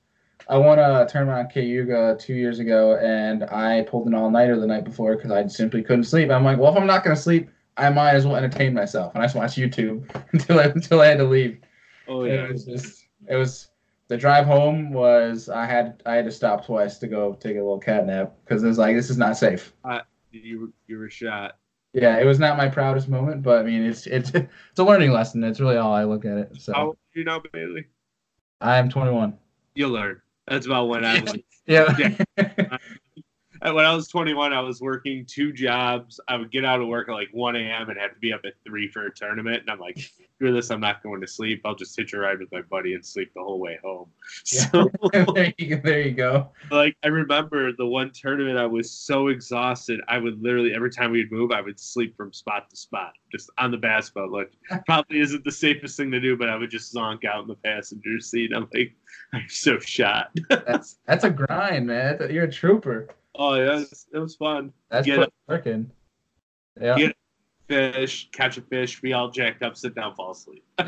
I 0.49 0.57
won 0.57 0.77
a 0.77 1.07
tournament 1.07 1.39
on 1.39 1.47
Cayuga 1.51 2.17
two 2.19 2.33
years 2.33 2.59
ago, 2.59 2.97
and 2.97 3.43
I 3.45 3.83
pulled 3.83 4.07
an 4.07 4.13
all 4.13 4.29
nighter 4.29 4.59
the 4.59 4.67
night 4.67 4.83
before 4.83 5.15
because 5.15 5.31
I 5.31 5.47
simply 5.47 5.83
couldn't 5.83 6.03
sleep. 6.03 6.29
I'm 6.29 6.43
like, 6.43 6.57
well, 6.57 6.71
if 6.71 6.77
I'm 6.77 6.87
not 6.87 7.03
gonna 7.03 7.15
sleep, 7.15 7.49
I 7.77 7.89
might 7.89 8.11
as 8.11 8.25
well 8.25 8.35
entertain 8.35 8.73
myself, 8.73 9.13
and 9.13 9.23
I 9.23 9.25
just 9.25 9.35
watched 9.35 9.57
YouTube 9.57 10.03
until 10.33 10.59
I 10.59 10.63
until 10.65 11.01
I 11.01 11.07
had 11.07 11.17
to 11.19 11.23
leave. 11.25 11.59
oh 12.07 12.23
yeah, 12.25 12.45
It 12.45 12.51
was 12.51 12.65
just 12.65 13.05
it 13.27 13.35
was 13.35 13.69
the 14.09 14.17
drive 14.17 14.45
home 14.45 14.91
was 14.91 15.49
I 15.49 15.65
had 15.65 16.01
I 16.05 16.15
had 16.15 16.25
to 16.25 16.31
stop 16.31 16.65
twice 16.65 16.97
to 16.99 17.07
go 17.07 17.33
take 17.35 17.55
a 17.55 17.59
little 17.61 17.79
cat 17.79 18.05
nap 18.05 18.33
because 18.43 18.63
it 18.63 18.67
was 18.67 18.77
like 18.77 18.95
this 18.95 19.09
is 19.09 19.17
not 19.17 19.37
safe. 19.37 19.73
you 20.31 20.73
you 20.87 20.97
were 20.97 21.09
shot. 21.09 21.57
Yeah, 21.93 22.19
it 22.19 22.25
was 22.25 22.39
not 22.39 22.57
my 22.57 22.67
proudest 22.67 23.07
moment, 23.07 23.43
but 23.43 23.59
I 23.59 23.63
mean 23.63 23.83
it's 23.83 24.07
it's 24.07 24.31
it's 24.33 24.79
a 24.79 24.83
learning 24.83 25.11
lesson. 25.11 25.43
It's 25.43 25.59
really 25.59 25.77
all 25.77 25.93
I 25.93 26.03
look 26.03 26.25
at 26.25 26.37
it. 26.37 26.61
So 26.61 26.73
How 26.73 26.85
old 26.87 26.95
are 26.95 27.19
you 27.19 27.23
now, 27.23 27.41
Bailey? 27.51 27.85
I 28.61 28.77
am 28.77 28.89
21. 28.89 29.37
You'll 29.75 29.91
learn. 29.91 30.21
That's 30.47 30.65
about 30.65 30.87
when 30.87 31.05
I 31.05 31.21
was. 31.21 31.35
Yeah. 31.65 31.95
Yeah. 32.37 32.77
when 33.71 33.85
I 33.85 33.95
was 33.95 34.07
21, 34.07 34.51
I 34.51 34.59
was 34.59 34.81
working 34.81 35.25
two 35.25 35.53
jobs. 35.53 36.19
I 36.27 36.35
would 36.35 36.51
get 36.51 36.65
out 36.65 36.81
of 36.81 36.87
work 36.87 37.07
at 37.07 37.13
like 37.13 37.29
1 37.31 37.55
a.m. 37.55 37.89
and 37.89 37.99
have 37.99 38.13
to 38.13 38.19
be 38.19 38.33
up 38.33 38.41
at 38.45 38.53
3 38.65 38.89
for 38.89 39.05
a 39.05 39.13
tournament. 39.13 39.61
And 39.61 39.69
I'm 39.69 39.79
like, 39.79 39.97
screw 40.35 40.53
this, 40.53 40.69
I'm 40.69 40.81
not 40.81 41.01
going 41.01 41.21
to 41.21 41.27
sleep. 41.27 41.61
I'll 41.63 41.75
just 41.75 41.95
hitch 41.95 42.13
a 42.13 42.17
ride 42.17 42.39
with 42.39 42.51
my 42.51 42.61
buddy 42.61 42.93
and 42.93 43.05
sleep 43.05 43.31
the 43.33 43.41
whole 43.41 43.59
way 43.59 43.79
home. 43.83 44.09
Yeah. 44.51 44.65
So, 44.71 44.89
there, 45.33 45.53
you, 45.57 45.79
there 45.81 46.01
you 46.01 46.11
go. 46.11 46.49
like, 46.71 46.97
I 47.03 47.07
remember 47.07 47.71
the 47.71 47.85
one 47.85 48.11
tournament, 48.11 48.57
I 48.57 48.65
was 48.65 48.91
so 48.91 49.27
exhausted. 49.27 50.01
I 50.07 50.17
would 50.17 50.41
literally, 50.41 50.73
every 50.73 50.89
time 50.89 51.11
we'd 51.11 51.31
move, 51.31 51.51
I 51.51 51.61
would 51.61 51.79
sleep 51.79 52.17
from 52.17 52.33
spot 52.33 52.69
to 52.69 52.75
spot, 52.75 53.13
just 53.31 53.49
on 53.57 53.71
the 53.71 53.77
basketball. 53.77 54.31
Look, 54.31 54.49
probably 54.85 55.19
isn't 55.19 55.43
the 55.43 55.51
safest 55.51 55.97
thing 55.97 56.11
to 56.11 56.19
do, 56.19 56.35
but 56.35 56.49
I 56.49 56.55
would 56.55 56.71
just 56.71 56.93
zonk 56.93 57.25
out 57.25 57.43
in 57.43 57.47
the 57.47 57.55
passenger 57.55 58.19
seat. 58.19 58.51
I'm 58.55 58.67
like, 58.73 58.93
I'm 59.33 59.47
so 59.47 59.79
shot. 59.79 60.31
That's 60.49 60.97
that's 61.05 61.23
a 61.23 61.29
grind, 61.29 61.87
man. 61.87 62.17
You're 62.29 62.45
a 62.45 62.51
trooper. 62.51 63.07
Oh, 63.35 63.55
yeah, 63.55 63.73
it 63.73 63.89
was, 63.89 64.05
it 64.13 64.19
was 64.19 64.35
fun. 64.35 64.73
That's 64.89 65.05
Get 65.05 65.17
put 65.19 65.33
work 65.47 65.67
in. 65.67 65.91
Yeah. 66.79 66.97
Get- 66.97 67.15
Fish, 67.69 68.29
catch 68.33 68.57
a 68.57 68.61
fish, 68.61 68.99
be 68.99 69.13
all 69.13 69.29
jacked 69.29 69.63
up, 69.63 69.77
sit 69.77 69.95
down, 69.95 70.13
fall 70.15 70.31
asleep. 70.31 70.65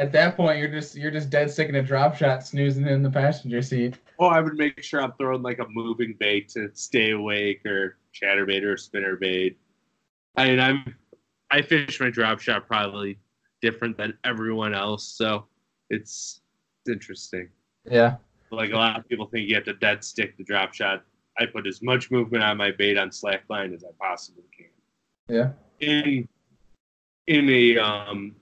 At 0.00 0.12
that 0.12 0.34
point, 0.34 0.58
you're 0.58 0.70
just 0.70 0.96
you're 0.96 1.10
just 1.10 1.28
dead 1.28 1.50
sick 1.50 1.68
in 1.68 1.74
a 1.74 1.82
drop 1.82 2.16
shot, 2.16 2.42
snoozing 2.42 2.86
in 2.86 3.02
the 3.02 3.10
passenger 3.10 3.60
seat. 3.60 3.98
Oh, 4.18 4.28
I 4.28 4.40
would 4.40 4.54
make 4.54 4.82
sure 4.82 5.02
I'm 5.02 5.12
throwing 5.18 5.42
like 5.42 5.58
a 5.58 5.66
moving 5.68 6.16
bait 6.18 6.48
to 6.50 6.70
stay 6.72 7.10
awake 7.10 7.66
or 7.66 7.98
chatterbait 8.14 8.64
or 8.64 8.78
spinner 8.78 9.16
bait. 9.16 9.58
I 10.36 10.46
mean, 10.48 10.58
I'm 10.58 10.96
I 11.50 11.60
fish 11.60 12.00
my 12.00 12.08
drop 12.08 12.40
shot 12.40 12.66
probably 12.66 13.18
different 13.60 13.98
than 13.98 14.16
everyone 14.24 14.74
else, 14.74 15.04
so 15.04 15.44
it's 15.90 16.40
it's 16.80 16.90
interesting. 16.90 17.50
Yeah. 17.84 18.16
Like 18.50 18.72
a 18.72 18.76
lot 18.76 18.98
of 18.98 19.08
people 19.08 19.26
think 19.26 19.48
you 19.48 19.54
have 19.54 19.64
to 19.64 19.74
dead 19.74 20.04
stick 20.04 20.36
the 20.36 20.44
drop 20.44 20.74
shot. 20.74 21.02
I 21.38 21.46
put 21.46 21.66
as 21.66 21.82
much 21.82 22.10
movement 22.10 22.44
on 22.44 22.56
my 22.56 22.70
bait 22.72 22.98
on 22.98 23.12
slack 23.12 23.44
line 23.48 23.72
as 23.72 23.84
I 23.84 23.88
possibly 23.98 24.44
can. 24.56 24.66
Yeah. 25.28 25.50
In 25.80 26.28
in 27.26 27.48
a 27.48 27.78
um 27.78 28.34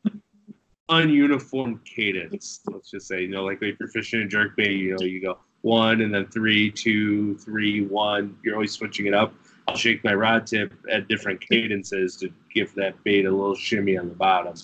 ununiform 0.90 1.84
cadence. 1.84 2.60
Let's 2.70 2.90
just 2.90 3.06
say, 3.06 3.22
you 3.22 3.28
know, 3.28 3.44
like 3.44 3.58
if 3.62 3.76
you're 3.78 3.88
fishing 3.88 4.22
a 4.22 4.26
jerk 4.26 4.56
bait, 4.56 4.72
you 4.72 4.96
know, 4.96 5.04
you 5.04 5.20
go 5.20 5.38
one 5.62 6.00
and 6.00 6.14
then 6.14 6.26
three, 6.26 6.70
two, 6.70 7.36
three, 7.38 7.82
one. 7.82 8.36
You're 8.42 8.54
always 8.54 8.72
switching 8.72 9.06
it 9.06 9.14
up. 9.14 9.34
I'll 9.66 9.76
shake 9.76 10.02
my 10.02 10.14
rod 10.14 10.46
tip 10.46 10.72
at 10.90 11.08
different 11.08 11.40
cadences 11.46 12.16
to 12.16 12.30
give 12.54 12.74
that 12.76 13.02
bait 13.04 13.26
a 13.26 13.30
little 13.30 13.54
shimmy 13.54 13.98
on 13.98 14.08
the 14.08 14.14
bottom. 14.14 14.54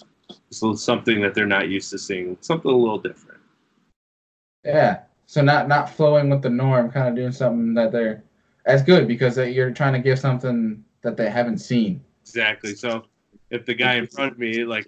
So 0.50 0.74
something 0.74 1.20
that 1.20 1.34
they're 1.34 1.46
not 1.46 1.68
used 1.68 1.90
to 1.90 1.98
seeing, 1.98 2.38
something 2.40 2.70
a 2.70 2.74
little 2.74 2.98
different. 2.98 3.40
Yeah. 4.64 5.02
So 5.26 5.42
not 5.42 5.68
not 5.68 5.90
flowing 5.90 6.30
with 6.30 6.42
the 6.42 6.50
norm, 6.50 6.90
kind 6.90 7.08
of 7.08 7.14
doing 7.14 7.32
something 7.32 7.74
that 7.74 7.92
they're 7.92 8.24
that's 8.64 8.82
good 8.82 9.06
because 9.08 9.34
that 9.36 9.52
you're 9.52 9.70
trying 9.70 9.92
to 9.94 9.98
give 9.98 10.18
something 10.18 10.84
that 11.02 11.16
they 11.16 11.30
haven't 11.30 11.58
seen. 11.58 12.02
Exactly. 12.22 12.74
So 12.74 13.04
if 13.50 13.66
the 13.66 13.74
guy 13.74 13.94
in 13.94 14.06
front 14.06 14.32
of 14.32 14.38
me, 14.38 14.64
like, 14.64 14.86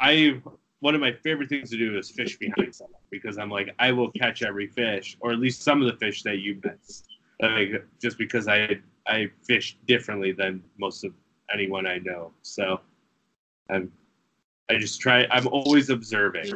I 0.00 0.40
one 0.80 0.94
of 0.94 1.00
my 1.00 1.12
favorite 1.12 1.48
things 1.48 1.70
to 1.70 1.76
do 1.76 1.98
is 1.98 2.10
fish 2.10 2.38
behind 2.38 2.74
someone 2.74 3.00
because 3.10 3.38
I'm 3.38 3.50
like 3.50 3.74
I 3.78 3.92
will 3.92 4.10
catch 4.12 4.42
every 4.42 4.68
fish 4.68 5.16
or 5.20 5.32
at 5.32 5.38
least 5.38 5.62
some 5.62 5.82
of 5.82 5.90
the 5.90 5.98
fish 5.98 6.22
that 6.22 6.38
you 6.38 6.60
miss. 6.64 7.04
Like 7.40 7.84
just 8.00 8.18
because 8.18 8.48
I 8.48 8.78
I 9.06 9.30
fish 9.46 9.76
differently 9.86 10.32
than 10.32 10.62
most 10.78 11.04
of 11.04 11.12
anyone 11.52 11.86
I 11.86 11.98
know. 11.98 12.32
So 12.42 12.80
I'm 13.70 13.92
I 14.70 14.76
just 14.76 15.00
try. 15.00 15.26
I'm 15.30 15.48
always 15.48 15.90
observing. 15.90 16.52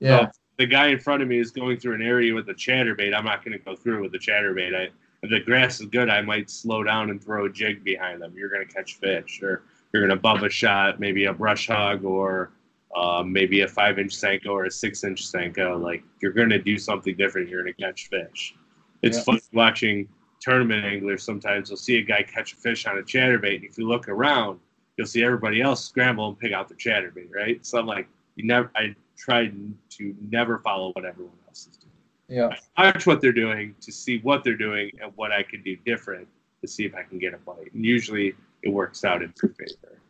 Yeah. 0.00 0.26
So 0.26 0.39
the 0.60 0.66
guy 0.66 0.88
in 0.88 0.98
front 0.98 1.22
of 1.22 1.28
me 1.28 1.38
is 1.38 1.50
going 1.50 1.78
through 1.78 1.94
an 1.94 2.02
area 2.02 2.34
with 2.34 2.46
a 2.50 2.54
chatterbait. 2.54 3.16
I'm 3.16 3.24
not 3.24 3.42
going 3.42 3.58
to 3.58 3.64
go 3.64 3.74
through 3.74 4.02
with 4.02 4.12
the 4.12 4.18
chatterbait. 4.18 4.76
I, 4.76 4.90
if 5.22 5.30
the 5.30 5.40
grass 5.40 5.80
is 5.80 5.86
good, 5.86 6.10
I 6.10 6.20
might 6.20 6.50
slow 6.50 6.82
down 6.82 7.08
and 7.08 7.22
throw 7.24 7.46
a 7.46 7.50
jig 7.50 7.82
behind 7.82 8.20
them. 8.20 8.34
You're 8.36 8.50
going 8.50 8.66
to 8.68 8.70
catch 8.70 8.98
fish, 8.98 9.40
or 9.42 9.62
you're 9.90 10.06
going 10.06 10.14
to 10.14 10.20
bump 10.20 10.42
a 10.42 10.50
shot, 10.50 11.00
maybe 11.00 11.24
a 11.24 11.32
brush 11.32 11.66
hog, 11.66 12.04
or 12.04 12.52
um, 12.94 13.32
maybe 13.32 13.62
a 13.62 13.68
five 13.68 13.98
inch 13.98 14.12
Senko 14.14 14.48
or 14.48 14.66
a 14.66 14.70
six 14.70 15.02
inch 15.02 15.24
Senko. 15.24 15.82
Like 15.82 16.02
you're 16.20 16.32
going 16.32 16.50
to 16.50 16.58
do 16.58 16.76
something 16.76 17.16
different. 17.16 17.48
You're 17.48 17.62
going 17.62 17.74
to 17.74 17.82
catch 17.82 18.08
fish. 18.08 18.54
It's 19.00 19.16
Yeah. 19.16 19.24
fun 19.24 19.40
watching 19.54 20.08
tournament 20.42 20.84
anglers. 20.84 21.22
Sometimes 21.22 21.70
you'll 21.70 21.78
see 21.78 21.96
a 21.96 22.02
guy 22.02 22.22
catch 22.22 22.52
a 22.52 22.56
fish 22.56 22.86
on 22.86 22.98
a 22.98 23.02
chatterbait, 23.02 23.56
and 23.56 23.64
if 23.64 23.78
you 23.78 23.88
look 23.88 24.10
around, 24.10 24.60
you'll 24.98 25.06
see 25.06 25.24
everybody 25.24 25.62
else 25.62 25.82
scramble 25.88 26.28
and 26.28 26.38
pick 26.38 26.52
out 26.52 26.68
the 26.68 26.74
chatterbait, 26.74 27.34
right? 27.34 27.64
So 27.64 27.78
I'm 27.78 27.86
like, 27.86 28.08
you 28.36 28.46
never. 28.46 28.70
I 28.76 28.94
tried 29.20 29.54
to 29.90 30.14
never 30.30 30.58
follow 30.58 30.92
what 30.92 31.04
everyone 31.04 31.34
else 31.46 31.68
is 31.70 31.76
doing. 31.76 31.90
Yeah. 32.28 32.56
I 32.76 32.86
watch 32.86 33.06
what 33.06 33.20
they're 33.20 33.32
doing 33.32 33.74
to 33.80 33.92
see 33.92 34.18
what 34.18 34.44
they're 34.44 34.56
doing 34.56 34.90
and 35.02 35.12
what 35.16 35.32
I 35.32 35.42
can 35.42 35.62
do 35.62 35.76
different 35.84 36.26
to 36.62 36.68
see 36.68 36.84
if 36.84 36.94
I 36.94 37.02
can 37.02 37.18
get 37.18 37.34
a 37.34 37.38
bite. 37.38 37.72
And 37.74 37.84
usually 37.84 38.34
it 38.62 38.70
works 38.70 39.04
out 39.04 39.22
in 39.22 39.32
my 39.42 39.48
favor. 39.48 40.00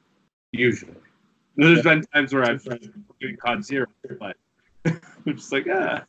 Usually. 0.52 0.94
There's 1.56 1.82
been 1.82 2.02
times 2.14 2.32
where 2.32 2.44
I've 2.44 2.64
been 2.64 3.36
caught 3.36 3.64
zero, 3.64 3.86
but 4.18 4.36
I'm 4.86 5.00
just 5.36 5.52
like, 5.52 5.66
ah, 5.72 6.04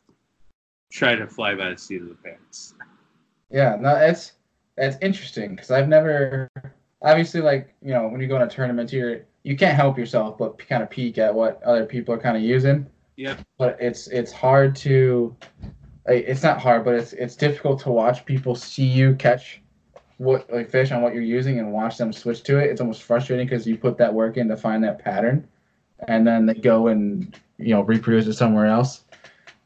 try 0.90 1.14
to 1.14 1.26
fly 1.26 1.54
by 1.54 1.70
the 1.70 1.78
seat 1.78 2.02
of 2.02 2.08
the 2.08 2.14
pants. 2.14 2.74
Yeah, 3.50 3.76
no, 3.80 3.96
it's 3.96 4.32
it's 4.76 4.96
interesting 5.02 5.54
because 5.54 5.70
I've 5.70 5.88
never 5.88 6.50
obviously 7.02 7.40
like 7.40 7.74
you 7.82 7.92
know 7.92 8.08
when 8.08 8.20
you 8.20 8.28
go 8.28 8.36
in 8.36 8.42
a 8.42 8.48
tournament 8.48 8.92
you're 8.92 9.26
you 9.42 9.56
can't 9.56 9.76
help 9.76 9.98
yourself 9.98 10.38
but 10.38 10.58
kind 10.68 10.82
of 10.82 10.90
peek 10.90 11.18
at 11.18 11.34
what 11.34 11.62
other 11.62 11.84
people 11.84 12.14
are 12.14 12.18
kind 12.18 12.36
of 12.36 12.42
using. 12.42 12.86
Yeah. 13.16 13.36
But 13.58 13.76
it's 13.80 14.08
it's 14.08 14.32
hard 14.32 14.74
to 14.76 15.36
it's 16.06 16.42
not 16.42 16.60
hard 16.60 16.84
but 16.84 16.94
it's 16.94 17.12
it's 17.12 17.36
difficult 17.36 17.80
to 17.80 17.90
watch 17.90 18.24
people 18.24 18.56
see 18.56 18.84
you 18.84 19.14
catch 19.14 19.62
what 20.22 20.50
like 20.52 20.70
fish 20.70 20.92
on 20.92 21.02
what 21.02 21.14
you're 21.14 21.22
using 21.22 21.58
and 21.58 21.72
watch 21.72 21.98
them 21.98 22.12
switch 22.12 22.42
to 22.44 22.58
it. 22.58 22.70
It's 22.70 22.80
almost 22.80 23.02
frustrating 23.02 23.46
because 23.46 23.66
you 23.66 23.76
put 23.76 23.98
that 23.98 24.12
work 24.12 24.36
in 24.36 24.48
to 24.48 24.56
find 24.56 24.82
that 24.84 24.98
pattern, 24.98 25.46
and 26.06 26.26
then 26.26 26.46
they 26.46 26.54
go 26.54 26.88
and 26.88 27.36
you 27.58 27.74
know 27.74 27.82
reproduce 27.82 28.26
it 28.26 28.34
somewhere 28.34 28.66
else. 28.66 29.04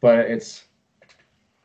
But 0.00 0.18
it's 0.20 0.64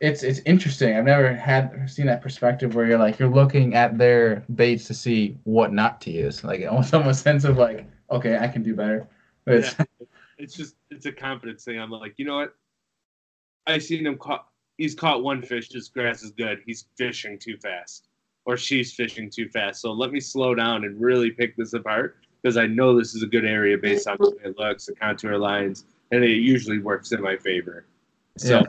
it's 0.02 0.24
it's 0.24 0.40
interesting. 0.46 0.98
I've 0.98 1.06
never 1.06 1.34
had 1.34 1.90
seen 1.90 2.08
that 2.08 2.22
perspective 2.22 2.76
where 2.76 2.86
you're 2.86 2.98
like 2.98 3.18
you're 3.20 3.30
looking 3.30 3.76
at 3.76 3.98
their 3.98 4.44
baits 4.56 4.86
to 4.88 4.94
see 4.94 5.38
what 5.46 5.72
not 5.72 6.02
to 6.02 6.12
use. 6.12 6.44
Like 6.44 6.62
it 6.62 6.66
almost 6.66 6.94
almost 6.94 7.24
sense 7.24 7.46
of 7.46 7.58
like, 7.58 7.86
okay, 8.12 8.38
I 8.38 8.48
can 8.48 8.64
do 8.64 8.76
better. 8.76 9.08
But 9.46 9.56
it's, 9.56 9.76
It's 10.38 10.56
just, 10.56 10.76
it's 10.90 11.06
a 11.06 11.12
confidence 11.12 11.64
thing. 11.64 11.80
I'm 11.80 11.92
like, 11.92 12.16
you 12.18 12.26
know 12.26 12.38
what? 12.38 12.56
I 13.68 13.78
seen 13.78 14.08
him 14.08 14.18
caught, 14.18 14.48
he's 14.78 14.96
caught 14.96 15.24
one 15.24 15.44
fish, 15.44 15.70
this 15.70 15.88
grass 15.88 16.24
is 16.24 16.32
good. 16.32 16.64
He's 16.66 16.86
fishing 16.98 17.38
too 17.38 17.58
fast. 17.58 18.08
Or 18.46 18.58
she's 18.58 18.92
fishing 18.92 19.30
too 19.30 19.50
fast. 19.50 19.82
So 19.82 19.92
let 19.92 20.12
me 20.12 20.20
slow 20.20 20.56
down 20.56 20.84
and 20.84 21.00
really 21.00 21.30
pick 21.30 21.56
this 21.56 21.74
apart 21.74 22.18
because 22.42 22.58
I 22.58 22.66
know 22.66 22.98
this 22.98 23.14
is 23.14 23.22
a 23.22 23.28
good 23.28 23.46
area 23.46 23.78
based 23.78 24.08
on 24.08 24.18
the 24.20 24.32
way 24.32 24.38
it 24.46 24.58
looks, 24.58 24.88
the 24.88 24.96
contour 24.96 25.38
lines, 25.38 25.86
and 26.12 26.24
it 26.24 26.38
usually 26.38 26.80
works 26.80 27.12
in 27.12 27.22
my 27.22 27.38
favor. 27.38 27.86
So 28.38 28.62
Yeah. 28.62 28.64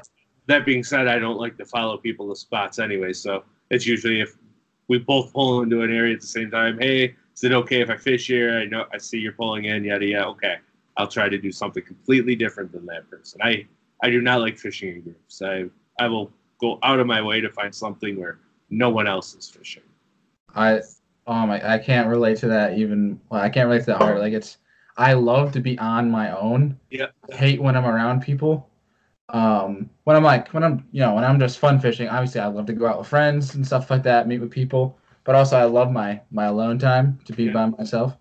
that 0.49 0.67
being 0.67 0.85
said, 0.85 1.09
I 1.09 1.19
don't 1.19 1.39
like 1.39 1.57
to 1.57 1.65
follow 1.65 1.97
people 1.97 2.29
to 2.29 2.37
spots 2.37 2.79
anyway. 2.79 3.15
So 3.15 3.45
it's 3.71 3.87
usually 3.87 4.21
if 4.21 4.37
we 4.89 4.99
both 4.99 5.33
pull 5.33 5.63
into 5.63 5.81
an 5.81 5.91
area 5.91 6.15
at 6.15 6.21
the 6.21 6.27
same 6.27 6.51
time, 6.51 6.79
hey, 6.79 7.15
is 7.43 7.51
it 7.51 7.55
okay 7.55 7.81
if 7.81 7.91
I 7.91 7.97
fish 7.97 8.29
here? 8.29 8.57
I 8.57 8.67
know 8.67 8.87
I 8.95 8.99
see 8.99 9.19
you're 9.19 9.33
pulling 9.33 9.65
in, 9.65 9.83
yada 9.83 10.07
yada. 10.07 10.27
Okay. 10.29 10.57
I'll 10.97 11.09
try 11.09 11.29
to 11.29 11.39
do 11.39 11.51
something 11.51 11.83
completely 11.83 12.37
different 12.37 12.71
than 12.71 12.87
that 12.87 13.11
person. 13.11 13.41
I, 13.43 13.67
I 14.01 14.11
do 14.11 14.21
not 14.21 14.41
like 14.41 14.57
fishing 14.57 14.91
in 14.95 15.01
groups. 15.01 15.43
I 15.43 15.65
I 15.99 16.07
will 16.07 16.31
go 16.61 16.79
out 16.85 17.01
of 17.01 17.09
my 17.09 17.21
way 17.21 17.41
to 17.41 17.51
find 17.51 17.75
something 17.75 18.21
where 18.21 18.39
no 18.71 18.91
one 18.91 19.09
else 19.09 19.35
is 19.35 19.51
fishing. 19.51 19.83
I 20.55 20.83
oh 21.27 21.47
my 21.47 21.75
I 21.75 21.79
can't 21.79 22.09
relate 22.09 22.39
to 22.39 22.47
that 22.49 22.79
even 22.79 23.21
well, 23.29 23.41
I 23.41 23.49
can't 23.49 23.69
relate 23.69 23.81
to 23.81 23.87
that 23.87 23.99
hard. 23.99 24.21
Like 24.21 24.35
it's 24.35 24.59
I 24.97 25.15
love 25.15 25.51
to 25.53 25.61
be 25.61 25.77
on 25.81 26.13
my 26.13 26.37
own. 26.39 26.79
Yeah. 26.91 27.07
I 27.33 27.35
hate 27.35 27.61
when 27.61 27.77
I'm 27.77 27.87
around 27.87 28.23
people. 28.23 28.71
Um 29.31 29.91
when 30.05 30.15
I'm 30.15 30.23
like 30.23 30.49
when 30.51 30.63
I'm 30.63 30.87
you 30.93 31.01
know, 31.01 31.15
when 31.15 31.25
I'm 31.25 31.41
just 31.41 31.59
fun 31.59 31.81
fishing, 31.81 32.09
obviously 32.09 32.41
I 32.41 32.47
love 32.47 32.67
to 32.67 32.73
go 32.73 32.87
out 32.87 32.99
with 32.99 33.09
friends 33.09 33.57
and 33.57 33.67
stuff 33.67 33.91
like 33.91 34.05
that, 34.05 34.29
meet 34.29 34.41
with 34.41 34.53
people. 34.53 35.01
But 35.25 35.35
also 35.35 35.57
I 35.57 35.65
love 35.65 35.93
my 35.93 36.21
my 36.31 36.47
alone 36.47 36.79
time 36.79 37.19
to 37.27 37.33
be 37.33 37.45
Yeah. 37.45 37.53
by 37.53 37.67
myself. 37.67 38.17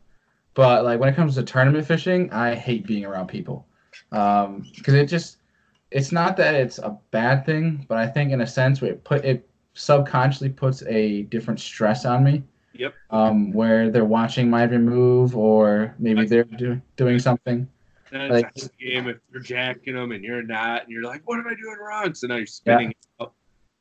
But 0.53 0.83
like 0.83 0.99
when 0.99 1.09
it 1.09 1.15
comes 1.15 1.35
to 1.35 1.43
tournament 1.43 1.85
fishing, 1.85 2.31
I 2.31 2.55
hate 2.55 2.85
being 2.85 3.05
around 3.05 3.27
people. 3.27 3.65
Um 4.11 4.65
because 4.75 4.93
it 4.93 5.05
just 5.07 5.37
it's 5.91 6.11
not 6.11 6.37
that 6.37 6.55
it's 6.55 6.77
a 6.77 6.97
bad 7.11 7.45
thing, 7.45 7.85
but 7.89 7.97
I 7.97 8.07
think 8.07 8.31
in 8.31 8.41
a 8.41 8.47
sense 8.47 8.81
it 8.81 9.03
put 9.03 9.25
it 9.25 9.47
subconsciously 9.73 10.49
puts 10.49 10.83
a 10.83 11.23
different 11.23 11.59
stress 11.59 12.05
on 12.05 12.23
me. 12.23 12.43
Yep. 12.73 12.93
Um, 13.09 13.51
where 13.51 13.89
they're 13.89 14.05
watching 14.05 14.49
my 14.49 14.63
every 14.63 14.77
move, 14.77 15.35
or 15.35 15.93
maybe 15.99 16.25
they're 16.25 16.45
do, 16.45 16.81
doing 16.95 17.19
something. 17.19 17.67
And 18.13 18.31
Like- 18.33 18.51
a 18.57 18.69
game 18.83 19.07
if 19.09 19.17
you're 19.31 19.41
jacking 19.41 19.95
them 19.95 20.11
and 20.13 20.23
you're 20.23 20.41
not, 20.43 20.83
and 20.83 20.91
you're 20.91 21.03
like, 21.03 21.21
what 21.25 21.37
am 21.39 21.47
I 21.47 21.53
doing 21.53 21.77
wrong? 21.85 22.13
So 22.13 22.27
now 22.27 22.35
you're 22.37 22.45
spinning 22.45 22.91
it 22.91 22.97
out. 23.21 23.33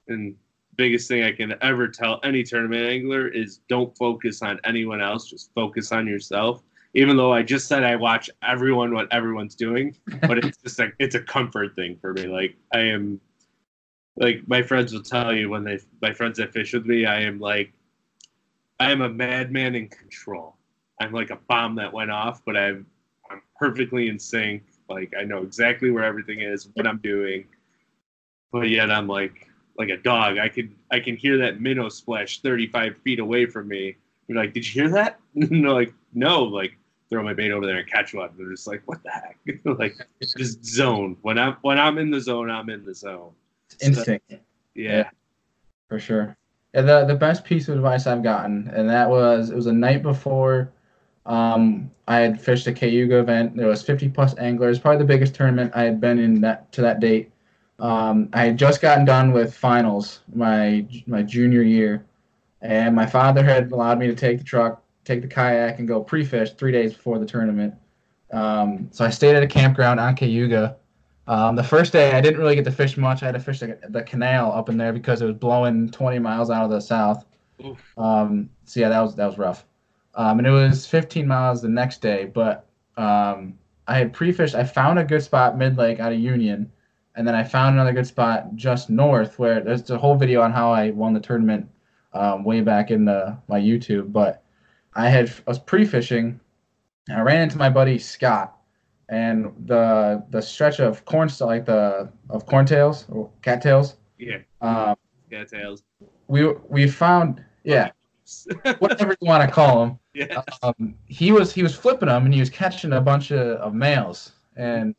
And 0.09 0.35
biggest 0.77 1.09
thing 1.09 1.23
I 1.25 1.33
can 1.33 1.55
ever 1.63 1.89
tell 1.89 2.21
any 2.25 2.43
tournament 2.43 2.87
angler 2.87 3.29
is 3.29 3.61
don't 3.69 3.97
focus 3.97 4.43
on 4.43 4.61
anyone 4.65 5.01
else, 5.01 5.29
just 5.29 5.53
focus 5.55 5.93
on 5.93 6.07
yourself. 6.07 6.63
Even 6.95 7.17
though 7.17 7.33
I 7.33 7.43
just 7.43 7.69
said 7.69 7.85
I 7.85 7.97
watch 7.97 8.29
everyone 8.43 8.95
what 8.95 9.13
everyone's 9.13 9.55
doing, 9.55 9.97
but 10.23 10.39
it's 10.39 10.59
just 10.63 10.79
like 10.79 10.95
it's 10.99 11.15
a 11.15 11.21
comfort 11.21 11.77
thing 11.77 11.97
for 12.01 12.13
me. 12.13 12.27
Like 12.27 12.57
I 12.73 12.81
am 12.81 13.21
like 14.17 14.43
my 14.47 14.63
friends 14.63 14.93
will 14.93 15.03
tell 15.03 15.35
you 15.35 15.51
when 15.51 15.65
they 15.65 15.79
my 16.03 16.13
friends 16.13 16.39
that 16.39 16.53
fish 16.53 16.73
with 16.73 16.87
me, 16.87 17.07
I 17.07 17.21
am 17.21 17.39
like 17.39 17.73
I 18.81 18.91
am 18.91 19.03
a 19.03 19.09
madman 19.09 19.75
in 19.75 19.89
control. 19.89 20.57
I'm 21.01 21.13
like 21.13 21.31
a 21.31 21.39
bomb 21.49 21.77
that 21.77 21.93
went 21.93 22.11
off, 22.11 22.43
but 22.45 22.57
I'm 22.57 22.87
I'm 23.31 23.43
perfectly 23.59 24.09
in 24.09 24.19
sync. 24.19 24.63
Like 24.89 25.13
I 25.19 25.23
know 25.23 25.43
exactly 25.43 25.91
where 25.91 26.05
everything 26.05 26.41
is, 26.41 26.69
what 26.75 26.87
I'm 26.87 26.99
doing. 26.99 27.45
But 28.51 28.69
yet 28.69 28.91
I'm 28.91 29.07
like 29.07 29.50
like 29.81 29.89
a 29.89 29.97
dog. 29.97 30.39
I 30.39 30.49
can 30.49 30.75
I 30.91 31.01
can 31.01 31.17
hear 31.17 31.39
that 31.39 31.61
minnow 31.61 31.89
splash 31.89 32.41
35 32.41 32.99
feet 32.99 33.19
away 33.19 33.47
from 33.47 33.69
me. 33.69 33.97
You're 34.29 34.39
like, 34.39 34.53
did 34.53 34.67
you 34.67 34.83
hear 34.83 34.91
that? 34.91 35.19
and 35.35 35.65
they're 35.65 35.73
like, 35.73 35.93
no. 36.15 36.45
Like 36.45 36.77
throw 37.09 37.23
my 37.25 37.35
bait 37.35 37.51
over 37.51 37.67
there 37.67 37.79
and 37.79 37.91
catch 37.91 38.15
one. 38.15 38.31
They're 38.37 38.51
just 38.51 38.67
like, 38.67 38.83
what 38.85 39.03
the 39.03 39.11
heck? 39.11 39.39
like 39.79 39.97
just 40.37 40.65
zone. 40.65 41.17
When 41.23 41.39
I'm 41.39 41.57
when 41.63 41.79
I'm 41.79 41.99
in 41.99 42.11
the 42.11 42.21
zone, 42.21 42.51
I'm 42.51 42.71
in 42.71 42.85
the 42.85 42.95
zone. 42.95 43.33
Instinct. 43.81 44.33
Yeah. 44.75 45.11
for 45.89 45.99
sure. 45.99 46.37
And 46.75 46.89
the 46.89 47.05
the 47.05 47.17
best 47.17 47.45
piece 47.45 47.69
of 47.69 47.75
advice 47.75 48.07
I've 48.07 48.23
gotten, 48.23 48.69
and 48.69 48.89
that 48.89 49.09
was 49.09 49.51
it 49.51 49.57
was 49.57 49.67
a 49.67 49.73
night 49.73 50.03
before 50.03 50.73
um, 51.27 51.91
I 52.07 52.19
had 52.19 52.41
fished 52.41 52.67
a 52.67 52.73
Cayuga 52.73 53.19
event. 53.19 53.57
There 53.57 53.67
was 53.67 53.83
50 53.83 54.09
plus 54.11 54.37
anglers, 54.39 54.79
probably 54.79 54.99
the 54.99 55.05
biggest 55.05 55.35
tournament 55.35 55.73
I 55.75 55.83
had 55.83 56.01
been 56.01 56.19
in 56.19 56.41
that 56.43 56.71
to 56.73 56.83
that 56.83 57.01
date. 57.01 57.33
Um, 57.81 58.29
I 58.33 58.45
had 58.45 58.59
just 58.59 58.81
gotten 58.81 59.05
done 59.05 59.33
with 59.33 59.55
finals 59.55 60.21
my 60.35 60.87
my 61.07 61.23
junior 61.23 61.63
year, 61.63 62.05
and 62.61 62.95
my 62.95 63.07
father 63.07 63.43
had 63.43 63.73
allowed 63.73 63.99
me 63.99 64.07
to 64.07 64.15
take 64.15 64.39
the 64.39 64.45
truck, 64.45 64.83
take 65.05 65.23
the 65.23 65.29
kayak, 65.29 65.79
and 65.79 65.89
go 65.89 66.03
pre-fish 66.03 66.53
three 66.53 66.73
days 66.73 66.93
before 66.93 67.19
the 67.19 67.27
tournament. 67.27 67.75
Um, 68.33 68.89
so 68.93 69.05
I 69.05 69.11
stayed 69.11 69.35
at 69.35 69.43
a 69.43 69.47
campground 69.47 69.99
on 69.99 70.15
Cayuga. 70.15 70.77
Um, 71.27 71.57
the 71.57 71.65
first 71.65 71.93
day 71.93 72.13
I 72.13 72.21
didn't 72.21 72.41
really 72.41 72.55
get 72.55 72.65
to 72.65 72.73
fish 72.73 72.97
much. 72.97 73.23
I 73.23 73.27
had 73.27 73.35
to 73.35 73.41
fish 73.41 73.61
the, 73.61 73.79
the 73.89 74.03
canal 74.03 74.53
up 74.53 74.69
in 74.69 74.77
there 74.77 74.93
because 74.93 75.23
it 75.23 75.27
was 75.27 75.37
blowing 75.37 75.91
20 75.91 76.19
miles 76.19 76.51
out 76.51 76.65
of 76.65 76.71
the 76.71 76.81
south. 76.81 77.25
Um, 77.97 78.51
so 78.65 78.81
yeah, 78.81 78.89
that 78.89 79.01
was 79.01 79.15
that 79.17 79.27
was 79.27 79.39
rough. 79.39 79.65
Um, 80.15 80.39
and 80.39 80.47
it 80.47 80.51
was 80.51 80.87
15 80.87 81.27
miles 81.27 81.63
the 81.63 81.69
next 81.69 82.01
day, 82.01 82.25
but 82.25 82.67
um, 82.97 83.59
I 83.87 83.99
had 83.99 84.13
pre-fished. 84.13 84.55
I 84.55 84.65
found 84.65 84.99
a 84.99 85.05
good 85.05 85.23
spot 85.23 85.57
mid 85.57 85.77
lake 85.79 86.01
out 86.01 86.13
of 86.13 86.19
Union, 86.19 86.71
and 87.17 87.27
then 87.27 87.35
I 87.35 87.43
found 87.43 87.75
another 87.75 87.93
good 87.93 88.07
spot 88.07 88.55
just 88.55 88.91
north 88.91 89.39
where 89.39 89.61
there's 89.61 89.91
a 89.91 89.99
whole 89.99 90.17
video 90.17 90.43
on 90.43 90.53
how 90.53 90.73
I 90.73 90.91
won 90.91 91.13
the 91.13 91.21
tournament 91.21 91.69
um, 92.13 92.45
way 92.45 92.61
back 92.61 92.91
in 92.91 93.05
the 93.05 93.37
my 93.49 93.61
YouTube. 93.61 94.13
But 94.13 94.43
I 94.95 95.09
had 95.09 95.31
I 95.47 95.51
was 95.51 95.59
pre-fishing, 95.59 96.41
and 97.09 97.19
I 97.19 97.23
ran 97.23 97.43
into 97.43 97.59
my 97.59 97.71
buddy 97.71 97.99
Scott, 97.99 98.57
and 99.09 99.53
the 99.67 100.25
the 100.31 100.41
stretch 100.41 100.81
of 100.81 101.05
corn 101.05 101.31
like 101.41 101.65
the 101.65 102.11
of 102.29 102.47
corntails 102.47 103.05
or 103.09 103.31
cattails. 103.43 103.97
Yeah. 104.19 104.39
Um, 104.61 104.97
Cattails. 105.31 105.85
we 106.27 106.53
we 106.69 106.89
found 106.89 107.45
yeah 107.63 107.91
whatever 108.81 109.17
you 109.21 109.29
want 109.29 109.49
to 109.49 109.53
call 109.53 109.81
them 109.81 109.99
yeah. 110.13 110.43
um, 110.63 110.95
he 111.07 111.31
was 111.31 111.53
he 111.53 111.63
was 111.63 111.75
flipping 111.75 112.09
them 112.09 112.25
and 112.25 112.35
he 112.35 112.41
was 112.41 112.51
catching 112.51 112.93
a 112.93 113.01
bunch 113.01 113.31
of, 113.31 113.59
of 113.59 113.75
males 113.75 114.33
and 114.57 114.95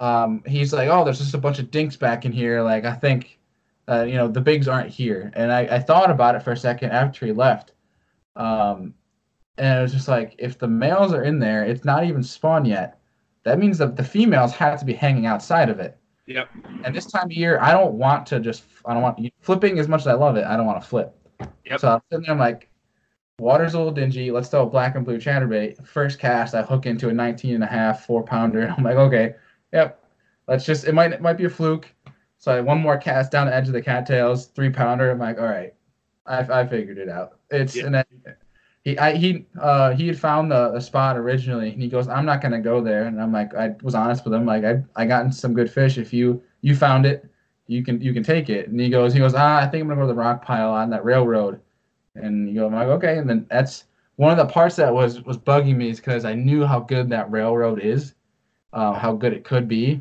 um, 0.00 0.42
he's 0.46 0.72
like 0.72 0.88
oh 0.88 1.04
there's 1.04 1.18
just 1.18 1.34
a 1.34 1.38
bunch 1.38 1.58
of 1.58 1.70
dinks 1.70 1.96
back 1.96 2.24
in 2.24 2.32
here. 2.32 2.62
Like 2.62 2.84
i 2.84 2.92
think 2.92 3.38
uh, 3.88 4.02
you 4.02 4.14
know 4.14 4.28
the 4.28 4.40
bigs 4.40 4.68
aren't 4.68 4.88
here. 4.90 5.30
And 5.34 5.52
I, 5.52 5.60
I 5.60 5.78
thought 5.78 6.10
about 6.10 6.34
it 6.34 6.42
for 6.42 6.52
a 6.52 6.56
second 6.56 6.90
after 6.90 7.26
he 7.26 7.32
left. 7.32 7.72
Um, 8.36 8.94
and 9.58 9.78
it 9.78 9.82
was 9.82 9.92
just 9.92 10.08
like 10.08 10.34
if 10.38 10.58
the 10.58 10.68
males 10.68 11.12
are 11.12 11.24
in 11.24 11.38
there 11.38 11.64
it's 11.64 11.84
not 11.84 12.04
even 12.04 12.22
spawn 12.22 12.64
yet. 12.64 12.98
That 13.44 13.58
means 13.58 13.78
that 13.78 13.96
the 13.96 14.04
females 14.04 14.52
have 14.52 14.78
to 14.80 14.84
be 14.84 14.92
hanging 14.94 15.26
outside 15.26 15.68
of 15.68 15.78
it. 15.78 15.96
Yep. 16.26 16.48
and 16.84 16.94
this 16.94 17.06
time 17.06 17.24
of 17.24 17.32
year 17.32 17.58
i 17.60 17.72
don't 17.72 17.94
want 17.94 18.24
to 18.26 18.38
just 18.38 18.62
i 18.86 18.94
don't 18.94 19.02
want 19.02 19.18
flipping 19.40 19.80
as 19.80 19.88
much 19.88 20.02
as 20.02 20.06
i 20.06 20.12
love 20.12 20.36
it 20.36 20.44
i 20.44 20.56
don't 20.56 20.66
want 20.66 20.80
to 20.80 20.86
flip. 20.86 21.12
Yep. 21.64 21.80
so 21.80 21.88
i'm 21.88 22.00
sitting 22.08 22.22
there 22.22 22.32
i'm 22.32 22.38
like 22.38 22.68
water's 23.40 23.74
a 23.74 23.78
little 23.78 23.92
dingy. 23.92 24.30
Let's 24.30 24.48
throw 24.48 24.62
a 24.62 24.70
black 24.70 24.94
and 24.94 25.04
blue 25.04 25.18
chatterbait. 25.18 25.84
First 25.84 26.20
cast 26.20 26.54
i 26.54 26.62
hook 26.62 26.86
into 26.86 27.08
a 27.08 27.12
19 27.12 27.56
and 27.56 27.64
a 27.64 27.66
half 27.66 28.06
four 28.06 28.22
pounder. 28.22 28.72
I'm 28.78 28.84
like 28.84 28.96
okay 28.96 29.34
yep. 29.72 30.04
Let's 30.48 30.64
just 30.64 30.86
it 30.86 30.94
might 30.94 31.12
it 31.12 31.20
might 31.20 31.36
be 31.36 31.44
a 31.44 31.50
fluke. 31.50 31.92
So 32.38 32.52
I, 32.52 32.60
one 32.60 32.80
more 32.80 32.96
cast 32.96 33.30
down 33.30 33.46
the 33.46 33.54
edge 33.54 33.68
of 33.68 33.74
the 33.74 33.82
cattails 33.82 34.46
three 34.46 34.70
pounder. 34.70 35.10
I'm 35.10 35.18
like 35.18 35.38
all 35.38 35.44
right. 35.46 35.74
I, 36.26 36.60
I 36.60 36.66
figured 36.66 36.98
it 36.98 37.08
out. 37.08 37.38
It's 37.50 37.76
Yeah. 37.76 37.86
and 37.86 37.94
then 37.94 38.04
he 38.82 38.98
I, 38.98 39.14
he 39.14 39.46
uh 39.60 39.92
he 39.92 40.06
had 40.06 40.18
found 40.18 40.50
the, 40.50 40.70
the 40.72 40.80
spot 40.80 41.16
originally 41.16 41.70
and 41.72 41.82
he 41.82 41.88
goes 41.88 42.08
i'm 42.08 42.24
not 42.24 42.40
gonna 42.40 42.60
go 42.60 42.80
there. 42.80 43.04
And 43.04 43.20
i'm 43.20 43.32
like 43.32 43.54
i 43.54 43.74
was 43.82 43.94
honest 43.94 44.24
with 44.24 44.34
him 44.34 44.46
like 44.46 44.64
i 44.64 44.82
i 44.96 45.06
gotten 45.06 45.32
some 45.32 45.54
good 45.54 45.70
fish. 45.70 45.98
If 45.98 46.12
you 46.12 46.42
you 46.62 46.74
found 46.74 47.06
it 47.06 47.26
you 47.66 47.84
can 47.84 48.00
you 48.00 48.12
can 48.12 48.22
take 48.24 48.48
it. 48.50 48.68
And 48.68 48.80
he 48.80 48.88
goes 48.90 49.12
he 49.12 49.20
goes 49.20 49.34
ah 49.34 49.58
i 49.58 49.66
think 49.66 49.82
i'm 49.82 49.88
gonna 49.88 50.00
go 50.00 50.06
to 50.06 50.12
the 50.12 50.18
rock 50.18 50.44
pile 50.44 50.70
on 50.70 50.90
that 50.90 51.04
railroad. 51.04 51.60
And 52.16 52.48
you 52.48 52.54
go 52.56 52.66
i'm 52.66 52.74
like 52.74 52.88
okay. 52.88 53.18
And 53.18 53.28
then 53.28 53.46
that's 53.50 53.84
one 54.16 54.32
of 54.32 54.38
the 54.38 54.52
parts 54.52 54.76
that 54.76 54.92
was 54.92 55.22
was 55.22 55.38
bugging 55.38 55.76
me 55.76 55.90
is 55.90 56.00
because 56.00 56.24
i 56.24 56.34
knew 56.34 56.64
how 56.64 56.80
good 56.80 57.08
that 57.10 57.30
railroad 57.30 57.80
is 57.80 58.14
uh, 58.72 58.92
how 58.92 59.12
good 59.12 59.32
it 59.32 59.44
could 59.44 59.68
be 59.68 60.00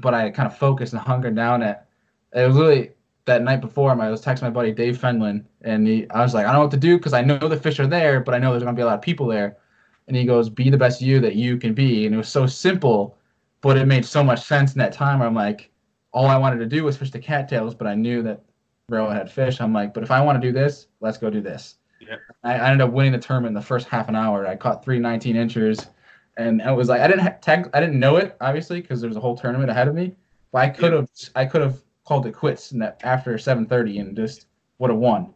but 0.00 0.14
i 0.14 0.30
kind 0.30 0.46
of 0.46 0.56
focused 0.56 0.92
and 0.92 1.02
hunkered 1.02 1.34
down 1.36 1.62
at 1.62 1.88
it 2.32 2.46
was 2.46 2.56
really 2.56 2.90
that 3.26 3.42
night 3.42 3.60
before 3.60 3.90
I 3.90 4.08
was 4.08 4.24
texting 4.24 4.42
my 4.42 4.50
buddy 4.50 4.72
Dave 4.72 4.98
Fenlon, 4.98 5.44
and 5.62 5.86
he, 5.86 6.08
I 6.10 6.22
was 6.22 6.32
like, 6.32 6.46
I 6.46 6.52
don't 6.52 6.60
know 6.60 6.62
what 6.62 6.70
to 6.70 6.76
do 6.76 6.96
because 6.96 7.12
I 7.12 7.22
know 7.22 7.38
the 7.38 7.56
fish 7.56 7.78
are 7.80 7.86
there, 7.86 8.20
but 8.20 8.34
I 8.34 8.38
know 8.38 8.52
there's 8.52 8.62
gonna 8.62 8.76
be 8.76 8.82
a 8.82 8.86
lot 8.86 8.94
of 8.94 9.02
people 9.02 9.26
there. 9.26 9.58
And 10.06 10.16
he 10.16 10.24
goes, 10.24 10.48
"Be 10.48 10.70
the 10.70 10.78
best 10.78 11.02
you 11.02 11.18
that 11.20 11.34
you 11.34 11.56
can 11.56 11.74
be." 11.74 12.06
And 12.06 12.14
it 12.14 12.18
was 12.18 12.28
so 12.28 12.46
simple, 12.46 13.18
but 13.60 13.76
it 13.76 13.86
made 13.86 14.04
so 14.06 14.22
much 14.22 14.44
sense 14.44 14.72
in 14.72 14.78
that 14.78 14.92
time. 14.92 15.18
Where 15.18 15.26
I'm 15.26 15.34
like, 15.34 15.70
all 16.12 16.26
I 16.26 16.36
wanted 16.36 16.58
to 16.58 16.66
do 16.66 16.84
was 16.84 16.96
fish 16.96 17.10
the 17.10 17.18
cattails, 17.18 17.74
but 17.74 17.88
I 17.88 17.96
knew 17.96 18.22
that 18.22 18.40
Rail 18.88 19.10
had 19.10 19.30
fish. 19.30 19.60
I'm 19.60 19.72
like, 19.72 19.92
but 19.92 20.04
if 20.04 20.12
I 20.12 20.20
want 20.20 20.40
to 20.40 20.48
do 20.48 20.52
this, 20.52 20.86
let's 21.00 21.18
go 21.18 21.28
do 21.28 21.40
this. 21.40 21.76
Yeah. 22.00 22.16
I, 22.44 22.54
I 22.54 22.70
ended 22.70 22.86
up 22.86 22.92
winning 22.92 23.12
the 23.12 23.18
tournament 23.18 23.50
in 23.50 23.54
the 23.54 23.66
first 23.66 23.88
half 23.88 24.08
an 24.08 24.14
hour. 24.14 24.46
I 24.46 24.54
caught 24.54 24.84
three 24.84 25.00
19 25.00 25.34
inchers, 25.34 25.88
and 26.36 26.62
I 26.62 26.72
was 26.72 26.88
like, 26.88 27.00
I 27.00 27.06
didn't 27.08 27.22
ha- 27.22 27.36
tag, 27.40 27.70
I 27.72 27.80
didn't 27.80 27.98
know 27.98 28.16
it 28.16 28.36
obviously 28.40 28.80
because 28.80 29.00
there's 29.00 29.16
a 29.16 29.20
whole 29.20 29.36
tournament 29.36 29.70
ahead 29.70 29.88
of 29.88 29.94
me. 29.94 30.14
But 30.52 30.62
I 30.62 30.68
could 30.68 30.92
have, 30.92 31.10
I 31.34 31.44
could 31.44 31.62
have 31.62 31.78
called 32.04 32.26
it 32.26 32.32
quits 32.32 32.70
that 32.70 33.00
after 33.04 33.34
7:30 33.34 34.00
and 34.00 34.16
just 34.16 34.46
would 34.78 34.90
have 34.90 34.98
won. 34.98 35.34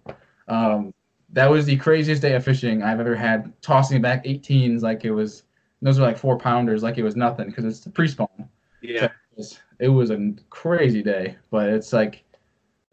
Um, 0.49 0.95
that 1.33 1.51
was 1.51 1.67
the 1.67 1.77
craziest 1.77 2.23
day 2.23 2.35
of 2.35 2.45
fishing 2.45 2.83
I've 2.83 3.01
ever 3.01 3.15
had. 3.15 3.53
Tossing 3.63 4.01
back 4.03 4.25
18s 4.25 4.83
like 4.83 5.05
it 5.05 5.13
was, 5.13 5.45
those 5.83 5.99
were 5.99 6.07
like 6.07 6.19
four 6.19 6.39
pounders, 6.39 6.83
like 6.83 6.99
it 6.99 7.03
was 7.03 7.17
nothing 7.17 7.47
because 7.47 7.65
it's 7.65 7.81
the 7.81 7.91
pre-spawn. 7.91 8.49
Yeah. 8.83 9.05
It 9.05 9.13
was, 9.37 9.59
it 9.79 9.89
was 9.89 10.11
a 10.11 10.35
crazy 10.51 11.03
day, 11.03 11.37
but 11.51 11.69
it's 11.69 11.93
like, 11.93 12.25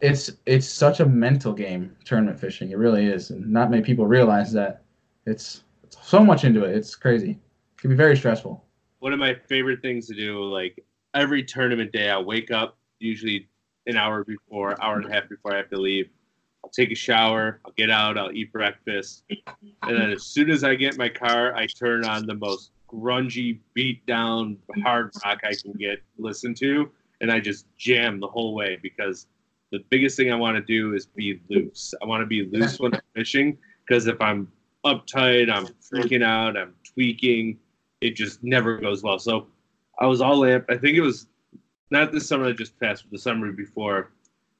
it's 0.00 0.30
it's 0.46 0.68
such 0.68 1.00
a 1.00 1.06
mental 1.06 1.52
game 1.52 1.96
tournament 2.04 2.38
fishing. 2.38 2.70
It 2.70 2.78
really 2.78 3.06
is, 3.06 3.30
and 3.30 3.44
not 3.52 3.68
many 3.68 3.82
people 3.82 4.06
realize 4.06 4.52
that. 4.52 4.82
It's, 5.26 5.64
it's 5.82 5.98
so 6.00 6.24
much 6.24 6.44
into 6.44 6.64
it. 6.64 6.76
It's 6.76 6.94
crazy. 6.94 7.38
Can 7.78 7.90
be 7.90 7.96
very 7.96 8.16
stressful. 8.16 8.64
One 8.98 9.12
of 9.12 9.20
my 9.20 9.34
favorite 9.48 9.80
things 9.82 10.08
to 10.08 10.14
do, 10.14 10.42
like 10.42 10.84
every 11.14 11.44
tournament 11.44 11.92
day, 11.92 12.10
I'll 12.10 12.24
wake 12.24 12.50
up 12.50 12.76
usually 12.98 13.48
an 13.86 13.96
hour 13.96 14.24
before, 14.24 14.80
hour 14.82 14.96
and 14.96 15.06
a 15.06 15.12
half 15.12 15.28
before 15.28 15.54
I 15.54 15.58
have 15.58 15.70
to 15.70 15.80
leave. 15.80 16.08
I'll 16.64 16.70
take 16.70 16.90
a 16.90 16.96
shower, 16.96 17.60
I'll 17.64 17.72
get 17.76 17.88
out, 17.88 18.18
I'll 18.18 18.32
eat 18.32 18.52
breakfast, 18.52 19.22
and 19.28 19.96
then 19.96 20.10
as 20.10 20.24
soon 20.24 20.50
as 20.50 20.64
I 20.64 20.74
get 20.74 20.98
my 20.98 21.08
car, 21.08 21.54
I 21.54 21.66
turn 21.66 22.04
on 22.04 22.26
the 22.26 22.34
most 22.34 22.72
grungy, 22.88 23.60
beat 23.74 24.04
down 24.06 24.58
hard 24.82 25.12
rock 25.24 25.38
I 25.44 25.52
can 25.54 25.72
get 25.74 26.02
listen 26.18 26.54
to, 26.54 26.90
and 27.20 27.30
I 27.30 27.38
just 27.38 27.66
jam 27.76 28.18
the 28.18 28.26
whole 28.26 28.54
way 28.54 28.76
because 28.82 29.28
the 29.70 29.84
biggest 29.88 30.16
thing 30.16 30.32
I 30.32 30.34
want 30.34 30.56
to 30.56 30.62
do 30.62 30.94
is 30.94 31.06
be 31.06 31.40
loose. 31.48 31.94
I 32.02 32.06
want 32.06 32.22
to 32.22 32.26
be 32.26 32.44
loose 32.44 32.80
when 32.80 32.94
I'm 32.94 33.00
fishing 33.14 33.56
because 33.86 34.08
if 34.08 34.20
I'm 34.20 34.50
uptight, 34.84 35.50
I'm 35.52 35.66
freaking 35.66 36.24
out, 36.24 36.56
I'm 36.56 36.74
tweaking, 36.82 37.58
it 38.00 38.16
just 38.16 38.42
never 38.42 38.78
goes 38.78 39.02
well. 39.02 39.18
So 39.18 39.46
I 39.98 40.06
was 40.06 40.20
all 40.20 40.40
amped. 40.40 40.66
I 40.68 40.76
think 40.76 40.96
it 40.96 41.02
was 41.02 41.26
not 41.90 42.12
this 42.12 42.28
summer 42.28 42.46
that 42.46 42.58
just 42.58 42.78
passed, 42.78 43.04
but 43.04 43.12
the 43.12 43.18
summer 43.18 43.50
before. 43.52 44.10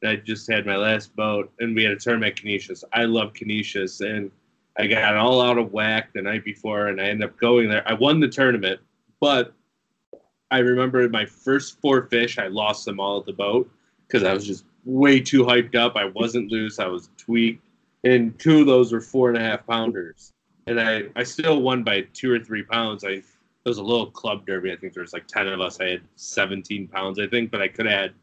I 0.05 0.16
just 0.16 0.48
had 0.51 0.65
my 0.65 0.77
last 0.77 1.15
boat, 1.16 1.52
and 1.59 1.74
we 1.74 1.82
had 1.82 1.93
a 1.93 1.97
tournament 1.97 2.39
at 2.39 2.44
Conesus. 2.44 2.85
I 2.93 3.05
love 3.05 3.32
Conesus, 3.32 4.01
and 4.01 4.31
I 4.78 4.86
got 4.86 5.16
all 5.16 5.40
out 5.40 5.59
of 5.59 5.73
whack 5.73 6.10
the 6.15 6.23
night 6.23 6.44
before, 6.44 6.86
and 6.86 7.01
I 7.01 7.06
ended 7.09 7.28
up 7.28 7.36
going 7.39 7.69
there. 7.69 7.82
I 7.85 7.94
won 7.94 8.20
the 8.20 8.28
tournament, 8.28 8.81
but 9.20 9.52
I 10.52 10.59
remember 10.59 11.09
my 11.09 11.27
first 11.27 11.81
four 11.81 12.06
fish, 12.06 12.39
I 12.39 12.47
lost 12.47 12.85
them 12.85 13.01
all 13.01 13.19
at 13.19 13.27
the 13.27 13.32
boat 13.32 13.69
because 14.06 14.23
I 14.23 14.32
was 14.32 14.47
just 14.47 14.65
way 14.85 15.20
too 15.20 15.44
hyped 15.44 15.74
up. 15.74 15.97
I 15.97 16.05
wasn't 16.05 16.51
loose. 16.51 16.78
I 16.78 16.86
was 16.86 17.10
tweaked, 17.16 17.66
and 18.05 18.39
two 18.39 18.60
of 18.60 18.66
those 18.66 18.93
were 18.93 19.01
four 19.01 19.28
and 19.28 19.36
a 19.36 19.40
half 19.40 19.66
pounders, 19.66 20.32
and 20.69 20.81
I 20.81 21.05
I 21.16 21.23
still 21.23 21.62
won 21.62 21.82
by 21.82 22.03
two 22.12 22.32
or 22.32 22.39
three 22.39 22.62
pounds. 22.62 23.05
I 23.05 23.09
it 23.09 23.24
was 23.65 23.78
a 23.78 23.82
little 23.82 24.11
club 24.11 24.47
derby. 24.47 24.73
I 24.73 24.77
think 24.77 24.95
there 24.95 25.03
was 25.03 25.12
like 25.12 25.27
ten 25.27 25.49
of 25.49 25.61
us. 25.61 25.81
I 25.81 25.86
had 25.86 26.03
17 26.16 26.89
pounds, 26.89 27.19
I 27.19 27.27
think, 27.27 27.51
but 27.51 27.61
I 27.61 27.69
could 27.69 27.86
have 27.86 28.01
had 28.01 28.15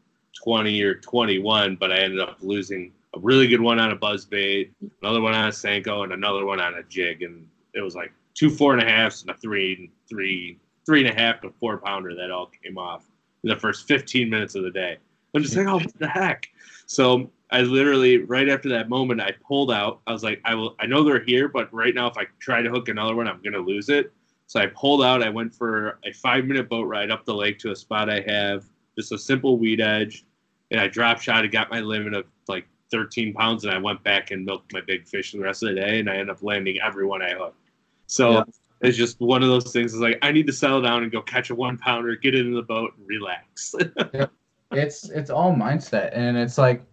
20 0.42 0.82
or 0.82 0.94
21, 0.96 1.76
but 1.76 1.92
I 1.92 1.98
ended 1.98 2.20
up 2.20 2.38
losing 2.40 2.92
a 3.14 3.20
really 3.20 3.46
good 3.46 3.60
one 3.60 3.78
on 3.78 3.92
a 3.92 3.96
buzz 3.96 4.24
bait, 4.24 4.72
another 5.02 5.20
one 5.20 5.34
on 5.34 5.46
a 5.46 5.52
Senko, 5.52 6.04
and 6.04 6.12
another 6.12 6.44
one 6.44 6.60
on 6.60 6.74
a 6.74 6.82
jig. 6.84 7.22
And 7.22 7.46
it 7.74 7.80
was 7.80 7.94
like 7.94 8.12
two 8.34 8.50
four 8.50 8.72
and 8.72 8.82
a 8.82 8.86
halfs 8.86 9.22
and 9.22 9.30
a 9.30 9.34
three 9.34 9.90
three, 10.08 10.58
three 10.84 11.06
and 11.06 11.16
a 11.16 11.20
half 11.20 11.40
to 11.42 11.50
four 11.60 11.78
pounder 11.78 12.14
that 12.14 12.30
all 12.30 12.50
came 12.62 12.78
off 12.78 13.04
in 13.42 13.50
the 13.50 13.56
first 13.56 13.86
15 13.86 14.28
minutes 14.28 14.54
of 14.54 14.64
the 14.64 14.70
day. 14.70 14.96
I'm 15.34 15.42
just 15.42 15.56
like, 15.56 15.66
oh, 15.66 15.76
what 15.76 15.98
the 15.98 16.08
heck? 16.08 16.48
So 16.86 17.30
I 17.50 17.60
literally, 17.60 18.18
right 18.18 18.48
after 18.48 18.68
that 18.70 18.88
moment, 18.88 19.20
I 19.20 19.32
pulled 19.46 19.70
out. 19.70 20.00
I 20.06 20.12
was 20.12 20.24
like, 20.24 20.40
I 20.44 20.54
will. 20.54 20.74
I 20.80 20.86
know 20.86 21.04
they're 21.04 21.24
here, 21.24 21.48
but 21.48 21.72
right 21.72 21.94
now, 21.94 22.08
if 22.08 22.18
I 22.18 22.26
try 22.40 22.60
to 22.60 22.68
hook 22.68 22.88
another 22.88 23.14
one, 23.14 23.28
I'm 23.28 23.40
gonna 23.42 23.58
lose 23.58 23.88
it. 23.88 24.12
So 24.48 24.60
I 24.60 24.66
pulled 24.66 25.02
out. 25.02 25.22
I 25.22 25.28
went 25.28 25.54
for 25.54 25.98
a 26.04 26.12
five 26.12 26.44
minute 26.44 26.68
boat 26.68 26.84
ride 26.84 27.10
up 27.10 27.24
the 27.24 27.34
lake 27.34 27.58
to 27.60 27.70
a 27.70 27.76
spot 27.76 28.10
I 28.10 28.20
have, 28.26 28.64
just 28.96 29.12
a 29.12 29.18
simple 29.18 29.58
weed 29.58 29.80
edge, 29.80 30.24
and 30.72 30.80
I 30.80 30.88
drop 30.88 31.20
shot. 31.20 31.44
I 31.44 31.46
got 31.46 31.70
my 31.70 31.80
limit 31.80 32.14
of 32.14 32.24
like 32.48 32.66
13 32.90 33.32
pounds, 33.32 33.64
and 33.64 33.72
I 33.72 33.78
went 33.78 34.02
back 34.02 34.32
and 34.32 34.44
milked 34.44 34.72
my 34.72 34.80
big 34.80 35.06
fish 35.06 35.30
the 35.32 35.38
rest 35.38 35.62
of 35.62 35.68
the 35.68 35.76
day, 35.76 36.00
and 36.00 36.10
I 36.10 36.14
ended 36.14 36.30
up 36.30 36.42
landing 36.42 36.78
everyone 36.80 37.22
I 37.22 37.30
hooked. 37.34 37.70
So. 38.06 38.32
Yeah. 38.32 38.44
It's 38.82 38.98
just 38.98 39.18
one 39.20 39.42
of 39.42 39.48
those 39.48 39.72
things. 39.72 39.94
Is 39.94 40.00
like 40.00 40.18
I 40.20 40.30
need 40.30 40.46
to 40.48 40.52
settle 40.52 40.82
down 40.82 41.02
and 41.02 41.10
go 41.10 41.22
catch 41.22 41.48
a 41.48 41.54
one 41.54 41.78
pounder, 41.78 42.14
get 42.14 42.34
it 42.34 42.44
in 42.44 42.52
the 42.52 42.60
boat, 42.60 42.92
and 42.98 43.08
relax. 43.08 43.74
yep. 44.12 44.30
It's 44.70 45.08
it's 45.08 45.30
all 45.30 45.54
mindset, 45.54 46.10
and 46.12 46.36
it's 46.36 46.58
like 46.58 46.84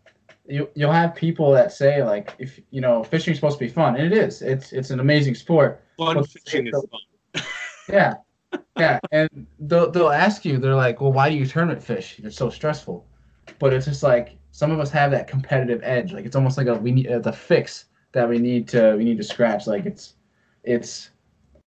you 0.45 0.69
you'll 0.75 0.91
have 0.91 1.15
people 1.15 1.51
that 1.51 1.71
say 1.71 2.03
like 2.03 2.33
if 2.39 2.59
you 2.69 2.81
know 2.81 3.03
fishing's 3.03 3.37
supposed 3.37 3.57
to 3.59 3.65
be 3.65 3.71
fun 3.71 3.95
and 3.95 4.11
it 4.11 4.17
is. 4.17 4.41
It's 4.41 4.73
it's 4.73 4.89
an 4.89 4.99
amazing 4.99 5.35
sport. 5.35 5.83
Fun 5.97 6.23
fishing 6.23 6.67
is 6.67 6.73
fun. 6.73 7.43
Yeah. 7.89 8.13
Yeah. 8.77 8.99
And 9.11 9.45
they'll, 9.59 9.91
they'll 9.91 10.09
ask 10.09 10.45
you 10.45 10.57
they're 10.57 10.75
like 10.75 11.01
well 11.01 11.11
why 11.11 11.29
do 11.29 11.35
you 11.35 11.45
tournament 11.45 11.83
fish? 11.83 12.19
It's 12.23 12.37
so 12.37 12.49
stressful. 12.49 13.05
But 13.59 13.73
it's 13.73 13.85
just 13.85 14.03
like 14.03 14.37
some 14.51 14.71
of 14.71 14.79
us 14.79 14.91
have 14.91 15.11
that 15.11 15.27
competitive 15.27 15.81
edge. 15.83 16.13
Like 16.13 16.25
it's 16.25 16.35
almost 16.35 16.57
like 16.57 16.67
a 16.67 16.75
we 16.75 16.91
need 16.91 17.07
uh, 17.07 17.19
the 17.19 17.33
fix 17.33 17.85
that 18.13 18.27
we 18.27 18.39
need 18.39 18.67
to 18.69 18.95
we 18.95 19.03
need 19.03 19.17
to 19.17 19.23
scratch. 19.23 19.67
Like 19.67 19.85
it's 19.85 20.15
it's 20.63 21.09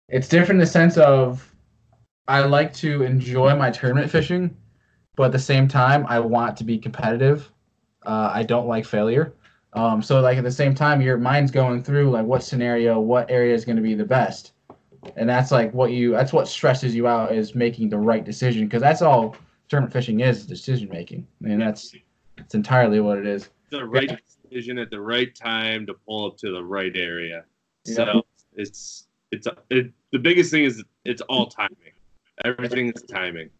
it's 0.09 0.29
different 0.29 0.61
in 0.61 0.65
the 0.65 0.67
sense 0.67 0.97
of 0.97 1.53
i 2.29 2.41
like 2.41 2.73
to 2.73 3.03
enjoy 3.03 3.55
my 3.55 3.71
tournament 3.71 4.11
fishing 4.11 4.57
but 5.17 5.25
at 5.25 5.33
the 5.33 5.39
same 5.39 5.67
time 5.67 6.07
i 6.09 6.19
want 6.19 6.57
to 6.57 6.65
be 6.65 6.79
competitive 6.79 7.51
uh, 8.07 8.31
I 8.33 8.43
don't 8.43 8.67
like 8.67 8.85
failure. 8.85 9.35
Um, 9.73 10.01
so 10.01 10.21
like 10.21 10.39
at 10.39 10.45
the 10.45 10.51
same 10.51 10.75
time, 10.75 11.03
your 11.03 11.19
mind's 11.19 11.51
going 11.51 11.83
through 11.83 12.11
like 12.11 12.25
what 12.25 12.43
scenario, 12.43 12.99
what 12.99 13.31
area 13.31 13.55
is 13.55 13.65
going 13.65 13.77
to 13.77 13.83
be 13.83 13.95
the 13.95 14.05
best, 14.05 14.53
and 15.17 15.29
that's 15.29 15.51
like 15.53 15.73
what 15.75 15.91
you 15.93 16.13
that's 16.13 16.33
what 16.33 16.49
stresses 16.49 16.95
you 16.95 17.07
out 17.07 17.33
is 17.33 17.55
making 17.55 17.91
the 17.91 17.99
right 17.99 18.25
decision 18.25 18.65
because 18.65 18.81
that's 18.81 19.03
all 19.03 19.37
tournament 19.69 19.93
fishing 19.93 20.21
is 20.21 20.47
decision 20.47 20.89
making. 20.89 21.27
I 21.45 21.49
mean 21.49 21.59
that's 21.59 21.95
that's 22.37 22.55
entirely 22.55 23.01
what 23.01 23.19
it 23.19 23.27
is. 23.27 23.51
The 23.71 23.85
right 23.85 24.11
yeah. 24.11 24.17
decision 24.49 24.79
at 24.79 24.91
the 24.91 25.01
right 25.01 25.35
time 25.35 25.85
to 25.87 25.95
pull 26.07 26.27
up 26.27 26.39
to 26.39 26.53
the 26.53 26.63
right 26.65 26.93
area. 26.97 27.45
So 27.85 28.23
it's 28.55 29.07
it's 29.31 29.47
it, 29.71 29.93
the 30.13 30.19
biggest 30.19 30.51
thing 30.51 30.65
is 30.65 30.83
it's 31.05 31.21
all 31.23 31.47
timing. 31.47 31.77
Everything 32.45 32.93
is 32.95 33.03
timing. 33.03 33.51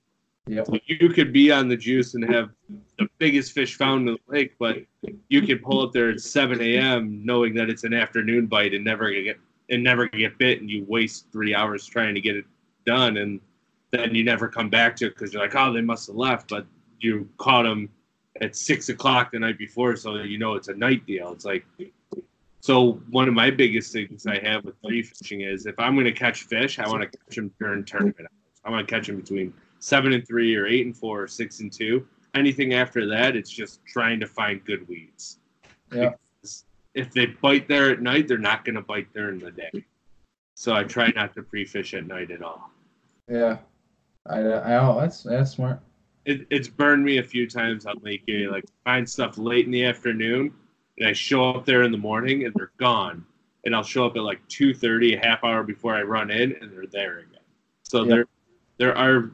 Yep. 0.49 0.67
So 0.67 0.79
you 0.87 1.09
could 1.09 1.33
be 1.33 1.51
on 1.51 1.69
the 1.69 1.77
juice 1.77 2.15
and 2.15 2.25
have 2.33 2.51
the 2.99 3.09
biggest 3.19 3.53
fish 3.53 3.77
found 3.77 4.09
in 4.09 4.15
the 4.15 4.33
lake, 4.33 4.55
but 4.59 4.79
you 5.29 5.43
can 5.43 5.59
pull 5.59 5.83
up 5.83 5.93
there 5.93 6.11
at 6.11 6.21
7 6.21 6.61
a.m. 6.61 7.25
knowing 7.25 7.55
that 7.55 7.69
it's 7.69 7.85
an 7.85 7.93
afternoon 7.93 8.47
bite 8.47 8.73
and 8.73 8.85
never 8.85 9.11
get 9.11 9.39
and 9.71 9.83
never 9.83 10.07
get 10.07 10.39
bit, 10.39 10.61
and 10.61 10.71
you 10.71 10.85
waste 10.87 11.27
three 11.33 11.53
hours 11.53 11.85
trying 11.85 12.15
to 12.15 12.21
get 12.21 12.37
it 12.37 12.45
done, 12.85 13.17
and 13.17 13.41
then 13.91 14.15
you 14.15 14.23
never 14.23 14.49
come 14.49 14.71
back 14.71 14.95
to 14.95 15.07
it 15.07 15.15
because 15.15 15.33
you're 15.33 15.43
like, 15.43 15.57
oh, 15.57 15.73
they 15.73 15.81
must 15.81 16.07
have 16.07 16.15
left, 16.15 16.49
but 16.49 16.65
you 17.01 17.29
caught 17.39 17.65
them 17.65 17.89
at 18.41 18.55
six 18.55 18.89
o'clock 18.89 19.33
the 19.33 19.39
night 19.41 19.59
before, 19.59 19.97
so 19.97 20.15
you 20.17 20.39
know 20.39 20.55
it's 20.55 20.69
a 20.69 20.75
night 20.75 21.05
deal. 21.05 21.33
It's 21.33 21.45
like 21.45 21.67
so 22.61 23.01
one 23.11 23.29
of 23.29 23.35
my 23.35 23.51
biggest 23.51 23.93
things 23.93 24.27
I 24.27 24.39
have 24.39 24.65
with 24.65 24.75
free 24.85 25.03
fishing 25.03 25.43
is 25.43 25.67
if 25.67 25.79
I'm 25.79 25.95
going 25.95 26.07
to 26.07 26.13
catch 26.13 26.45
fish, 26.45 26.79
I 26.79 26.89
want 26.89 27.03
to 27.03 27.19
catch 27.19 27.37
them 27.37 27.53
during 27.61 27.85
tournament 27.85 28.21
hours. 28.21 28.61
I 28.65 28.71
want 28.71 28.89
to 28.89 28.93
catch 28.95 29.07
them 29.07 29.17
between 29.17 29.53
seven 29.79 30.13
and 30.13 30.27
three 30.27 30.55
or 30.57 30.67
eight 30.67 30.87
and 30.87 30.97
four 30.97 31.23
or 31.23 31.29
six 31.29 31.61
and 31.61 31.73
two. 31.73 32.07
Anything 32.35 32.75
after 32.75 33.07
that, 33.09 33.37
it's 33.37 33.51
just 33.51 33.85
trying 33.87 34.21
to 34.21 34.27
find 34.27 34.65
good 34.65 34.87
weeds. 34.89 35.39
Yeah. 35.93 36.13
Because 36.41 36.65
if 36.95 37.13
they 37.13 37.27
bite 37.27 37.69
there 37.69 37.91
at 37.91 38.03
night, 38.03 38.29
they're 38.29 38.39
not 38.39 38.65
going 38.65 38.75
to 38.75 38.83
bite 38.83 39.13
there 39.13 39.31
in 39.31 39.39
the 39.39 39.51
day. 39.51 39.85
So 40.55 40.75
I 40.75 40.85
try 40.85 41.13
not 41.15 41.35
to 41.35 41.43
pre-fish 41.43 41.93
at 41.95 42.07
night 42.07 42.31
at 42.31 42.43
all. 42.43 42.71
Yeah, 43.29 43.59
I, 44.27 44.39
I 44.39 44.79
oh 44.79 45.01
that's 45.01 45.23
that's 45.23 45.51
smart. 45.51 45.81
It, 46.25 46.47
it's 46.49 46.69
burned 46.69 47.05
me 47.05 47.19
a 47.19 47.23
few 47.23 47.49
times 47.49 47.87
on 47.87 47.97
Lake 48.03 48.23
Erie. 48.27 48.47
Like 48.49 48.65
find 48.85 49.09
stuff 49.09 49.37
late 49.37 49.67
in 49.67 49.71
the 49.71 49.85
afternoon, 49.85 50.55
and 50.99 51.09
I 51.09 51.13
show 51.13 51.51
up 51.51 51.67
there 51.67 51.83
in 51.83 51.93
the 51.93 51.99
morning, 51.99 52.45
and 52.45 52.55
they're 52.55 52.73
gone. 52.79 53.27
And 53.65 53.75
I'll 53.75 53.83
show 53.83 54.07
up 54.07 54.17
at 54.17 54.23
like 54.23 54.47
two 54.49 54.73
thirty, 54.73 55.15
a 55.15 55.19
half 55.19 55.45
hour 55.45 55.63
before 55.63 55.95
I 55.95 56.03
run 56.03 56.31
in, 56.31 56.55
and 56.61 56.73
they're 56.73 56.87
there 56.87 57.19
again. 57.19 57.41
So 57.83 58.05
yeah. 58.05 58.09
there, 58.09 58.27
there 58.79 58.97
are 58.97 59.33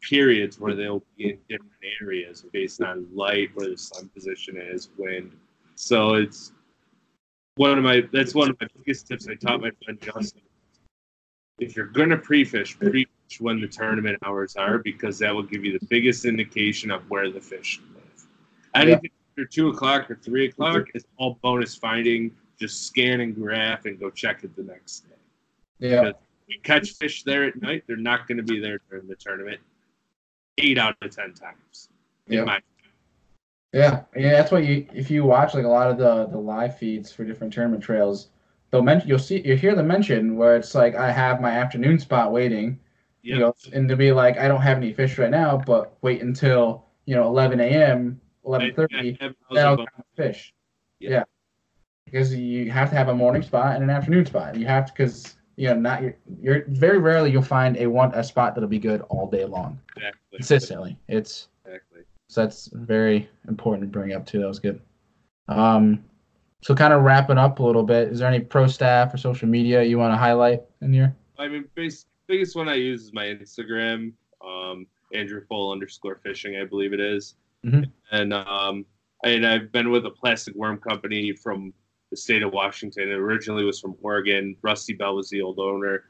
periods 0.00 0.58
where 0.58 0.74
they'll 0.74 1.02
be 1.16 1.30
in 1.30 1.38
different 1.48 1.72
areas 2.00 2.44
based 2.52 2.82
on 2.82 3.06
light, 3.14 3.50
where 3.54 3.68
the 3.68 3.78
sun 3.78 4.08
position 4.14 4.56
is, 4.56 4.90
wind. 4.96 5.32
So 5.74 6.14
it's 6.14 6.52
one 7.56 7.76
of 7.76 7.84
my 7.84 8.02
that's 8.12 8.34
one 8.34 8.50
of 8.50 8.56
my 8.60 8.66
biggest 8.76 9.08
tips 9.08 9.28
I 9.28 9.34
taught 9.34 9.60
my 9.60 9.70
friend 9.84 10.00
Justin. 10.00 10.42
If 11.58 11.76
you're 11.76 11.86
gonna 11.86 12.16
pre-fish, 12.16 12.78
pre-fish 12.78 13.40
when 13.40 13.60
the 13.60 13.68
tournament 13.68 14.18
hours 14.24 14.56
are 14.56 14.78
because 14.78 15.18
that 15.18 15.34
will 15.34 15.42
give 15.42 15.64
you 15.64 15.78
the 15.78 15.86
biggest 15.86 16.24
indication 16.24 16.90
of 16.90 17.08
where 17.10 17.30
the 17.30 17.40
fish 17.40 17.80
live. 17.94 18.26
Anything 18.74 19.10
yeah. 19.12 19.42
after 19.42 19.44
two 19.44 19.68
o'clock 19.68 20.10
or 20.10 20.16
three 20.16 20.46
o'clock 20.46 20.86
is 20.94 21.04
all 21.16 21.38
bonus 21.42 21.74
finding. 21.74 22.30
Just 22.58 22.86
scan 22.86 23.20
and 23.20 23.34
graph 23.34 23.84
and 23.84 24.00
go 24.00 24.10
check 24.10 24.42
it 24.42 24.54
the 24.56 24.62
next 24.62 25.00
day. 25.08 25.14
Yeah. 25.78 26.00
Because 26.00 26.14
you 26.48 26.60
catch 26.62 26.90
fish 26.92 27.22
there 27.22 27.44
at 27.44 27.60
night, 27.60 27.84
they're 27.86 27.96
not 27.96 28.26
going 28.26 28.38
to 28.38 28.42
be 28.42 28.58
there 28.58 28.80
during 28.90 29.06
the 29.06 29.14
tournament 29.14 29.60
eight 30.58 30.78
out 30.78 30.96
of 31.02 31.14
ten 31.14 31.32
times. 31.34 31.88
Yeah. 32.26 32.58
Yeah, 33.72 34.04
yeah, 34.16 34.30
that's 34.30 34.50
what 34.50 34.64
you 34.64 34.86
if 34.94 35.10
you 35.10 35.24
watch 35.24 35.52
like 35.52 35.64
a 35.64 35.68
lot 35.68 35.90
of 35.90 35.98
the 35.98 36.26
the 36.26 36.38
live 36.38 36.78
feeds 36.78 37.12
for 37.12 37.24
different 37.24 37.52
tournament 37.52 37.82
trails, 37.82 38.28
they'll 38.70 38.82
mention 38.82 39.08
you'll 39.08 39.18
see 39.18 39.42
you 39.46 39.56
hear 39.56 39.74
the 39.74 39.82
mention 39.82 40.36
where 40.36 40.56
it's 40.56 40.74
like 40.74 40.94
I 40.94 41.12
have 41.12 41.42
my 41.42 41.50
afternoon 41.50 41.98
spot 41.98 42.32
waiting, 42.32 42.80
yep. 43.22 43.34
you 43.34 43.38
know, 43.38 43.54
and 43.74 43.86
to 43.90 43.96
be 43.96 44.10
like 44.10 44.38
I 44.38 44.48
don't 44.48 44.62
have 44.62 44.78
any 44.78 44.94
fish 44.94 45.18
right 45.18 45.30
now, 45.30 45.58
but 45.58 45.98
wait 46.00 46.22
until 46.22 46.86
you 47.04 47.14
know 47.14 47.26
11 47.26 47.60
a.m. 47.60 48.20
11:30, 48.46 49.18
then 49.50 49.66
I'll 49.66 49.86
fish. 50.16 50.54
Yep. 51.00 51.10
Yeah, 51.10 51.24
because 52.06 52.34
you 52.34 52.70
have 52.70 52.88
to 52.88 52.96
have 52.96 53.08
a 53.08 53.14
morning 53.14 53.42
spot 53.42 53.74
and 53.74 53.84
an 53.84 53.90
afternoon 53.90 54.24
spot. 54.24 54.56
You 54.56 54.66
have 54.66 54.86
to 54.86 54.92
because 54.94 55.36
you 55.58 55.66
know, 55.66 55.74
not 55.74 56.02
you're, 56.02 56.16
you're 56.40 56.64
very 56.68 56.98
rarely 56.98 57.32
you'll 57.32 57.42
find 57.42 57.76
a 57.78 57.86
one 57.88 58.14
a 58.14 58.22
spot 58.22 58.54
that'll 58.54 58.68
be 58.68 58.78
good 58.78 59.00
all 59.08 59.28
day 59.28 59.44
long. 59.44 59.78
Exactly. 59.96 60.36
Consistently. 60.36 60.98
It's 61.08 61.48
exactly. 61.66 62.02
So 62.28 62.42
that's 62.42 62.68
very 62.72 63.28
important 63.48 63.82
to 63.82 63.88
bring 63.88 64.12
up 64.12 64.24
too. 64.24 64.38
That 64.38 64.46
was 64.46 64.60
good. 64.60 64.80
Um, 65.48 66.04
so 66.62 66.74
kind 66.74 66.92
of 66.92 67.02
wrapping 67.02 67.38
up 67.38 67.58
a 67.58 67.62
little 67.62 67.82
bit, 67.82 68.08
is 68.08 68.20
there 68.20 68.28
any 68.28 68.40
pro 68.40 68.68
staff 68.68 69.12
or 69.12 69.16
social 69.16 69.48
media 69.48 69.82
you 69.82 69.98
want 69.98 70.12
to 70.12 70.16
highlight 70.16 70.62
in 70.80 70.92
here? 70.92 71.16
I 71.38 71.48
mean, 71.48 71.64
base, 71.74 72.06
biggest 72.28 72.54
one 72.54 72.68
I 72.68 72.74
use 72.74 73.04
is 73.04 73.12
my 73.12 73.24
Instagram, 73.24 74.12
um, 74.44 74.86
Andrew 75.12 75.42
Full 75.48 75.72
underscore 75.72 76.20
fishing, 76.22 76.56
I 76.56 76.64
believe 76.64 76.92
it 76.92 77.00
is. 77.00 77.34
Mm-hmm. 77.64 77.84
And 78.12 78.32
um, 78.32 78.86
and 79.24 79.44
I've 79.44 79.72
been 79.72 79.90
with 79.90 80.06
a 80.06 80.10
plastic 80.10 80.54
worm 80.54 80.78
company 80.78 81.32
from 81.32 81.72
the 82.10 82.16
state 82.16 82.42
of 82.42 82.52
Washington. 82.52 83.08
It 83.08 83.14
originally 83.14 83.64
was 83.64 83.80
from 83.80 83.96
Oregon. 84.02 84.56
Rusty 84.62 84.94
Bell 84.94 85.16
was 85.16 85.28
the 85.30 85.42
old 85.42 85.58
owner. 85.58 86.04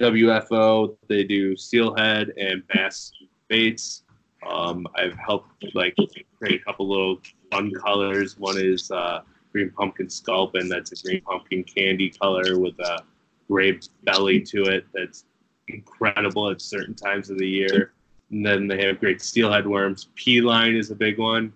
WFO, 0.00 0.96
they 1.08 1.22
do 1.22 1.56
steelhead 1.56 2.32
and 2.36 2.66
bass 2.68 3.12
baits. 3.48 4.02
Um, 4.46 4.86
I've 4.96 5.16
helped 5.16 5.64
like 5.74 5.94
create 6.38 6.60
a 6.60 6.64
couple 6.64 6.88
little 6.88 7.18
fun 7.50 7.72
colors. 7.72 8.36
One 8.38 8.58
is 8.58 8.90
uh, 8.90 9.20
green 9.52 9.70
pumpkin 9.70 10.10
sculpin. 10.10 10.68
That's 10.68 10.92
a 10.92 11.06
green 11.06 11.22
pumpkin 11.22 11.64
candy 11.64 12.10
color 12.10 12.58
with 12.58 12.78
a 12.80 13.02
gray 13.48 13.78
belly 14.02 14.40
to 14.40 14.64
it. 14.64 14.84
That's 14.92 15.24
incredible 15.68 16.50
at 16.50 16.60
certain 16.60 16.94
times 16.94 17.30
of 17.30 17.38
the 17.38 17.48
year. 17.48 17.92
And 18.30 18.44
then 18.44 18.66
they 18.66 18.84
have 18.84 18.98
great 18.98 19.22
steelhead 19.22 19.66
worms. 19.66 20.08
P 20.16 20.40
line 20.40 20.74
is 20.74 20.90
a 20.90 20.94
big 20.94 21.18
one 21.18 21.52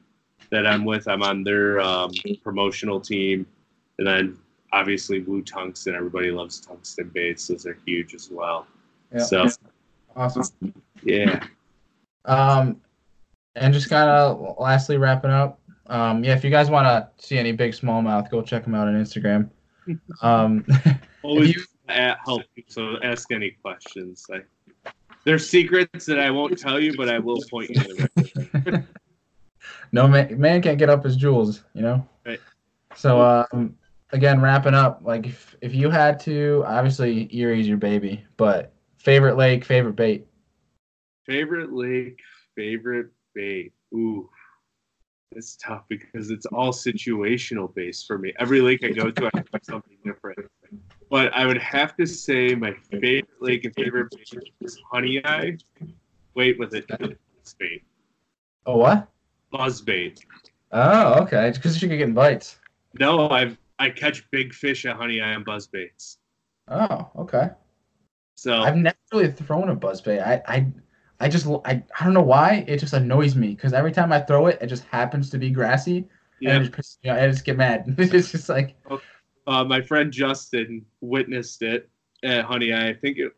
that 0.51 0.67
I'm 0.67 0.85
with. 0.85 1.09
I'm 1.09 1.23
on 1.23 1.43
their 1.43 1.81
um, 1.81 2.13
promotional 2.43 3.01
team. 3.01 3.47
And 3.99 4.07
then 4.07 4.39
obviously 4.73 5.21
Woo 5.21 5.43
Tungsten. 5.43 5.95
Everybody 5.95 6.31
loves 6.31 6.61
tungsten 6.61 7.11
baits. 7.13 7.47
Those 7.49 7.67
are 7.67 7.79
huge 7.87 8.15
as 8.15 8.31
well. 8.31 8.67
Yeah. 9.13 9.21
So 9.21 9.49
awesome. 10.17 10.75
Yeah. 11.03 11.45
Um, 12.25 12.81
and 13.57 13.75
just 13.75 13.89
kind 13.89 14.09
of 14.09 14.57
lastly 14.59 14.97
wrapping 14.97 15.31
up. 15.31 15.61
Um, 15.87 16.23
yeah, 16.23 16.35
if 16.35 16.45
you 16.45 16.51
guys 16.51 16.71
want 16.71 16.87
to 16.87 17.27
see 17.27 17.39
any 17.39 17.53
big 17.53 17.73
smallmouth, 17.73 18.31
go 18.31 18.43
check 18.43 18.65
them 18.65 18.75
out 18.75 18.89
on 18.89 18.95
Instagram. 18.95 19.49
Um, 20.21 20.65
always 21.23 21.57
you, 21.57 21.65
help. 21.89 22.43
So 22.69 22.97
ask 23.03 23.33
any 23.33 23.53
questions. 23.63 24.27
I, 24.33 24.41
there's 25.25 25.49
secrets 25.49 26.07
that 26.07 26.19
I 26.19 26.31
won't 26.31 26.59
tell 26.59 26.79
you, 26.79 26.95
but 26.97 27.09
I 27.09 27.19
will 27.19 27.43
point 27.51 27.71
you. 27.71 27.83
To 27.83 28.85
no 29.93 30.07
man, 30.07 30.39
man 30.39 30.63
can't 30.63 30.79
get 30.79 30.91
up 30.91 31.05
his 31.05 31.17
jewels, 31.17 31.65
you 31.75 31.83
know. 31.83 32.07
Right. 32.27 32.41
So 32.95 33.21
um, 33.21 33.75
again, 34.11 34.41
wrapping 34.41 34.75
up, 34.75 35.01
like 35.03 35.27
if, 35.27 35.57
if 35.61 35.75
you 35.75 35.91
had 35.91 36.19
to, 36.21 36.63
obviously 36.67 37.29
Erie's 37.33 37.69
your 37.69 37.77
baby, 37.77 38.25
but 38.37 38.73
favorite 38.97 39.37
lake, 39.37 39.65
favorite 39.65 39.97
bait. 39.97 40.27
Favorite 41.27 41.73
lake, 41.73 42.19
favorite 42.57 43.11
bait. 43.35 43.73
Ooh. 43.95 44.29
It's 45.33 45.57
tough 45.57 45.85
because 45.89 46.31
it's 46.31 46.47
all 46.47 46.73
situational 46.73 47.75
based 47.75 48.07
for 48.07 48.17
me. 48.17 48.33
Every 48.39 48.63
lake 48.63 48.83
I 48.83 48.89
go 48.89 49.11
to, 49.11 49.27
I 49.27 49.41
do 49.41 49.59
something 49.63 49.99
different. 50.03 50.39
But 51.11 51.35
I 51.35 51.45
would 51.45 51.59
have 51.59 51.95
to 51.97 52.07
say 52.07 52.55
my 52.55 52.73
favorite 52.91 53.29
lake 53.41 53.65
and 53.65 53.75
favorite 53.75 54.11
bait 54.11 54.53
is 54.63 54.81
Honeoye. 54.91 55.61
Wait, 56.35 56.59
with 56.59 56.75
it, 56.75 56.87
bait, 57.59 57.83
Oh 58.65 58.79
what? 58.79 59.09
buzz 59.51 59.81
bait. 59.83 60.25
Oh, 60.73 61.23
okay. 61.23 61.49
It's 61.49 61.59
because 61.59 61.81
you 61.83 61.89
could 61.89 61.99
get 61.99 62.15
bites. 62.15 62.59
No, 62.99 63.29
I've 63.29 63.59
I 63.79 63.91
catch 63.91 64.29
big 64.31 64.53
fish 64.53 64.85
at 64.87 64.97
Honeoye 64.97 65.23
Am 65.23 65.45
buzz 65.45 65.67
baits. 65.67 66.19
Oh, 66.69 67.11
okay. 67.17 67.51
So 68.35 68.61
I've 68.61 68.77
never 68.77 68.97
really 69.13 69.33
thrown 69.33 69.69
a 69.69 69.75
buzzbait. 69.75 70.25
I, 70.25 70.41
I, 70.47 70.67
I 71.19 71.29
just, 71.29 71.47
I, 71.65 71.83
I 71.99 72.05
don't 72.05 72.15
know 72.15 72.23
why. 72.23 72.65
It 72.69 72.79
just 72.79 72.93
annoys 72.93 73.35
me 73.35 73.49
because 73.49 73.73
every 73.73 73.91
time 73.91 74.13
I 74.13 74.21
throw 74.21 74.47
it, 74.47 74.59
it 74.61 74.69
just 74.69 74.85
happens 74.85 75.29
to 75.31 75.39
be 75.39 75.51
grassy, 75.51 76.07
yeah, 76.41 76.55
and 76.55 76.67
it 76.67 76.75
just, 76.75 77.03
me 77.03 77.11
off. 77.11 77.19
I 77.19 77.29
just 77.29 77.45
get 77.45 77.57
mad. 77.57 77.95
it's 77.99 78.31
just 78.31 78.49
like, 78.49 78.77
uh, 79.49 79.65
my 79.65 79.81
friend 79.81 80.13
Justin 80.13 80.87
witnessed 81.01 81.63
it 81.63 81.91
at 82.23 82.45
Honey 82.45 82.73
I 82.73 82.95
think 82.95 83.19
it 83.19 83.33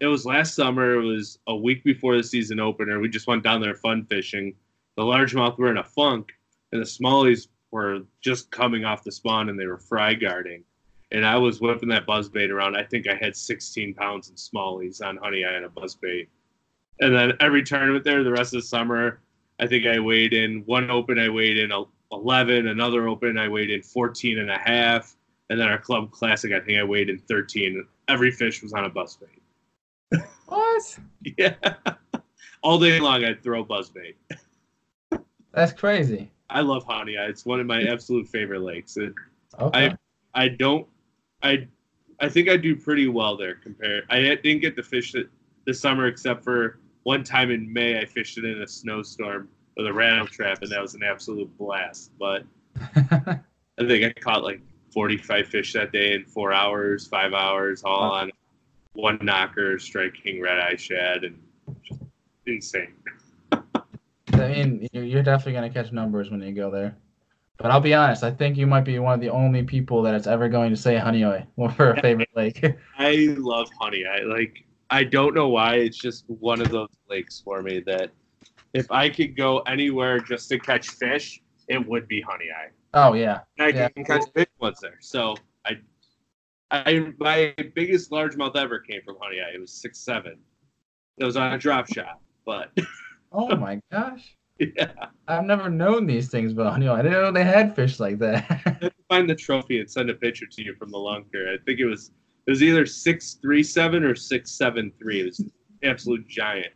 it 0.00 0.06
was 0.06 0.26
last 0.26 0.54
summer. 0.54 1.00
It 1.00 1.02
was 1.02 1.38
a 1.46 1.56
week 1.56 1.82
before 1.82 2.16
the 2.16 2.22
season 2.22 2.60
opener. 2.60 3.00
We 3.00 3.08
just 3.08 3.26
went 3.26 3.42
down 3.42 3.62
there 3.62 3.74
fun 3.74 4.04
fishing. 4.04 4.54
The 4.96 5.02
largemouth 5.02 5.56
were 5.56 5.70
in 5.70 5.78
a 5.78 5.84
funk, 5.84 6.32
and 6.72 6.80
the 6.82 6.86
smallies 6.86 7.48
were 7.72 8.00
just 8.20 8.50
coming 8.50 8.84
off 8.84 9.02
the 9.02 9.10
spawn, 9.10 9.48
and 9.48 9.58
they 9.58 9.66
were 9.66 9.78
fry 9.78 10.14
guarding. 10.14 10.62
And 11.10 11.26
I 11.26 11.36
was 11.36 11.60
whipping 11.60 11.88
that 11.88 12.06
buzzbait 12.06 12.50
around. 12.50 12.76
I 12.76 12.84
think 12.84 13.08
I 13.08 13.14
had 13.14 13.36
16 13.36 13.94
pounds 13.94 14.30
in 14.30 14.36
smallies 14.36 15.04
on 15.04 15.18
Honeoye 15.18 15.56
and 15.56 15.64
a 15.64 15.68
buzzbait. 15.68 16.28
And 17.00 17.14
then 17.14 17.32
every 17.40 17.62
tournament 17.62 18.04
there, 18.04 18.22
the 18.22 18.30
rest 18.30 18.54
of 18.54 18.62
the 18.62 18.66
summer, 18.66 19.20
I 19.58 19.66
think 19.66 19.86
I 19.86 19.98
weighed 19.98 20.32
in 20.32 20.62
one 20.66 20.90
open. 20.90 21.18
I 21.18 21.28
weighed 21.28 21.58
in 21.58 21.70
11. 22.12 22.68
Another 22.68 23.08
open, 23.08 23.36
I 23.36 23.48
weighed 23.48 23.70
in 23.70 23.82
14 23.82 24.38
and 24.38 24.50
a 24.50 24.58
half. 24.58 25.16
And 25.50 25.60
then 25.60 25.68
our 25.68 25.78
club 25.78 26.10
classic, 26.12 26.52
I 26.52 26.60
think 26.60 26.78
I 26.78 26.84
weighed 26.84 27.10
in 27.10 27.18
13. 27.18 27.86
Every 28.08 28.30
fish 28.30 28.62
was 28.62 28.72
on 28.72 28.84
a 28.84 28.90
buzzbait. 28.90 29.28
what? 30.46 30.98
Yeah. 31.38 31.54
All 32.62 32.78
day 32.78 33.00
long, 33.00 33.24
I'd 33.24 33.42
throw 33.42 33.64
buzzbait. 33.64 34.14
That's 35.52 35.72
crazy. 35.72 36.30
I 36.52 36.60
love 36.60 36.84
Eye. 36.88 37.04
It's 37.06 37.44
one 37.46 37.60
of 37.60 37.66
my 37.66 37.82
absolute 37.84 38.28
favorite 38.28 38.60
lakes. 38.62 38.96
It, 38.96 39.12
Okay. 39.60 39.94
I 40.34 40.48
don't, 40.48 40.86
I, 41.42 41.68
I 42.20 42.28
think 42.28 42.48
I 42.48 42.56
do 42.56 42.74
pretty 42.74 43.06
well 43.06 43.36
there 43.36 43.56
compared. 43.56 44.04
I 44.08 44.20
didn't 44.20 44.60
get 44.60 44.76
to 44.76 44.82
fish 44.82 45.14
it 45.14 45.28
this 45.66 45.78
summer 45.78 46.06
except 46.06 46.42
for 46.42 46.78
one 47.02 47.22
time 47.22 47.50
in 47.50 47.70
May. 47.70 47.98
I 48.00 48.06
fished 48.06 48.38
it 48.38 48.44
in 48.46 48.62
a 48.62 48.66
snowstorm 48.66 49.48
with 49.76 49.86
a 49.86 49.92
rattle 49.92 50.26
trap, 50.26 50.62
and 50.62 50.70
that 50.72 50.80
was 50.80 50.94
an 50.94 51.02
absolute 51.02 51.54
blast. 51.58 52.12
But 52.18 52.44
I 52.96 53.40
think 53.86 54.04
I 54.04 54.12
caught 54.20 54.42
like 54.42 54.60
45 54.94 55.46
fish 55.48 55.72
that 55.74 55.92
day 55.92 56.14
in 56.14 56.24
four 56.24 56.52
hours, 56.54 57.06
five 57.06 57.34
hours, 57.34 57.82
all 57.84 58.00
Wow. 58.10 58.12
on 58.20 58.30
one 58.94 59.18
knocker, 59.22 59.78
Strike 59.78 60.14
King 60.14 60.40
red 60.40 60.58
eye 60.58 60.76
shad, 60.76 61.24
and 61.24 61.38
just 61.82 62.00
insane. 62.46 62.94
I 64.34 64.48
mean, 64.48 64.88
you're 64.92 65.22
definitely 65.22 65.52
gonna 65.54 65.70
catch 65.70 65.92
numbers 65.92 66.30
when 66.30 66.40
you 66.42 66.52
go 66.52 66.70
there. 66.70 66.96
But 67.58 67.70
I'll 67.70 67.80
be 67.80 67.94
honest, 67.94 68.24
I 68.24 68.30
think 68.32 68.56
you 68.56 68.66
might 68.66 68.82
be 68.84 68.98
one 68.98 69.14
of 69.14 69.20
the 69.20 69.30
only 69.30 69.62
people 69.62 70.02
that 70.02 70.14
is 70.14 70.26
ever 70.26 70.48
going 70.48 70.70
to 70.70 70.76
say 70.76 70.96
Honeoye 70.96 71.46
for 71.76 71.90
a 71.94 72.00
favorite 72.00 72.30
lake. 72.36 72.64
I 72.98 73.34
love 73.38 73.68
honey. 73.80 74.04
I 74.06 74.22
like. 74.22 74.64
I 74.90 75.04
don't 75.04 75.34
know 75.34 75.48
why. 75.48 75.76
It's 75.76 75.96
just 75.98 76.24
one 76.28 76.60
of 76.60 76.70
those 76.70 76.88
lakes 77.08 77.40
for 77.40 77.62
me 77.62 77.80
that 77.86 78.10
if 78.74 78.90
I 78.90 79.08
could 79.08 79.36
go 79.36 79.60
anywhere 79.60 80.20
just 80.20 80.48
to 80.50 80.58
catch 80.58 80.88
fish, 80.90 81.40
it 81.68 81.86
would 81.86 82.08
be 82.08 82.22
Honeoye. 82.22 82.70
oh 82.94 83.14
yeah. 83.14 83.40
And 83.58 83.66
I 83.68 83.78
Yeah. 83.78 83.88
can 83.88 84.04
catch 84.04 84.32
big 84.34 84.48
ones 84.60 84.80
there. 84.80 84.98
So 85.00 85.36
I, 85.66 85.78
I 86.70 87.12
my 87.18 87.54
biggest 87.74 88.10
largemouth 88.10 88.56
ever 88.56 88.78
came 88.80 89.02
from 89.04 89.16
Honeoye. 89.16 89.54
It 89.54 89.60
was 89.60 89.72
six 89.72 89.98
seven. 89.98 90.38
It 91.18 91.24
was 91.24 91.36
on 91.36 91.52
a 91.52 91.58
drop 91.58 91.86
shot, 91.86 92.20
but 92.44 92.70
Oh 93.32 93.56
my 93.56 93.80
gosh. 93.90 94.36
yeah, 94.58 94.92
I've 95.26 95.44
never 95.44 95.68
known 95.70 96.06
these 96.06 96.28
things 96.30 96.52
but 96.52 96.72
Honeoye. 96.72 96.98
I 96.98 97.02
didn't 97.02 97.22
know 97.22 97.32
they 97.32 97.44
had 97.44 97.74
fish 97.74 97.98
like 97.98 98.18
that. 98.18 98.44
I 98.50 98.54
have 98.70 98.80
to 98.80 98.92
find 99.08 99.28
the 99.28 99.34
trophy 99.34 99.80
and 99.80 99.90
send 99.90 100.10
a 100.10 100.14
picture 100.14 100.46
to 100.46 100.62
you 100.62 100.74
from 100.76 100.90
the 100.90 100.98
long 100.98 101.24
lunker. 101.24 101.52
I 101.52 101.62
think 101.64 101.80
it 101.80 101.86
was 101.86 102.12
it 102.46 102.50
was 102.50 102.62
either 102.62 102.86
six 102.86 103.34
three 103.40 103.62
seven 103.62 104.04
or 104.04 104.14
six 104.14 104.52
seven 104.52 104.92
three. 105.00 105.20
It 105.22 105.26
was 105.26 105.40
an 105.40 105.50
absolute 105.82 106.28
giant. 106.28 106.72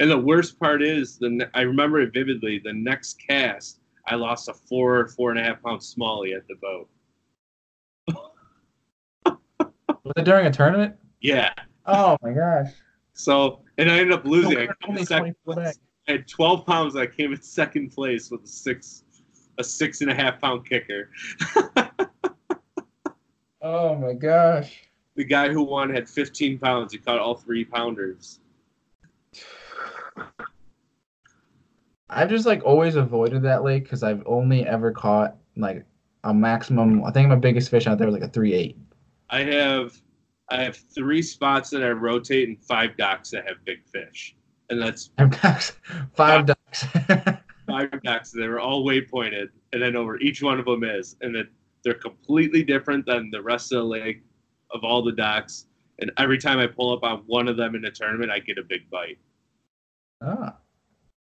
And 0.00 0.10
the 0.10 0.18
worst 0.18 0.58
part 0.60 0.82
is, 0.82 1.18
the 1.18 1.48
I 1.54 1.62
remember 1.62 2.00
it 2.00 2.12
vividly. 2.14 2.60
The 2.64 2.72
next 2.72 3.20
cast, 3.28 3.80
I 4.06 4.14
lost 4.14 4.48
a 4.48 4.54
four 4.54 5.08
four 5.08 5.30
and 5.30 5.38
a 5.40 5.42
half 5.42 5.62
pound 5.62 5.80
smallie 5.80 6.36
at 6.36 6.42
the 6.48 6.54
boat. 6.62 6.88
Was 10.04 10.14
it 10.16 10.24
during 10.24 10.46
a 10.46 10.52
tournament? 10.52 10.94
Yeah. 11.20 11.52
Oh 11.86 12.16
my 12.22 12.32
gosh. 12.32 12.70
So 13.14 13.60
and 13.76 13.90
I 13.90 13.98
ended 13.98 14.12
up 14.12 14.24
losing. 14.24 14.56
I 14.56 14.68
Only 14.86 15.04
came 15.04 15.24
in 15.24 15.34
24 15.44 15.54
second 15.54 15.64
place. 15.64 15.78
I 16.08 16.12
had 16.12 16.26
12 16.28 16.64
pounds. 16.66 16.96
I 16.96 17.06
came 17.06 17.32
in 17.32 17.40
second 17.42 17.90
place 17.90 18.30
with 18.30 18.42
a 18.44 18.48
six, 18.48 19.04
a 19.58 19.64
six 19.64 20.00
and 20.00 20.10
a 20.10 20.14
half 20.14 20.40
pound 20.40 20.68
kicker. 20.68 21.10
Oh 23.60 23.96
my 23.96 24.12
gosh. 24.12 24.84
the 25.16 25.24
guy 25.24 25.48
who 25.48 25.62
won 25.64 25.90
had 25.90 26.08
15 26.08 26.58
pounds. 26.58 26.92
He 26.92 26.98
caught 26.98 27.18
all 27.18 27.34
three 27.34 27.64
pounders. 27.64 28.38
I've 32.08 32.30
just 32.30 32.46
like 32.46 32.64
always 32.64 32.94
avoided 32.94 33.42
that 33.42 33.64
lake 33.64 33.82
because 33.82 34.02
I've 34.02 34.22
only 34.26 34.64
ever 34.64 34.92
caught 34.92 35.36
like 35.56 35.84
a 36.24 36.32
maximum. 36.32 37.04
I 37.04 37.10
think 37.10 37.28
my 37.28 37.34
biggest 37.34 37.68
fish 37.68 37.86
out 37.86 37.98
there 37.98 38.06
was 38.06 38.14
like 38.14 38.22
a 38.22 38.28
three 38.28 38.54
eight. 38.54 38.78
I 39.28 39.40
have, 39.40 40.00
I 40.48 40.62
have 40.62 40.76
three 40.76 41.20
spots 41.20 41.68
that 41.70 41.82
I 41.82 41.90
rotate 41.90 42.48
and 42.48 42.58
five 42.64 42.96
docks 42.96 43.30
that 43.32 43.46
have 43.46 43.56
big 43.64 43.84
fish, 43.84 44.34
and 44.70 44.80
that's 44.80 45.10
Five 45.16 45.30
ducks. 45.40 45.76
five 46.16 46.46
docks. 48.02 48.32
They 48.32 48.48
were 48.48 48.60
all 48.60 48.84
waypointed, 48.84 49.48
and 49.72 49.82
then 49.82 49.94
over 49.94 50.18
each 50.20 50.42
one 50.42 50.58
of 50.58 50.64
them 50.64 50.84
is, 50.84 51.16
and 51.20 51.34
that 51.34 51.46
they're 51.84 51.94
completely 51.94 52.62
different 52.62 53.04
than 53.06 53.30
the 53.30 53.42
rest 53.42 53.72
of 53.72 53.78
the 53.78 53.84
lake 53.84 54.22
of 54.72 54.84
all 54.84 55.02
the 55.02 55.12
docks. 55.12 55.66
And 56.00 56.10
every 56.16 56.38
time 56.38 56.58
I 56.58 56.66
pull 56.66 56.92
up 56.96 57.02
on 57.02 57.18
one 57.26 57.46
of 57.48 57.56
them 57.56 57.74
in 57.74 57.84
a 57.84 57.90
tournament, 57.90 58.30
I 58.30 58.38
get 58.38 58.56
a 58.58 58.62
big 58.62 58.88
bite. 58.90 59.18
ah, 60.22 60.56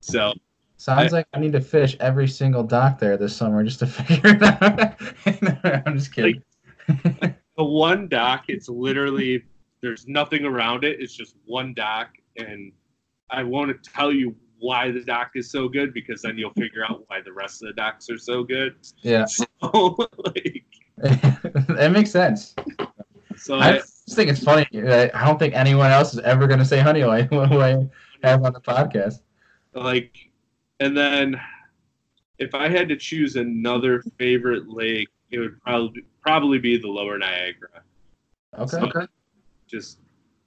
So 0.00 0.34
sounds 0.76 1.12
like 1.12 1.26
I 1.32 1.40
need 1.40 1.52
to 1.52 1.60
fish 1.60 1.96
every 2.00 2.28
single 2.28 2.62
dock 2.62 2.98
there 2.98 3.16
this 3.16 3.34
summer 3.34 3.64
just 3.64 3.78
to 3.80 3.86
figure 3.88 4.36
it 4.36 4.42
out. 4.42 5.82
I'm 5.86 5.98
just 5.98 6.12
kidding. 6.14 6.42
the 6.86 7.64
one 7.64 8.06
dock, 8.08 8.44
it's 8.48 8.68
literally 8.68 9.42
there's 9.82 10.06
nothing 10.06 10.44
around 10.44 10.84
it. 10.84 11.00
It's 11.00 11.14
just 11.14 11.34
one 11.44 11.74
dock, 11.74 12.10
and 12.36 12.70
I 13.30 13.42
won't 13.42 13.82
tell 13.82 14.12
you 14.12 14.34
why 14.58 14.90
the 14.90 15.00
dock 15.02 15.32
is 15.34 15.50
so 15.50 15.68
good 15.68 15.92
because 15.92 16.22
then 16.22 16.38
you'll 16.38 16.52
figure 16.52 16.84
out 16.84 17.04
why 17.08 17.20
the 17.20 17.32
rest 17.32 17.62
of 17.62 17.68
the 17.68 17.74
docks 17.74 18.08
are 18.08 18.18
so 18.18 18.42
good. 18.42 18.74
yeah, 19.02 19.24
So 19.26 19.46
like, 20.24 20.64
that 20.98 21.90
makes 21.92 22.10
sense. 22.10 22.54
so 23.36 23.56
I 23.56 23.68
I, 23.68 23.72
just 23.78 24.14
think 24.16 24.30
it's 24.30 24.42
funny. 24.42 24.66
I 24.74 25.10
I 25.14 25.26
don't 25.26 25.38
think 25.38 25.54
anyone 25.54 25.90
else 25.90 26.14
is 26.14 26.20
ever 26.20 26.46
going 26.46 26.58
to 26.58 26.64
say 26.64 26.78
Honeoye 26.78 27.30
what 27.30 27.52
I 27.62 27.86
have 28.28 28.42
on 28.44 28.52
the 28.52 28.60
podcast. 28.60 29.20
like, 29.74 30.30
and 30.80 30.96
then 30.96 31.38
if 32.38 32.54
I 32.54 32.68
had 32.68 32.88
to 32.88 32.96
choose 32.96 33.36
another 33.36 34.02
favorite 34.18 34.68
lake, 34.68 35.08
it 35.30 35.38
would 35.38 35.60
probably 35.62 36.02
probably 36.22 36.58
be 36.58 36.78
the 36.78 36.88
Lower 36.88 37.18
Niagara. 37.18 37.82
Okay. 38.58 38.78
So- 38.90 39.06
just 39.66 39.98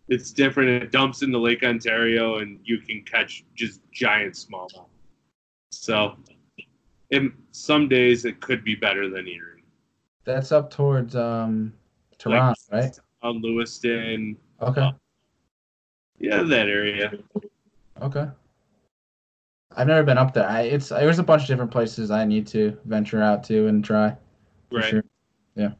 it's 0.09 0.31
different. 0.31 0.69
It 0.83 0.91
dumps 0.91 1.21
into 1.21 1.37
Lake 1.37 1.63
Ontario, 1.63 2.39
and 2.39 2.59
you 2.63 2.79
can 2.79 3.03
catch 3.03 3.43
just 3.55 3.79
giant 3.91 4.33
smallmouth. 4.33 4.87
So, 5.71 6.15
in 7.11 7.33
some 7.51 7.87
days 7.87 8.25
it 8.25 8.41
could 8.41 8.63
be 8.63 8.75
better 8.75 9.09
than 9.09 9.27
Erie. 9.27 9.63
That's 10.25 10.51
up 10.51 10.69
towards 10.69 11.15
um 11.15 11.73
Toronto, 12.17 12.53
right? 12.71 12.99
On 13.21 13.41
Lewiston, 13.41 14.35
Okay. 14.61 14.91
yeah, 16.19 16.43
that 16.43 16.67
area. 16.67 17.11
Okay. 18.01 18.27
I've 19.75 19.87
never 19.87 20.03
been 20.03 20.17
up 20.17 20.33
there. 20.33 20.47
I 20.49 20.61
it's 20.63 20.89
there's 20.89 21.19
a 21.19 21.23
bunch 21.23 21.43
of 21.43 21.47
different 21.47 21.71
places 21.71 22.11
I 22.11 22.25
need 22.25 22.47
to 22.47 22.77
venture 22.85 23.21
out 23.21 23.43
to 23.45 23.67
and 23.67 23.83
try. 23.83 24.15
Right. 24.71 24.85
sure. 24.85 25.03
Yeah. 25.55 25.71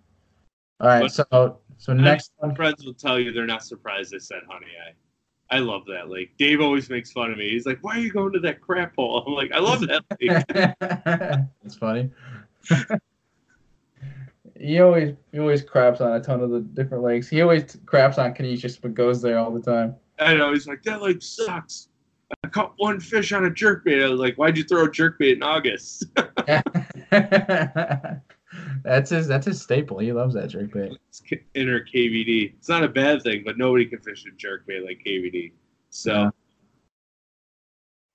All 0.80 0.88
right. 0.88 1.01
But- 1.01 1.11
So 1.11 1.60
so 1.80 1.93
next 1.93 2.34
one. 2.38 2.53
Friends 2.53 2.85
will 2.85 2.93
tell 2.93 3.19
you 3.19 3.31
they're 3.31 3.47
not 3.47 3.64
surprised 3.64 4.14
I 4.14 4.19
said 4.19 4.41
Honeoye. 4.47 4.93
I 5.49 5.60
love 5.60 5.84
that 5.88 6.10
lake. 6.10 6.38
Dave 6.38 6.61
always 6.61 6.89
makes 6.89 7.11
fun 7.11 7.31
of 7.31 7.38
me. 7.38 7.49
He's 7.49 7.65
like, 7.65 7.80
"Why 7.81 7.97
are 7.97 7.99
you 7.99 8.11
going 8.11 8.34
to 8.34 8.39
that 8.41 8.61
crap 8.61 8.95
hole?" 8.95 9.23
I'm 9.26 9.34
like, 9.34 9.51
"I 9.51 9.60
love 9.60 9.81
that 9.88 10.03
lake." 10.22 11.47
It's 11.65 11.76
funny. 11.76 12.11
he 14.60 14.80
always 14.80 15.15
he 15.31 15.39
always 15.39 15.64
craps 15.64 16.01
on 16.01 16.11
a 16.11 16.22
ton 16.22 16.41
of 16.41 16.51
the 16.51 16.60
different 16.60 17.03
lakes. 17.03 17.27
He 17.27 17.41
always 17.41 17.77
craps 17.85 18.19
on 18.19 18.35
Conesus, 18.35 18.80
but 18.80 18.93
goes 18.93 19.22
there 19.22 19.39
all 19.39 19.51
the 19.51 19.61
time. 19.61 19.95
I 20.19 20.35
know. 20.35 20.53
He's 20.53 20.68
like, 20.68 20.84
"That 20.84 21.01
lake 21.01 21.23
sucks." 21.23 21.88
I 22.43 22.47
caught 22.47 22.73
one 22.77 22.99
fish 22.99 23.31
on 23.31 23.45
a 23.45 23.49
jerkbait. 23.49 24.06
I 24.06 24.10
was 24.10 24.19
like, 24.19 24.35
why'd 24.35 24.56
you 24.56 24.64
throw 24.64 24.84
a 24.84 24.89
jerkbait 24.89 25.38
in 25.38 25.41
August? 25.41 26.06
that's 28.84 29.10
his. 29.10 29.28
That's 29.28 29.46
his 29.46 29.62
staple. 29.62 30.00
He 30.00 30.12
loves 30.12 30.34
that 30.36 30.50
jerkbait. 30.50 30.96
it's 31.08 31.20
K- 31.20 31.44
inner 31.54 31.80
KVD. 31.82 32.54
It's 32.58 32.70
not 32.70 32.84
a 32.84 32.88
bad 32.88 33.22
thing, 33.24 33.44
but 33.46 33.58
nobody 33.58 33.86
can 33.86 34.00
fish 34.00 34.26
a 34.26 34.32
jerkbait 34.32 34.86
like 34.86 35.02
KVD. 35.06 35.52
So 35.90 36.14
Yeah. 36.14 36.30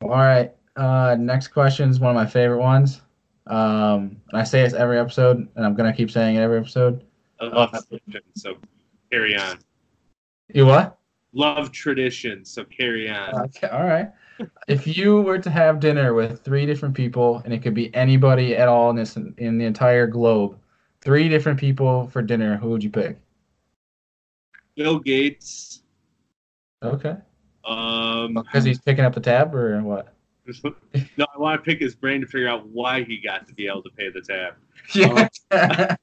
All 0.02 0.10
right. 0.10 0.52
Uh, 0.76 1.16
next 1.18 1.48
question 1.48 1.88
is 1.88 2.00
one 2.00 2.10
of 2.10 2.16
my 2.16 2.26
favorite 2.26 2.58
ones. 2.60 3.00
Um, 3.46 4.20
and 4.30 4.40
I 4.40 4.44
say 4.44 4.62
this 4.62 4.72
every 4.72 4.98
episode, 4.98 5.48
and 5.54 5.64
I'm 5.64 5.74
gonna 5.74 5.92
keep 5.94 6.10
saying 6.10 6.36
it 6.36 6.40
every 6.40 6.58
episode. 6.58 7.04
I 7.40 7.46
love 7.46 7.70
tradition. 7.88 8.22
So 8.36 8.56
carry 9.10 9.36
on. 9.36 9.58
You 10.52 10.66
what? 10.66 10.98
Love 11.32 11.72
tradition. 11.72 12.44
So 12.44 12.64
carry 12.64 13.10
on. 13.10 13.34
Okay. 13.46 13.68
All 13.68 13.84
right. 13.84 14.10
If 14.66 14.86
you 14.86 15.20
were 15.20 15.38
to 15.38 15.50
have 15.50 15.80
dinner 15.80 16.14
with 16.14 16.42
three 16.42 16.66
different 16.66 16.94
people, 16.94 17.42
and 17.44 17.52
it 17.52 17.62
could 17.62 17.74
be 17.74 17.94
anybody 17.94 18.56
at 18.56 18.68
all 18.68 18.90
in 18.90 18.96
this 18.96 19.16
in 19.16 19.58
the 19.58 19.64
entire 19.64 20.06
globe, 20.06 20.58
three 21.00 21.28
different 21.28 21.58
people 21.58 22.08
for 22.08 22.22
dinner, 22.22 22.56
who 22.56 22.70
would 22.70 22.82
you 22.82 22.90
pick? 22.90 23.18
Bill 24.76 24.98
Gates. 24.98 25.82
Okay. 26.82 27.16
Um, 27.64 28.34
Because 28.34 28.64
he's 28.64 28.80
picking 28.80 29.04
up 29.04 29.14
the 29.14 29.20
tab, 29.20 29.54
or 29.54 29.80
what? 29.82 30.14
no, 30.64 31.26
I 31.34 31.38
want 31.38 31.62
to 31.62 31.64
pick 31.64 31.80
his 31.80 31.94
brain 31.94 32.20
to 32.20 32.26
figure 32.26 32.48
out 32.48 32.66
why 32.68 33.02
he 33.04 33.18
got 33.18 33.46
to 33.46 33.54
be 33.54 33.66
able 33.66 33.82
to 33.82 33.90
pay 33.90 34.10
the 34.10 34.20
tab. 34.20 34.54
Yeah. 34.94 35.28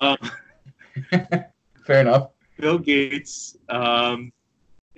Um, 0.00 0.16
Fair 1.84 2.00
enough. 2.00 2.30
Bill 2.58 2.78
Gates. 2.78 3.56
Um, 3.68 4.32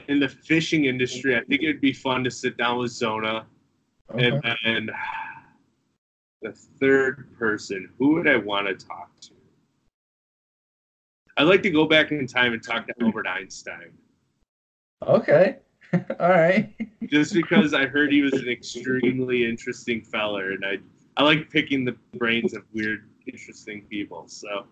in 0.09 0.21
the 0.21 0.29
fishing 0.29 0.85
industry, 0.85 1.37
I 1.37 1.41
think 1.45 1.63
it'd 1.63 1.81
be 1.81 1.93
fun 1.93 2.25
to 2.25 2.31
sit 2.31 2.57
down 2.57 2.79
with 2.79 2.91
Zona. 2.93 3.47
Okay. 4.13 4.27
And 4.29 4.43
then 4.65 4.91
the 6.43 6.53
third 6.53 7.29
person, 7.39 7.89
who 7.99 8.15
would 8.15 8.29
I 8.29 8.37
want 8.37 8.67
to 8.67 8.75
talk 8.87 9.11
to? 9.23 9.31
I'd 11.37 11.45
like 11.45 11.63
to 11.65 11.71
go 11.71 11.87
back 11.87 12.13
in 12.13 12.27
time 12.27 12.53
and 12.53 12.63
talk 12.63 12.87
to 12.87 12.95
Albert 13.03 13.27
Einstein. 13.27 13.93
Okay. 15.07 15.57
All 15.93 16.31
right. 16.31 16.73
Just 17.11 17.35
because 17.35 17.75
I 17.75 17.87
heard 17.87 18.11
he 18.13 18.23
was 18.23 18.33
an 18.35 18.49
extremely 18.49 19.45
interesting 19.45 20.03
feller, 20.03 20.53
and 20.53 20.65
I 20.65 20.79
I 21.17 21.23
like 21.23 21.51
picking 21.51 21.85
the 21.85 21.97
brains 22.19 22.55
of 22.55 22.65
weird, 22.73 23.09
interesting 23.27 23.83
people. 23.89 24.25
So 24.27 24.67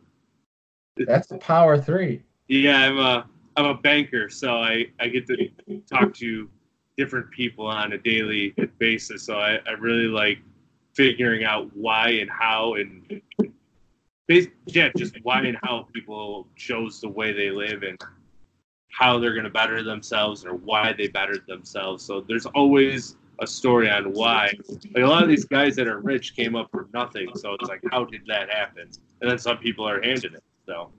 That's 0.97 1.29
the 1.29 1.39
power 1.39 1.79
three. 1.79 2.23
yeah, 2.49 2.79
I'm 2.79 2.99
a 2.99 3.27
I'm 3.57 3.67
a 3.67 3.75
banker, 3.75 4.29
so 4.29 4.57
I 4.57 4.87
I 5.01 5.09
get 5.09 5.27
to 5.29 5.49
talk 5.91 6.15
to 6.15 6.49
different 6.97 7.31
people 7.31 7.67
on 7.67 7.93
a 7.93 7.99
daily 7.99 8.55
basis. 8.79 9.25
So 9.25 9.39
I, 9.39 9.59
I 9.67 9.73
really 9.73 10.07
like 10.07 10.39
figuring 10.95 11.45
out 11.45 11.75
why 11.75 12.11
and 12.11 12.31
how 12.31 12.75
and 12.75 13.21
yeah, 14.67 14.89
just 14.97 15.17
why 15.23 15.43
and 15.43 15.59
how 15.63 15.89
people 15.93 16.49
chose 16.57 17.01
the 17.01 17.09
way 17.09 17.33
they 17.33 17.51
live 17.51 17.83
and 17.83 18.01
how 18.91 19.19
they're 19.19 19.33
going 19.33 19.45
to 19.45 19.51
better 19.51 19.83
themselves 19.83 20.45
or 20.45 20.55
why 20.55 20.93
they 20.93 21.09
bettered 21.09 21.43
themselves. 21.47 22.05
So 22.05 22.25
there's 22.27 22.47
always 22.47 23.17
a 23.41 23.47
story 23.47 23.91
on 23.91 24.13
why. 24.13 24.53
Like 24.69 25.03
a 25.03 25.07
lot 25.07 25.23
of 25.23 25.29
these 25.29 25.45
guys 25.45 25.75
that 25.77 25.89
are 25.89 25.99
rich 25.99 26.37
came 26.37 26.55
up 26.55 26.71
from 26.71 26.89
nothing. 26.95 27.29
So 27.35 27.55
it's 27.55 27.69
like, 27.69 27.83
how 27.91 28.05
did 28.05 28.23
that 28.29 28.51
happen? 28.51 28.89
And 29.21 29.31
then 29.31 29.39
some 29.39 29.59
people 29.59 29.87
are 29.87 30.01
handed 30.01 30.35
it. 30.35 30.45
So 30.67 30.91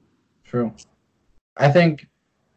True. 0.43 0.73
I 1.57 1.71
think 1.71 2.07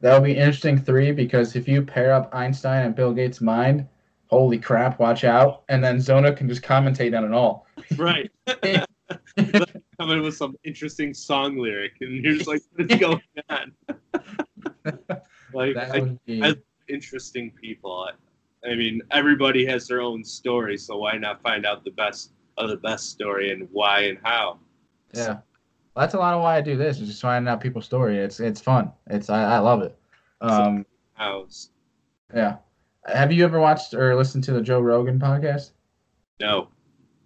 that 0.01 0.15
would 0.15 0.27
be 0.27 0.37
interesting 0.37 0.79
three 0.79 1.12
because 1.12 1.57
if 1.57 1.66
you 1.69 1.83
pair 1.83 2.12
up 2.12 2.35
Einstein 2.35 2.87
and 2.87 2.95
Bill 2.95 3.12
Gates' 3.12 3.41
mind, 3.41 3.87
holy 4.29 4.59
crap, 4.59 4.99
watch 4.99 5.25
out. 5.25 5.62
And 5.69 5.83
then 5.83 6.01
Zona 6.01 6.33
can 6.33 6.49
just 6.49 6.62
commentate 6.62 7.16
on 7.16 7.25
it 7.25 7.33
all. 7.33 7.66
right. 7.97 8.31
Come 9.99 10.11
in 10.11 10.23
with 10.23 10.37
some 10.37 10.57
interesting 10.65 11.15
song 11.15 11.57
lyric, 11.57 11.93
and 12.01 12.23
you're 12.23 12.35
just 12.35 12.47
like, 12.47 12.61
what's 12.77 12.95
going 12.97 13.20
on? 13.49 13.73
like, 15.55 15.75
That 15.75 15.91
I, 15.95 16.01
be, 16.27 16.43
I- 16.43 16.55
interesting 16.89 17.51
people. 17.53 18.09
I, 18.65 18.69
I 18.70 18.75
mean, 18.75 19.01
everybody 19.11 19.65
has 19.66 19.89
their 19.89 20.01
own 20.03 20.23
story, 20.25 20.77
so 20.77 20.99
why 20.99 21.16
not 21.16 21.41
find 21.43 21.65
out 21.65 21.85
the 21.85 21.91
best 21.93 22.33
of 22.59 22.69
the 22.69 22.77
best 22.77 23.11
story 23.11 23.53
and 23.53 23.69
why 23.73 24.01
and 24.01 24.19
how? 24.23 24.59
yeah. 25.15 25.39
Well, 25.99 26.07
that's 26.07 26.15
a 26.15 26.19
lot 26.19 26.33
of 26.35 26.43
why 26.43 26.57
I 26.57 26.61
do 26.61 26.77
this, 26.77 27.01
is 27.01 27.09
just 27.09 27.20
finding 27.20 27.49
out 27.51 27.61
people's 27.61 27.85
story. 27.85 28.19
It's 28.19 28.39
it's 28.39 28.61
fun. 28.61 28.93
It's 29.09 29.29
I, 29.29 29.57
I 29.57 29.59
love 29.59 29.83
it. 29.83 29.99
Um 30.41 30.87
How's 31.15 31.70
yeah. 32.33 32.59
Have 33.07 33.33
you 33.33 33.43
ever 33.43 33.59
watched 33.59 33.95
or 33.95 34.15
listened 34.15 34.45
to 34.45 34.53
the 34.53 34.61
Joe 34.62 34.79
Rogan 34.79 35.19
podcast? 35.19 35.73
no. 36.39 36.69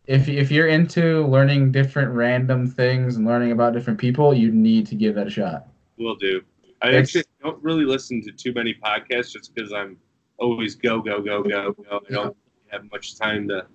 If 0.06 0.26
if 0.26 0.50
you're 0.50 0.68
into 0.68 1.26
learning 1.26 1.70
different 1.72 2.12
random 2.12 2.66
things 2.66 3.16
and 3.16 3.26
learning 3.26 3.52
about 3.52 3.74
different 3.74 3.98
people, 3.98 4.32
you 4.32 4.50
need 4.50 4.86
to 4.86 4.94
give 4.94 5.16
that 5.16 5.26
a 5.26 5.30
shot. 5.30 5.68
Will 5.98 6.16
do. 6.16 6.40
I 6.80 6.88
It's- 6.88 7.08
actually 7.14 7.24
don't 7.42 7.62
really 7.62 7.84
listen 7.84 8.22
to 8.22 8.32
too 8.32 8.54
many 8.54 8.72
podcasts 8.72 9.32
just 9.32 9.54
because 9.54 9.74
I'm 9.74 9.98
always 10.38 10.76
go, 10.76 11.02
go, 11.02 11.20
go, 11.20 11.42
go, 11.42 11.72
go. 11.74 12.00
I 12.08 12.10
don't 12.14 12.36
have 12.68 12.90
much 12.90 13.18
time 13.18 13.48
to 13.48 13.66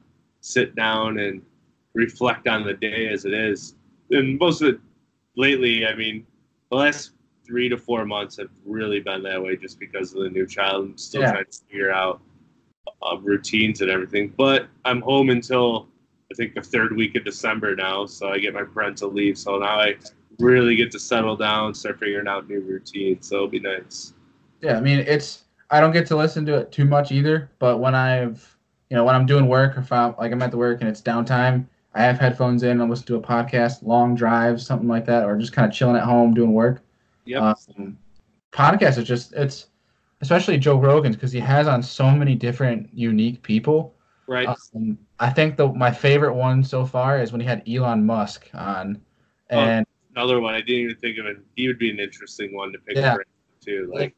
sit 0.42 0.74
down 0.76 1.20
and 1.20 1.44
reflect 1.94 2.48
on 2.48 2.66
the 2.66 2.74
day 2.74 3.10
as 3.10 3.26
it 3.26 3.34
is. 3.36 3.76
And 4.10 4.40
most 4.40 4.62
of 4.64 4.70
it 4.70 4.80
lately, 5.38 5.86
I 5.88 5.96
mean, 5.96 6.26
the 6.70 6.78
last 6.78 7.12
three 7.46 7.70
to 7.70 7.78
four 7.78 8.06
months 8.06 8.36
have 8.38 8.50
really 8.66 9.00
been 9.00 9.24
that 9.24 9.42
way 9.42 9.56
just 9.56 9.80
because 9.80 10.14
of 10.14 10.24
the 10.24 10.30
new 10.30 10.46
child. 10.46 10.86
I'm 10.86 10.98
still 10.98 11.22
Yeah. 11.22 11.32
trying 11.32 11.46
to 11.46 11.58
figure 11.70 11.92
out 11.92 12.20
uh, 13.02 13.18
routines 13.22 13.80
and 13.82 13.90
everything. 13.90 14.34
But 14.36 14.68
I'm 14.84 15.02
home 15.02 15.30
until 15.30 15.88
I 16.32 16.36
think 16.36 16.56
the 16.56 16.62
third 16.62 16.96
week 16.96 17.16
of 17.16 17.24
December 17.24 17.76
now, 17.76 18.06
so 18.06 18.30
I 18.30 18.40
get 18.40 18.54
my 18.54 18.64
parental 18.64 19.10
leave. 19.10 19.38
So 19.38 19.58
now 19.60 19.80
I 19.80 19.96
really 20.40 20.76
get 20.76 20.92
to 20.92 21.00
settle 21.00 21.38
down, 21.38 21.74
start 21.74 22.00
figuring 22.00 22.28
out 22.28 22.50
new 22.50 22.60
routines. 22.60 23.28
So 23.28 23.36
it'll 23.36 23.48
be 23.48 23.60
nice. 23.60 24.14
Yeah, 24.62 24.78
I 24.78 24.82
mean 24.82 25.00
it's 25.00 25.44
I 25.70 25.80
don't 25.80 25.92
get 25.92 26.06
to 26.08 26.16
listen 26.18 26.46
to 26.48 26.56
it 26.56 26.72
too 26.72 26.86
much 26.86 27.12
either, 27.12 27.50
but 27.60 27.78
when 27.78 27.96
I've 27.96 28.58
you 28.90 28.96
know 28.98 29.04
when 29.04 29.16
I'm 29.16 29.26
doing 29.26 29.48
work 29.48 29.78
or 29.78 29.82
if 29.82 29.92
I'm 29.92 30.16
like 30.18 30.32
I'm 30.32 30.42
at 30.42 30.52
the 30.52 30.58
work 30.58 30.82
and 30.82 30.90
it's 30.90 31.02
downtime, 31.02 31.66
I 31.98 32.02
have 32.02 32.20
headphones 32.20 32.62
in 32.64 32.80
and 32.80 32.90
listen 32.90 33.08
to 33.08 33.16
a 33.16 33.22
podcast, 33.22 33.82
long 33.82 34.14
drives, 34.14 34.66
something 34.66 34.88
like 34.88 35.06
that, 35.06 35.26
or 35.26 35.36
just 35.38 35.52
kind 35.52 35.68
of 35.68 35.74
chilling 35.76 35.96
at 35.96 36.04
home 36.04 36.34
doing 36.34 36.54
work. 36.54 36.84
Yep. 37.26 37.42
Um, 37.42 37.98
podcast 38.52 38.98
is 38.98 39.08
just 39.08 39.34
it's 39.34 39.68
especially 40.22 40.58
Joe 40.58 40.78
Rogan's 40.80 41.16
because 41.16 41.32
he 41.32 41.40
has 41.40 41.68
on 41.68 41.82
so 41.82 42.12
many 42.12 42.36
different 42.36 42.90
unique 42.94 43.42
people. 43.42 43.96
right. 44.28 44.48
Um, 44.76 44.98
I 45.20 45.32
think 45.32 45.58
the 45.58 45.70
my 45.74 45.92
favorite 45.92 46.36
one 46.36 46.64
so 46.64 46.86
far 46.86 47.20
is 47.20 47.32
when 47.32 47.42
he 47.42 47.48
had 47.48 47.64
Elon 47.68 48.06
Musk 48.06 48.48
on, 48.54 49.02
Oh, 49.52 49.58
and 49.58 49.86
Another 50.16 50.40
one 50.40 50.54
I 50.54 50.62
didn't 50.62 50.84
even 50.84 50.96
think 50.98 51.18
of 51.18 51.26
it. 51.26 51.38
He 51.56 51.68
would 51.68 51.80
be 51.80 51.90
an 51.90 52.00
interesting 52.00 52.56
one 52.56 52.72
to 52.74 52.80
pick 52.80 52.98
Yeah. 52.98 53.18
too. 53.60 53.90
Like 53.92 54.00
Like, 54.02 54.16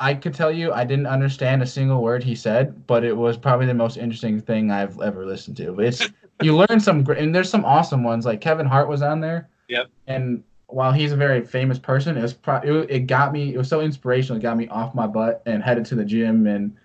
I 0.00 0.14
could 0.14 0.32
tell 0.34 0.50
you 0.52 0.72
I 0.72 0.84
didn't 0.84 1.06
understand 1.06 1.62
a 1.62 1.66
single 1.66 2.02
word 2.02 2.22
he 2.24 2.34
said, 2.34 2.86
but 2.86 3.04
it 3.04 3.16
was 3.16 3.36
probably 3.36 3.66
the 3.66 3.74
most 3.74 3.96
interesting 3.98 4.40
thing 4.40 4.70
I've 4.70 4.98
ever 5.00 5.26
listened 5.26 5.56
to. 5.58 5.78
It's 5.80 6.08
you 6.42 6.56
learn 6.56 6.80
some 6.80 7.02
great, 7.02 7.18
and 7.18 7.34
there's 7.34 7.50
some 7.50 7.64
awesome 7.64 8.04
ones. 8.04 8.24
Like 8.24 8.40
Kevin 8.40 8.66
Hart 8.66 8.88
was 8.88 9.02
on 9.02 9.20
there. 9.20 9.48
Yep. 9.68 9.88
And 10.06 10.42
while 10.68 10.92
he's 10.92 11.12
a 11.12 11.16
very 11.16 11.44
famous 11.44 11.78
person, 11.78 12.16
it 12.16 12.22
was 12.22 12.34
pro- 12.34 12.60
it, 12.60 12.90
it 12.90 13.00
got 13.06 13.32
me. 13.32 13.54
It 13.54 13.58
was 13.58 13.68
so 13.68 13.80
inspirational. 13.80 14.38
It 14.38 14.42
got 14.42 14.56
me 14.56 14.68
off 14.68 14.94
my 14.94 15.06
butt 15.06 15.42
and 15.46 15.62
headed 15.62 15.84
to 15.86 15.94
the 15.94 16.04
gym 16.04 16.46
and 16.46 16.76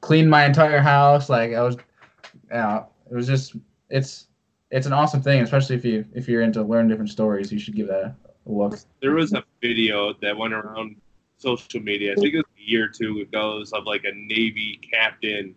cleaned 0.00 0.30
my 0.30 0.44
entire 0.44 0.80
house. 0.80 1.28
Like 1.28 1.52
I 1.52 1.62
was, 1.62 1.76
yeah, 2.50 2.84
it 3.10 3.14
was 3.14 3.26
just 3.26 3.54
it's 3.90 4.26
it's 4.70 4.86
an 4.86 4.92
awesome 4.92 5.22
thing, 5.22 5.42
especially 5.42 5.76
if 5.76 5.84
you 5.84 6.04
if 6.14 6.28
you're 6.28 6.42
into 6.42 6.62
learn 6.62 6.88
different 6.88 7.10
stories. 7.10 7.52
You 7.52 7.58
should 7.58 7.76
give 7.76 7.88
that 7.88 8.14
a 8.46 8.50
look. 8.50 8.78
there 9.00 9.12
was 9.12 9.32
a 9.32 9.44
video 9.60 10.14
that 10.22 10.36
went 10.36 10.54
around 10.54 10.96
social 11.36 11.80
media. 11.80 12.12
I 12.12 12.14
think 12.16 12.34
it 12.34 12.38
was 12.38 12.46
a 12.58 12.70
year 12.70 12.86
or 12.86 12.88
two 12.88 13.20
ago. 13.20 13.62
Of 13.72 13.84
like 13.84 14.04
a 14.04 14.12
Navy 14.14 14.80
captain, 14.92 15.54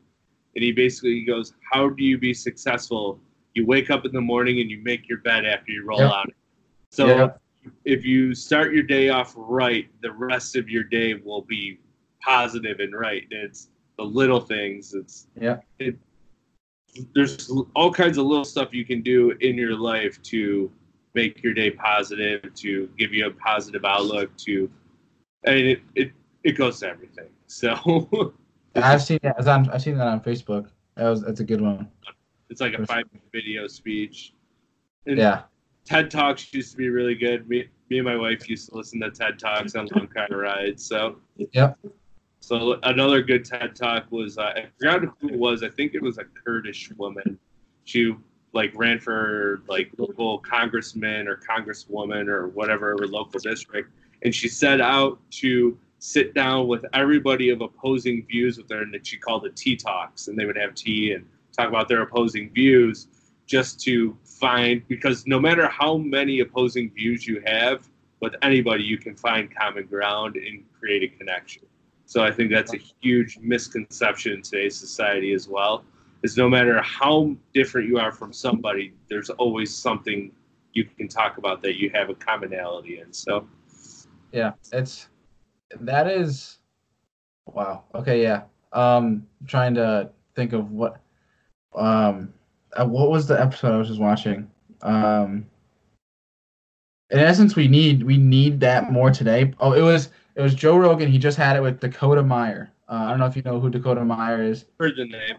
and 0.55 0.63
he 0.63 0.71
basically 0.71 1.23
goes, 1.23 1.53
"How 1.71 1.89
do 1.89 2.03
you 2.03 2.17
be 2.17 2.34
successful? 2.34 3.19
You 3.60 3.65
wake 3.65 3.90
up 3.90 4.06
in 4.06 4.14
the 4.14 4.22
morning 4.22 4.61
and 4.61 4.72
you 4.72 4.81
make 4.84 5.10
your 5.10 5.18
bed 5.18 5.45
after 5.45 5.73
you 5.73 5.84
roll 5.86 5.99
Yep. 5.99 6.11
out. 6.11 6.34
So 6.91 7.07
Yep. 7.07 7.41
if 7.84 8.06
you 8.06 8.34
start 8.34 8.73
your 8.73 8.84
day 8.84 9.10
off 9.10 9.34
right, 9.36 9.90
the 10.02 10.14
rest 10.14 10.56
of 10.56 10.69
your 10.69 10.86
day 10.86 11.15
will 11.15 11.41
be 11.41 11.77
positive 12.22 12.80
and 12.80 12.98
right. 12.98 13.27
It's 13.31 13.68
the 13.98 14.06
little 14.06 14.40
things. 14.40 14.94
It's 14.94 15.27
yeah. 15.36 15.57
It, 15.77 15.98
there's 17.14 17.52
all 17.76 17.91
kinds 17.91 18.18
of 18.18 18.26
little 18.27 18.45
stuff 18.45 18.73
you 18.73 18.86
can 18.86 19.02
do 19.02 19.31
in 19.41 19.57
your 19.57 19.76
life 19.76 20.22
to 20.23 20.72
make 21.15 21.44
your 21.44 21.53
day 21.53 21.69
positive, 21.69 22.53
to 22.56 22.90
give 22.98 23.14
you 23.14 23.27
a 23.27 23.31
positive 23.31 23.84
outlook, 23.84 24.36
to 24.38 24.72
and 25.44 25.57
it 25.57 25.81
it, 25.95 26.11
it 26.45 26.53
goes 26.53 26.80
to 26.80 26.88
everything. 26.88 27.27
So 27.48 28.34
I've 28.76 29.03
seen 29.03 29.19
that. 29.23 29.45
I've 29.45 29.81
seen 29.81 29.98
that 29.98 30.07
on 30.07 30.22
Facebook. 30.22 30.69
That 30.95 31.10
was 31.10 31.22
that's 31.23 31.41
a 31.41 31.44
good 31.44 31.60
one. 31.60 31.90
It's 32.49 32.61
like 32.61 32.73
a 32.73 32.85
five 32.85 33.05
minute 33.11 33.30
video 33.31 33.67
speech. 33.67 34.34
And 35.05 35.17
Yeah. 35.17 35.43
TED 35.85 36.11
Talks 36.11 36.53
used 36.53 36.71
to 36.71 36.77
be 36.77 36.89
really 36.89 37.15
good. 37.15 37.49
Me, 37.49 37.67
me 37.89 37.97
and 37.97 38.05
my 38.05 38.15
wife 38.15 38.47
used 38.49 38.69
to 38.69 38.77
listen 38.77 38.99
to 39.01 39.09
TED 39.09 39.39
Talks 39.39 39.76
on 39.76 39.88
long 39.95 40.07
car 40.07 40.27
rides. 40.31 40.85
So 40.85 41.17
Yep. 41.38 41.80
So 42.41 42.80
another 42.84 43.21
good 43.21 43.45
TED 43.45 43.76
talk 43.76 44.11
was 44.11 44.38
uh, 44.38 44.53
I 44.55 44.65
forgot 44.77 45.01
who 45.19 45.30
it 45.30 45.38
was. 45.38 45.61
I 45.61 45.69
think 45.69 45.93
it 45.93 46.01
was 46.01 46.17
a 46.17 46.23
Kurdish 46.23 46.91
woman. 46.97 47.38
She 47.84 48.15
like 48.53 48.71
ran 48.76 48.99
for 48.99 49.61
like 49.67 49.91
local 49.97 50.39
congressman 50.39 51.27
or 51.27 51.38
congresswoman 51.38 52.27
or 52.27 52.47
whatever 52.47 52.95
her 52.97 53.07
local 53.07 53.39
district, 53.39 53.91
and 54.23 54.34
she 54.34 54.47
set 54.47 54.81
out 54.81 55.19
to 55.31 55.77
sit 55.99 56.34
down 56.34 56.67
with 56.67 56.85
everybody 56.93 57.49
of 57.49 57.61
opposing 57.61 58.26
views 58.26 58.57
with 58.57 58.69
her, 58.69 58.81
and 58.81 59.05
she 59.05 59.17
called 59.17 59.45
it 59.45 59.55
tea 59.55 59.76
talks, 59.76 60.27
and 60.27 60.38
they 60.38 60.45
would 60.45 60.57
have 60.57 60.73
tea 60.73 61.11
and 61.11 61.27
talk 61.60 61.69
about 61.69 61.88
their 61.88 62.02
opposing 62.02 62.52
views, 62.52 63.07
just 63.45 63.80
to 63.81 64.15
find 64.23 64.88
because 64.88 65.26
no 65.26 65.40
matter 65.40 65.68
how 65.68 65.98
many 65.98 66.40
opposing 66.40 66.91
views 66.91 67.27
you 67.27 67.41
have 67.45 67.90
with 68.22 68.36
anybody, 68.41 68.84
you 68.84 68.98
can 68.98 69.15
find 69.15 69.53
common 69.53 69.86
ground 69.86 70.36
and 70.36 70.64
create 70.77 71.03
a 71.03 71.18
connection. 71.18 71.64
So 72.06 72.23
I 72.23 72.31
think 72.31 72.52
that's 72.52 72.73
a 72.73 72.80
huge 73.02 73.38
misconception 73.40 74.34
in 74.34 74.41
today's 74.41 74.76
society 74.76 75.34
as 75.34 75.48
well. 75.48 75.84
Is 76.22 76.38
no 76.38 76.49
matter 76.49 76.81
how 76.81 77.36
different 77.53 77.88
you 77.88 77.98
are 77.98 78.11
from 78.11 78.34
somebody, 78.34 78.94
there's 79.10 79.30
always 79.30 79.73
something 79.73 80.31
you 80.73 80.86
can 80.86 81.07
talk 81.07 81.38
about 81.38 81.61
that 81.61 81.80
you 81.80 81.90
have 81.94 82.10
a 82.10 82.15
commonality 82.15 82.99
in. 82.99 83.14
So 83.14 83.48
Yeah, 84.31 84.53
it's 84.73 85.07
that 85.80 86.07
is 86.07 86.60
wow. 87.45 87.84
Okay, 87.95 88.22
yeah. 88.22 88.44
Um 88.73 89.26
trying 89.48 89.76
to 89.76 90.10
think 90.36 90.53
of 90.53 90.72
what 90.72 91.02
um 91.75 92.33
uh, 92.73 92.85
what 92.85 93.09
was 93.09 93.27
the 93.27 93.39
episode 93.39 93.73
I 93.73 93.77
was 93.77 93.87
just 93.87 93.99
watching? 93.99 94.49
Um 94.81 95.45
in 97.11 97.19
essence 97.19 97.55
we 97.55 97.67
need 97.67 98.03
we 98.03 98.17
need 98.17 98.59
that 98.59 98.91
more 98.91 99.11
today. 99.11 99.53
Oh, 99.59 99.73
it 99.73 99.81
was 99.81 100.09
it 100.35 100.41
was 100.41 100.53
Joe 100.53 100.77
Rogan. 100.77 101.09
He 101.11 101.17
just 101.17 101.37
had 101.37 101.55
it 101.55 101.61
with 101.61 101.79
Dakota 101.79 102.23
Meyer. 102.23 102.71
Uh, 102.87 102.93
I 103.05 103.09
don't 103.09 103.19
know 103.19 103.25
if 103.25 103.35
you 103.35 103.41
know 103.43 103.59
who 103.59 103.69
Dakota 103.69 104.03
Meyer 104.03 104.41
is. 104.41 104.65
heard 104.79 104.95
the 104.95 105.05
name. 105.05 105.37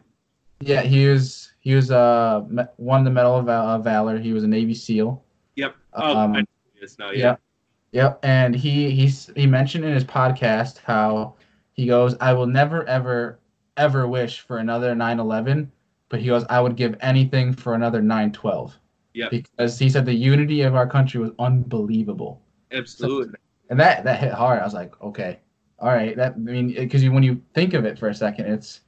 Yeah, 0.61 0.83
he 0.83 1.07
was 1.07 1.53
he 1.61 1.75
was 1.75 1.91
uh 1.91 2.43
won 2.77 3.05
the 3.05 3.11
Medal 3.11 3.37
of 3.37 3.47
Val- 3.47 3.69
uh, 3.69 3.79
Valor. 3.79 4.19
He 4.19 4.33
was 4.33 4.45
a 4.45 4.49
Navy 4.49 4.75
SEAL. 4.75 5.23
Yep. 5.57 5.75
Oh, 5.95 6.17
Um, 6.17 6.33
I 6.33 6.41
know 6.41 6.47
who 6.75 6.81
it 6.81 6.85
is 6.85 6.99
now. 6.99 7.11
Yep. 7.11 7.41
Yeah. 7.93 8.03
Yep. 8.03 8.19
And 8.23 8.55
he 8.55 8.91
he's 8.91 9.31
he 9.37 9.47
mentioned 9.47 9.85
in 9.85 9.93
his 9.95 10.05
podcast 10.05 10.79
how 10.79 11.35
he 11.73 11.87
goes, 11.87 12.15
I 12.21 12.33
will 12.35 12.47
never 12.47 12.87
ever 12.87 13.39
ever 13.77 14.07
wish 14.07 14.41
for 14.41 14.59
another 14.59 14.95
9/11, 14.95 15.69
but 16.11 16.21
he 16.21 16.27
goes, 16.27 16.45
I 16.51 16.61
would 16.61 16.77
give 16.77 16.97
anything 17.01 17.55
for 17.55 17.75
another 17.75 18.03
9/12. 18.03 18.73
Yep. 19.15 19.31
Because 19.31 19.79
he 19.79 19.89
said 19.89 20.05
the 20.05 20.15
unity 20.15 20.61
of 20.63 20.75
our 20.77 20.87
country 20.87 21.19
was 21.21 21.31
unbelievable, 21.39 22.43
Absolutely. 22.71 23.39
and 23.71 23.81
that 23.81 24.05
that 24.05 24.21
hit 24.21 24.33
hard. 24.33 24.61
I 24.61 24.65
was 24.65 24.75
like, 24.75 24.93
okay, 25.03 25.41
all 25.79 25.89
right. 25.89 26.15
That 26.17 26.35
I 26.35 26.37
mean, 26.39 26.75
because 26.75 27.09
when 27.09 27.23
you 27.23 27.41
think 27.55 27.73
of 27.75 27.85
it 27.87 27.99
for 27.99 28.09
a 28.09 28.15
second, 28.15 28.47
it's 28.47 28.83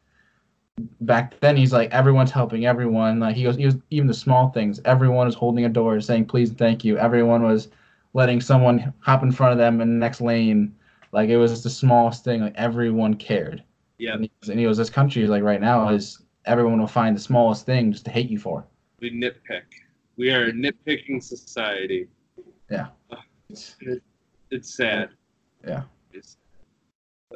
back 1.00 1.38
then 1.40 1.56
he's 1.56 1.72
like 1.72 1.90
everyone's 1.90 2.30
helping 2.30 2.64
everyone 2.66 3.20
like 3.20 3.36
he 3.36 3.42
goes 3.42 3.56
he 3.56 3.66
was 3.66 3.76
even 3.90 4.06
the 4.06 4.14
small 4.14 4.48
things 4.50 4.80
everyone 4.86 5.26
was 5.26 5.34
holding 5.34 5.66
a 5.66 5.68
door 5.68 6.00
saying 6.00 6.24
please 6.24 6.48
and 6.48 6.58
thank 6.58 6.82
you 6.82 6.96
everyone 6.96 7.42
was 7.42 7.68
letting 8.14 8.40
someone 8.40 8.92
hop 9.00 9.22
in 9.22 9.30
front 9.30 9.52
of 9.52 9.58
them 9.58 9.82
in 9.82 9.88
the 9.88 9.94
next 10.06 10.22
lane 10.22 10.74
like 11.12 11.28
it 11.28 11.36
was 11.36 11.50
just 11.50 11.62
the 11.64 11.68
smallest 11.70 12.24
thing 12.24 12.40
like 12.40 12.54
everyone 12.56 13.12
cared 13.12 13.62
Yeah. 13.98 14.14
and 14.14 14.24
he, 14.24 14.30
was, 14.40 14.48
and 14.48 14.58
he 14.58 14.64
goes 14.64 14.78
this 14.78 14.88
country 14.88 15.22
is 15.22 15.28
like 15.28 15.42
right 15.42 15.60
now 15.60 15.90
is 15.90 16.22
everyone 16.44 16.78
will 16.80 16.86
find 16.86 17.16
the 17.16 17.20
smallest 17.20 17.66
thing 17.66 17.92
just 17.92 18.04
to 18.06 18.10
hate 18.10 18.28
you 18.30 18.38
for 18.38 18.64
We 19.00 19.10
nitpick. 19.10 19.62
We 20.16 20.30
are 20.32 20.44
a 20.46 20.52
nitpicking 20.52 21.22
society. 21.22 22.08
Yeah. 22.70 22.88
It's- 23.48 23.76
It's 24.50 24.74
sad. 24.76 25.10
Yeah. 25.66 25.84
It's, 26.12 26.36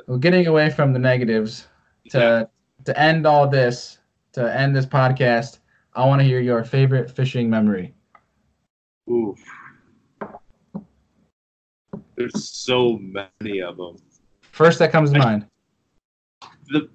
well, 0.06 0.18
getting 0.18 0.46
away 0.46 0.68
from 0.70 0.92
the 0.92 0.98
negatives 0.98 1.68
to 2.10 2.18
yeah. 2.18 2.44
to 2.84 3.00
end 3.00 3.26
all 3.26 3.48
this 3.48 3.98
to 4.32 4.54
end 4.54 4.76
this 4.76 4.84
podcast 4.86 5.58
i 5.94 6.04
want 6.04 6.20
to 6.20 6.24
hear 6.24 6.40
your 6.40 6.62
favorite 6.62 7.10
fishing 7.10 7.48
memory 7.48 7.94
Oof. 9.10 9.38
There's 12.16 12.48
so 12.50 12.98
many 12.98 13.60
of 13.62 13.76
them. 13.76 13.96
first 14.42 14.78
that 14.80 14.92
comes 14.92 15.10
to 15.12 15.18
mind 15.18 15.46
The 16.68 16.88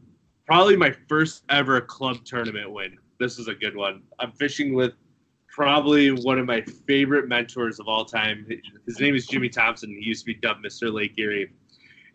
probably 0.52 0.76
my 0.76 0.94
first 1.07 1.45
ever 1.48 1.80
club 1.80 2.18
tournament 2.26 2.69
win. 2.69 2.98
This 3.22 3.40
is 3.40 3.48
a 3.48 3.56
good 3.56 3.73
one. 3.73 4.02
I'm 4.19 4.34
fishing 4.34 4.73
with 4.73 4.91
probably 5.48 6.11
one 6.11 6.38
of 6.40 6.45
my 6.45 6.60
favorite 6.86 7.30
mentors 7.30 7.80
of 7.80 7.88
all 7.88 8.03
time. 8.03 8.45
His 8.86 8.99
name 8.99 9.15
is 9.15 9.26
Jimmy 9.28 9.48
Thompson. 9.48 9.91
He 9.91 10.06
used 10.06 10.26
to 10.26 10.26
be 10.26 10.34
dubbed 10.34 10.61
Mr. 10.61 10.94
Lake 10.94 11.14
Erie. 11.18 11.53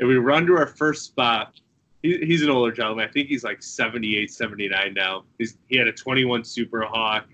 And 0.01 0.07
we 0.07 0.17
run 0.17 0.45
to 0.49 0.53
our 0.59 0.67
first 0.67 1.07
spot. 1.07 1.59
He, 2.03 2.19
he's 2.27 2.43
an 2.43 2.51
older 2.51 2.71
gentleman. 2.71 3.09
I 3.09 3.11
think 3.11 3.29
he's 3.29 3.43
like 3.43 3.63
78, 3.63 4.31
79 4.31 4.93
now. 4.93 5.25
He's, 5.39 5.57
he 5.69 5.79
had 5.79 5.89
a 5.89 5.93
21 5.93 6.45
Super 6.45 6.83
Hawk, 6.83 7.25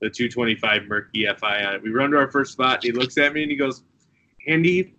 the 0.00 0.10
225 0.10 0.88
Merc 0.88 1.14
EFI 1.14 1.68
on 1.68 1.74
it. 1.76 1.82
We 1.84 1.90
run 1.90 2.10
to 2.10 2.16
our 2.16 2.32
first 2.32 2.50
spot. 2.50 2.82
He 2.82 2.90
looks 2.90 3.16
at 3.16 3.32
me 3.32 3.42
and 3.42 3.50
he 3.52 3.56
goes, 3.56 3.84
Andy, 4.48 4.96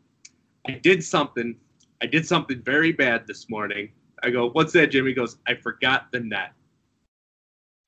I 0.70 0.72
did 0.72 1.04
something. 1.04 1.58
I 2.02 2.06
did 2.06 2.26
something 2.26 2.62
very 2.62 2.94
bad 2.94 3.28
this 3.28 3.50
morning. 3.50 3.90
I 4.24 4.30
go, 4.30 4.50
what's 4.50 4.74
that, 4.74 4.88
Jimmy? 4.88 5.10
He 5.10 5.14
goes, 5.14 5.38
I 5.48 5.56
forgot 5.56 6.12
the 6.12 6.20
net. 6.20 6.52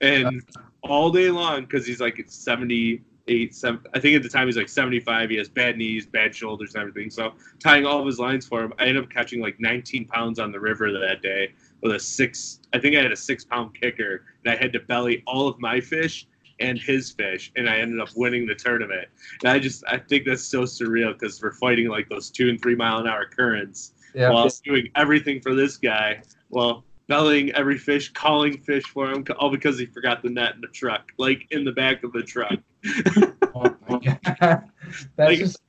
And 0.01 0.41
all 0.83 1.11
day 1.11 1.29
long, 1.29 1.61
because 1.61 1.85
he's 1.85 2.01
like 2.01 2.23
78, 2.27 3.55
7, 3.55 3.81
I 3.93 3.99
think 3.99 4.15
at 4.15 4.23
the 4.23 4.29
time 4.29 4.47
he's 4.47 4.57
like 4.57 4.69
75. 4.69 5.29
He 5.29 5.37
has 5.37 5.47
bad 5.47 5.77
knees, 5.77 6.07
bad 6.07 6.35
shoulders, 6.35 6.73
and 6.73 6.81
everything. 6.81 7.11
So 7.11 7.33
tying 7.59 7.85
all 7.85 7.99
of 7.99 8.05
his 8.07 8.17
lines 8.17 8.47
for 8.47 8.63
him, 8.63 8.73
I 8.79 8.85
ended 8.85 9.03
up 9.03 9.09
catching 9.11 9.41
like 9.41 9.59
19 9.59 10.05
pounds 10.05 10.39
on 10.39 10.51
the 10.51 10.59
river 10.59 10.91
that 10.91 11.21
day 11.21 11.53
with 11.81 11.93
a 11.93 11.99
six, 11.99 12.59
I 12.73 12.79
think 12.79 12.95
I 12.95 13.01
had 13.01 13.11
a 13.11 13.15
six 13.15 13.43
pound 13.43 13.79
kicker, 13.79 14.25
and 14.43 14.53
I 14.53 14.55
had 14.55 14.73
to 14.73 14.79
belly 14.79 15.23
all 15.27 15.47
of 15.47 15.59
my 15.59 15.79
fish 15.79 16.27
and 16.59 16.77
his 16.79 17.11
fish, 17.11 17.51
and 17.55 17.67
I 17.67 17.77
ended 17.77 17.99
up 17.99 18.09
winning 18.15 18.45
the 18.45 18.55
tournament. 18.55 19.07
And 19.43 19.51
I 19.51 19.59
just, 19.59 19.83
I 19.87 19.97
think 19.97 20.25
that's 20.25 20.43
so 20.43 20.61
surreal 20.61 21.13
because 21.13 21.41
we're 21.41 21.53
fighting 21.53 21.87
like 21.87 22.07
those 22.07 22.29
two 22.29 22.49
and 22.49 22.61
three 22.61 22.75
mile 22.75 22.99
an 22.99 23.07
hour 23.07 23.25
currents 23.25 23.93
yeah 24.13 24.29
while 24.29 24.49
doing 24.63 24.89
everything 24.95 25.39
for 25.41 25.53
this 25.55 25.77
guy. 25.77 26.21
Well, 26.49 26.83
bellying 27.07 27.51
every 27.53 27.77
fish, 27.77 28.11
calling 28.13 28.57
fish 28.57 28.83
for 28.85 29.09
him, 29.09 29.25
all 29.39 29.49
because 29.49 29.77
he 29.77 29.85
forgot 29.85 30.21
the 30.21 30.29
net 30.29 30.55
in 30.55 30.61
the 30.61 30.67
truck, 30.67 31.11
like 31.17 31.47
in 31.51 31.63
the 31.65 31.71
back 31.71 32.03
of 32.03 32.11
the 32.13 32.23
truck. 32.23 32.59
Oh 33.53 33.75
my 33.89 33.99
God. 33.99 34.17
That's 34.39 35.17
Like- 35.17 35.38
just 35.39 35.59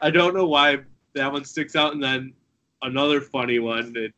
I 0.00 0.10
don't 0.10 0.34
know 0.34 0.46
why 0.46 0.78
that 1.14 1.30
one 1.30 1.44
sticks 1.44 1.76
out. 1.76 1.92
And 1.92 2.02
then 2.02 2.32
another 2.82 3.20
funny 3.20 3.58
one 3.58 3.92
that 3.92 4.12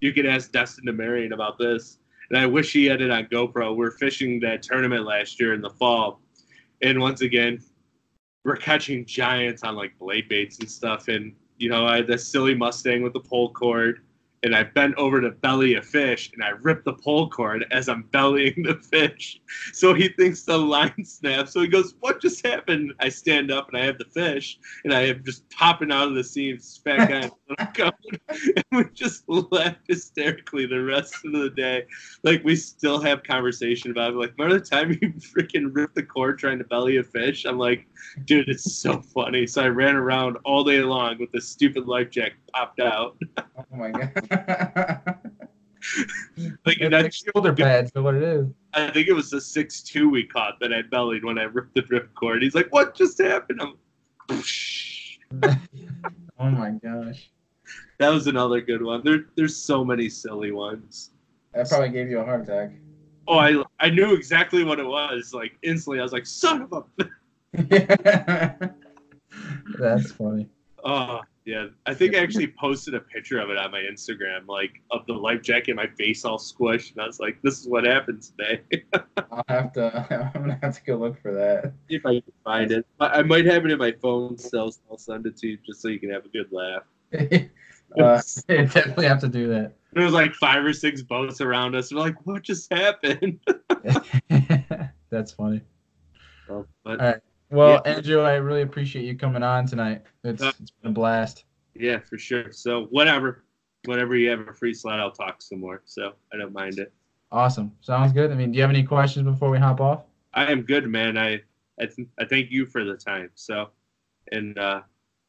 you 0.00 0.12
could 0.12 0.24
ask 0.26 0.50
Destin 0.52 0.86
to 0.86 0.92
Marion 0.92 1.32
about 1.34 1.58
this. 1.58 1.98
And 2.30 2.38
I 2.38 2.46
wish 2.46 2.72
he 2.72 2.86
had 2.86 3.02
it 3.02 3.10
on 3.10 3.24
GoPro. 3.26 3.76
We're 3.76 3.90
fishing 3.90 4.40
that 4.40 4.62
tournament 4.62 5.04
last 5.04 5.38
year 5.38 5.52
in 5.52 5.60
the 5.60 5.70
fall. 5.70 6.20
And 6.80 7.00
once 7.00 7.20
again, 7.20 7.62
we're 8.44 8.56
catching 8.56 9.04
giants 9.04 9.62
on 9.62 9.74
like 9.76 9.98
blade 9.98 10.28
baits 10.28 10.58
and 10.60 10.70
stuff. 10.70 11.08
And, 11.08 11.34
you 11.58 11.68
know, 11.68 11.86
I 11.86 11.96
had 11.96 12.06
this 12.06 12.26
silly 12.26 12.54
Mustang 12.54 13.02
with 13.02 13.12
the 13.12 13.20
pole 13.20 13.50
cord. 13.52 14.02
And 14.44 14.54
I 14.54 14.62
bent 14.62 14.94
over 14.96 15.20
to 15.20 15.30
belly 15.30 15.74
a 15.74 15.82
fish 15.82 16.30
and 16.34 16.44
I 16.44 16.50
ripped 16.50 16.84
the 16.84 16.92
pole 16.92 17.28
cord 17.28 17.64
as 17.70 17.88
I'm 17.88 18.04
bellying 18.12 18.62
the 18.62 18.76
fish. 18.76 19.40
So 19.72 19.94
he 19.94 20.08
thinks 20.08 20.42
the 20.42 20.58
line 20.58 20.92
snapped. 21.04 21.50
So 21.50 21.60
he 21.60 21.68
goes, 21.68 21.94
What 22.00 22.20
just 22.20 22.46
happened? 22.46 22.92
I 23.00 23.08
stand 23.08 23.50
up 23.50 23.68
and 23.68 23.78
I 23.80 23.86
have 23.86 23.98
the 23.98 24.04
fish 24.04 24.58
and 24.84 24.92
I 24.92 25.00
am 25.06 25.24
just 25.24 25.48
popping 25.50 25.90
out 25.90 26.08
of 26.08 26.14
the 26.14 26.24
this 26.34 26.80
fat 26.84 27.08
guy. 27.08 27.30
And 28.56 28.64
we 28.72 28.84
just 28.94 29.24
laughed 29.28 29.80
hysterically 29.86 30.66
the 30.66 30.82
rest 30.82 31.14
of 31.24 31.32
the 31.32 31.50
day. 31.50 31.84
Like 32.22 32.42
we 32.44 32.56
still 32.56 33.00
have 33.00 33.22
conversation 33.22 33.90
about 33.90 34.12
it. 34.12 34.16
Like, 34.16 34.32
remember 34.36 34.58
the 34.58 34.64
time 34.64 34.90
you 35.02 35.12
freaking 35.12 35.70
ripped 35.72 35.94
the 35.94 36.02
cord 36.02 36.38
trying 36.38 36.58
to 36.58 36.64
belly 36.64 36.96
a 36.96 37.02
fish? 37.02 37.44
I'm 37.44 37.58
like, 37.58 37.86
dude, 38.24 38.48
it's 38.48 38.76
so 38.76 39.00
funny. 39.00 39.46
So 39.46 39.62
I 39.62 39.68
ran 39.68 39.96
around 39.96 40.38
all 40.44 40.64
day 40.64 40.80
long 40.80 41.18
with 41.18 41.32
this 41.32 41.48
stupid 41.48 41.86
life 41.86 42.10
jacket 42.10 42.43
popped 42.54 42.80
out. 42.80 43.16
oh 43.38 43.76
my 43.76 43.90
god. 43.90 45.18
Like 46.64 46.80
it's 46.80 46.92
like 46.92 47.12
shoulder 47.12 47.52
pads 47.52 47.90
for 47.90 48.00
what 48.00 48.14
it 48.14 48.22
is. 48.22 48.46
I 48.72 48.90
think 48.90 49.06
it 49.06 49.12
was 49.12 49.28
the 49.28 49.38
six 49.38 49.82
two 49.82 50.08
we 50.08 50.24
caught 50.24 50.58
that 50.60 50.72
I 50.72 50.80
bellied 50.80 51.22
when 51.24 51.38
I 51.38 51.42
ripped 51.42 51.74
the 51.74 51.82
drip 51.82 52.14
cord. 52.14 52.42
He's 52.42 52.54
like, 52.54 52.72
What 52.72 52.94
just 52.94 53.20
happened? 53.20 53.60
I'm 53.60 53.74
oh 56.38 56.50
my 56.50 56.70
gosh. 56.82 57.30
That 57.98 58.08
was 58.08 58.26
another 58.26 58.62
good 58.62 58.82
one. 58.82 59.02
There, 59.04 59.26
there's 59.36 59.56
so 59.56 59.84
many 59.84 60.08
silly 60.08 60.52
ones. 60.52 61.10
That 61.52 61.68
probably 61.68 61.90
gave 61.90 62.08
you 62.08 62.20
a 62.20 62.24
heart 62.24 62.42
attack. 62.42 62.72
Oh, 63.28 63.38
I, 63.38 63.62
I 63.78 63.90
knew 63.90 64.14
exactly 64.14 64.64
what 64.64 64.80
it 64.80 64.86
was. 64.86 65.32
Like 65.34 65.52
instantly, 65.62 66.00
I 66.00 66.02
was 66.02 66.12
like, 66.12 66.26
"Son 66.26 66.62
of 66.62 66.72
a!" 66.72 66.84
That's 69.78 70.12
funny. 70.12 70.48
Oh, 70.82 71.20
yeah. 71.44 71.66
I 71.84 71.92
think 71.92 72.14
I 72.14 72.18
actually 72.18 72.46
posted 72.46 72.94
a 72.94 73.00
picture 73.00 73.38
of 73.38 73.50
it 73.50 73.58
on 73.58 73.70
my 73.70 73.80
Instagram, 73.80 74.46
like 74.48 74.80
of 74.90 75.04
the 75.06 75.12
life 75.12 75.42
jacket, 75.42 75.76
my 75.76 75.86
face 75.86 76.24
all 76.24 76.38
squished, 76.38 76.92
and 76.92 77.02
I 77.02 77.06
was 77.06 77.20
like, 77.20 77.38
"This 77.42 77.60
is 77.60 77.68
what 77.68 77.84
happened 77.84 78.22
today." 78.22 78.62
I'll 79.30 79.44
have 79.48 79.72
to. 79.74 80.32
I'm 80.34 80.42
gonna 80.42 80.58
have 80.62 80.76
to 80.76 80.84
go 80.84 80.96
look 80.96 81.20
for 81.20 81.32
that. 81.34 81.72
if 81.88 82.06
I 82.06 82.20
can 82.20 82.32
find 82.44 82.72
it, 82.72 82.86
I, 82.98 83.06
I 83.06 83.22
might 83.22 83.44
have 83.44 83.64
it 83.66 83.70
in 83.70 83.78
my 83.78 83.92
phone 83.92 84.38
still. 84.38 84.70
So 84.72 84.80
I'll 84.90 84.98
send 84.98 85.26
it 85.26 85.36
to 85.38 85.48
you 85.48 85.58
just 85.66 85.82
so 85.82 85.88
you 85.88 86.00
can 86.00 86.10
have 86.10 86.24
a 86.24 86.28
good 86.28 86.50
laugh. 86.50 86.84
uh, 88.00 88.22
definitely 88.48 89.06
have 89.06 89.20
to 89.20 89.28
do 89.28 89.48
that. 89.48 89.74
There 89.92 90.04
was 90.04 90.14
like 90.14 90.32
five 90.34 90.64
or 90.64 90.72
six 90.72 91.02
boats 91.02 91.40
around 91.40 91.76
us. 91.76 91.92
We're 91.92 92.00
like, 92.00 92.26
what 92.26 92.42
just 92.42 92.72
happened? 92.72 93.38
That's 95.10 95.32
funny. 95.32 95.60
So, 96.48 96.66
but 96.82 97.00
All 97.00 97.06
right. 97.06 97.20
Well, 97.54 97.80
Yeah. 97.84 97.92
Andrew, 97.96 98.20
I 98.20 98.34
really 98.34 98.62
appreciate 98.62 99.04
you 99.04 99.16
coming 99.16 99.42
on 99.42 99.66
tonight. 99.66 100.02
It's, 100.24 100.42
Uh, 100.42 100.52
it's 100.60 100.70
been 100.72 100.90
a 100.90 100.94
blast. 100.94 101.44
yeah, 101.74 101.98
for 102.00 102.18
sure. 102.18 102.50
So 102.52 102.86
whatever, 102.86 103.44
whenever 103.84 104.16
you 104.16 104.28
have 104.30 104.40
a 104.48 104.52
free 104.52 104.74
slot, 104.74 104.98
I'll 105.00 105.12
talk 105.12 105.40
some 105.40 105.60
more. 105.60 105.82
So 105.84 106.14
I 106.32 106.36
don't 106.36 106.52
mind 106.52 106.78
it. 106.78 106.92
Awesome. 107.30 107.72
Sounds 107.80 108.12
good. 108.12 108.30
I 108.30 108.34
mean, 108.34 108.52
do 108.52 108.56
you 108.56 108.62
have 108.62 108.70
any 108.70 108.82
questions 108.82 109.24
before 109.24 109.50
we 109.50 109.58
hop 109.58 109.80
off? 109.80 110.02
I 110.34 110.50
am 110.50 110.62
good, 110.62 110.88
man. 110.88 111.16
I 111.16 111.42
I, 111.80 111.86
th- 111.86 112.06
I 112.20 112.24
thank 112.24 112.52
you 112.52 112.66
for 112.66 112.84
the 112.84 112.94
time. 112.96 113.30
So, 113.34 113.70
and 114.30 114.56
uh, 114.58 114.82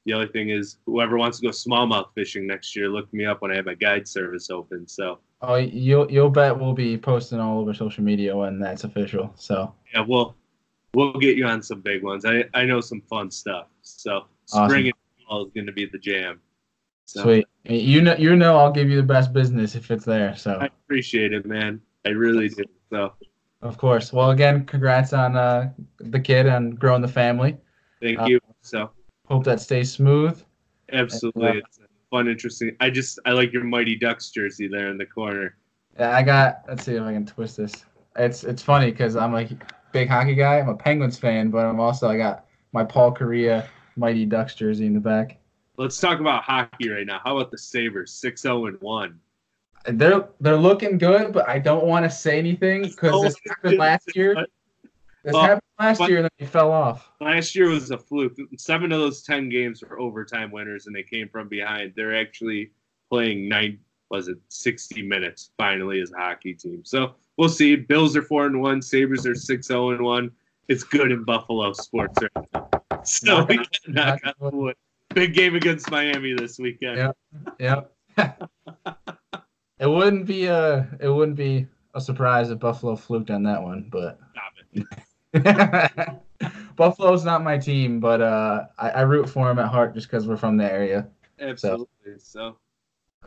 the 0.05 0.13
other 0.13 0.27
thing 0.27 0.49
is, 0.49 0.77
whoever 0.85 1.17
wants 1.17 1.39
to 1.39 1.43
go 1.47 1.49
smallmouth 1.49 2.13
fishing 2.13 2.45
next 2.45 2.75
year, 2.75 2.87
look 2.87 3.11
me 3.11 3.25
up 3.25 3.41
when 3.41 3.49
I 3.51 3.55
have 3.55 3.65
my 3.65 3.73
guide 3.73 4.07
service 4.07 4.51
open. 4.51 4.87
So 4.87 5.17
Oh, 5.41 5.55
you'll 5.55 6.09
you'll 6.11 6.29
bet 6.29 6.57
we'll 6.59 6.73
be 6.73 6.97
posting 6.97 7.39
all 7.39 7.59
over 7.59 7.73
social 7.73 8.03
media 8.03 8.35
when 8.37 8.59
that's 8.59 8.83
official. 8.83 9.31
So 9.35 9.73
yeah, 9.93 10.01
we'll 10.07 10.35
we'll 10.95 11.13
get 11.13 11.37
you 11.37 11.45
on 11.45 11.61
some 11.61 11.81
big 11.81 12.03
ones. 12.03 12.25
I 12.25 12.45
I 12.53 12.65
know 12.65 12.81
some 12.81 13.01
fun 13.01 13.29
stuff. 13.31 13.67
So 13.81 14.25
Awesome. 14.53 14.69
spring 14.69 14.85
and 14.87 14.93
fall 15.27 15.45
is 15.45 15.51
going 15.53 15.65
to 15.65 15.71
be 15.71 15.85
the 15.85 15.97
jam. 15.97 16.39
So 17.05 17.23
sweet. 17.23 17.45
You 17.65 18.01
know 18.01 18.15
you 18.15 18.35
know 18.35 18.57
I'll 18.57 18.71
give 18.71 18.89
you 18.89 18.97
the 18.97 19.03
best 19.03 19.33
business 19.33 19.75
if 19.75 19.91
it's 19.91 20.05
there. 20.05 20.35
So 20.35 20.57
I 20.61 20.65
appreciate 20.65 21.33
it, 21.33 21.45
man. 21.45 21.81
I 22.05 22.09
really 22.09 22.49
do. 22.49 22.63
So 22.91 23.13
of 23.61 23.77
course. 23.77 24.13
Well, 24.13 24.29
again, 24.31 24.65
congrats 24.65 25.11
on 25.13 25.35
uh, 25.35 25.71
the 25.97 26.19
kid 26.19 26.45
and 26.45 26.77
growing 26.79 27.01
the 27.01 27.07
family. 27.07 27.57
thank 28.01 28.19
Uh, 28.19 28.25
you. 28.25 28.39
So 28.61 28.91
Hope 29.27 29.43
that 29.45 29.59
stays 29.59 29.91
smooth. 29.91 30.43
absolutely, 30.93 31.45
Yeah. 31.45 31.61
it's 31.65 31.79
fun, 32.11 32.27
interesting. 32.27 32.75
I 32.79 32.91
just 32.91 33.17
I 33.25 33.31
like 33.31 33.51
your 33.51 33.63
Mighty 33.63 33.95
Ducks 33.95 34.29
jersey 34.29 34.67
there 34.67 34.89
in 34.89 34.97
the 34.99 35.05
corner. 35.07 35.57
Yeah, 35.99 36.15
I 36.15 36.21
got. 36.21 36.61
Let's 36.67 36.83
see 36.85 36.93
if 36.95 37.01
I 37.01 37.13
can 37.13 37.25
twist 37.25 37.57
this. 37.57 37.73
It's 38.17 38.43
it's 38.43 38.61
funny 38.61 38.91
because 38.91 39.15
I'm 39.15 39.33
a 39.33 39.47
big 39.95 40.09
hockey 40.09 40.35
guy. 40.35 40.59
I'm 40.59 40.67
a 40.67 40.75
Penguins 40.75 41.17
fan, 41.17 41.49
but 41.49 41.65
I'm 41.65 41.79
also 41.79 42.09
I 42.09 42.17
got 42.17 42.45
my 42.73 42.83
Paul 42.83 43.15
Kariya 43.15 43.65
Mighty 43.95 44.25
Ducks 44.25 44.53
jersey 44.53 44.85
in 44.85 44.93
the 44.93 44.99
back. 44.99 45.37
Let's 45.77 45.97
talk 45.99 46.19
about 46.19 46.43
hockey 46.43 46.89
right 46.89 47.07
now. 47.07 47.21
How 47.23 47.37
about 47.37 47.49
the 47.49 47.57
Sabres? 47.57 48.11
6 48.11 48.41
0 48.41 48.65
and 48.65 48.81
1. 48.81 49.19
They're 49.87 50.27
they're 50.41 50.57
looking 50.57 50.97
good, 50.97 51.31
but 51.31 51.47
I 51.47 51.59
don't 51.59 51.85
want 51.85 52.03
to 52.03 52.09
say 52.09 52.37
anything 52.37 52.83
because 52.83 53.21
this 53.21 53.35
happened 53.47 53.77
last 53.77 54.15
year. 54.15 54.35
This 55.23 55.33
Well, 55.33 55.43
happened 55.43 55.61
last 55.79 56.01
year, 56.01 56.17
and 56.17 56.25
then 56.25 56.31
he 56.37 56.45
fell 56.45 56.71
off. 56.71 57.09
Last 57.21 57.55
year 57.55 57.69
was 57.69 57.89
a 57.91 57.97
fluke. 57.97 58.37
Seven 58.57 58.91
of 58.91 58.99
those 58.99 59.23
10 59.23 59.49
games 59.49 59.81
were 59.81 59.99
overtime 59.99 60.51
winners, 60.51 60.87
and 60.87 60.95
they 60.95 61.03
came 61.03 61.29
from 61.29 61.47
behind. 61.47 61.93
They're 61.95 62.15
actually 62.15 62.71
playing 63.09 63.47
nine, 63.47 63.79
was 64.09 64.27
it 64.27 64.37
60 64.49 65.03
minutes 65.03 65.51
finally 65.57 66.01
as 66.01 66.11
a 66.11 66.17
hockey 66.17 66.53
team. 66.53 66.83
So 66.83 67.15
we'll 67.37 67.49
see. 67.49 67.75
Bills 67.75 68.15
are 68.15 68.21
4 68.21 68.47
and 68.47 68.61
1, 68.61 68.81
Sabres 68.81 69.25
are 69.25 69.35
6 69.35 69.67
0 69.67 69.91
and 69.91 70.01
1. 70.01 70.31
It's 70.67 70.83
good 70.83 71.11
in 71.11 71.23
Buffalo 71.23 71.73
sports 71.73 72.19
right 72.21 72.47
now. 72.53 72.69
So 73.03 73.37
Knock 73.37 73.49
we 73.49 73.57
can 73.57 73.93
knock 73.93 74.19
on 74.41 74.57
wood. 74.57 74.75
Big 75.13 75.33
game 75.33 75.55
against 75.55 75.91
Miami 75.91 76.33
this 76.33 76.57
weekend. 76.57 77.13
Yeah. 77.59 77.81
Yep. 78.17 78.49
it 79.79 79.87
wouldn't 79.87 80.25
be 80.25 80.45
a 80.45 80.87
it 80.99 81.09
wouldn't 81.09 81.37
be 81.37 81.67
a 81.93 82.01
surprise 82.01 82.49
if 82.49 82.59
Buffalo 82.59 82.95
fluked 82.95 83.29
on 83.29 83.43
that 83.43 83.61
one, 83.61 83.89
but. 83.91 84.19
Buffalo's 86.75 87.23
not 87.23 87.43
my 87.43 87.57
team, 87.57 87.99
but 87.99 88.21
uh, 88.21 88.65
I, 88.77 88.89
I 88.89 89.01
root 89.01 89.29
for 89.29 89.47
them 89.47 89.59
at 89.59 89.67
heart 89.67 89.93
just 89.93 90.07
because 90.07 90.27
we're 90.27 90.37
from 90.37 90.57
the 90.57 90.69
area. 90.69 91.07
Absolutely. 91.39 91.87
So, 92.17 92.57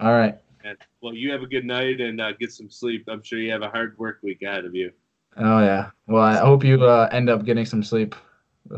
All 0.00 0.12
right. 0.12 0.38
Man, 0.64 0.76
well, 1.00 1.14
you 1.14 1.30
have 1.32 1.42
a 1.42 1.46
good 1.46 1.64
night 1.64 2.00
and 2.00 2.20
uh, 2.20 2.32
get 2.32 2.52
some 2.52 2.70
sleep. 2.70 3.04
I'm 3.08 3.22
sure 3.22 3.38
you 3.38 3.50
have 3.52 3.62
a 3.62 3.68
hard 3.68 3.96
work 3.98 4.18
week 4.22 4.42
ahead 4.42 4.64
of 4.64 4.74
you. 4.74 4.92
Oh 5.36 5.60
yeah. 5.60 5.90
Well, 6.06 6.22
I 6.22 6.36
hope 6.36 6.64
you 6.64 6.84
uh, 6.84 7.08
end 7.12 7.30
up 7.30 7.44
getting 7.44 7.64
some 7.66 7.82
sleep. 7.82 8.14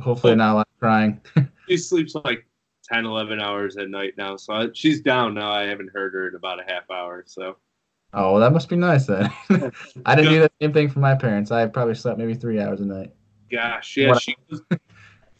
Hopefully, 0.02 0.34
not 0.36 0.52
a 0.52 0.54
lot 0.56 0.68
of 0.72 0.80
crying. 0.80 1.20
She 1.68 1.76
sleeps 1.76 2.16
like 2.24 2.44
10, 2.92 3.06
11 3.06 3.40
hours 3.40 3.76
at 3.76 3.88
night 3.90 4.14
now. 4.18 4.36
So 4.36 4.52
I, 4.52 4.66
she's 4.72 5.00
down 5.02 5.34
now. 5.34 5.52
I 5.52 5.62
haven't 5.62 5.90
heard 5.94 6.12
her 6.14 6.26
in 6.26 6.34
about 6.34 6.58
a 6.58 6.64
half 6.66 6.90
hour. 6.90 7.22
So, 7.28 7.58
Oh, 8.12 8.32
well, 8.32 8.40
that 8.40 8.52
must 8.52 8.68
be 8.68 8.74
nice 8.74 9.06
then. 9.06 9.30
I 10.04 10.16
didn't 10.16 10.32
do 10.32 10.40
the 10.40 10.50
same 10.60 10.72
thing 10.72 10.88
for 10.88 10.98
my 10.98 11.14
parents. 11.14 11.52
I 11.52 11.64
probably 11.66 11.94
slept 11.94 12.18
maybe 12.18 12.34
three 12.34 12.58
hours 12.60 12.80
a 12.80 12.84
night. 12.86 13.12
gosh, 13.52 13.96
yeah, 13.96 14.14
she 14.18 14.34
goes, 14.50 14.62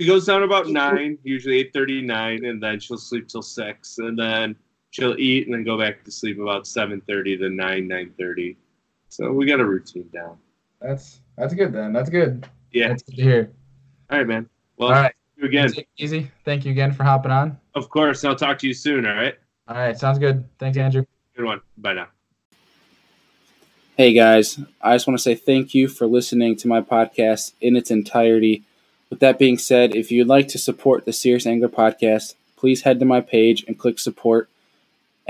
she 0.00 0.06
goes 0.06 0.24
down 0.24 0.44
about 0.44 0.68
nine, 0.68 1.18
usually 1.24 1.64
8:39, 1.74 2.48
and 2.48 2.62
then 2.62 2.78
she'll 2.78 2.96
sleep 2.96 3.26
till 3.26 3.42
six, 3.42 3.98
and 3.98 4.16
then 4.16 4.54
she'll 4.90 5.16
eat 5.18 5.46
and 5.46 5.54
then 5.54 5.64
go 5.64 5.78
back 5.78 6.04
to 6.04 6.10
sleep 6.10 6.38
about 6.38 6.64
7:30 6.64 7.38
to 7.38 7.48
9, 7.50 7.88
9:30. 7.88 8.56
So 9.08 9.32
we 9.32 9.46
got 9.46 9.60
a 9.60 9.64
routine 9.64 10.08
down. 10.12 10.36
That's 10.80 11.20
that's 11.36 11.54
good 11.54 11.72
then. 11.72 11.92
That's 11.92 12.10
good. 12.10 12.46
Yeah. 12.72 12.88
That's 12.88 13.02
good 13.02 13.16
to 13.16 13.22
hear. 13.22 13.52
All 14.10 14.18
right, 14.18 14.26
man. 14.26 14.48
Well, 14.76 14.88
All 14.90 14.94
right. 14.94 15.14
you 15.36 15.44
again. 15.46 15.68
Take 15.68 15.78
it 15.96 16.02
easy. 16.02 16.30
Thank 16.44 16.64
you 16.64 16.70
again 16.72 16.92
for 16.92 17.04
hopping 17.04 17.32
on. 17.32 17.58
Of 17.74 17.88
course. 17.88 18.24
I'll 18.24 18.36
talk 18.36 18.58
to 18.60 18.66
you 18.66 18.74
soon. 18.74 19.06
All 19.06 19.14
right. 19.14 19.34
All 19.68 19.76
right. 19.76 19.96
Sounds 19.98 20.18
good. 20.18 20.44
Thanks, 20.58 20.76
Andrew. 20.78 21.04
Good 21.36 21.44
one. 21.44 21.60
Bye 21.78 21.94
now. 21.94 22.08
Hey 23.96 24.14
guys, 24.14 24.58
I 24.80 24.94
just 24.94 25.06
want 25.06 25.18
to 25.18 25.22
say 25.22 25.34
thank 25.34 25.74
you 25.74 25.86
for 25.86 26.06
listening 26.06 26.56
to 26.56 26.68
my 26.68 26.80
podcast 26.80 27.52
in 27.60 27.76
its 27.76 27.90
entirety. 27.90 28.62
With 29.10 29.20
that 29.20 29.38
being 29.38 29.58
said, 29.58 29.94
if 29.94 30.10
you'd 30.10 30.26
like 30.26 30.48
to 30.48 30.58
support 30.58 31.04
the 31.04 31.12
Serious 31.12 31.46
Angler 31.46 31.68
podcast, 31.68 32.34
please 32.56 32.82
head 32.82 32.98
to 33.00 33.04
my 33.04 33.20
page 33.20 33.62
and 33.68 33.78
click 33.78 33.98
support. 33.98 34.48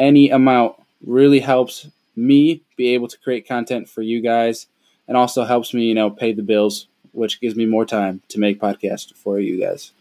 Any 0.01 0.31
amount 0.31 0.77
really 1.07 1.41
helps 1.41 1.87
me 2.17 2.63
be 2.77 2.95
able 2.95 3.07
to 3.09 3.19
create 3.19 3.47
content 3.47 3.87
for 3.87 4.01
you 4.01 4.23
guys 4.23 4.67
and 5.07 5.15
also 5.15 5.45
helps 5.45 5.75
me, 5.75 5.85
you 5.85 5.95
know, 5.95 6.09
pay 6.09 6.33
the 6.33 6.43
bills, 6.43 6.87
which 7.13 7.39
gives 7.39 7.55
me 7.55 7.67
more 7.67 7.85
time 7.85 8.23
to 8.29 8.39
make 8.39 8.59
podcasts 8.59 9.15
for 9.15 9.39
you 9.39 9.61
guys. 9.61 9.93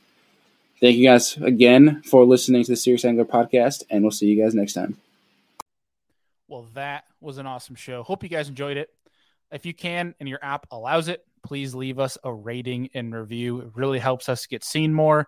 Thank 0.80 0.96
you 0.96 1.06
guys 1.06 1.36
again 1.36 2.02
for 2.04 2.24
listening 2.24 2.64
to 2.64 2.72
the 2.72 2.78
Serious 2.78 3.04
Angler 3.04 3.26
podcast, 3.26 3.84
and 3.90 4.02
we'll 4.02 4.12
see 4.12 4.28
you 4.28 4.42
guys 4.42 4.56
next 4.56 4.72
time. 4.72 4.96
Well, 6.48 6.68
that 6.76 7.04
was 7.20 7.38
an 7.38 7.46
awesome 7.46 7.76
show. 7.76 8.02
Hope 8.02 8.24
you 8.24 8.30
guys 8.30 8.48
enjoyed 8.48 8.78
it. 8.78 8.90
If 9.52 9.66
you 9.66 9.74
can 9.74 10.16
and 10.22 10.30
your 10.30 10.40
app 10.42 10.66
allows 10.72 11.10
it, 11.10 11.26
please 11.44 11.76
leave 11.76 12.00
us 12.00 12.18
a 12.24 12.34
rating 12.34 12.90
and 12.94 13.14
review. 13.14 13.60
It 13.60 13.72
really 13.76 14.00
helps 14.00 14.30
us 14.30 14.46
get 14.46 14.64
seen 14.64 14.94
more, 14.94 15.28